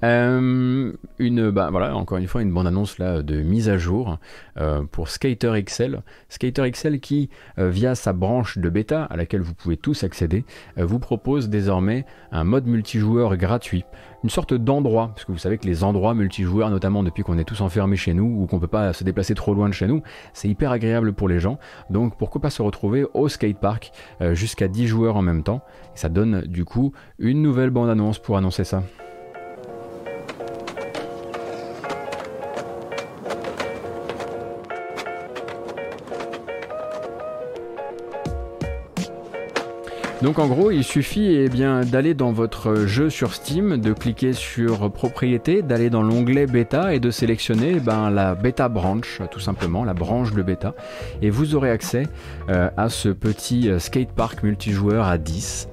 Euh, 0.02 0.92
une, 1.18 1.50
bah, 1.50 1.68
voilà, 1.70 1.94
encore 1.94 2.18
une 2.18 2.26
fois, 2.26 2.42
une 2.42 2.52
bande 2.52 2.66
annonce 2.66 2.98
là 2.98 3.22
de 3.22 3.42
mise 3.42 3.68
à 3.68 3.76
jour 3.76 4.18
euh, 4.58 4.82
pour 4.90 5.08
Skater 5.08 5.52
XL. 5.62 6.02
Skater 6.28 6.70
XL 6.70 7.00
qui, 7.00 7.28
euh, 7.58 7.68
via 7.68 7.94
sa 7.94 8.12
branche 8.12 8.58
de 8.58 8.68
bêta 8.68 9.04
à 9.04 9.16
laquelle 9.16 9.42
vous 9.42 9.54
pouvez 9.54 9.76
tous 9.76 10.04
accéder, 10.04 10.44
vous 10.76 10.98
propose 10.98 11.48
désormais 11.48 12.04
un 12.32 12.44
mode 12.44 12.66
multijoueur 12.66 13.36
gratuit. 13.36 13.84
Une 14.22 14.30
sorte 14.30 14.52
d'endroit, 14.52 15.08
parce 15.14 15.24
que 15.24 15.32
vous 15.32 15.38
savez 15.38 15.56
que 15.56 15.66
les 15.66 15.82
endroits 15.82 16.14
multijoueurs, 16.14 16.70
notamment 16.70 17.02
depuis 17.02 17.22
qu'on 17.22 17.38
est 17.38 17.44
tous 17.44 17.60
enfermés 17.62 17.96
chez 17.96 18.12
nous 18.12 18.42
ou 18.42 18.46
qu'on 18.46 18.58
peut 18.58 18.66
pas 18.66 18.92
se 18.92 19.02
déplacer 19.02 19.34
trop 19.34 19.54
loin 19.54 19.68
de 19.68 19.74
chez 19.74 19.86
nous, 19.86 20.02
c'est 20.34 20.48
hyper 20.48 20.70
agréable 20.70 21.14
pour 21.14 21.28
les 21.28 21.40
gens. 21.40 21.58
Donc 21.88 22.18
pourquoi 22.18 22.40
pas 22.40 22.50
se 22.50 22.60
retrouver 22.60 23.06
au 23.14 23.28
skatepark 23.28 23.92
jusqu'à 24.32 24.68
10 24.68 24.86
joueurs 24.86 25.16
en 25.16 25.22
même 25.22 25.42
temps. 25.42 25.62
ça 25.94 26.08
donne 26.10 26.42
du 26.42 26.64
coup 26.64 26.92
une 27.18 27.40
nouvelle 27.40 27.70
bande 27.70 27.88
annonce 27.88 28.18
pour 28.18 28.36
annoncer 28.36 28.64
ça. 28.64 28.82
Donc 40.22 40.38
en 40.38 40.48
gros, 40.48 40.70
il 40.70 40.84
suffit 40.84 41.34
eh 41.34 41.48
d'aller 41.48 42.12
dans 42.12 42.32
votre 42.32 42.84
jeu 42.84 43.08
sur 43.08 43.32
Steam, 43.32 43.78
de 43.78 43.94
cliquer 43.94 44.34
sur 44.34 44.92
propriété, 44.92 45.62
d'aller 45.62 45.88
dans 45.88 46.02
l'onglet 46.02 46.46
bêta 46.46 46.94
et 46.94 47.00
de 47.00 47.10
sélectionner 47.10 47.74
eh 47.76 47.80
ben, 47.80 48.10
la 48.10 48.34
bêta 48.34 48.68
branch, 48.68 49.22
tout 49.30 49.40
simplement, 49.40 49.82
la 49.82 49.94
branche 49.94 50.34
de 50.34 50.42
bêta. 50.42 50.74
Et 51.22 51.30
vous 51.30 51.54
aurez 51.54 51.70
accès 51.70 52.06
euh, 52.50 52.68
à 52.76 52.90
ce 52.90 53.08
petit 53.08 53.70
euh, 53.70 53.78
skatepark 53.78 54.42
multijoueur 54.42 55.06
à 55.06 55.16
10 55.16 55.68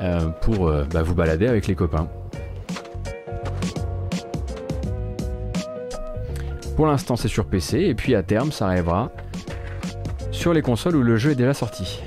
euh, 0.00 0.20
pour 0.40 0.72
bah, 0.90 1.02
vous 1.02 1.14
balader 1.14 1.46
avec 1.46 1.66
les 1.66 1.74
copains. 1.74 2.08
Pour 6.76 6.86
l'instant, 6.86 7.16
c'est 7.16 7.28
sur 7.28 7.44
PC 7.44 7.80
et 7.80 7.94
puis 7.94 8.14
à 8.14 8.22
terme, 8.22 8.52
ça 8.52 8.68
arrivera 8.68 9.10
sur 10.30 10.54
les 10.54 10.62
consoles 10.62 10.96
où 10.96 11.02
le 11.02 11.18
jeu 11.18 11.32
est 11.32 11.36
déjà 11.36 11.52
sorti. 11.52 12.00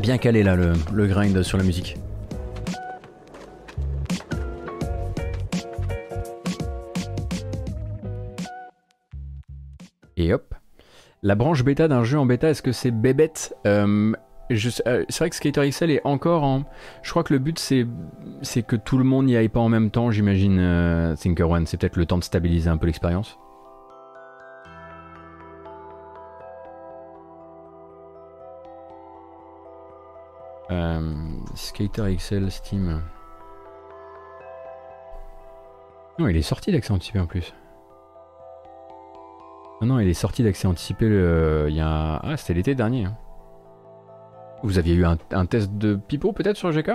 Bien 0.00 0.18
calé 0.18 0.42
là 0.42 0.56
le, 0.56 1.06
grind 1.06 1.42
sur 1.42 1.58
la 1.58 1.64
musique. 1.64 1.96
Et 10.16 10.32
hop. 10.32 10.54
La 11.22 11.34
branche 11.34 11.64
bêta 11.64 11.86
d'un 11.86 12.02
jeu 12.02 12.18
en 12.18 12.26
bêta, 12.26 12.48
est-ce 12.48 12.62
que 12.62 12.72
c'est 12.72 12.90
bébête? 12.90 13.54
Euh, 13.66 14.12
euh, 14.50 15.04
C'est 15.08 15.18
vrai 15.18 15.30
que 15.30 15.36
Skater 15.36 15.68
XL 15.68 15.90
est 15.90 16.00
encore 16.04 16.44
en. 16.44 16.64
Je 17.02 17.10
crois 17.10 17.22
que 17.22 17.32
le 17.32 17.38
but 17.38 17.58
c'est 17.58 17.86
c'est 18.42 18.62
que 18.62 18.76
tout 18.76 18.98
le 18.98 19.04
monde 19.04 19.26
n'y 19.26 19.36
aille 19.36 19.48
pas 19.48 19.60
en 19.60 19.68
même 19.68 19.90
temps, 19.90 20.10
j'imagine. 20.10 20.58
Euh, 20.58 21.14
Thinker 21.16 21.48
One, 21.48 21.66
c'est 21.66 21.78
peut-être 21.78 21.96
le 21.96 22.06
temps 22.06 22.18
de 22.18 22.24
stabiliser 22.24 22.70
un 22.70 22.76
peu 22.76 22.86
l'expérience. 22.86 23.38
Euh, 30.70 31.14
Skater 31.54 32.14
XL 32.16 32.50
Steam. 32.50 33.02
Non, 36.18 36.28
il 36.28 36.36
est 36.36 36.42
sorti 36.42 36.70
d'accès 36.70 36.92
anticipé 36.92 37.18
en 37.18 37.26
plus. 37.26 37.54
Non, 39.80 39.88
non, 39.88 39.98
il 40.00 40.08
est 40.08 40.14
sorti 40.14 40.42
d'accès 40.42 40.68
anticipé 40.68 41.06
il 41.06 41.74
y 41.74 41.80
a. 41.80 42.16
Ah, 42.16 42.36
c'était 42.36 42.54
l'été 42.54 42.74
dernier. 42.74 43.06
Hein. 43.06 43.16
Vous 44.62 44.78
aviez 44.78 44.94
eu 44.94 45.04
un, 45.06 45.16
un 45.32 45.46
test 45.46 45.72
de 45.72 45.94
pipeau 45.94 46.32
peut-être 46.32 46.56
sur 46.56 46.70
GK 46.70 46.90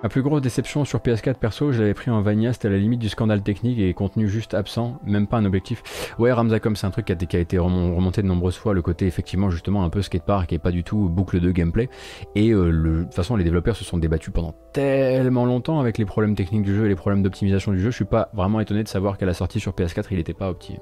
Ma 0.00 0.08
plus 0.08 0.22
grosse 0.22 0.42
déception 0.42 0.84
sur 0.84 1.00
PS4 1.00 1.34
perso, 1.34 1.72
je 1.72 1.80
l'avais 1.80 1.94
pris 1.94 2.08
en 2.08 2.22
Vanilla, 2.22 2.52
c'était 2.52 2.68
à 2.68 2.70
la 2.70 2.78
limite 2.78 3.00
du 3.00 3.08
scandale 3.08 3.42
technique 3.42 3.80
et 3.80 3.92
contenu 3.94 4.28
juste 4.28 4.54
absent, 4.54 5.00
même 5.04 5.26
pas 5.26 5.38
un 5.38 5.44
objectif. 5.44 6.14
Ouais, 6.20 6.30
Ramzacom, 6.30 6.76
c'est 6.76 6.86
un 6.86 6.92
truc 6.92 7.06
qui 7.06 7.36
a, 7.36 7.40
été 7.40 7.58
remonté 7.58 8.22
de 8.22 8.28
nombreuses 8.28 8.56
fois, 8.56 8.74
le 8.74 8.82
côté 8.82 9.08
effectivement 9.08 9.50
justement 9.50 9.82
un 9.82 9.90
peu 9.90 10.00
skatepark 10.00 10.52
et 10.52 10.60
pas 10.60 10.70
du 10.70 10.84
tout 10.84 11.08
boucle 11.08 11.40
de 11.40 11.50
gameplay. 11.50 11.88
Et 12.36 12.52
euh, 12.52 12.70
de 12.70 13.02
toute 13.02 13.14
façon, 13.14 13.34
les 13.34 13.42
développeurs 13.42 13.74
se 13.74 13.82
sont 13.82 13.98
débattus 13.98 14.32
pendant 14.32 14.54
tellement 14.72 15.44
longtemps 15.44 15.80
avec 15.80 15.98
les 15.98 16.04
problèmes 16.04 16.36
techniques 16.36 16.62
du 16.62 16.76
jeu 16.76 16.84
et 16.84 16.88
les 16.88 16.94
problèmes 16.94 17.24
d'optimisation 17.24 17.72
du 17.72 17.80
jeu, 17.80 17.90
je 17.90 17.96
suis 17.96 18.04
pas 18.04 18.30
vraiment 18.34 18.60
étonné 18.60 18.84
de 18.84 18.88
savoir 18.88 19.18
qu'à 19.18 19.26
la 19.26 19.34
sortie 19.34 19.58
sur 19.58 19.72
PS4, 19.72 20.06
il 20.12 20.18
n'était 20.18 20.32
pas 20.32 20.48
opti. 20.48 20.76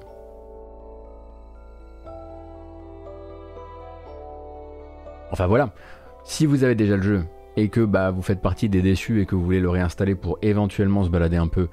Enfin 5.31 5.47
voilà, 5.47 5.71
si 6.23 6.45
vous 6.45 6.63
avez 6.63 6.75
déjà 6.75 6.95
le 6.95 7.01
jeu, 7.01 7.23
et 7.57 7.69
que 7.69 7.81
bah, 7.81 8.11
vous 8.11 8.21
faites 8.21 8.41
partie 8.41 8.69
des 8.69 8.81
déçus 8.81 9.21
et 9.21 9.25
que 9.25 9.35
vous 9.35 9.43
voulez 9.43 9.59
le 9.59 9.69
réinstaller 9.69 10.15
pour 10.15 10.37
éventuellement 10.41 11.03
se 11.03 11.09
balader 11.09 11.37
un 11.37 11.47
peu 11.47 11.67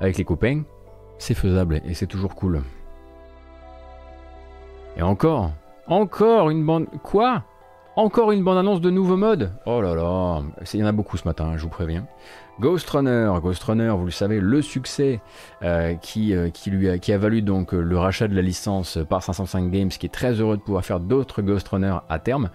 avec 0.00 0.18
les 0.18 0.24
copains, 0.24 0.62
c'est 1.16 1.34
faisable 1.34 1.80
et 1.86 1.94
c'est 1.94 2.06
toujours 2.06 2.34
cool. 2.34 2.62
Et 4.96 5.02
encore, 5.02 5.52
encore 5.86 6.50
une 6.50 6.66
bande... 6.66 6.86
Quoi? 7.04 7.44
Encore 7.98 8.30
une 8.30 8.44
bande-annonce 8.44 8.80
de 8.80 8.90
nouveaux 8.90 9.16
modes 9.16 9.50
Oh 9.66 9.80
là 9.80 9.92
là, 9.92 10.40
il 10.72 10.78
y 10.78 10.84
en 10.84 10.86
a 10.86 10.92
beaucoup 10.92 11.16
ce 11.16 11.26
matin, 11.26 11.56
je 11.56 11.64
vous 11.64 11.68
préviens. 11.68 12.06
Ghost 12.60 12.88
Runner, 12.90 13.28
Ghost 13.42 13.60
Runner, 13.64 13.92
vous 13.98 14.04
le 14.04 14.12
savez, 14.12 14.38
le 14.38 14.62
succès 14.62 15.20
euh, 15.64 15.94
qui, 15.96 16.32
euh, 16.32 16.48
qui, 16.48 16.70
lui 16.70 16.88
a, 16.88 16.98
qui 16.98 17.12
a 17.12 17.18
valu 17.18 17.42
donc 17.42 17.72
le 17.72 17.98
rachat 17.98 18.28
de 18.28 18.36
la 18.36 18.40
licence 18.40 19.00
par 19.10 19.24
505 19.24 19.72
Games, 19.72 19.88
qui 19.88 20.06
est 20.06 20.10
très 20.10 20.34
heureux 20.34 20.56
de 20.56 20.62
pouvoir 20.62 20.84
faire 20.84 21.00
d'autres 21.00 21.42
Ghost 21.42 21.66
Runner 21.66 21.96
à 22.08 22.20
terme, 22.20 22.50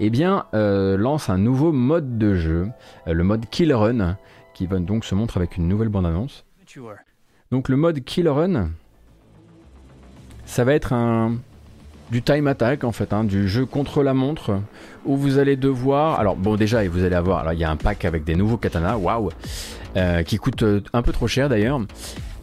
eh 0.00 0.10
bien 0.10 0.46
euh, 0.54 0.96
lance 0.96 1.30
un 1.30 1.38
nouveau 1.38 1.70
mode 1.70 2.18
de 2.18 2.34
jeu, 2.34 2.68
le 3.06 3.22
mode 3.22 3.46
Kill 3.48 3.72
Run, 3.72 4.16
qui 4.52 4.66
va 4.66 4.80
donc 4.80 5.04
se 5.04 5.14
montrer 5.14 5.38
avec 5.38 5.58
une 5.58 5.68
nouvelle 5.68 5.90
bande-annonce. 5.90 6.44
Donc 7.52 7.68
le 7.68 7.76
mode 7.76 8.00
Kill 8.00 8.28
Run, 8.28 8.70
ça 10.44 10.64
va 10.64 10.74
être 10.74 10.92
un, 10.92 11.36
du 12.10 12.22
time 12.22 12.46
attack 12.46 12.84
en 12.84 12.92
fait, 12.92 13.12
hein, 13.12 13.24
du 13.24 13.48
jeu 13.48 13.66
contre 13.66 14.02
la 14.02 14.14
montre, 14.14 14.60
où 15.04 15.16
vous 15.16 15.38
allez 15.38 15.56
devoir, 15.56 16.18
alors 16.18 16.36
bon 16.36 16.56
déjà 16.56 16.86
vous 16.88 17.04
allez 17.04 17.16
avoir, 17.16 17.40
alors 17.40 17.52
il 17.52 17.58
y 17.58 17.64
a 17.64 17.70
un 17.70 17.76
pack 17.76 18.04
avec 18.04 18.24
des 18.24 18.34
nouveaux 18.34 18.56
katanas, 18.56 18.96
waouh, 18.96 19.30
euh, 19.96 20.22
qui 20.22 20.36
coûte 20.36 20.62
euh, 20.62 20.80
un 20.92 21.02
peu 21.02 21.12
trop 21.12 21.28
cher 21.28 21.48
d'ailleurs, 21.48 21.80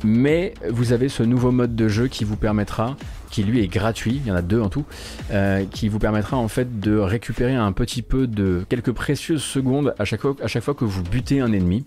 mais 0.04 0.54
vous 0.70 0.94
avez 0.94 1.10
ce 1.10 1.24
nouveau 1.24 1.52
mode 1.52 1.76
de 1.76 1.88
jeu 1.88 2.08
qui 2.08 2.24
vous 2.24 2.38
permettra 2.38 2.96
qui 3.36 3.44
lui 3.44 3.62
est 3.62 3.68
gratuit, 3.68 4.22
il 4.24 4.28
y 4.30 4.32
en 4.32 4.36
a 4.36 4.42
deux 4.42 4.62
en 4.62 4.70
tout, 4.70 4.86
euh, 5.32 5.66
qui 5.70 5.90
vous 5.90 6.00
permettra 6.00 6.38
en 6.38 6.48
fait 6.48 6.80
de 6.80 6.98
récupérer 6.98 7.54
un 7.54 7.74
petit 7.74 8.02
peu 8.02 8.28
de 8.28 8.66
quelques 8.70 8.94
précieuses 8.94 9.44
secondes 9.44 9.94
à 10.00 10.06
chaque 10.06 10.22
fois, 10.22 10.38
à 10.42 10.48
chaque 10.48 10.64
fois 10.64 10.74
que 10.74 10.86
vous 10.86 11.04
butez 11.04 11.42
un 11.42 11.52
ennemi. 11.52 11.84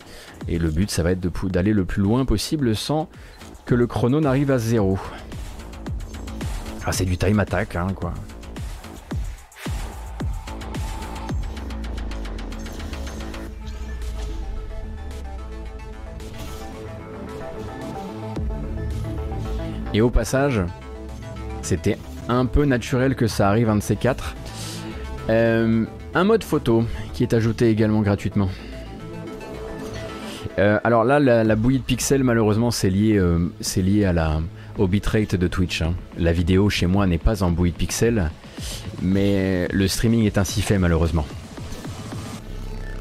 Et 0.46 0.58
le 0.58 0.68
but, 0.68 0.90
ça 0.90 1.02
va 1.02 1.12
être 1.12 1.48
d'aller 1.48 1.72
le 1.72 1.86
plus 1.86 2.02
loin 2.02 2.26
possible 2.26 2.76
sans 2.76 3.08
que 3.64 3.74
le 3.74 3.86
chrono 3.86 4.20
n'arrive 4.20 4.50
à 4.50 4.58
zéro. 4.58 4.98
Ah, 6.84 6.92
c'est 6.92 7.04
du 7.04 7.18
time 7.18 7.38
attack, 7.40 7.76
hein, 7.76 7.88
quoi. 7.94 8.14
Et 19.94 20.00
au 20.00 20.10
passage, 20.10 20.62
c'était 21.62 21.98
un 22.28 22.46
peu 22.46 22.64
naturel 22.64 23.14
que 23.14 23.26
ça 23.26 23.48
arrive 23.48 23.68
un 23.68 23.76
de 23.76 23.82
ces 23.82 23.96
quatre. 23.96 24.36
Euh, 25.28 25.84
un 26.14 26.24
mode 26.24 26.44
photo 26.44 26.84
qui 27.12 27.22
est 27.22 27.34
ajouté 27.34 27.68
également 27.68 28.02
gratuitement. 28.02 28.48
Euh, 30.58 30.78
alors 30.84 31.04
là, 31.04 31.20
la, 31.20 31.56
bouillie 31.56 31.78
de 31.78 31.84
pixels, 31.84 32.24
malheureusement, 32.24 32.70
c'est 32.70 32.90
lié, 32.90 33.16
euh, 33.16 33.50
lié 33.76 34.04
à 34.04 34.12
la, 34.12 34.40
au 34.78 34.86
bitrate 34.86 35.34
de 35.34 35.48
Twitch. 35.48 35.82
Hein. 35.82 35.94
La 36.16 36.32
vidéo 36.32 36.70
chez 36.70 36.86
moi 36.86 37.06
n'est 37.06 37.18
pas 37.18 37.42
en 37.42 37.50
bouillie 37.50 37.72
de 37.72 37.76
pixels, 37.76 38.30
mais 39.02 39.68
le 39.72 39.88
streaming 39.88 40.24
est 40.24 40.38
ainsi 40.38 40.62
fait, 40.62 40.78
malheureusement. 40.78 41.26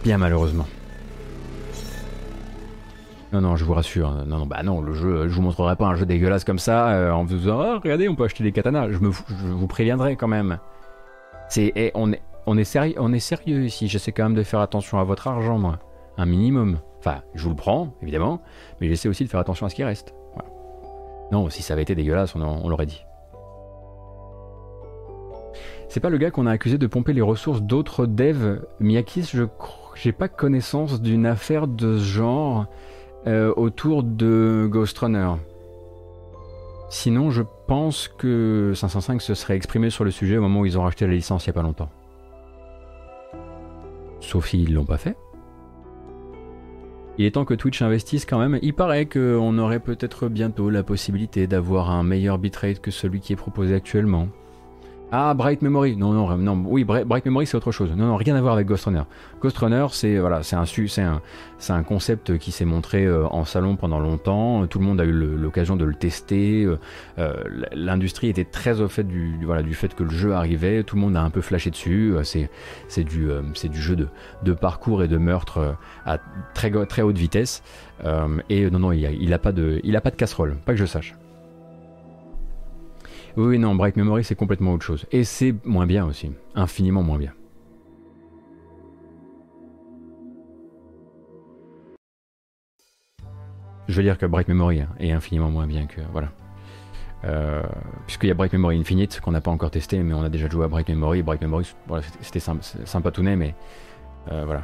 Bien 0.04 0.18
malheureusement. 0.18 0.68
Non, 3.34 3.42
non, 3.42 3.56
je 3.56 3.66
vous 3.66 3.74
rassure. 3.74 4.12
Non, 4.26 4.40
non, 4.40 4.46
bah 4.46 4.64
non, 4.64 4.82
le 4.82 4.94
jeu, 4.94 5.28
je 5.28 5.34
vous 5.34 5.42
montrerai 5.42 5.76
pas 5.76 5.86
un 5.86 5.96
jeu 5.96 6.06
dégueulasse 6.06 6.46
comme 6.46 6.60
ça 6.60 6.90
euh, 6.90 7.12
en 7.12 7.26
vous 7.26 7.36
disant, 7.36 7.60
oh, 7.60 7.80
regardez, 7.84 8.08
on 8.08 8.16
peut 8.16 8.24
acheter 8.24 8.44
des 8.44 8.52
katanas. 8.52 8.90
Je, 8.92 8.98
vous 8.98 9.68
préviendrai 9.68 10.16
quand 10.16 10.30
même. 10.30 10.60
C'est, 11.50 11.74
eh, 11.76 11.92
on 11.94 12.14
est, 12.14 12.22
on 12.46 12.58
est 12.58 12.64
sérieux, 12.64 12.96
on 12.98 13.12
est 13.12 13.20
sérieux 13.20 13.66
ici. 13.66 13.88
J'essaie 13.88 14.14
quand 14.14 14.24
même 14.24 14.34
de 14.34 14.44
faire 14.44 14.62
attention 14.62 15.00
à 15.00 15.04
votre 15.04 15.28
argent, 15.28 15.58
moi, 15.58 15.80
un 16.18 16.26
minimum. 16.26 16.80
Enfin, 17.00 17.22
je 17.36 17.44
vous 17.44 17.50
le 17.50 17.56
prends, 17.56 17.94
évidemment, 18.02 18.42
mais 18.80 18.88
j'essaie 18.88 19.10
aussi 19.10 19.24
de 19.26 19.30
faire 19.30 19.40
attention 19.40 19.66
à 19.66 19.70
ce 19.70 19.76
qui 19.76 19.84
reste. 19.84 20.14
Non, 21.32 21.50
si 21.50 21.62
ça 21.62 21.74
avait 21.74 21.84
été 21.84 21.96
dégueulasse, 21.96 22.36
on, 22.36 22.70
l'aurait 22.70 22.86
dit. 22.86 23.04
C'est 25.90 26.00
pas 26.00 26.10
le 26.10 26.18
gars 26.18 26.32
qu'on 26.32 26.46
a 26.46 26.52
accusé 26.52 26.78
de 26.78 26.88
pomper 26.88 27.14
les 27.14 27.22
ressources 27.22 27.62
d'autres 27.62 28.06
devs. 28.06 28.62
Miyakis, 28.80 29.30
je 29.34 29.44
j'ai 29.96 30.12
pas 30.12 30.28
connaissance 30.28 31.02
d'une 31.02 31.26
affaire 31.26 31.68
de 31.68 31.98
ce 31.98 32.04
genre. 32.04 32.68
Euh, 33.28 33.54
autour 33.58 34.04
de 34.04 34.70
Ghost 34.72 34.98
Runner. 35.00 35.32
Sinon, 36.90 37.30
je 37.30 37.42
pense 37.68 38.08
que 38.08 38.72
505 38.74 39.22
se 39.22 39.34
serait 39.34 39.58
exprimé 39.58 39.90
sur 39.90 40.06
le 40.06 40.12
sujet 40.12 40.38
au 40.38 40.42
moment 40.42 40.62
où 40.62 40.66
ils 40.66 40.78
ont 40.78 40.84
racheté 40.84 41.06
la 41.06 41.14
licence 41.14 41.46
il 41.46 41.50
n'y 41.50 41.52
a 41.52 41.54
pas 41.56 41.62
longtemps. 41.62 41.90
Sauf 44.22 44.48
s'ils 44.48 44.74
l'ont 44.74 44.86
pas 44.86 44.98
fait. 44.98 45.18
Il 47.20 47.26
est 47.26 47.32
temps 47.32 47.46
que 47.46 47.56
Twitch 47.56 47.82
investisse 47.82 48.26
quand 48.26 48.38
même. 48.38 48.60
Il 48.62 48.76
paraît 48.76 49.08
qu'on 49.08 49.58
aurait 49.58 49.80
peut-être 49.80 50.30
bientôt 50.30 50.70
la 50.70 50.84
possibilité 50.84 51.48
d'avoir 51.48 51.90
un 51.90 52.04
meilleur 52.04 52.38
bitrate 52.38 52.80
que 52.80 52.92
celui 52.92 53.22
qui 53.22 53.34
est 53.34 53.38
proposé 53.38 53.74
actuellement. 53.74 54.28
Ah, 55.10 55.34
Bright 55.34 55.62
Memory. 55.62 55.96
Non, 55.96 56.12
non, 56.12 56.38
non. 56.38 56.64
Oui, 56.66 56.84
Bright 56.84 57.26
Memory, 57.26 57.48
c'est 57.48 57.56
autre 57.56 57.72
chose. 57.72 57.90
Non, 57.96 58.08
non, 58.08 58.16
rien 58.18 58.36
à 58.36 58.42
voir 58.42 58.56
avec 58.56 58.68
Ghost 58.68 58.86
Runner. 58.86 59.04
Ghost 59.42 59.58
Runner, 59.58 59.86
c'est 59.92 60.18
voilà, 60.18 60.44
c'est 60.44 60.58
un, 60.58 60.66
c'est 60.66 61.02
un, 61.02 61.22
c'est 61.60 61.72
un 61.72 61.84
concept 61.84 62.38
qui 62.38 62.52
s'est 62.52 62.66
montré 62.66 63.06
euh, 63.06 63.26
en 63.28 63.46
salon 63.46 63.78
pendant 63.78 64.00
longtemps. 64.00 64.68
Tout 64.68 64.80
le 64.80 64.86
monde 64.86 65.00
a 65.00 65.06
eu 65.06 65.12
l'occasion 65.14 65.78
de 65.78 65.86
le 65.86 65.94
tester. 65.94 66.66
Euh, 66.66 66.78
euh, 67.20 67.34
l'industrie 67.72 68.28
était 68.28 68.44
très 68.44 68.82
au 68.82 68.90
fait 68.90 69.06
du, 69.06 69.38
voilà, 69.46 69.64
du 69.64 69.76
fait 69.76 69.96
que 69.96 70.04
le 70.04 70.10
jeu 70.10 70.34
arrivait. 70.34 70.84
Tout 70.84 70.98
le 70.98 71.02
monde 71.02 71.16
a 71.16 71.22
un 71.22 71.30
peu 71.30 71.42
flashé 71.42 71.70
dessus. 71.70 72.14
C'est, 72.24 72.50
c'est 72.90 73.06
du, 73.06 73.30
c'est 73.54 73.70
du 73.70 73.82
jeu 73.82 73.96
de, 73.96 74.10
de 74.44 74.52
parcours 74.52 75.04
et 75.04 75.08
de 75.08 75.18
meurtre 75.18 75.78
à 76.06 76.18
très, 76.54 76.70
très 76.86 77.02
haute 77.02 77.18
vitesse. 77.18 77.64
et 78.50 78.70
non, 78.70 78.80
non, 78.80 78.92
il 78.92 79.06
a, 79.06 79.12
il 79.12 79.34
a 79.34 79.40
pas 79.40 79.54
de, 79.54 79.80
il 79.86 79.96
a 79.96 80.02
pas 80.02 80.12
de 80.12 80.18
casserole. 80.18 80.58
Pas 80.66 80.74
que 80.74 80.80
je 80.80 80.86
sache. 80.86 81.16
Oui, 83.38 83.60
non, 83.60 83.76
Bright 83.76 83.96
Memory, 83.96 84.24
c'est 84.24 84.36
complètement 84.36 84.74
autre 84.74 84.84
chose. 84.84 85.06
Et 85.12 85.24
c'est 85.24 85.54
moins 85.64 85.86
bien 85.86 86.06
aussi. 86.08 86.32
Infiniment 86.56 87.04
moins 87.04 87.20
bien. 87.20 87.34
Je 93.88 93.94
veux 93.94 94.02
dire 94.02 94.18
que 94.18 94.26
Bright 94.26 94.48
Memory 94.48 94.82
est 95.00 95.12
infiniment 95.12 95.52
moins 95.52 95.68
bien 95.68 95.86
que. 95.86 96.02
Voilà. 96.12 96.32
Euh, 97.26 97.62
Puisqu'il 98.08 98.28
y 98.28 98.32
a 98.32 98.34
Bright 98.34 98.54
Memory 98.54 98.80
Infinite 98.80 99.22
qu'on 99.22 99.32
n'a 99.32 99.42
pas 99.42 99.52
encore 99.52 99.70
testé, 99.70 100.00
mais 100.00 100.16
on 100.16 100.24
a 100.24 100.30
déjà 100.30 100.50
joué 100.50 100.66
à 100.66 100.68
Bright 100.68 100.90
Memory. 100.90 101.22
Bright 101.22 101.42
Memory, 101.42 101.76
voilà, 101.88 102.04
c'était 102.22 102.40
sympa, 102.40 102.64
sympa 102.86 103.12
tout 103.12 103.22
mais 103.22 103.54
euh, 104.32 104.46
voilà. 104.46 104.64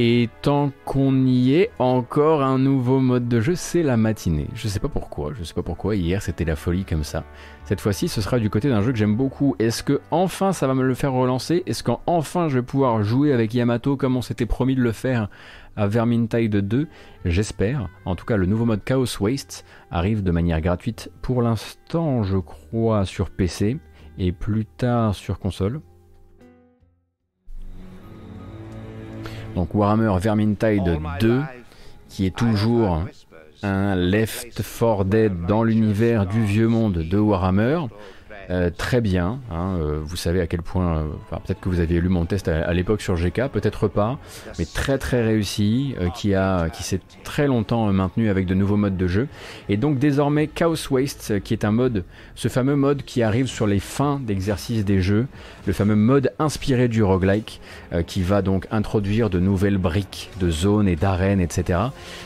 Et 0.00 0.28
tant 0.42 0.70
qu'on 0.84 1.26
y 1.26 1.54
est, 1.54 1.70
encore 1.80 2.44
un 2.44 2.56
nouveau 2.56 3.00
mode 3.00 3.26
de 3.26 3.40
jeu, 3.40 3.56
c'est 3.56 3.82
la 3.82 3.96
matinée. 3.96 4.46
Je 4.54 4.68
sais 4.68 4.78
pas 4.78 4.88
pourquoi, 4.88 5.32
je 5.36 5.42
sais 5.42 5.54
pas 5.54 5.64
pourquoi, 5.64 5.96
hier 5.96 6.22
c'était 6.22 6.44
la 6.44 6.54
folie 6.54 6.84
comme 6.84 7.02
ça. 7.02 7.24
Cette 7.64 7.80
fois-ci, 7.80 8.06
ce 8.06 8.20
sera 8.20 8.38
du 8.38 8.48
côté 8.48 8.68
d'un 8.68 8.80
jeu 8.80 8.92
que 8.92 8.98
j'aime 8.98 9.16
beaucoup. 9.16 9.56
Est-ce 9.58 9.82
que 9.82 10.00
enfin 10.12 10.52
ça 10.52 10.68
va 10.68 10.74
me 10.74 10.84
le 10.84 10.94
faire 10.94 11.12
relancer? 11.12 11.64
Est-ce 11.66 11.82
qu'enfin 11.82 12.48
je 12.48 12.58
vais 12.58 12.62
pouvoir 12.62 13.02
jouer 13.02 13.32
avec 13.32 13.52
Yamato 13.52 13.96
comme 13.96 14.16
on 14.16 14.22
s'était 14.22 14.46
promis 14.46 14.76
de 14.76 14.82
le 14.82 14.92
faire 14.92 15.30
à 15.74 15.88
Vermintide 15.88 16.54
2 16.54 16.86
J'espère. 17.24 17.88
En 18.04 18.14
tout 18.14 18.24
cas, 18.24 18.36
le 18.36 18.46
nouveau 18.46 18.66
mode 18.66 18.84
Chaos 18.84 19.20
Waste 19.20 19.64
arrive 19.90 20.22
de 20.22 20.30
manière 20.30 20.60
gratuite 20.60 21.10
pour 21.22 21.42
l'instant, 21.42 22.22
je 22.22 22.38
crois, 22.38 23.04
sur 23.04 23.30
PC 23.30 23.78
et 24.16 24.30
plus 24.30 24.64
tard 24.64 25.16
sur 25.16 25.40
console. 25.40 25.80
Donc 29.58 29.74
Warhammer 29.74 30.12
Vermintide 30.20 31.00
2, 31.18 31.42
qui 32.08 32.26
est 32.26 32.36
toujours 32.36 33.02
un 33.64 33.96
Left 33.96 34.62
4 34.62 35.04
Dead 35.04 35.46
dans 35.48 35.64
l'univers 35.64 36.26
du 36.26 36.44
vieux 36.44 36.68
monde 36.68 36.98
de 36.98 37.18
Warhammer. 37.18 37.80
Euh, 38.50 38.70
très 38.74 39.02
bien. 39.02 39.40
Hein, 39.50 39.76
euh, 39.78 40.00
vous 40.02 40.16
savez 40.16 40.40
à 40.40 40.46
quel 40.46 40.62
point, 40.62 40.98
euh, 40.98 41.36
peut-être 41.44 41.60
que 41.60 41.68
vous 41.68 41.80
aviez 41.80 42.00
lu 42.00 42.08
mon 42.08 42.24
test 42.24 42.48
à, 42.48 42.72
l'époque 42.72 43.02
sur 43.02 43.16
GK, 43.16 43.48
peut-être 43.48 43.88
pas, 43.88 44.18
mais 44.58 44.64
très 44.64 44.96
très 44.96 45.22
réussi, 45.22 45.94
qui 46.14 46.34
a, 46.34 46.70
qui 46.70 46.82
s'est 46.82 47.00
très 47.24 47.46
longtemps 47.46 47.92
maintenu 47.92 48.30
avec 48.30 48.46
de 48.46 48.54
nouveaux 48.54 48.76
modes 48.76 48.96
de 48.96 49.06
jeu. 49.06 49.28
Et 49.68 49.76
donc 49.76 49.98
désormais 49.98 50.46
Chaos 50.46 50.90
Waste, 50.90 51.40
qui 51.42 51.52
est 51.52 51.64
un 51.64 51.72
mode, 51.72 52.04
ce 52.36 52.48
fameux 52.48 52.76
mode 52.76 53.02
qui 53.02 53.22
arrive 53.22 53.46
sur 53.48 53.66
les 53.66 53.80
fins 53.80 54.20
d'exercice 54.24 54.84
des 54.84 55.02
jeux, 55.02 55.26
le 55.66 55.72
fameux 55.72 55.96
mode 55.96 56.32
inspiré 56.38 56.88
du 56.88 57.02
roguelike, 57.02 57.60
qui 58.06 58.22
va 58.22 58.42
donc 58.42 58.66
introduire 58.70 59.28
de 59.28 59.40
nouvelles 59.40 59.78
briques 59.78 60.30
de 60.40 60.50
zones 60.50 60.88
et 60.88 60.96
d'arènes, 60.96 61.40
etc. 61.40 61.80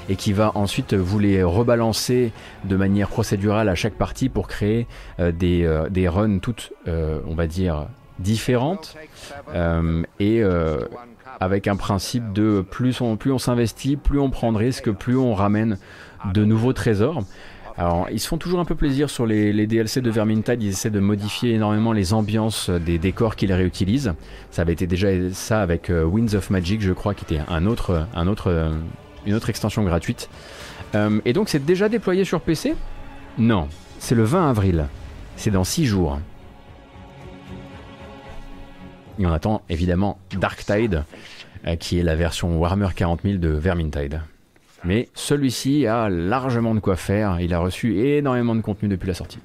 Et 0.09 0.17
qui 0.17 0.33
va 0.33 0.53
ensuite 0.55 0.95
vous 0.95 1.19
les 1.19 1.43
rebalancer 1.43 2.33
de 2.65 2.77
manière 2.77 3.09
procédurale 3.09 3.69
à 3.69 3.75
chaque 3.75 3.95
partie 3.95 4.29
pour 4.29 4.47
créer 4.49 4.87
des, 5.19 5.69
des 5.91 6.09
runs 6.13 6.39
toutes, 6.39 6.73
euh, 6.87 7.21
on 7.27 7.35
va 7.35 7.47
dire, 7.47 7.87
différentes 8.19 8.95
euh, 9.55 10.03
et 10.21 10.43
euh, 10.43 10.85
avec 11.41 11.67
un 11.67 11.77
principe 11.77 12.33
de 12.33 12.65
plus 12.69 13.01
on, 13.01 13.17
plus 13.17 13.33
on 13.33 13.39
s'investit, 13.39 13.97
plus 13.97 14.21
on 14.21 14.31
prend 14.31 14.53
de 14.53 14.59
risques, 14.59 14.91
plus 14.93 15.17
on 15.17 15.35
ramène 15.35 15.79
de 16.33 16.45
nouveaux 16.45 16.73
trésors. 16.73 17.25
Alors, 17.79 18.07
ils 18.13 18.21
se 18.21 18.29
font 18.29 18.37
toujours 18.37 18.61
un 18.61 18.67
peu 18.67 18.75
plaisir 18.75 19.09
sur 19.09 19.25
les, 19.25 19.67
DLC 19.67 20.03
de 20.03 20.11
Vermintide. 20.11 20.63
Ils 20.63 20.69
essaient 20.69 20.91
de 20.91 21.01
modifier 21.01 21.55
énormément 21.55 21.93
les 21.93 22.13
ambiances 22.13 22.69
des 22.69 22.99
décors 22.99 23.35
qu'ils 23.35 23.53
réutilisent. 23.53 24.13
Ça 24.51 24.63
avait 24.63 24.75
été 24.75 24.87
déjà 24.87 25.09
ça 25.33 25.63
avec 25.63 25.91
Winds 25.91 26.35
of 26.35 26.51
Magic, 26.51 26.83
je 26.83 26.93
crois, 26.93 27.15
qui 27.15 27.25
était 27.25 27.43
un 27.49 27.65
autre, 27.65 28.07
un 28.15 28.27
autre, 28.29 28.73
une 29.25 29.35
autre 29.35 29.49
extension 29.49 29.83
gratuite. 29.85 30.29
et 31.25 31.33
donc, 31.33 31.49
c'est 31.49 31.65
déjà 31.65 31.89
déployé 31.89 32.25
sur 32.27 32.43
PC 32.43 32.75
Non, 33.39 33.69
c'est 33.99 34.15
le 34.15 34.25
20 34.25 34.51
avril. 34.51 34.87
C'est 35.37 35.51
dans 35.51 35.65
6 35.65 35.87
jours. 35.87 36.19
Et 39.19 39.27
on 39.27 39.33
attend 39.33 39.63
évidemment 39.69 40.19
Darktide, 40.39 41.05
euh, 41.67 41.77
qui 41.77 41.99
est 41.99 42.03
la 42.03 42.17
version 42.17 42.59
Warhammer 42.59 42.89
40000 42.95 43.41
de 43.41 43.49
Vermintide. 43.49 44.23
Mais 44.85 45.09
celui-ci 45.15 45.87
a 45.87 46.09
largement 46.09 46.75
de 46.75 46.81
quoi 46.81 46.97
faire, 46.97 47.41
il 47.41 47.55
a 47.55 47.59
reçu 47.59 47.99
énormément 47.99 48.55
de 48.55 48.63
contenu 48.63 48.89
depuis 48.89 49.07
la 49.07 49.15
sortie. 49.15 49.39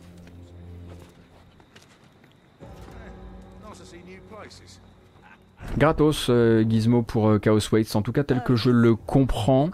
Gratos, 5.77 6.27
euh, 6.29 6.65
Gizmo 6.67 7.03
pour 7.03 7.29
euh, 7.29 7.37
Chaos 7.37 7.59
Waits, 7.71 7.95
en 7.95 8.01
tout 8.01 8.11
cas 8.11 8.23
tel 8.23 8.41
que 8.41 8.55
je 8.55 8.71
le 8.71 8.95
comprends. 8.95 9.69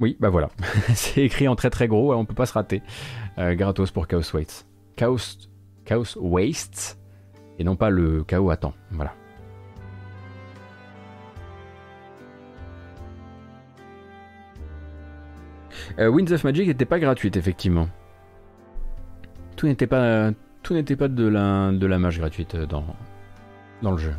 Oui, 0.00 0.16
bah 0.18 0.30
voilà. 0.30 0.48
c'est 0.94 1.22
écrit 1.22 1.46
en 1.46 1.54
très 1.54 1.70
très 1.70 1.86
gros, 1.86 2.14
on 2.14 2.24
peut 2.24 2.34
pas 2.34 2.46
se 2.46 2.54
rater. 2.54 2.82
Euh, 3.38 3.54
gratos 3.54 3.90
pour 3.90 4.08
Chaos 4.08 4.34
Wastes. 4.34 4.66
Chaos, 4.96 5.48
Chaos 5.84 6.16
Wastes, 6.16 6.98
et 7.58 7.64
non 7.64 7.76
pas 7.76 7.90
le 7.90 8.24
chaos 8.24 8.54
temps. 8.56 8.74
Voilà. 8.90 9.12
Winds 15.98 16.32
of 16.32 16.44
Magic 16.44 16.66
n'était 16.68 16.84
pas 16.84 16.98
gratuite, 16.98 17.36
effectivement. 17.36 17.88
Tout 19.56 19.66
n'était 19.66 19.86
pas, 19.86 20.30
de 20.30 21.26
la, 21.26 21.72
de 21.72 21.86
la 21.86 21.98
mage 21.98 22.18
gratuite 22.18 22.56
dans, 22.56 22.84
dans 23.82 23.90
le 23.90 23.98
jeu. 23.98 24.14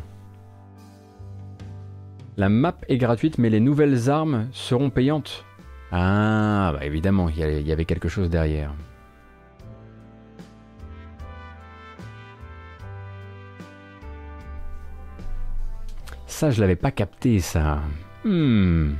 La 2.36 2.48
map 2.48 2.76
est 2.88 2.98
gratuite, 2.98 3.38
mais 3.38 3.50
les 3.50 3.58
nouvelles 3.58 4.08
armes 4.08 4.48
seront 4.52 4.90
payantes. 4.90 5.44
Ah, 5.92 6.72
bah 6.74 6.84
évidemment, 6.86 7.28
il 7.28 7.36
y 7.38 7.72
avait 7.72 7.84
quelque 7.84 8.08
chose 8.08 8.30
derrière. 8.30 8.72
Ça, 16.26 16.50
je 16.50 16.60
l'avais 16.60 16.76
pas 16.76 16.90
capté, 16.90 17.38
ça. 17.40 17.80
Hmm. 18.24 18.94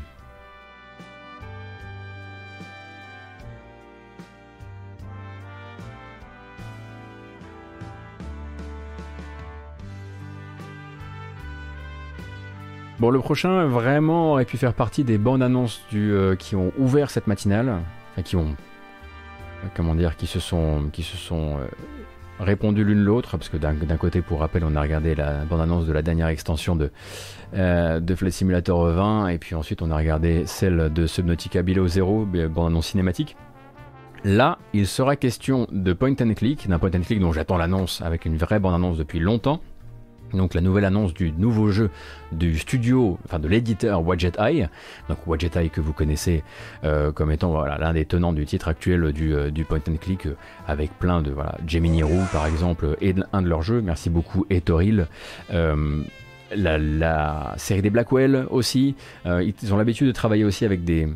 Bon, 13.02 13.10
le 13.10 13.18
prochain 13.18 13.66
vraiment 13.66 14.30
aurait 14.30 14.44
pu 14.44 14.56
faire 14.56 14.74
partie 14.74 15.02
des 15.02 15.18
bandes 15.18 15.42
annonces 15.42 15.82
euh, 15.92 16.36
qui 16.36 16.54
ont 16.54 16.72
ouvert 16.78 17.10
cette 17.10 17.26
matinale, 17.26 17.80
enfin, 18.12 18.22
qui 18.22 18.36
ont, 18.36 18.50
euh, 18.50 19.66
comment 19.74 19.96
dire, 19.96 20.14
qui 20.14 20.28
se 20.28 20.38
sont, 20.38 20.84
qui 20.92 21.02
se 21.02 21.16
sont 21.16 21.56
euh, 21.56 21.66
répondu 22.38 22.84
l'une 22.84 23.00
l'autre, 23.00 23.38
parce 23.38 23.48
que 23.48 23.56
d'un 23.56 23.96
côté, 23.96 24.22
pour 24.22 24.38
rappel, 24.38 24.62
on 24.64 24.76
a 24.76 24.80
regardé 24.80 25.16
la 25.16 25.44
bande 25.44 25.62
annonce 25.62 25.84
de 25.84 25.92
la 25.92 26.02
dernière 26.02 26.28
extension 26.28 26.76
de, 26.76 26.92
de 27.52 28.14
Flight 28.14 28.34
Simulator 28.34 28.86
20, 28.92 29.30
et 29.30 29.38
puis 29.38 29.56
ensuite 29.56 29.82
on 29.82 29.90
a 29.90 29.96
regardé 29.96 30.46
celle 30.46 30.92
de 30.92 31.08
Subnautica 31.08 31.64
Below 31.64 31.88
Zero, 31.88 32.24
bande 32.24 32.68
annonce 32.68 32.86
cinématique. 32.86 33.36
Là, 34.22 34.58
il 34.74 34.86
sera 34.86 35.16
question 35.16 35.66
de 35.72 35.92
point 35.92 36.14
and 36.20 36.34
click, 36.34 36.68
d'un 36.68 36.78
point 36.78 36.92
and 36.94 37.00
click 37.00 37.18
dont 37.18 37.32
j'attends 37.32 37.56
l'annonce 37.56 38.00
avec 38.00 38.26
une 38.26 38.36
vraie 38.36 38.60
bande 38.60 38.74
annonce 38.74 38.96
depuis 38.96 39.18
longtemps 39.18 39.60
donc 40.34 40.54
la 40.54 40.60
nouvelle 40.60 40.84
annonce 40.84 41.14
du 41.14 41.32
nouveau 41.32 41.70
jeu 41.70 41.90
du 42.32 42.58
studio, 42.58 43.18
enfin 43.24 43.38
de 43.38 43.48
l'éditeur 43.48 44.06
Wadget 44.06 44.32
Eye, 44.38 44.68
donc 45.08 45.18
Wadget 45.26 45.50
Eye 45.56 45.70
que 45.70 45.80
vous 45.80 45.92
connaissez 45.92 46.42
euh, 46.84 47.12
comme 47.12 47.30
étant 47.30 47.64
l'un 47.64 47.92
des 47.92 48.04
tenants 48.04 48.32
du 48.32 48.46
titre 48.46 48.68
actuel 48.68 49.12
du, 49.12 49.34
euh, 49.34 49.50
point 49.68 49.80
and 49.88 49.96
click 50.00 50.26
euh, 50.26 50.36
avec 50.66 50.98
plein 50.98 51.22
de 51.22 51.30
voilà 51.30 51.56
Gemini 51.66 52.02
Roo 52.02 52.22
par 52.32 52.46
exemple 52.46 52.96
et 53.00 53.14
un 53.32 53.42
de 53.42 53.48
leurs 53.48 53.62
jeux, 53.62 53.80
merci 53.80 54.10
beaucoup 54.10 54.46
Etoril 54.50 55.06
la, 56.54 57.54
série 57.56 57.82
des 57.82 57.90
Blackwell 57.90 58.46
aussi. 58.50 58.94
Euh, 59.26 59.50
ils 59.62 59.74
ont 59.74 59.76
l'habitude 59.76 60.06
de 60.06 60.12
travailler 60.12 60.44
aussi 60.44 60.64
avec 60.64 60.84
des, 60.84 61.08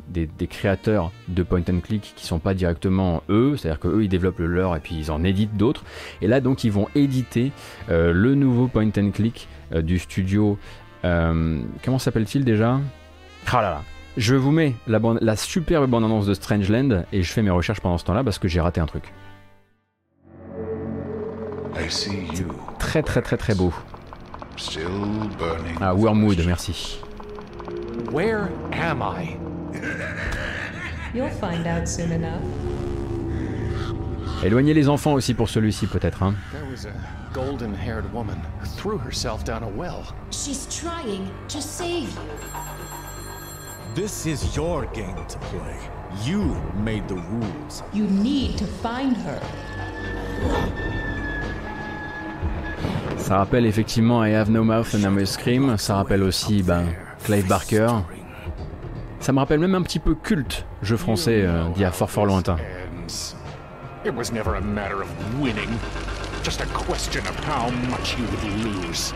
créateurs 0.49 1.13
de 1.29 1.43
point 1.43 1.63
and 1.71 1.81
click 1.81 2.13
qui 2.17 2.27
sont 2.27 2.39
pas 2.39 2.55
directement 2.55 3.23
eux, 3.29 3.57
c'est-à-dire 3.57 3.81
qu'eux 3.81 4.03
ils 4.03 4.09
développent 4.09 4.39
le 4.39 4.47
leur 4.47 4.77
et 4.77 4.81
puis 4.81 4.97
ils 4.97 5.11
en 5.11 5.25
éditent 5.25 5.57
d'autres. 5.57 5.85
Et 6.23 6.29
là 6.29 6.41
donc 6.41 6.65
ils 6.65 6.73
vont 6.73 6.89
éditer 6.95 7.53
euh, 7.91 8.13
le 8.13 8.35
nouveau 8.35 8.69
point 8.69 8.91
and 8.99 9.11
click 9.13 9.49
euh, 9.73 9.83
du 9.83 9.99
studio. 9.99 10.59
comment 11.03 11.99
s'appelle-t-il 11.99 12.45
déjà? 12.45 12.81
Ah 13.47 13.63
là 13.63 13.71
là 13.71 13.83
je 14.17 14.35
vous 14.35 14.51
mets 14.51 14.75
la, 14.87 14.99
la 15.21 15.37
superbe 15.37 15.91
bande-annonce 15.91 16.25
de 16.25 16.33
Strangeland 16.33 17.05
et 17.13 17.23
je 17.23 17.31
fais 17.31 17.43
mes 17.43 17.51
recherches 17.51 17.81
pendant 17.81 17.99
ce 17.99 18.05
temps-là 18.07 18.25
parce 18.25 18.39
que 18.39 18.49
j'ai 18.49 18.61
raté 18.61 18.81
un 18.81 18.87
truc. 18.87 19.13
Très 22.79 23.03
très 23.03 23.21
très 23.21 23.37
très 23.37 23.55
beau. 23.55 23.73
Ah, 25.81 25.93
Wormwood, 25.93 26.45
merci. 26.47 26.99
Where 28.11 28.51
am 28.73 29.03
I? 29.03 29.37
You'll 31.12 31.28
find 31.31 31.66
out 31.66 31.87
soon 31.89 32.12
enough. 32.12 32.43
Éloignez 34.43 34.74
les 34.74 34.89
enfants 34.89 35.15
aussi 35.15 35.35
pour 35.35 35.49
celui-ci 35.49 35.87
peut-être. 35.87 36.23
Hein. 36.23 36.35
There 36.53 36.70
was 36.70 36.87
a 36.87 36.93
golden-haired 37.33 38.12
woman 38.12 38.41
who 38.61 38.66
threw 38.66 38.99
herself 38.99 39.45
down 39.45 39.62
a 39.62 39.69
well. 39.69 40.05
She's 40.31 40.66
trying 40.70 41.31
to 41.49 41.61
save 41.61 42.09
you. 42.09 42.31
This 43.95 44.27
is 44.27 44.55
your 44.55 44.87
game 44.93 45.16
to 45.28 45.39
play. 45.39 45.77
You 46.24 46.55
made 46.83 47.09
the 47.09 47.16
rules. 47.16 47.83
You 47.93 48.05
need 48.05 48.59
to 48.59 48.66
find 48.66 49.16
her. 49.16 49.41
Ça 53.17 53.39
rappelle 53.39 53.67
effectivement 53.67 54.25
I 54.25 54.35
Have 54.35 54.51
No 54.51 54.63
Mouth 54.63 54.95
and 54.95 54.99
I 54.99 55.09
Must 55.09 55.33
Scream. 55.33 55.77
Ça 55.79 55.97
rappelle 55.97 56.23
aussi 56.23 56.63
ben, 56.63 56.85
Clive 57.25 57.47
Barker. 57.49 57.89
Ça 59.21 59.33
me 59.33 59.39
rappelle 59.39 59.59
même 59.59 59.75
un 59.75 59.83
petit 59.83 59.99
peu 59.99 60.15
culte, 60.15 60.65
jeu 60.83 60.97
français 60.97 61.43
euh, 61.45 61.65
d'il 61.75 61.83
y 61.83 61.85
a 61.85 61.91
fort 61.91 62.11
fort 62.11 62.27
lointain. 62.27 62.57
It 64.05 64.15
was 64.15 64.31
a 64.31 64.45
a 66.61 66.67
question 66.87 67.27
of 67.27 67.35
how 67.45 67.69
you 68.17 68.25
would 68.25 68.45
lose. 68.65 69.13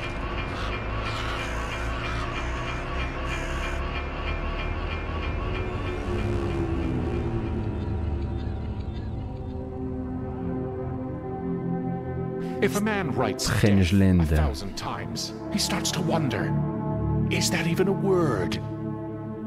If 12.62 12.77
a 12.77 12.81
man 12.81 13.11
writes 13.12 13.49
Strangeland. 13.49 14.20
a 14.20 14.37
thousand 14.37 14.77
times, 14.77 15.32
he 15.51 15.59
starts 15.59 15.91
to 15.93 16.03
wonder, 16.03 16.53
is 17.31 17.51
that 17.51 17.66
even 17.66 17.89
a 17.89 17.93
word? 17.93 18.61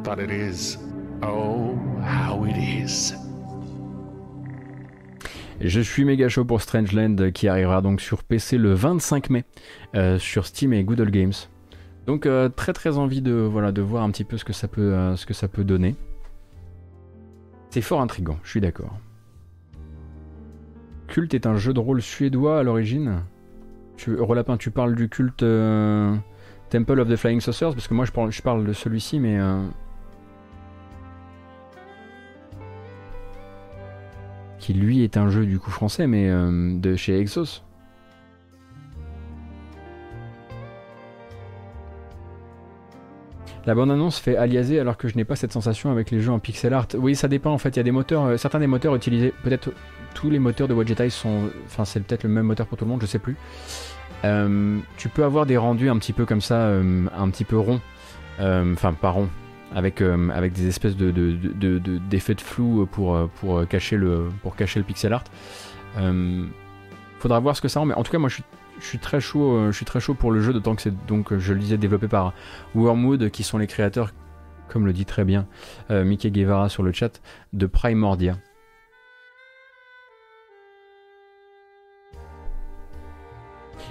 But 0.03 0.17
it 0.17 0.31
is. 0.31 0.79
Oh, 1.21 1.77
how 2.01 2.43
it 2.45 2.57
is. 2.57 3.13
Je 5.61 5.79
suis 5.81 6.05
méga 6.05 6.27
chaud 6.27 6.43
pour 6.43 6.59
Strangeland 6.59 7.31
qui 7.31 7.47
arrivera 7.47 7.83
donc 7.83 8.01
sur 8.01 8.23
PC 8.23 8.57
le 8.57 8.73
25 8.73 9.29
mai 9.29 9.43
euh, 9.93 10.17
sur 10.17 10.47
Steam 10.47 10.73
et 10.73 10.83
Google 10.83 11.11
Games. 11.11 11.33
Donc 12.07 12.25
euh, 12.25 12.49
très 12.49 12.73
très 12.73 12.97
envie 12.97 13.21
de 13.21 13.33
voilà 13.33 13.71
de 13.71 13.83
voir 13.83 14.01
un 14.01 14.09
petit 14.09 14.23
peu 14.23 14.37
ce 14.37 14.43
que 14.43 14.53
ça 14.53 14.67
peut 14.67 14.91
euh, 14.91 15.15
ce 15.15 15.27
que 15.27 15.35
ça 15.35 15.47
peut 15.47 15.63
donner. 15.63 15.95
C'est 17.69 17.81
fort 17.81 18.01
intrigant, 18.01 18.39
je 18.43 18.49
suis 18.49 18.61
d'accord. 18.61 18.97
Culte 21.13 21.35
est 21.35 21.45
un 21.45 21.57
jeu 21.57 21.73
de 21.73 21.79
rôle 21.79 22.01
suédois 22.01 22.59
à 22.59 22.63
l'origine. 22.63 23.21
Tu, 23.97 24.19
Relapin, 24.19 24.57
tu 24.57 24.71
parles 24.71 24.95
du 24.95 25.09
culte 25.09 25.43
euh, 25.43 26.15
Temple 26.71 26.99
of 26.99 27.07
the 27.07 27.15
Flying 27.15 27.39
Saucers 27.39 27.75
Parce 27.75 27.87
que 27.87 27.93
moi 27.93 28.05
je 28.05 28.11
parle, 28.11 28.31
je 28.31 28.41
parle 28.41 28.65
de 28.65 28.73
celui-ci, 28.73 29.19
mais. 29.19 29.39
Euh, 29.39 29.61
qui 34.57 34.73
lui 34.73 35.03
est 35.03 35.15
un 35.15 35.29
jeu 35.29 35.45
du 35.45 35.59
coup 35.59 35.69
français, 35.69 36.07
mais 36.07 36.31
euh, 36.31 36.79
de 36.79 36.95
chez 36.95 37.19
Exos. 37.19 37.63
La 43.67 43.75
bande-annonce 43.75 44.17
fait 44.17 44.35
aliaser 44.35 44.79
alors 44.79 44.97
que 44.97 45.07
je 45.07 45.15
n'ai 45.15 45.25
pas 45.25 45.35
cette 45.35 45.53
sensation 45.53 45.91
avec 45.91 46.09
les 46.09 46.21
jeux 46.21 46.31
en 46.31 46.39
pixel 46.39 46.73
art. 46.73 46.87
Oui, 46.97 47.13
ça 47.13 47.27
dépend 47.27 47.51
en 47.51 47.59
fait. 47.59 47.69
Il 47.69 47.77
y 47.77 47.81
a 47.81 47.83
des 47.83 47.91
moteurs, 47.91 48.39
certains 48.39 48.59
des 48.59 48.65
moteurs 48.65 48.95
utilisés, 48.95 49.31
peut-être 49.43 49.69
tous 50.13 50.29
les 50.29 50.39
moteurs 50.39 50.67
de 50.67 51.01
Eye 51.01 51.11
sont. 51.11 51.49
Enfin, 51.65 51.85
c'est 51.85 52.01
peut-être 52.01 52.23
le 52.23 52.29
même 52.29 52.45
moteur 52.45 52.67
pour 52.67 52.77
tout 52.77 52.85
le 52.85 52.91
monde, 52.91 53.01
je 53.01 53.07
sais 53.07 53.19
plus. 53.19 53.35
Euh, 54.23 54.79
tu 54.97 55.09
peux 55.09 55.23
avoir 55.23 55.45
des 55.45 55.57
rendus 55.57 55.89
un 55.89 55.97
petit 55.97 56.13
peu 56.13 56.25
comme 56.25 56.41
ça, 56.41 56.55
euh, 56.55 57.05
un 57.15 57.29
petit 57.29 57.43
peu 57.43 57.57
ronds. 57.57 57.81
Euh, 58.39 58.73
enfin, 58.73 58.93
pas 58.93 59.09
ronds. 59.09 59.29
Avec, 59.75 60.01
avec 60.01 60.53
des 60.53 60.67
espèces 60.67 60.95
de, 60.95 61.09
d'effets 62.07 62.35
de, 62.35 62.41
flou 62.41 62.87
pour, 62.91 63.27
pour, 63.39 63.67
cacher 63.67 63.97
le, 63.97 64.29
pour 64.43 64.55
cacher 64.55 64.79
le 64.79 64.85
pixel 64.85 65.11
art. 65.13 65.23
faudra 67.17 67.39
voir 67.39 67.55
ce 67.55 67.61
que 67.61 67.67
ça 67.67 67.79
rend, 67.79 67.87
mais 67.87 67.95
en 67.95 68.03
tout 68.03 68.11
cas, 68.11 68.19
moi 68.19 68.29
je 68.29 68.35
suis, 68.35 68.43
je 68.79 68.85
suis 68.85 68.99
très 68.99 69.19
chaud, 69.19 69.71
je 69.71 69.75
suis 69.75 69.85
très 69.85 69.99
chaud 69.99 70.13
pour 70.13 70.31
le 70.31 70.41
jeu, 70.41 70.53
d'autant 70.53 70.75
que 70.75 70.83
c'est 70.83 70.93
donc, 71.07 71.35
je 71.35 71.53
le 71.53 71.59
disais, 71.59 71.79
développé 71.79 72.07
par 72.07 72.33
Wormwood, 72.75 73.31
qui 73.31 73.41
sont 73.41 73.57
les 73.57 73.65
créateurs, 73.65 74.11
comme 74.69 74.85
le 74.85 74.93
dit 74.93 75.05
très 75.05 75.25
bien 75.25 75.47
Mickey 75.89 76.29
Guevara 76.29 76.69
sur 76.69 76.83
le 76.83 76.91
chat, 76.91 77.19
de 77.53 77.65
Primordia. 77.65 78.37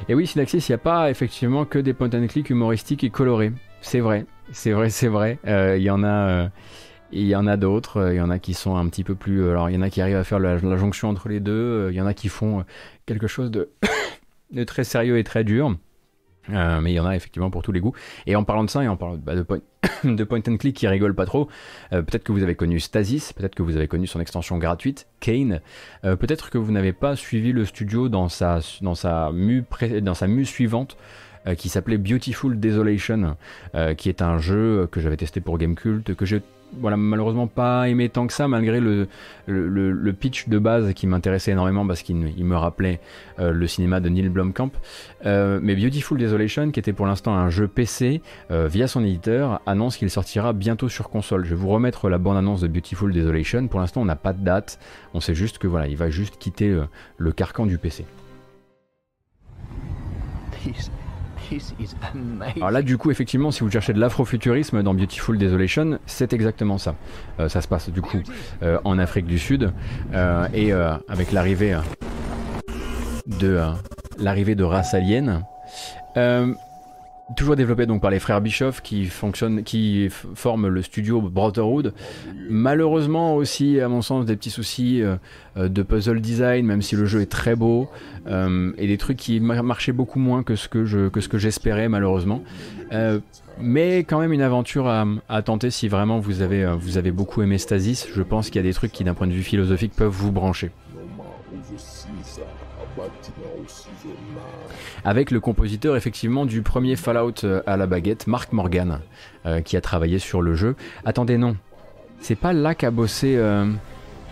Et 0.08 0.14
oui, 0.14 0.26
Synaxis, 0.26 0.58
il 0.68 0.70
n'y 0.72 0.74
a 0.74 0.78
pas 0.78 1.10
effectivement 1.10 1.64
que 1.64 1.78
des 1.78 1.92
point 1.92 2.10
and 2.12 2.26
click 2.26 2.50
humoristiques 2.50 3.04
et 3.04 3.10
colorés. 3.10 3.52
C'est 3.80 4.00
vrai, 4.00 4.26
c'est 4.50 4.72
vrai, 4.72 4.90
c'est 4.90 5.08
vrai. 5.08 5.38
Euh, 5.46 5.76
il 5.76 5.82
y 5.82 5.90
en 5.90 6.02
a. 6.02 6.28
Euh, 6.28 6.48
il 7.14 7.26
y 7.26 7.36
en 7.36 7.46
a 7.46 7.58
d'autres, 7.58 7.98
euh, 7.98 8.14
il 8.14 8.16
y 8.16 8.20
en 8.22 8.30
a 8.30 8.38
qui 8.38 8.54
sont 8.54 8.74
un 8.76 8.88
petit 8.88 9.04
peu 9.04 9.14
plus. 9.14 9.48
Alors, 9.48 9.68
il 9.68 9.74
y 9.74 9.78
en 9.78 9.82
a 9.82 9.90
qui 9.90 10.00
arrivent 10.00 10.16
à 10.16 10.24
faire 10.24 10.38
la, 10.38 10.56
jonction 10.76 11.10
entre 11.10 11.28
les 11.28 11.40
deux, 11.40 11.88
il 11.90 11.96
y 11.96 12.00
en 12.00 12.06
a 12.06 12.14
qui 12.14 12.28
font 12.28 12.64
quelque 13.04 13.26
chose 13.26 13.50
de, 13.50 13.68
de 14.50 14.64
très 14.64 14.82
sérieux 14.82 15.18
et 15.18 15.24
très 15.24 15.44
dur. 15.44 15.76
Euh, 16.50 16.80
mais 16.80 16.92
il 16.92 16.94
y 16.94 17.00
en 17.00 17.06
a 17.06 17.14
effectivement 17.14 17.50
pour 17.50 17.62
tous 17.62 17.72
les 17.72 17.80
goûts. 17.80 17.94
Et 18.26 18.36
en 18.36 18.44
parlant 18.44 18.64
de 18.64 18.70
ça, 18.70 18.82
et 18.82 18.88
en 18.88 18.96
parlant 18.96 19.16
bah, 19.16 19.34
de, 19.34 19.42
point, 19.42 19.60
de, 20.04 20.24
point, 20.24 20.40
and 20.48 20.56
click 20.56 20.76
qui 20.76 20.88
rigole 20.88 21.14
pas 21.14 21.26
trop, 21.26 21.48
euh, 21.92 22.02
peut-être 22.02 22.24
que 22.24 22.32
vous 22.32 22.42
avez 22.42 22.54
connu 22.54 22.80
Stasis, 22.80 23.32
peut-être 23.32 23.54
que 23.54 23.62
vous 23.62 23.76
avez 23.76 23.88
connu 23.88 24.06
son 24.06 24.20
extension 24.20 24.58
gratuite, 24.58 25.06
Kane, 25.20 25.60
euh, 26.04 26.16
peut-être 26.16 26.50
que 26.50 26.58
vous 26.58 26.72
n'avez 26.72 26.92
pas 26.92 27.16
suivi 27.16 27.52
le 27.52 27.64
studio 27.64 28.08
dans 28.08 28.28
sa, 28.28 28.60
dans 28.80 28.92
dans 28.92 30.14
sa 30.14 30.26
mue 30.28 30.44
suivante. 30.44 30.96
qui 31.56 31.68
s'appelait 31.68 31.98
Beautiful 31.98 32.60
Desolation, 32.60 33.36
qui 33.96 34.08
est 34.08 34.22
un 34.22 34.38
jeu 34.38 34.86
que 34.92 35.00
j'avais 35.00 35.16
testé 35.16 35.40
pour 35.40 35.58
Gamecult, 35.58 36.14
que 36.14 36.24
j'ai 36.24 36.40
voilà, 36.80 36.96
malheureusement 36.96 37.46
pas 37.46 37.88
aimé 37.88 38.08
tant 38.08 38.26
que 38.26 38.32
ça, 38.32 38.48
malgré 38.48 38.80
le, 38.80 39.08
le, 39.46 40.12
pitch 40.12 40.48
de 40.48 40.58
base 40.58 40.92
qui 40.94 41.06
m'intéressait 41.06 41.52
énormément 41.52 41.86
parce 41.86 42.02
qu'il 42.02 42.16
me 42.16 42.56
rappelait 42.56 43.00
euh, 43.38 43.52
le 43.52 43.66
cinéma 43.66 44.00
de 44.00 44.08
Neil 44.08 44.28
Blomkamp. 44.28 44.70
Euh, 45.26 45.60
mais 45.62 45.74
Beautiful 45.74 46.18
Desolation, 46.18 46.70
qui 46.70 46.80
était 46.80 46.92
pour 46.92 47.06
l'instant 47.06 47.34
un 47.34 47.50
jeu 47.50 47.68
PC 47.68 48.20
euh, 48.50 48.68
via 48.68 48.86
son 48.86 49.04
éditeur, 49.04 49.60
annonce 49.66 49.96
qu'il 49.96 50.10
sortira 50.10 50.52
bientôt 50.52 50.88
sur 50.88 51.10
console. 51.10 51.44
Je 51.44 51.50
vais 51.50 51.56
vous 51.56 51.68
remettre 51.68 52.08
la 52.08 52.18
bande-annonce 52.18 52.60
de 52.60 52.68
Beautiful 52.68 53.12
Desolation. 53.12 53.66
Pour 53.68 53.80
l'instant, 53.80 54.00
on 54.02 54.06
n'a 54.06 54.16
pas 54.16 54.32
de 54.32 54.44
date. 54.44 54.78
On 55.14 55.20
sait 55.20 55.34
juste 55.34 55.58
que 55.58 55.66
voilà, 55.66 55.88
il 55.88 55.96
va 55.96 56.10
juste 56.10 56.36
quitter 56.38 56.80
le 57.16 57.32
carcan 57.32 57.66
du 57.66 57.78
PC. 57.78 58.04
Alors 62.56 62.70
là, 62.70 62.82
du 62.82 62.98
coup, 62.98 63.10
effectivement, 63.10 63.50
si 63.50 63.60
vous 63.60 63.70
cherchez 63.70 63.92
de 63.92 64.00
l'afrofuturisme 64.00 64.82
dans 64.82 64.94
Beautiful 64.94 65.38
Desolation, 65.38 65.98
c'est 66.06 66.32
exactement 66.32 66.78
ça. 66.78 66.94
Euh, 67.40 67.48
ça 67.48 67.60
se 67.60 67.68
passe 67.68 67.90
du 67.90 68.02
coup 68.02 68.18
euh, 68.62 68.78
en 68.84 68.98
Afrique 68.98 69.26
du 69.26 69.38
Sud 69.38 69.72
euh, 70.14 70.46
et 70.54 70.72
avec 70.72 71.32
l'arrivée 71.32 71.76
de 73.26 73.60
l'arrivée 74.18 74.54
de 74.54 74.64
races 74.64 74.94
aliens. 74.94 75.42
Toujours 77.36 77.56
développé 77.56 77.86
donc 77.86 78.02
par 78.02 78.10
les 78.10 78.18
frères 78.18 78.40
Bischoff 78.40 78.82
qui 78.82 79.06
fonctionnent, 79.06 79.62
qui 79.62 80.08
forment 80.34 80.68
le 80.68 80.82
studio 80.82 81.20
Brotherhood. 81.20 81.94
Malheureusement 82.48 83.36
aussi, 83.36 83.80
à 83.80 83.88
mon 83.88 84.02
sens, 84.02 84.26
des 84.26 84.36
petits 84.36 84.50
soucis 84.50 85.02
euh, 85.02 85.16
euh, 85.56 85.68
de 85.68 85.82
puzzle 85.82 86.20
design, 86.20 86.66
même 86.66 86.82
si 86.82 86.96
le 86.96 87.06
jeu 87.06 87.20
est 87.20 87.30
très 87.30 87.54
beau, 87.54 87.88
euh, 88.26 88.72
et 88.76 88.86
des 88.86 88.98
trucs 88.98 89.16
qui 89.16 89.40
marchaient 89.40 89.92
beaucoup 89.92 90.18
moins 90.18 90.42
que 90.42 90.56
ce 90.56 90.68
que 90.68 91.38
j'espérais 91.38 91.88
malheureusement. 91.88 92.42
mais 93.60 93.98
quand 93.98 94.18
même 94.18 94.32
une 94.32 94.42
aventure 94.42 94.88
à, 94.88 95.42
tenter 95.42 95.70
si 95.70 95.88
vraiment 95.88 96.18
vous 96.18 96.42
avez 96.42 97.12
beaucoup 97.12 97.42
aimé 97.42 97.58
Stasis. 97.58 98.08
Je 98.14 98.22
pense 98.22 98.46
qu'il 98.46 98.56
y 98.56 98.64
a 98.64 98.68
des 98.68 98.74
trucs 98.74 98.92
qui, 98.92 99.04
d'un 99.04 99.14
point 99.14 99.26
de 99.26 99.32
vue 99.32 99.42
philosophique, 99.42 99.92
peuvent 99.96 100.12
vous 100.12 100.32
brancher 100.32 100.70
avec 105.04 105.30
le 105.30 105.40
compositeur 105.40 105.96
effectivement 105.96 106.46
du 106.46 106.62
premier 106.62 106.96
Fallout 106.96 107.44
euh, 107.44 107.62
à 107.66 107.76
la 107.76 107.86
baguette, 107.86 108.26
Mark 108.26 108.52
Morgan, 108.52 109.00
euh, 109.46 109.60
qui 109.60 109.76
a 109.76 109.80
travaillé 109.80 110.18
sur 110.18 110.42
le 110.42 110.54
jeu. 110.54 110.76
Attendez, 111.04 111.38
non, 111.38 111.56
c'est 112.20 112.36
pas 112.36 112.52
là 112.52 112.74
qu'a 112.74 112.90
bossé. 112.90 113.36
Euh, 113.36 113.70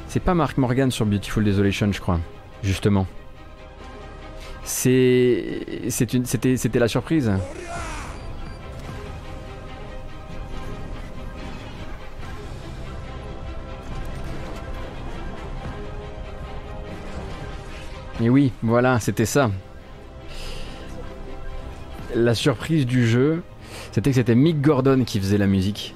c'est 0.06 0.20
pas 0.22 0.34
Mark 0.34 0.59
Morgan 0.59 0.90
sur 0.90 1.06
Beautiful 1.06 1.44
Desolation, 1.44 1.92
je 1.92 2.01
crois, 2.01 2.20
justement. 2.62 3.06
C'est, 4.62 5.66
c'était, 5.88 6.56
c'était 6.56 6.78
la 6.78 6.88
surprise. 6.88 7.32
Et 18.22 18.28
oui, 18.28 18.52
voilà, 18.62 19.01
c'était 19.01 19.24
ça 19.24 19.51
la 22.14 22.34
surprise 22.34 22.86
du 22.86 23.06
jeu, 23.06 23.42
c'était 23.92 24.10
que 24.10 24.16
c'était 24.16 24.34
Mick 24.34 24.60
Gordon 24.60 25.04
qui 25.04 25.18
faisait 25.20 25.38
la 25.38 25.46
musique. 25.46 25.94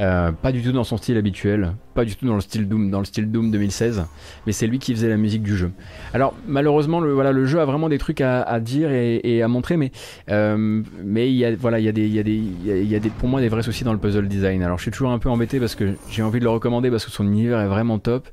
Euh, 0.00 0.32
pas 0.32 0.50
du 0.50 0.60
tout 0.60 0.72
dans 0.72 0.82
son 0.82 0.96
style 0.96 1.16
habituel, 1.16 1.74
pas 1.94 2.04
du 2.04 2.16
tout 2.16 2.26
dans 2.26 2.34
le 2.34 2.40
style 2.40 2.68
Doom, 2.68 2.90
dans 2.90 2.98
le 2.98 3.04
style 3.04 3.30
Doom 3.30 3.52
2016, 3.52 4.04
mais 4.44 4.50
c'est 4.50 4.66
lui 4.66 4.80
qui 4.80 4.92
faisait 4.92 5.08
la 5.08 5.16
musique 5.16 5.44
du 5.44 5.56
jeu. 5.56 5.70
Alors 6.12 6.34
malheureusement, 6.48 6.98
le, 6.98 7.12
voilà, 7.12 7.30
le 7.30 7.46
jeu 7.46 7.60
a 7.60 7.64
vraiment 7.64 7.88
des 7.88 7.98
trucs 7.98 8.20
à, 8.20 8.58
dire 8.58 8.90
et, 8.90 9.40
à 9.40 9.46
montrer, 9.46 9.76
mais 9.76 9.92
euh, 10.30 10.82
mais 11.04 11.30
il 11.30 11.36
y 11.36 11.44
a 11.44 11.54
voilà, 11.54 11.78
il 11.78 11.84
y 11.84 11.88
a 11.88 11.92
des, 11.92 12.06
il 12.06 12.14
y 12.14 12.18
a 12.18 12.24
des, 12.24 12.34
il 12.34 12.90
y 12.90 12.96
a 12.96 12.98
des, 12.98 13.08
pour 13.08 13.28
moi 13.28 13.40
des 13.40 13.48
vrais 13.48 13.62
soucis 13.62 13.84
dans 13.84 13.92
le 13.92 14.00
puzzle 14.00 14.26
design. 14.26 14.64
Alors 14.64 14.78
je 14.78 14.82
suis 14.82 14.90
toujours 14.90 15.12
un 15.12 15.20
peu 15.20 15.30
embêté 15.30 15.60
parce 15.60 15.76
que 15.76 15.94
j'ai 16.10 16.22
envie 16.22 16.40
de 16.40 16.44
le 16.44 16.50
recommander 16.50 16.90
parce 16.90 17.04
que 17.04 17.12
son 17.12 17.24
univers 17.24 17.60
est 17.60 17.68
vraiment 17.68 18.00
top, 18.00 18.28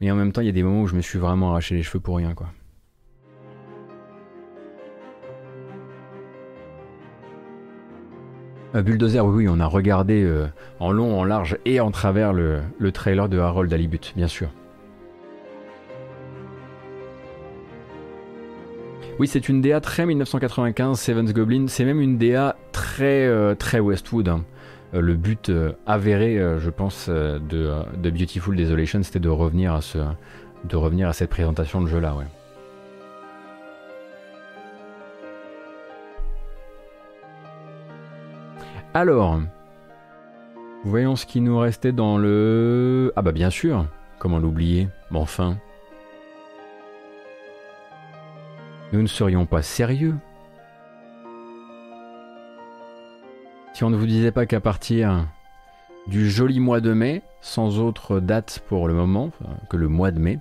mais 0.00 0.12
en 0.12 0.14
même 0.16 0.30
temps 0.30 0.42
il 0.42 0.46
y 0.46 0.50
a 0.50 0.52
des 0.52 0.62
moments 0.62 0.82
où 0.82 0.86
je 0.86 0.94
me 0.94 1.02
suis 1.02 1.18
vraiment 1.18 1.50
arraché 1.50 1.74
les 1.74 1.82
cheveux 1.82 1.98
pour 2.00 2.18
rien 2.18 2.34
quoi. 2.34 2.52
Euh, 8.74 8.82
Bulldozer, 8.82 9.24
oui, 9.24 9.48
on 9.48 9.58
a 9.60 9.66
regardé 9.66 10.22
euh, 10.22 10.46
en 10.78 10.92
long, 10.92 11.18
en 11.18 11.24
large 11.24 11.58
et 11.64 11.80
en 11.80 11.90
travers 11.90 12.32
le, 12.32 12.62
trailer 12.92 13.28
de 13.28 13.38
Harold 13.38 13.72
Alibut, 13.72 14.12
bien 14.16 14.28
sûr. 14.28 14.48
Oui, 19.18 19.26
c'est 19.26 19.48
une 19.48 19.60
DA 19.60 19.80
très 19.80 20.06
1995, 20.06 20.98
Seven's 20.98 21.32
Goblin. 21.32 21.66
C'est 21.68 21.84
même 21.84 22.00
une 22.00 22.16
DA 22.16 22.56
très, 22.72 23.26
euh, 23.26 23.54
très 23.54 23.80
Westwood. 23.80 24.28
Hein. 24.28 24.44
le 24.94 25.14
but 25.14 25.52
avéré, 25.86 26.40
je 26.58 26.70
pense, 26.70 27.08
de, 27.08 28.10
Beautiful 28.10 28.56
Desolation, 28.56 29.02
c'était 29.02 29.20
de 29.20 29.28
revenir 29.28 29.74
à 29.74 29.80
de 30.62 30.76
revenir 30.76 31.08
à 31.08 31.14
cette 31.14 31.30
présentation 31.30 31.80
de 31.80 31.86
jeu-là, 31.86 32.14
ouais. 32.14 32.26
Alors, 38.92 39.40
voyons 40.84 41.14
ce 41.14 41.24
qui 41.24 41.40
nous 41.40 41.56
restait 41.56 41.92
dans 41.92 42.18
le... 42.18 43.12
Ah 43.14 43.22
bah 43.22 43.30
bien 43.30 43.50
sûr, 43.50 43.86
comment 44.18 44.40
l'oublier 44.40 44.88
enfin... 45.14 45.58
Nous 48.92 49.00
ne 49.00 49.06
serions 49.06 49.46
pas 49.46 49.62
sérieux. 49.62 50.16
Si 53.74 53.84
on 53.84 53.90
ne 53.90 53.96
vous 53.96 54.06
disait 54.06 54.32
pas 54.32 54.46
qu'à 54.46 54.58
partir 54.58 55.24
du 56.08 56.28
joli 56.28 56.58
mois 56.58 56.80
de 56.80 56.92
mai, 56.92 57.22
sans 57.40 57.78
autre 57.78 58.18
date 58.18 58.60
pour 58.68 58.88
le 58.88 58.94
moment 58.94 59.30
que 59.68 59.76
le 59.76 59.86
mois 59.86 60.10
de 60.10 60.18
mai, 60.18 60.40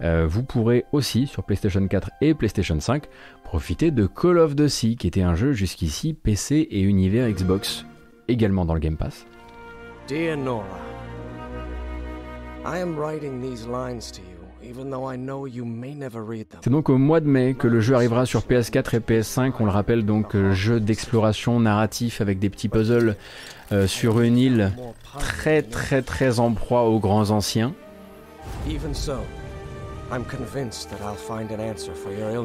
euh, 0.00 0.26
vous 0.26 0.42
pourrez 0.42 0.86
aussi 0.92 1.26
sur 1.26 1.44
PlayStation 1.44 1.86
4 1.86 2.10
et 2.22 2.32
PlayStation 2.32 2.80
5 2.80 3.04
profiter 3.44 3.90
de 3.90 4.06
Call 4.06 4.38
of 4.38 4.56
Duty, 4.56 4.96
qui 4.96 5.06
était 5.06 5.20
un 5.20 5.34
jeu 5.34 5.52
jusqu'ici 5.52 6.14
PC 6.14 6.66
et 6.70 6.80
univers 6.80 7.28
Xbox 7.28 7.84
également 8.30 8.64
dans 8.64 8.74
le 8.74 8.80
Game 8.80 8.96
Pass. 8.96 9.26
C'est 16.62 16.70
donc 16.70 16.88
au 16.90 16.98
mois 16.98 17.20
de 17.20 17.26
mai 17.26 17.54
que 17.54 17.66
le 17.66 17.80
jeu 17.80 17.94
arrivera 17.94 18.26
sur 18.26 18.42
PS4 18.42 18.96
et 18.96 19.00
PS5. 19.00 19.52
On 19.60 19.64
le 19.64 19.70
rappelle 19.70 20.04
donc, 20.04 20.34
euh, 20.34 20.52
jeu 20.52 20.80
d'exploration 20.80 21.58
narratif 21.60 22.20
avec 22.20 22.38
des 22.38 22.50
petits 22.50 22.68
puzzles 22.68 23.16
euh, 23.72 23.86
sur 23.86 24.20
une 24.20 24.36
île 24.36 24.72
très 25.18 25.62
très 25.62 26.02
très 26.02 26.40
en 26.40 26.52
proie 26.52 26.84
aux 26.84 26.98
grands 26.98 27.30
anciens 27.30 27.72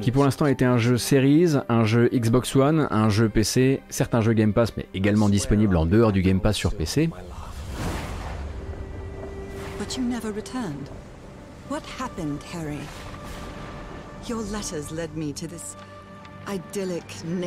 qui 0.01 0.11
pour 0.11 0.23
l'instant 0.23 0.45
était 0.45 0.65
un 0.65 0.77
jeu 0.77 0.97
Series, 0.97 1.55
un 1.67 1.83
jeu 1.83 2.09
Xbox 2.13 2.55
One, 2.55 2.87
un 2.91 3.09
jeu 3.09 3.29
PC, 3.29 3.81
certains 3.89 4.21
jeux 4.21 4.33
Game 4.33 4.53
Pass, 4.53 4.73
mais 4.77 4.85
également 4.93 5.29
disponibles 5.29 5.75
en 5.75 5.85
dehors 5.85 6.11
du 6.11 6.21
Game 6.21 6.39
Pass 6.39 6.55
sur 6.55 6.73
PC. 6.73 7.09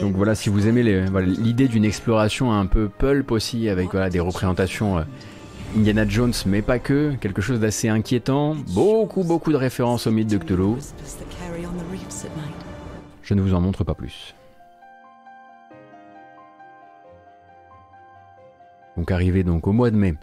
Donc 0.01 0.17
voilà, 0.17 0.35
si 0.35 0.49
vous 0.49 0.67
aimez 0.67 0.83
l'idée 0.83 1.69
d'une 1.69 1.85
exploration 1.85 2.53
un 2.53 2.67
peu 2.67 2.89
pulp 2.89 3.31
aussi, 3.31 3.69
avec 3.69 3.95
des 4.11 4.21
représentations 4.21 4.99
euh, 4.99 5.03
Indiana 5.77 6.09
Jones, 6.09 6.33
mais 6.47 6.63
pas 6.63 6.79
que, 6.79 7.15
quelque 7.21 7.43
chose 7.43 7.61
d'assez 7.61 7.89
inquiétant, 7.89 8.57
beaucoup 8.69 9.23
beaucoup 9.23 9.53
de 9.53 9.57
références 9.57 10.07
au 10.07 10.11
mythe 10.11 10.29
de 10.29 10.39
Cthulhu. 10.39 10.77
Je 13.23 13.35
ne 13.35 13.43
vous 13.43 13.55
en 13.55 13.61
montre 13.61 13.85
pas 13.85 13.95
plus. 13.95 14.35
Donc 18.97 19.13
arrivé 19.13 19.45
donc 19.45 19.67
au 19.69 19.73
mois 19.73 19.91
de 19.91 19.97
mai 19.97 20.15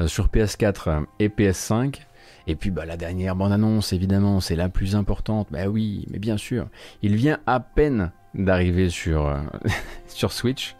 euh, 0.00 0.08
sur 0.08 0.26
PS4 0.26 1.04
et 1.20 1.28
PS5. 1.28 2.00
Et 2.46 2.56
puis 2.56 2.70
bah, 2.70 2.84
la 2.84 2.96
dernière 2.96 3.36
bande-annonce, 3.36 3.92
évidemment, 3.92 4.40
c'est 4.40 4.56
la 4.56 4.68
plus 4.68 4.96
importante. 4.96 5.48
Bah 5.50 5.68
oui, 5.68 6.06
mais 6.10 6.18
bien 6.18 6.36
sûr. 6.36 6.66
Il 7.02 7.14
vient 7.14 7.38
à 7.46 7.60
peine 7.60 8.10
d'arriver 8.34 8.88
sur, 8.90 9.26
euh, 9.26 9.40
sur 10.08 10.32
Switch. 10.32 10.74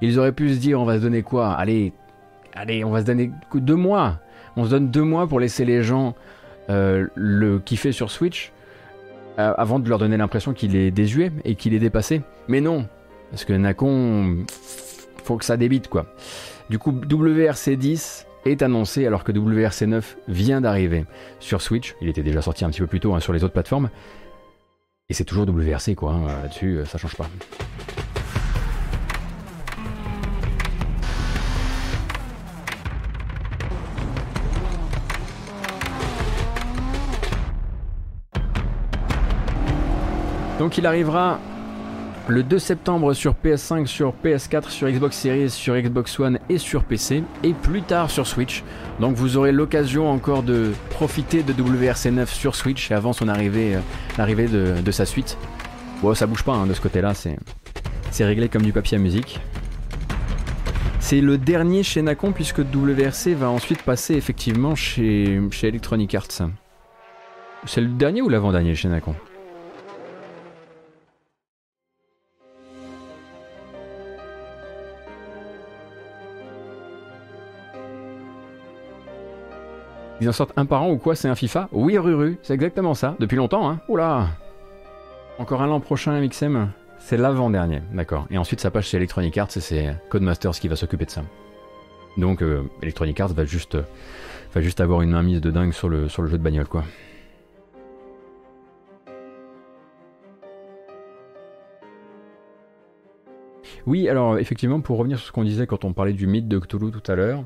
Ils 0.00 0.18
auraient 0.18 0.32
pu 0.32 0.54
se 0.54 0.58
dire, 0.58 0.80
on 0.80 0.84
va 0.84 0.96
se 0.96 1.02
donner 1.02 1.22
quoi? 1.22 1.52
Allez, 1.52 1.92
allez, 2.54 2.84
on 2.84 2.90
va 2.90 3.00
se 3.00 3.06
donner 3.06 3.30
deux 3.54 3.76
mois. 3.76 4.20
On 4.56 4.64
se 4.64 4.70
donne 4.70 4.90
deux 4.90 5.02
mois 5.02 5.26
pour 5.26 5.40
laisser 5.40 5.64
les 5.64 5.82
gens 5.82 6.14
euh, 6.70 7.08
le 7.14 7.58
kiffer 7.58 7.92
sur 7.92 8.10
Switch 8.10 8.52
euh, 9.38 9.52
avant 9.58 9.78
de 9.78 9.88
leur 9.88 9.98
donner 9.98 10.16
l'impression 10.16 10.54
qu'il 10.54 10.76
est 10.76 10.90
désuet 10.90 11.32
et 11.44 11.56
qu'il 11.56 11.74
est 11.74 11.78
dépassé. 11.78 12.22
Mais 12.48 12.60
non, 12.60 12.86
parce 13.30 13.44
que 13.44 13.52
Nacon, 13.52 14.44
faut 15.24 15.36
que 15.36 15.44
ça 15.44 15.56
débite 15.56 15.88
quoi. 15.88 16.06
Du 16.70 16.78
coup, 16.78 16.92
WRC 16.92 17.76
10 17.76 18.26
est 18.46 18.62
annoncé 18.62 19.06
alors 19.06 19.24
que 19.24 19.32
WRC 19.32 19.86
9 19.86 20.16
vient 20.28 20.60
d'arriver 20.60 21.04
sur 21.40 21.60
Switch. 21.60 21.94
Il 22.00 22.08
était 22.08 22.22
déjà 22.22 22.42
sorti 22.42 22.64
un 22.64 22.70
petit 22.70 22.80
peu 22.80 22.86
plus 22.86 23.00
tôt 23.00 23.14
hein, 23.14 23.20
sur 23.20 23.32
les 23.32 23.44
autres 23.44 23.54
plateformes. 23.54 23.90
Et 25.10 25.14
c'est 25.14 25.24
toujours 25.24 25.44
WRC 25.46 25.94
quoi, 25.96 26.12
hein, 26.12 26.26
là-dessus, 26.42 26.80
ça 26.86 26.96
change 26.96 27.16
pas. 27.16 27.28
Donc 40.58 40.78
il 40.78 40.86
arrivera 40.86 41.38
le 42.28 42.42
2 42.42 42.58
septembre 42.58 43.12
sur 43.12 43.34
PS5, 43.34 43.86
sur 43.86 44.14
PS4, 44.24 44.70
sur 44.70 44.88
Xbox 44.88 45.16
Series, 45.16 45.50
sur 45.50 45.74
Xbox 45.74 46.18
One 46.18 46.38
et 46.48 46.58
sur 46.58 46.84
PC, 46.84 47.22
et 47.42 47.52
plus 47.52 47.82
tard 47.82 48.10
sur 48.10 48.26
Switch. 48.26 48.62
Donc 49.00 49.14
vous 49.16 49.36
aurez 49.36 49.52
l'occasion 49.52 50.10
encore 50.10 50.42
de 50.42 50.72
profiter 50.90 51.42
de 51.42 51.52
WRC 51.52 52.10
9 52.12 52.32
sur 52.32 52.54
Switch 52.54 52.90
avant 52.92 53.12
son 53.12 53.28
arrivée, 53.28 53.74
euh, 53.74 53.80
l'arrivée 54.16 54.46
de, 54.46 54.90
sa 54.90 55.04
suite. 55.04 55.36
Bon, 56.02 56.14
ça 56.14 56.26
bouge 56.26 56.44
pas 56.44 56.52
hein, 56.52 56.66
de 56.66 56.72
ce 56.72 56.80
côté-là, 56.80 57.12
c'est, 57.14 58.24
réglé 58.24 58.48
comme 58.48 58.62
du 58.62 58.72
papier 58.72 58.96
à 58.96 59.00
musique. 59.00 59.40
C'est 61.00 61.20
le 61.20 61.36
dernier 61.36 61.82
chez 61.82 62.00
Nacon 62.00 62.32
puisque 62.32 62.60
WRC 62.60 63.34
va 63.34 63.50
ensuite 63.50 63.82
passer 63.82 64.14
effectivement 64.14 64.74
chez, 64.74 65.40
chez 65.50 65.68
Electronic 65.68 66.14
Arts. 66.14 66.48
C'est 67.66 67.80
le 67.80 67.88
dernier 67.88 68.22
ou 68.22 68.28
l'avant-dernier 68.30 68.74
chez 68.74 68.88
Nacon 68.88 69.14
Ils 80.20 80.28
en 80.28 80.32
sortent 80.32 80.52
un 80.56 80.64
par 80.66 80.82
an 80.82 80.90
ou 80.90 80.96
quoi 80.96 81.16
C'est 81.16 81.28
un 81.28 81.34
FIFA 81.34 81.68
Oui, 81.72 81.98
Ruru, 81.98 82.38
c'est 82.42 82.54
exactement 82.54 82.94
ça. 82.94 83.16
Depuis 83.18 83.36
longtemps, 83.36 83.68
hein 83.68 83.80
Oula 83.88 84.28
Encore 85.38 85.62
un 85.62 85.70
an 85.70 85.80
prochain, 85.80 86.20
MXM 86.20 86.68
C'est 86.98 87.16
l'avant-dernier, 87.16 87.82
d'accord. 87.92 88.26
Et 88.30 88.38
ensuite, 88.38 88.60
ça 88.60 88.70
passe 88.70 88.86
chez 88.86 88.96
Electronic 88.96 89.36
Arts 89.38 89.56
et 89.56 89.60
c'est 89.60 89.94
Codemasters 90.10 90.52
qui 90.52 90.68
va 90.68 90.76
s'occuper 90.76 91.04
de 91.04 91.10
ça. 91.10 91.22
Donc, 92.16 92.42
euh, 92.42 92.62
Electronic 92.82 93.18
Arts 93.18 93.34
va 93.34 93.44
juste, 93.44 93.76
va 94.54 94.60
juste 94.60 94.80
avoir 94.80 95.02
une 95.02 95.10
mainmise 95.10 95.40
de 95.40 95.50
dingue 95.50 95.72
sur 95.72 95.88
le, 95.88 96.08
sur 96.08 96.22
le 96.22 96.28
jeu 96.28 96.38
de 96.38 96.42
bagnole, 96.42 96.68
quoi. 96.68 96.84
Oui, 103.86 104.08
alors 104.08 104.38
effectivement, 104.38 104.80
pour 104.80 104.98
revenir 104.98 105.18
sur 105.18 105.28
ce 105.28 105.32
qu'on 105.32 105.44
disait 105.44 105.66
quand 105.66 105.84
on 105.84 105.92
parlait 105.92 106.12
du 106.12 106.26
mythe 106.26 106.48
de 106.48 106.58
Cthulhu 106.58 106.90
tout 106.90 107.10
à 107.10 107.14
l'heure, 107.14 107.44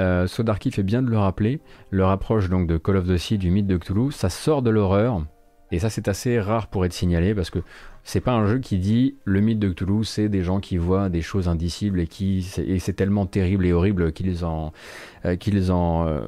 euh, 0.00 0.26
Sodarky 0.26 0.70
fait 0.70 0.82
bien 0.82 1.02
de 1.02 1.08
le 1.08 1.18
rappeler, 1.18 1.60
leur 1.90 2.10
approche 2.10 2.50
donc 2.50 2.66
de 2.66 2.76
Call 2.76 2.96
of 2.96 3.06
the 3.06 3.16
Sea 3.16 3.38
du 3.38 3.50
mythe 3.50 3.66
de 3.66 3.76
Cthulhu, 3.76 4.10
ça 4.10 4.28
sort 4.28 4.62
de 4.62 4.70
l'horreur, 4.70 5.24
et 5.70 5.78
ça 5.78 5.88
c'est 5.88 6.08
assez 6.08 6.40
rare 6.40 6.66
pour 6.66 6.84
être 6.84 6.92
signalé, 6.92 7.34
parce 7.34 7.50
que 7.50 7.60
c'est 8.06 8.20
pas 8.20 8.32
un 8.32 8.46
jeu 8.46 8.60
qui 8.60 8.78
dit 8.78 9.16
le 9.24 9.40
mythe 9.40 9.58
de 9.58 9.68
Cthulhu, 9.68 10.04
c'est 10.04 10.28
des 10.28 10.42
gens 10.42 10.60
qui 10.60 10.76
voient 10.76 11.08
des 11.08 11.22
choses 11.22 11.48
indicibles 11.48 11.98
et 11.98 12.06
qui 12.06 12.48
et 12.58 12.78
c'est 12.78 12.92
tellement 12.92 13.26
terrible 13.26 13.66
et 13.66 13.72
horrible 13.72 14.12
qu'ils 14.12 14.44
en 14.44 14.72
euh, 15.24 15.34
qu'ils 15.34 15.72
en 15.72 16.06
euh, 16.06 16.20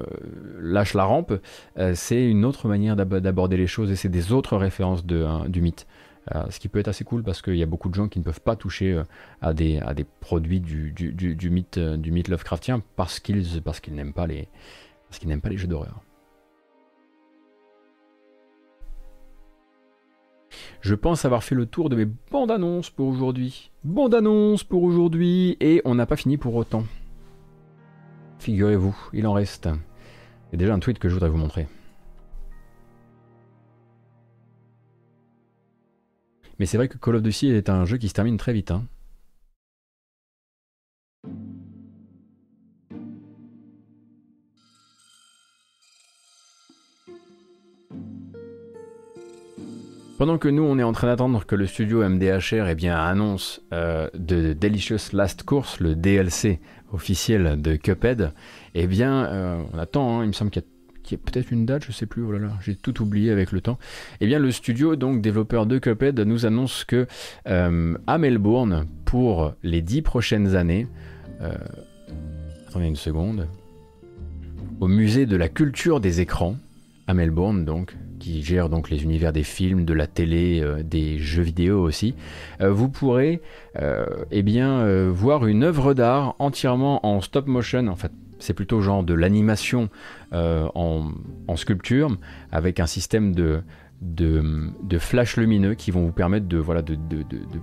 lâchent 0.61 0.95
la 0.95 1.05
rampe. 1.05 1.33
Euh, 1.79 1.93
c'est 1.95 2.29
une 2.29 2.45
autre 2.45 2.67
manière 2.67 2.97
d'aborder 2.97 3.57
les 3.57 3.69
choses 3.69 3.93
et 3.93 3.97
c'est 3.97 4.09
des 4.09 4.33
autres 4.33 4.57
références 4.57 5.07
de, 5.07 5.25
du 5.49 5.63
mythe. 5.63 5.87
Euh, 6.35 6.45
ce 6.51 6.61
qui 6.61 6.69
peut 6.69 6.79
être 6.79 6.89
assez 6.89 7.05
cool 7.05 7.23
parce 7.23 7.41
qu'il 7.41 7.57
y 7.57 7.63
a 7.63 7.67
beaucoup 7.67 7.89
de 7.89 7.95
gens 7.95 8.09
qui 8.09 8.19
ne 8.19 8.25
peuvent 8.25 8.41
pas 8.41 8.57
toucher 8.57 8.93
euh, 8.93 9.05
à, 9.41 9.55
des, 9.55 9.81
produits 10.21 10.61
du, 10.61 10.95
euh, 11.79 11.97
mythe 12.11 12.29
Lovecraftien 12.29 12.83
parce 12.97 13.19
qu'ils 13.21 13.63
parce 13.63 13.81
qu'ils 13.81 13.95
n'aiment 13.95 14.13
pas 14.13 14.27
les 14.27 14.49
parce 15.09 15.19
qu'ils 15.19 15.29
n'aiment 15.29 15.41
pas 15.41 15.49
les 15.49 15.57
jeux 15.57 15.69
d'horreur. 15.69 16.03
Je 20.81 20.95
pense 20.95 21.25
avoir 21.25 21.43
fait 21.43 21.55
le 21.55 21.67
tour 21.67 21.89
de 21.89 21.97
mes 21.97 22.07
bandes 22.31 22.51
annonces 22.51 22.91
pour 22.91 23.09
aujourd'hui. 23.09 23.71
Bandes 23.85 24.15
annonces 24.15 24.65
pour 24.65 24.83
aujourd'hui 24.83 25.57
et 25.61 25.81
on 25.85 25.95
n'a 25.95 26.07
pas 26.07 26.17
fini 26.17 26.37
pour 26.37 26.55
autant. 26.55 26.85
Figurez-vous, 28.39 28.97
il 29.13 29.27
en 29.27 29.33
reste. 29.33 29.67
Il 29.67 30.53
y 30.53 30.57
a 30.57 30.59
déjà 30.59 30.75
un 30.75 30.79
tweet 30.79 30.99
que 30.99 31.09
je 31.09 31.15
voudrais 31.15 31.31
vous 31.31 31.37
montrer. 31.37 31.67
Mais 36.59 36.67
c'est 36.67 36.77
vrai 36.77 36.89
que 36.89 36.99
Call 36.99 37.17
of 37.17 37.23
Duty 37.23 37.49
est 37.51 37.69
un 37.69 37.85
jeu 37.85 37.99
qui 37.99 38.09
se 38.09 38.15
termine 38.15 38.37
très 38.37 38.53
vite. 38.53 38.71
Hein. 38.71 38.85
Pendant 50.19 50.39
que 50.39 50.49
nous, 50.49 50.65
on 50.65 50.81
est 50.81 50.83
en 50.83 50.91
train 50.91 51.07
d'attendre 51.07 51.47
que 51.47 51.55
le 51.55 51.69
studio 51.69 52.03
MDHR 52.09 52.69
eh 52.69 52.75
bien, 52.75 52.99
annonce 52.99 53.63
euh, 53.73 54.09
de 54.15 54.53
Delicious 54.53 55.13
Last 55.13 55.45
Course, 55.45 55.79
le 55.79 55.95
DLC 55.95 56.59
officiel 56.93 57.63
de 57.63 57.77
Cuphead, 57.77 58.33
eh 58.75 58.89
bien, 58.89 59.27
euh, 59.27 59.63
on 59.73 59.79
attend, 59.79 60.19
hein. 60.19 60.25
il 60.25 60.27
me 60.27 60.33
semble 60.33 60.51
qu'il 60.51 60.63
y 60.63 60.65
a 60.65 60.69
qui 61.09 61.15
est 61.15 61.19
peut-être 61.19 61.51
une 61.51 61.65
date, 61.65 61.85
je 61.87 61.93
sais 61.93 62.05
plus, 62.05 62.23
oh 62.23 62.33
là 62.33 62.39
là, 62.39 62.51
j'ai 62.61 62.77
tout 62.77 63.01
oublié 63.01 63.31
avec 63.31 63.51
le 63.51 63.63
temps. 63.63 63.79
Eh 64.21 64.27
bien, 64.27 64.39
le 64.39 64.51
studio, 64.51 64.95
donc 64.95 65.23
développeur 65.23 65.65
de 65.65 65.79
Cuphead, 65.79 66.21
nous 66.21 66.45
annonce 66.45 66.85
que 66.85 67.07
euh, 67.47 67.97
à 68.07 68.19
Melbourne, 68.19 68.85
pour 69.07 69.55
les 69.63 69.81
dix 69.81 70.03
prochaines 70.03 70.55
années, 70.55 70.87
euh, 71.41 71.55
attendez 72.69 72.89
une 72.89 72.97
seconde, 72.97 73.49
au 74.81 74.87
musée 74.87 75.25
de 75.25 75.35
la 75.35 75.49
culture 75.49 75.99
des 75.99 76.21
écrans, 76.21 76.57
à 77.07 77.15
Melbourne, 77.15 77.65
donc, 77.65 77.97
qui 78.19 78.43
gère 78.43 78.69
donc 78.69 78.91
les 78.91 79.03
univers 79.03 79.33
des 79.33 79.45
films, 79.45 79.87
de 79.87 79.95
la 79.95 80.07
télé, 80.07 80.61
euh, 80.61 80.83
des 80.83 81.19
jeux 81.19 81.43
vidéo 81.43 81.81
aussi, 81.81 82.15
vous 82.61 82.91
pourrez 82.91 83.41
eh 84.31 84.43
bien, 84.43 85.09
voir 85.09 85.47
une 85.47 85.63
œuvre 85.63 85.95
d'art 85.95 86.35
entièrement 86.39 87.07
en 87.07 87.23
stop 87.23 87.47
motion, 87.47 87.87
en 87.87 87.97
fait 87.97 88.13
c'est 88.39 88.55
plutôt 88.55 88.81
genre 88.81 89.03
de 89.03 89.15
l'animation 89.15 89.89
euh, 90.33 90.69
en, 90.75 91.57
sculpture 91.57 92.17
avec 92.53 92.81
un 92.81 92.87
système 92.87 93.35
de, 93.35 93.63
de, 94.01 94.99
flash 94.99 95.37
lumineux 95.37 95.75
qui 95.75 95.91
vont 95.91 96.03
vous 96.03 96.13
permettre 96.13 96.47
de, 96.47 96.63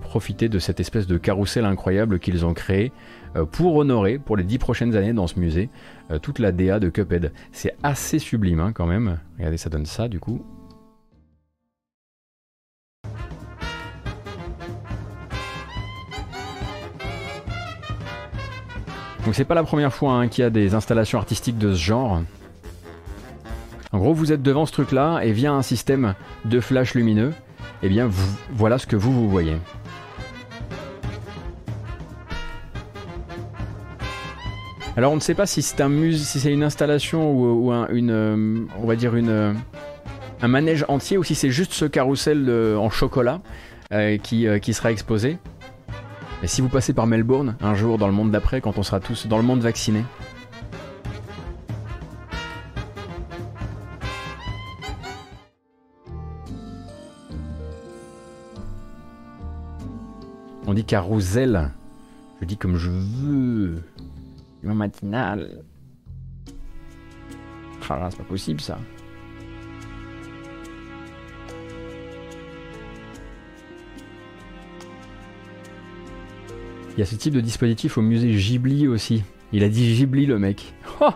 profiter 0.00 0.48
de 0.48 0.58
cette 0.58 0.80
espèce 0.80 1.06
de 1.06 1.16
carrousel 1.18 1.64
incroyable 1.64 2.18
qu'ils 2.18 2.44
ont 2.44 2.54
créé 2.54 2.92
euh, 3.36 3.44
pour 3.44 3.76
honorer 3.76 4.18
pour 4.18 4.36
les 4.36 4.44
dix 4.44 4.58
prochaines 4.58 4.96
années 4.96 5.12
dans 5.12 5.26
ce 5.26 5.38
musée 5.38 5.70
euh, 6.10 6.18
toute 6.18 6.38
la 6.38 6.52
DA 6.52 6.78
de 6.78 6.88
Cuphead. 6.88 7.32
C'est 7.52 7.76
assez 7.82 8.18
sublime 8.18 8.60
hein, 8.60 8.72
quand 8.72 8.86
même. 8.86 9.18
Regardez, 9.38 9.56
ça 9.56 9.70
donne 9.70 9.86
ça 9.86 10.08
du 10.08 10.20
coup. 10.20 10.44
Donc 19.26 19.34
c'est 19.34 19.44
pas 19.44 19.56
la 19.56 19.64
première 19.64 19.92
fois 19.92 20.12
hein, 20.12 20.28
qu'il 20.28 20.42
y 20.42 20.46
a 20.46 20.50
des 20.50 20.74
installations 20.74 21.18
artistiques 21.18 21.58
de 21.58 21.72
ce 21.72 21.80
genre. 21.80 22.22
En 23.90 23.98
gros, 23.98 24.14
vous 24.14 24.30
êtes 24.30 24.40
devant 24.40 24.66
ce 24.66 24.72
truc-là 24.72 25.18
et 25.24 25.32
via 25.32 25.52
un 25.52 25.62
système 25.62 26.14
de 26.44 26.60
flash 26.60 26.94
lumineux, 26.94 27.32
eh 27.82 27.88
bien 27.88 28.08
voilà 28.52 28.78
ce 28.78 28.86
que 28.86 28.94
vous 28.94 29.12
vous 29.12 29.28
voyez. 29.28 29.56
Alors 34.96 35.10
on 35.10 35.16
ne 35.16 35.20
sait 35.20 35.34
pas 35.34 35.46
si 35.46 35.60
c'est 35.60 35.80
un 35.80 35.90
si 36.12 36.38
c'est 36.38 36.52
une 36.52 36.62
installation 36.62 37.32
ou, 37.32 37.72
euh, 37.72 37.86
euh, 37.90 39.54
un 40.40 40.48
manège 40.48 40.84
entier 40.86 41.18
ou 41.18 41.24
si 41.24 41.34
c'est 41.34 41.50
juste 41.50 41.72
ce 41.72 41.84
carrousel 41.84 42.48
en 42.78 42.90
chocolat 42.90 43.40
euh, 43.92 44.18
qui 44.18 44.72
sera 44.72 44.92
exposé. 44.92 45.38
Et 46.42 46.48
si 46.48 46.60
vous 46.60 46.68
passez 46.68 46.92
par 46.92 47.06
Melbourne, 47.06 47.56
un 47.60 47.74
jour 47.74 47.98
dans 47.98 48.06
le 48.06 48.12
monde 48.12 48.30
d'après, 48.30 48.60
quand 48.60 48.78
on 48.78 48.82
sera 48.82 49.00
tous 49.00 49.26
dans 49.26 49.38
le 49.38 49.42
monde 49.42 49.60
vacciné, 49.60 50.04
On 60.68 60.74
dit 60.74 60.84
carousel. 60.84 61.70
Je 62.40 62.46
dis 62.46 62.56
comme 62.56 62.76
je 62.76 62.90
veux. 62.90 63.82
Le 64.62 64.74
matinal. 64.74 65.62
Ah 67.88 67.96
là, 67.96 68.08
c'est 68.10 68.18
pas 68.18 68.24
possible 68.24 68.60
ça. 68.60 68.78
Il 76.96 77.00
y 77.00 77.02
a 77.02 77.06
ce 77.06 77.14
type 77.14 77.34
de 77.34 77.42
dispositif 77.42 77.98
au 77.98 78.02
musée 78.02 78.30
Ghibli 78.32 78.88
aussi. 78.88 79.22
Il 79.52 79.62
a 79.64 79.68
dit 79.68 79.94
Ghibli 79.94 80.26
le 80.26 80.38
mec. 80.38 80.74
Oh 81.00 81.10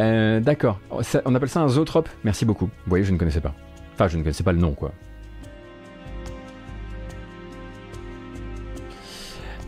euh, 0.00 0.40
D'accord. 0.40 0.80
On 0.90 1.34
appelle 1.34 1.48
ça 1.48 1.62
un 1.62 1.68
zootrope. 1.68 2.10
Merci 2.24 2.44
beaucoup. 2.44 2.66
Vous 2.66 2.88
voyez, 2.88 3.04
je 3.04 3.12
ne 3.12 3.16
connaissais 3.16 3.40
pas. 3.40 3.54
Enfin, 3.94 4.06
je 4.08 4.18
ne 4.18 4.22
connaissais 4.22 4.42
pas 4.42 4.52
le 4.52 4.58
nom, 4.58 4.72
quoi. 4.72 4.92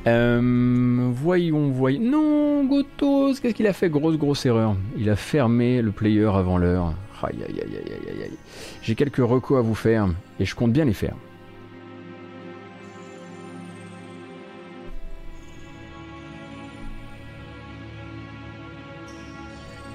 Euh, 0.07 1.11
voyons, 1.15 1.71
voyons. 1.71 2.03
Non, 2.03 2.65
Gotos, 2.65 3.41
qu'est-ce 3.41 3.55
qu'il 3.55 3.67
a 3.67 3.73
fait? 3.73 3.89
Grosse, 3.89 4.19
grosse 4.19 4.45
erreur. 4.45 4.77
Il 4.99 5.09
a 5.09 5.17
fermé 5.17 5.81
le 5.81 5.91
player 5.91 6.27
avant 6.27 6.59
l'heure. 6.59 6.93
Aïe, 7.23 7.37
aïe, 7.49 7.61
aïe, 7.61 7.77
aïe, 7.77 8.23
aïe, 8.25 8.31
J'ai 8.83 8.95
quelques 8.95 9.17
recos 9.17 9.59
à 9.59 9.63
vous 9.63 9.75
faire 9.75 10.07
et 10.39 10.45
je 10.45 10.55
compte 10.55 10.73
bien 10.73 10.85
les 10.85 10.95
faire. 10.95 11.15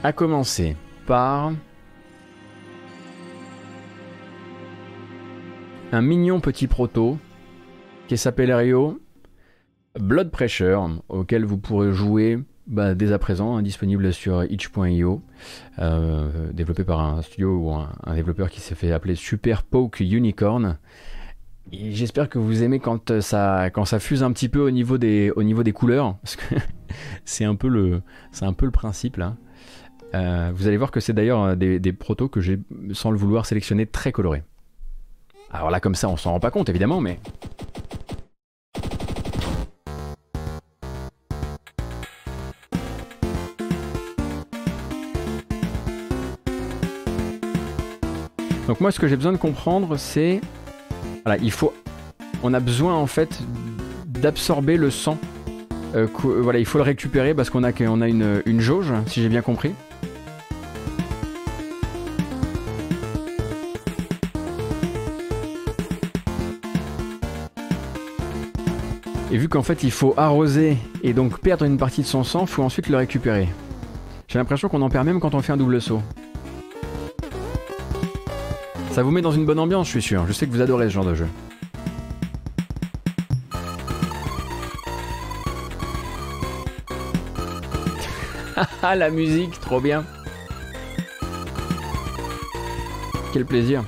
À 0.05 0.13
commencer 0.13 0.75
par 1.07 1.51
un 5.91 6.01
mignon 6.03 6.39
petit 6.41 6.67
proto 6.67 7.17
qui 8.07 8.15
s'appelle 8.15 8.53
Rio 8.53 9.01
Blood 9.99 10.29
Pressure, 10.29 11.01
auquel 11.09 11.43
vous 11.43 11.57
pourrez 11.57 11.91
jouer 11.91 12.37
bah, 12.67 12.93
dès 12.93 13.13
à 13.13 13.17
présent, 13.17 13.57
hein, 13.57 13.63
disponible 13.63 14.13
sur 14.13 14.43
itch.io, 14.43 15.23
euh, 15.79 16.51
développé 16.53 16.83
par 16.83 16.99
un 16.99 17.23
studio 17.23 17.57
ou 17.57 17.71
un, 17.71 18.13
développeur 18.13 18.51
qui 18.51 18.61
s'est 18.61 18.75
fait 18.75 18.91
appeler 18.91 19.15
Super 19.15 19.63
Poke 19.63 20.01
Unicorn. 20.01 20.77
J'espère 21.71 22.29
que 22.29 22.37
vous 22.37 22.61
aimez 22.61 22.77
quand 22.77 23.21
ça, 23.21 23.71
quand 23.71 23.85
ça 23.85 23.97
fuse 23.97 24.21
un 24.21 24.31
petit 24.31 24.49
peu 24.49 24.59
au 24.59 24.69
niveau 24.69 24.99
des, 24.99 25.31
au 25.35 25.41
niveau 25.41 25.63
des 25.63 25.73
couleurs, 25.73 26.17
parce 26.21 26.35
que 26.35 26.53
c'est 27.25 27.43
un, 27.43 27.55
peu 27.55 27.69
le, 27.69 28.03
un 28.41 28.53
peu 28.53 28.65
le 28.65 28.71
principe 28.71 29.17
là. 29.17 29.35
Euh, 30.15 30.51
vous 30.55 30.67
allez 30.67 30.77
voir 30.77 30.91
que 30.91 31.01
c'est 31.01 31.11
d'ailleurs 31.11 31.57
des, 31.57 31.77
des 31.77 31.91
protos 31.91 32.29
que 32.29 32.39
j'ai, 32.39 32.57
sans 32.93 33.11
le 33.11 33.17
vouloir, 33.17 33.45
sélectionné 33.45 33.85
très 33.85 34.13
colorés. 34.13 34.43
Alors 35.51 35.69
là, 35.69 35.81
comme 35.81 35.95
ça, 35.95 36.07
on 36.07 36.15
s'en 36.15 36.31
rend 36.31 36.39
pas 36.39 36.51
compte 36.51 36.69
évidemment, 36.69 37.01
mais 37.01 37.19
Donc 48.67 48.81
moi, 48.81 48.91
ce 48.91 48.99
que 48.99 49.07
j'ai 49.07 49.15
besoin 49.15 49.31
de 49.31 49.37
comprendre, 49.37 49.97
c'est... 49.97 50.41
Voilà, 51.23 51.39
il 51.43 51.51
faut... 51.51 51.73
On 52.41 52.53
a 52.53 52.59
besoin, 52.59 52.95
en 52.95 53.05
fait, 53.05 53.39
d'absorber 54.07 54.77
le 54.77 54.89
sang. 54.89 55.19
Euh, 55.93 56.07
voilà, 56.15 56.57
il 56.57 56.65
faut 56.65 56.79
le 56.79 56.83
récupérer 56.83 57.35
parce 57.35 57.49
qu'on 57.49 57.63
a, 57.63 57.69
a 57.69 58.07
une, 58.07 58.41
une 58.45 58.59
jauge, 58.61 58.91
si 59.05 59.21
j'ai 59.21 59.29
bien 59.29 59.41
compris. 59.41 59.73
Et 69.35 69.37
vu 69.37 69.49
qu'en 69.49 69.63
fait 69.63 69.83
il 69.83 69.91
faut 69.91 70.13
arroser 70.15 70.77
et 71.03 71.11
donc 71.11 71.41
perdre 71.41 71.65
une 71.65 71.75
partie 71.75 71.99
de 71.99 72.07
son 72.07 72.23
sang, 72.23 72.45
faut 72.45 72.63
ensuite 72.63 72.87
le 72.87 72.95
récupérer. 72.95 73.49
J'ai 74.29 74.39
l'impression 74.39 74.69
qu'on 74.69 74.81
en 74.81 74.87
perd 74.87 75.05
même 75.05 75.19
quand 75.19 75.35
on 75.35 75.41
fait 75.41 75.51
un 75.51 75.57
double 75.57 75.81
saut. 75.81 76.01
Ça 78.91 79.03
vous 79.03 79.11
met 79.11 79.21
dans 79.21 79.33
une 79.33 79.45
bonne 79.45 79.59
ambiance, 79.59 79.87
je 79.87 79.91
suis 79.91 80.01
sûr. 80.01 80.25
Je 80.25 80.31
sais 80.31 80.47
que 80.47 80.51
vous 80.53 80.61
adorez 80.61 80.85
ce 80.85 80.93
genre 80.93 81.03
de 81.03 81.15
jeu. 81.15 81.27
Ah 88.81 88.95
la 88.95 89.09
musique, 89.09 89.59
trop 89.59 89.81
bien. 89.81 90.05
Quel 93.33 93.43
plaisir. 93.43 93.83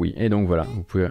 Oui, 0.00 0.14
et 0.16 0.30
donc 0.30 0.46
voilà, 0.46 0.62
vous 0.62 0.82
pouvez 0.82 1.08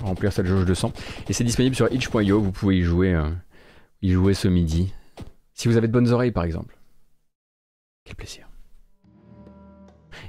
remplir 0.00 0.32
cette 0.32 0.46
jauge 0.46 0.64
de 0.64 0.72
sang. 0.74 0.92
Et 1.28 1.32
c'est 1.32 1.42
disponible 1.42 1.74
sur 1.74 1.92
itch.io, 1.92 2.40
vous 2.40 2.52
pouvez 2.52 2.78
y 2.78 2.82
jouer, 2.82 3.12
euh, 3.12 3.28
y 4.02 4.12
jouer 4.12 4.34
ce 4.34 4.46
midi. 4.46 4.94
Si 5.54 5.66
vous 5.66 5.76
avez 5.76 5.88
de 5.88 5.92
bonnes 5.92 6.12
oreilles, 6.12 6.30
par 6.30 6.44
exemple. 6.44 6.78
Quel 8.04 8.14
plaisir. 8.14 8.48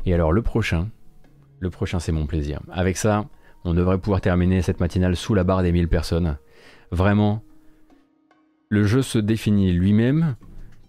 Et 0.08 0.16
alors, 0.16 0.32
le 0.32 0.42
prochain, 0.42 0.90
le 1.60 1.70
prochain, 1.70 2.00
c'est 2.00 2.12
mon 2.12 2.26
plaisir. 2.26 2.60
Avec 2.72 2.98
ça, 2.98 3.28
on 3.64 3.76
devrait 3.76 4.00
pouvoir 4.00 4.22
terminer 4.22 4.64
cette 4.64 4.80
matinale 4.80 5.16
sous 5.16 5.36
la 5.36 5.44
barre 5.44 5.62
des 5.62 5.72
1000 5.72 5.88
personnes. 5.88 6.38
Vraiment, 6.90 7.44
le 8.70 8.84
jeu 8.84 9.04
se 9.04 9.20
définit 9.20 9.72
lui-même 9.72 10.36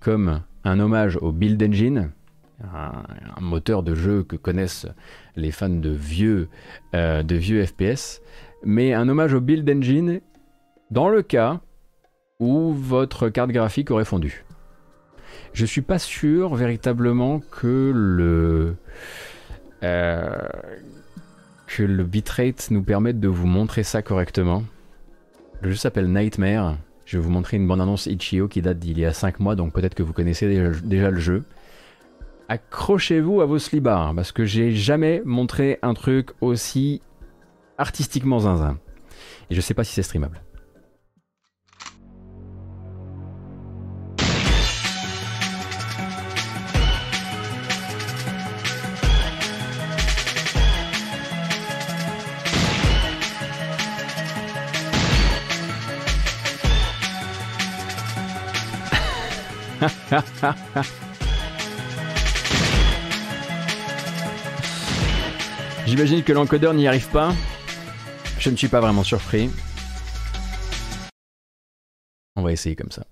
comme 0.00 0.40
un 0.64 0.80
hommage 0.80 1.18
au 1.20 1.30
Build 1.30 1.62
Engine, 1.62 2.10
un, 2.62 3.04
moteur 3.40 3.82
de 3.82 3.94
jeu 3.94 4.22
que 4.22 4.36
connaissent 4.36 4.86
les 5.36 5.50
fans 5.50 5.68
de 5.68 5.90
vieux, 5.90 6.48
euh, 6.94 7.22
FPS, 7.22 8.20
mais 8.64 8.92
un 8.92 9.08
hommage 9.08 9.34
au 9.34 9.40
Build 9.40 9.68
Engine 9.68 10.20
dans 10.90 11.08
le 11.08 11.22
cas 11.22 11.60
où 12.38 12.72
votre 12.72 13.28
carte 13.28 13.50
graphique 13.50 13.90
aurait 13.90 14.04
fondu. 14.04 14.44
Je 15.52 15.66
suis 15.66 15.82
pas 15.82 15.98
sûr 15.98 16.54
véritablement 16.54 17.40
que 17.40 17.92
le 17.94 18.76
euh, 19.82 20.48
que 21.66 22.02
bitrate 22.02 22.70
nous 22.70 22.82
permette 22.82 23.20
de 23.20 23.28
vous 23.28 23.46
montrer 23.46 23.82
ça 23.82 24.02
correctement. 24.02 24.64
Le 25.62 25.70
jeu 25.70 25.76
s'appelle 25.76 26.10
Nightmare. 26.10 26.76
Je 27.04 27.18
vais 27.18 27.22
vous 27.22 27.30
montrer 27.30 27.56
une 27.56 27.66
bande-annonce 27.66 28.06
Itch.io 28.06 28.48
qui 28.48 28.62
date 28.62 28.78
d'il 28.78 28.98
y 28.98 29.04
a 29.04 29.12
5 29.12 29.40
mois, 29.40 29.56
donc 29.56 29.72
peut-être 29.72 29.94
que 29.94 30.02
vous 30.02 30.12
connaissez 30.12 30.48
déjà, 30.82 31.10
le 31.10 31.20
jeu. 31.20 31.44
Accrochez-vous 32.50 33.40
à 33.42 33.46
vos 33.46 33.60
slibards, 33.60 34.12
parce 34.16 34.32
que 34.32 34.44
j'ai 34.44 34.72
jamais 34.72 35.22
montré 35.24 35.78
un 35.82 35.94
truc 35.94 36.30
aussi 36.40 37.00
artistiquement 37.78 38.40
zinzin. 38.40 38.76
Et 39.50 39.54
je 39.54 39.60
sais 39.60 39.72
pas 39.72 39.84
si 39.84 39.94
c'est 39.94 40.02
streamable. 40.02 40.42
J'imagine 65.90 66.22
que 66.22 66.32
l'encodeur 66.32 66.72
n'y 66.72 66.86
arrive 66.86 67.08
pas. 67.08 67.34
Je 68.38 68.48
ne 68.48 68.54
suis 68.54 68.68
pas 68.68 68.78
vraiment 68.78 69.02
surpris. 69.02 69.50
On 72.36 72.42
va 72.42 72.52
essayer 72.52 72.76
comme 72.76 72.92
ça. 72.92 73.04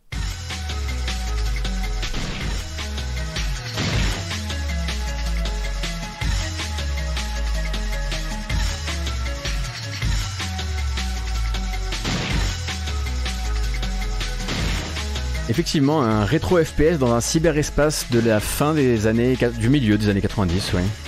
Effectivement, 15.49 16.03
un 16.03 16.25
rétro 16.25 16.63
FPS 16.63 16.99
dans 17.01 17.13
un 17.13 17.21
cyberespace 17.21 18.09
de 18.13 18.21
la 18.21 18.39
fin 18.39 18.73
des 18.73 19.09
années. 19.09 19.37
du 19.59 19.69
milieu 19.69 19.99
des 19.99 20.11
années 20.11 20.21
90, 20.21 20.75
oui. 20.75 21.08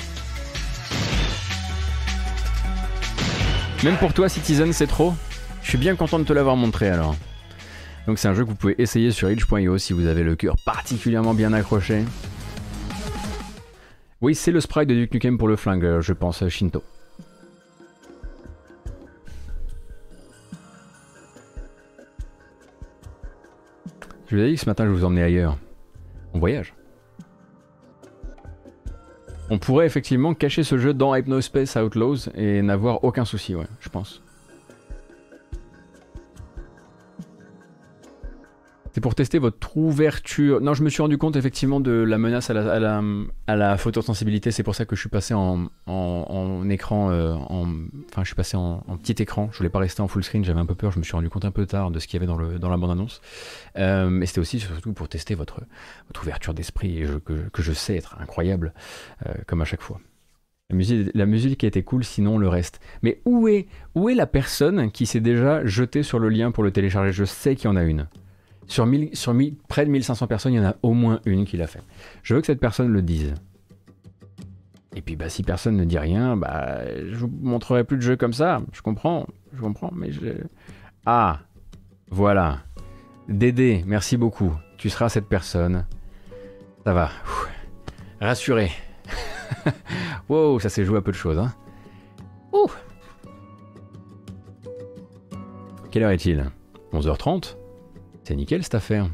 Même 3.83 3.97
pour 3.97 4.13
toi, 4.13 4.29
Citizen, 4.29 4.75
c'est 4.75 4.87
trop 4.87 5.15
Je 5.63 5.71
suis 5.71 5.79
bien 5.79 5.97
content 5.97 6.19
de 6.19 6.25
te 6.25 6.35
l'avoir 6.35 6.55
montré 6.55 6.91
alors. 6.91 7.17
Donc 8.07 8.19
c'est 8.19 8.29
un 8.29 8.35
jeu 8.35 8.45
que 8.45 8.51
vous 8.51 8.55
pouvez 8.55 8.75
essayer 8.77 9.11
sur 9.11 9.31
itch.io 9.31 9.79
si 9.79 9.95
vous 9.95 10.07
avez 10.07 10.23
le 10.23 10.37
cœur 10.37 10.57
particulièrement 10.67 11.33
bien 11.33 11.55
accroché. 11.55 12.05
Oui, 14.21 14.35
c'est 14.35 14.53
le 14.53 14.61
sprite 14.61 14.87
de 14.87 14.95
Duke 14.95 15.15
Nukem 15.15 15.39
pour 15.39 15.49
le 15.49 15.57
flingue, 15.57 16.01
je 16.01 16.13
pense, 16.13 16.47
Shinto. 16.49 16.85
Je 24.27 24.37
vous 24.37 24.43
ai 24.43 24.49
dit 24.49 24.55
que 24.57 24.61
ce 24.61 24.67
matin 24.67 24.85
je 24.85 24.91
vous 24.91 25.05
emmenais 25.05 25.23
ailleurs. 25.23 25.57
On 26.35 26.39
voyage. 26.39 26.75
On 29.51 29.59
pourrait 29.59 29.87
effectivement 29.87 30.33
cacher 30.33 30.63
ce 30.63 30.79
jeu 30.79 30.95
dans 30.95 31.15
Hypnospace 31.15 31.75
Outlaws 31.77 32.29
et 32.37 32.63
n'avoir 32.63 33.03
aucun 33.03 33.25
souci, 33.25 33.57
ouais, 33.57 33.67
je 33.81 33.89
pense. 33.89 34.23
C'est 39.01 39.03
pour 39.03 39.15
tester 39.15 39.39
votre 39.39 39.79
ouverture. 39.79 40.61
Non, 40.61 40.75
je 40.75 40.83
me 40.83 40.91
suis 40.91 41.01
rendu 41.01 41.17
compte 41.17 41.35
effectivement 41.35 41.81
de 41.81 41.91
la 41.91 42.19
menace 42.19 42.51
à 42.51 42.53
la, 42.53 43.01
à 43.47 43.57
la, 43.57 43.77
photosensibilité. 43.79 44.51
C'est 44.51 44.63
pour 44.63 44.75
ça 44.75 44.85
que 44.85 44.95
je 44.95 45.01
suis 45.01 45.09
passé 45.09 45.33
en, 45.33 45.71
en, 45.87 46.69
écran, 46.69 47.11
euh, 47.11 47.33
en, 47.33 47.67
enfin, 48.11 48.21
je 48.21 48.27
suis 48.27 48.35
passé 48.35 48.59
en, 48.59 48.83
petit 49.03 49.23
écran. 49.23 49.49
Je 49.53 49.57
voulais 49.57 49.71
pas 49.71 49.79
rester 49.79 50.03
en 50.03 50.07
full 50.07 50.23
screen. 50.23 50.45
J'avais 50.45 50.61
un 50.61 50.67
peu 50.67 50.75
peur. 50.75 50.93
Je 50.93 50.99
me 50.99 51.03
suis 51.03 51.15
rendu 51.15 51.31
compte 51.31 51.47
un 51.47 51.51
peu 51.51 51.65
tard 51.65 51.91
de 51.91 51.99
ce 51.99 52.07
qu'il 52.07 52.21
y 52.21 52.23
avait 52.23 52.27
dans, 52.27 52.69
la 52.69 52.77
bande-annonce. 52.77 53.23
Euh, 53.79 54.11
mais 54.11 54.27
c'était 54.27 54.41
aussi 54.41 54.61
surtout 54.61 54.93
pour 54.93 55.09
tester 55.09 55.35
votre, 55.35 55.63
ouverture 56.21 56.53
d'esprit 56.53 57.03
que, 57.25 57.63
je 57.63 57.73
sais 57.73 57.97
être 57.97 58.19
incroyable, 58.21 58.75
euh, 59.27 59.33
comme 59.47 59.63
à 59.63 59.65
chaque 59.65 59.81
fois. 59.81 59.99
La 60.69 60.77
musique, 60.77 61.11
la 61.15 61.25
musique 61.25 61.65
était 61.65 61.85
cool, 61.85 62.05
sinon 62.05 62.37
le 62.37 62.49
reste. 62.49 62.81
Mais 63.01 63.23
où 63.25 63.49
est 63.49 63.67
la 64.15 64.27
personne 64.27 64.91
qui 64.91 65.07
s'est 65.07 65.21
déjà 65.21 65.65
jetée 65.65 66.03
sur 66.03 66.19
le 66.19 66.29
lien 66.29 66.51
pour 66.51 66.65
le 66.65 66.71
télécharger? 66.71 67.13
Je 67.13 67.25
sais 67.25 67.57
qu'il 67.57 67.65
y 67.65 67.69
en 67.73 67.77
a 67.77 67.83
une. 67.83 68.07
Sur, 68.71 68.87
près 69.67 69.85
de 69.85 69.91
1500 69.91 70.29
personnes, 70.29 70.53
il 70.53 70.57
y 70.59 70.61
en 70.61 70.65
a 70.65 70.77
au 70.85 70.93
moins 70.93 71.19
une 71.25 71.45
qui 71.45 71.57
l'a 71.57 71.67
fait. 71.67 71.83
Je 72.23 72.35
veux 72.35 72.41
que 72.41 72.47
cette 72.47 72.61
personne 72.61 72.87
le 72.87 73.03
dise. 73.03 73.35
Et 74.95 75.03
puis 75.03 75.17
bah, 75.17 75.29
si 75.29 75.43
personne 75.43 75.77
ne 75.77 75.85
dit 75.85 75.99
rien, 75.99 76.37
bah, 76.37 76.83
je 76.87 77.17
vous 77.17 77.33
montrerai 77.43 77.83
plus 77.83 77.97
de 77.97 78.03
jeux 78.03 78.17
comme 78.17 78.33
ça. 78.33 78.63
Je 78.73 78.81
comprends, 78.81 79.27
je 79.53 79.61
comprends, 79.61 79.91
mais. 79.93 80.11
Ah, 81.05 81.41
voilà. 82.11 82.61
Dédé, 83.29 83.83
merci 83.89 84.17
beaucoup. 84.17 84.53
Tu 84.79 84.89
seras 84.89 85.09
cette 85.09 85.27
personne. 85.27 85.85
Ça 86.85 86.95
va. 86.95 87.11
Rassuré. 88.21 88.71
wow, 90.29 90.61
ça 90.61 90.69
s'est 90.69 90.85
joué 90.85 90.99
à 90.99 91.01
peu 91.01 91.11
de 91.11 91.17
choses. 91.17 91.39
Hein. 91.39 91.53
Ouh. 92.53 92.71
Quelle 95.91 96.05
heure 96.05 96.13
est-il? 96.13 96.45
11h30 96.93 97.57
C'est 98.25 98.37
nickel 98.37 98.63
cette 98.63 98.75
affaire. 98.75 99.09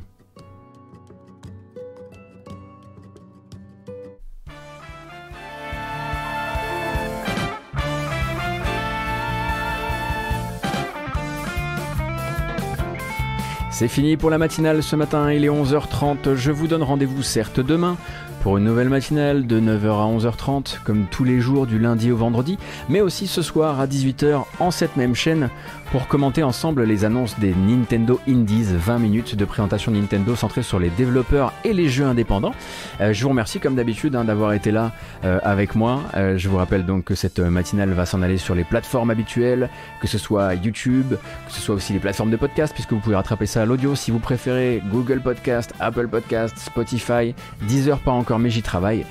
C'est 13.79 13.89
fini 13.89 14.17
pour 14.17 14.31
la 14.31 14.39
matinale 14.39 14.83
ce 14.83 14.97
matin, 14.97 15.31
il 15.31 15.45
est 15.45 15.51
11h30, 15.51 16.35
je 16.35 16.51
vous 16.51 16.67
donne 16.67 16.83
rendez-vous 16.83 17.23
certes 17.23 17.61
demain 17.61 17.99
pour 18.43 18.57
une 18.57 18.65
nouvelle 18.65 18.89
matinale 18.89 19.47
de 19.47 19.61
9h 19.61 19.89
à 19.89 20.17
11h30 20.17 20.79
comme 20.83 21.05
tous 21.11 21.25
les 21.25 21.41
jours 21.41 21.67
du 21.67 21.79
lundi 21.79 22.11
au 22.11 22.17
vendredi, 22.17 22.57
mais 22.89 23.03
aussi 23.03 23.27
ce 23.27 23.43
soir 23.43 23.79
à 23.79 23.87
18h 23.87 24.45
en 24.61 24.71
cette 24.71 24.97
même 24.97 25.15
chaîne 25.15 25.51
pour 25.91 26.09
commenter 26.09 26.43
ensemble 26.43 26.85
les 26.85 27.05
annonces 27.05 27.39
des 27.39 27.55
Nintendo 27.55 28.21
Indies, 28.29 28.67
20 28.71 28.99
minutes 28.99 29.37
de 29.37 29.45
présentation 29.45 29.93
Nintendo 29.93 30.35
centrée 30.35 30.63
sur 30.63 30.79
les 30.79 30.91
développeurs 30.91 31.53
et 31.65 31.73
les 31.73 31.89
jeux 31.89 32.05
indépendants. 32.05 32.55
Euh, 33.01 33.13
je 33.13 33.23
vous 33.23 33.29
remercie 33.29 33.61
comme 33.61 33.75
d'habitude 33.75 34.17
hein, 34.17 34.25
d'avoir 34.25 34.53
été 34.53 34.71
là 34.71 34.93
euh, 35.25 35.39
avec 35.43 35.75
moi. 35.75 36.03
Euh, 36.15 36.37
je 36.39 36.49
vous 36.49 36.57
rappelle 36.57 36.85
donc 36.85 37.05
que 37.05 37.15
cette 37.15 37.39
matinale 37.39 37.91
va 37.91 38.07
s'en 38.07 38.23
aller 38.23 38.39
sur 38.39 38.55
les 38.55 38.65
plateformes 38.65 39.11
habituelles, 39.11 39.71
que 40.01 40.07
ce 40.07 40.19
soit 40.19 40.55
YouTube, 40.55 41.11
que 41.11 41.53
ce 41.53 41.61
soit 41.61 41.75
aussi 41.75 41.93
les 41.93 41.99
plateformes 41.99 42.31
de 42.31 42.37
podcast, 42.37 42.73
puisque 42.75 42.93
vous 42.93 43.01
pouvez 43.01 43.17
rattraper 43.17 43.47
ça 43.47 43.63
à 43.63 43.65
l'audio 43.65 43.95
si 43.95 44.11
vous 44.11 44.19
préférez 44.19 44.83
Google 44.91 45.21
Podcast, 45.21 45.73
Apple 45.81 46.09
Podcast, 46.09 46.59
Spotify, 46.59 47.35
Deezer 47.69 47.99
pas 47.99 48.13
encore 48.13 48.39
mais 48.39 48.51
j'y 48.51 48.63
travaille. 48.63 49.05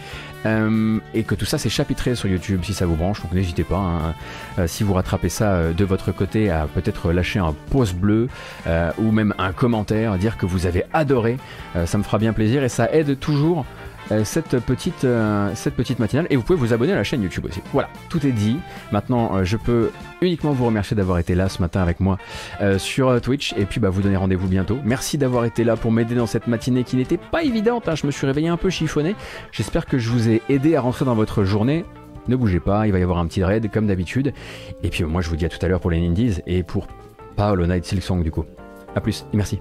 Euh, 0.45 0.99
et 1.13 1.23
que 1.23 1.35
tout 1.35 1.45
ça 1.45 1.57
c'est 1.57 1.69
chapitré 1.69 2.15
sur 2.15 2.29
YouTube 2.29 2.61
si 2.63 2.73
ça 2.73 2.85
vous 2.85 2.95
branche, 2.95 3.21
donc 3.21 3.33
n'hésitez 3.33 3.63
pas, 3.63 3.77
hein. 3.77 4.13
euh, 4.59 4.67
si 4.67 4.83
vous 4.83 4.93
rattrapez 4.93 5.29
ça 5.29 5.53
euh, 5.53 5.73
de 5.73 5.85
votre 5.85 6.11
côté, 6.11 6.51
à 6.51 6.67
peut-être 6.67 7.11
lâcher 7.11 7.39
un 7.39 7.55
pouce 7.69 7.93
bleu 7.93 8.27
ou 8.97 9.11
même 9.11 9.33
un 9.37 9.51
commentaire, 9.51 10.17
dire 10.17 10.37
que 10.37 10.45
vous 10.45 10.65
avez 10.65 10.83
adoré, 10.93 11.37
ça 11.85 11.97
me 11.97 12.03
fera 12.03 12.17
bien 12.17 12.33
plaisir 12.33 12.63
et 12.63 12.69
ça 12.69 12.91
aide 12.91 13.19
toujours 13.19 13.65
cette, 14.23 14.59
petite, 14.59 15.03
euh, 15.03 15.51
cette 15.55 15.75
petite 15.75 15.99
matinale. 15.99 16.27
Et 16.29 16.35
vous 16.35 16.43
pouvez 16.43 16.57
vous 16.57 16.73
abonner 16.73 16.93
à 16.93 16.95
la 16.95 17.03
chaîne 17.03 17.21
YouTube 17.21 17.45
aussi. 17.45 17.61
Voilà, 17.73 17.89
tout 18.09 18.25
est 18.25 18.31
dit. 18.31 18.57
Maintenant, 18.91 19.35
euh, 19.35 19.43
je 19.43 19.57
peux 19.57 19.91
uniquement 20.21 20.51
vous 20.51 20.65
remercier 20.65 20.95
d'avoir 20.95 21.19
été 21.19 21.35
là 21.35 21.49
ce 21.49 21.61
matin 21.61 21.81
avec 21.81 21.99
moi 21.99 22.17
sur 22.77 23.19
Twitch. 23.21 23.53
Et 23.57 23.65
puis, 23.65 23.79
bah, 23.79 23.89
vous 23.89 24.01
donner 24.01 24.17
rendez-vous 24.17 24.47
bientôt. 24.47 24.79
Merci 24.83 25.17
d'avoir 25.17 25.45
été 25.45 25.63
là 25.63 25.75
pour 25.75 25.91
m'aider 25.91 26.15
dans 26.15 26.27
cette 26.27 26.47
matinée 26.47 26.83
qui 26.83 26.95
n'était 26.95 27.17
pas 27.17 27.43
évidente. 27.43 27.87
Hein. 27.87 27.95
Je 27.95 28.05
me 28.05 28.11
suis 28.11 28.25
réveillé 28.25 28.47
un 28.47 28.57
peu 28.57 28.69
chiffonné. 28.69 29.15
J'espère 29.51 29.85
que 29.85 29.97
je 29.97 30.09
vous 30.09 30.29
ai 30.29 30.41
aidé 30.49 30.75
à 30.75 30.81
rentrer 30.81 31.05
dans 31.05 31.15
votre 31.15 31.43
journée. 31.43 31.85
Ne 32.27 32.35
bougez 32.35 32.59
pas, 32.59 32.87
il 32.87 32.91
va 32.91 32.99
y 32.99 33.03
avoir 33.03 33.19
un 33.19 33.27
petit 33.27 33.43
raid 33.43 33.69
comme 33.71 33.87
d'habitude. 33.87 34.33
Et 34.83 34.89
puis 34.89 35.03
moi 35.03 35.21
je 35.21 35.29
vous 35.29 35.35
dis 35.35 35.45
à 35.45 35.49
tout 35.49 35.63
à 35.63 35.67
l'heure 35.67 35.79
pour 35.79 35.91
les 35.91 36.05
Indies 36.05 36.39
et 36.47 36.63
pour 36.63 36.87
pas 37.35 37.51
Hollow 37.51 37.67
Knight 37.67 37.85
Silksong 37.85 38.23
du 38.23 38.31
coup. 38.31 38.45
A 38.95 39.01
plus 39.01 39.25
et 39.33 39.37
merci. 39.37 39.59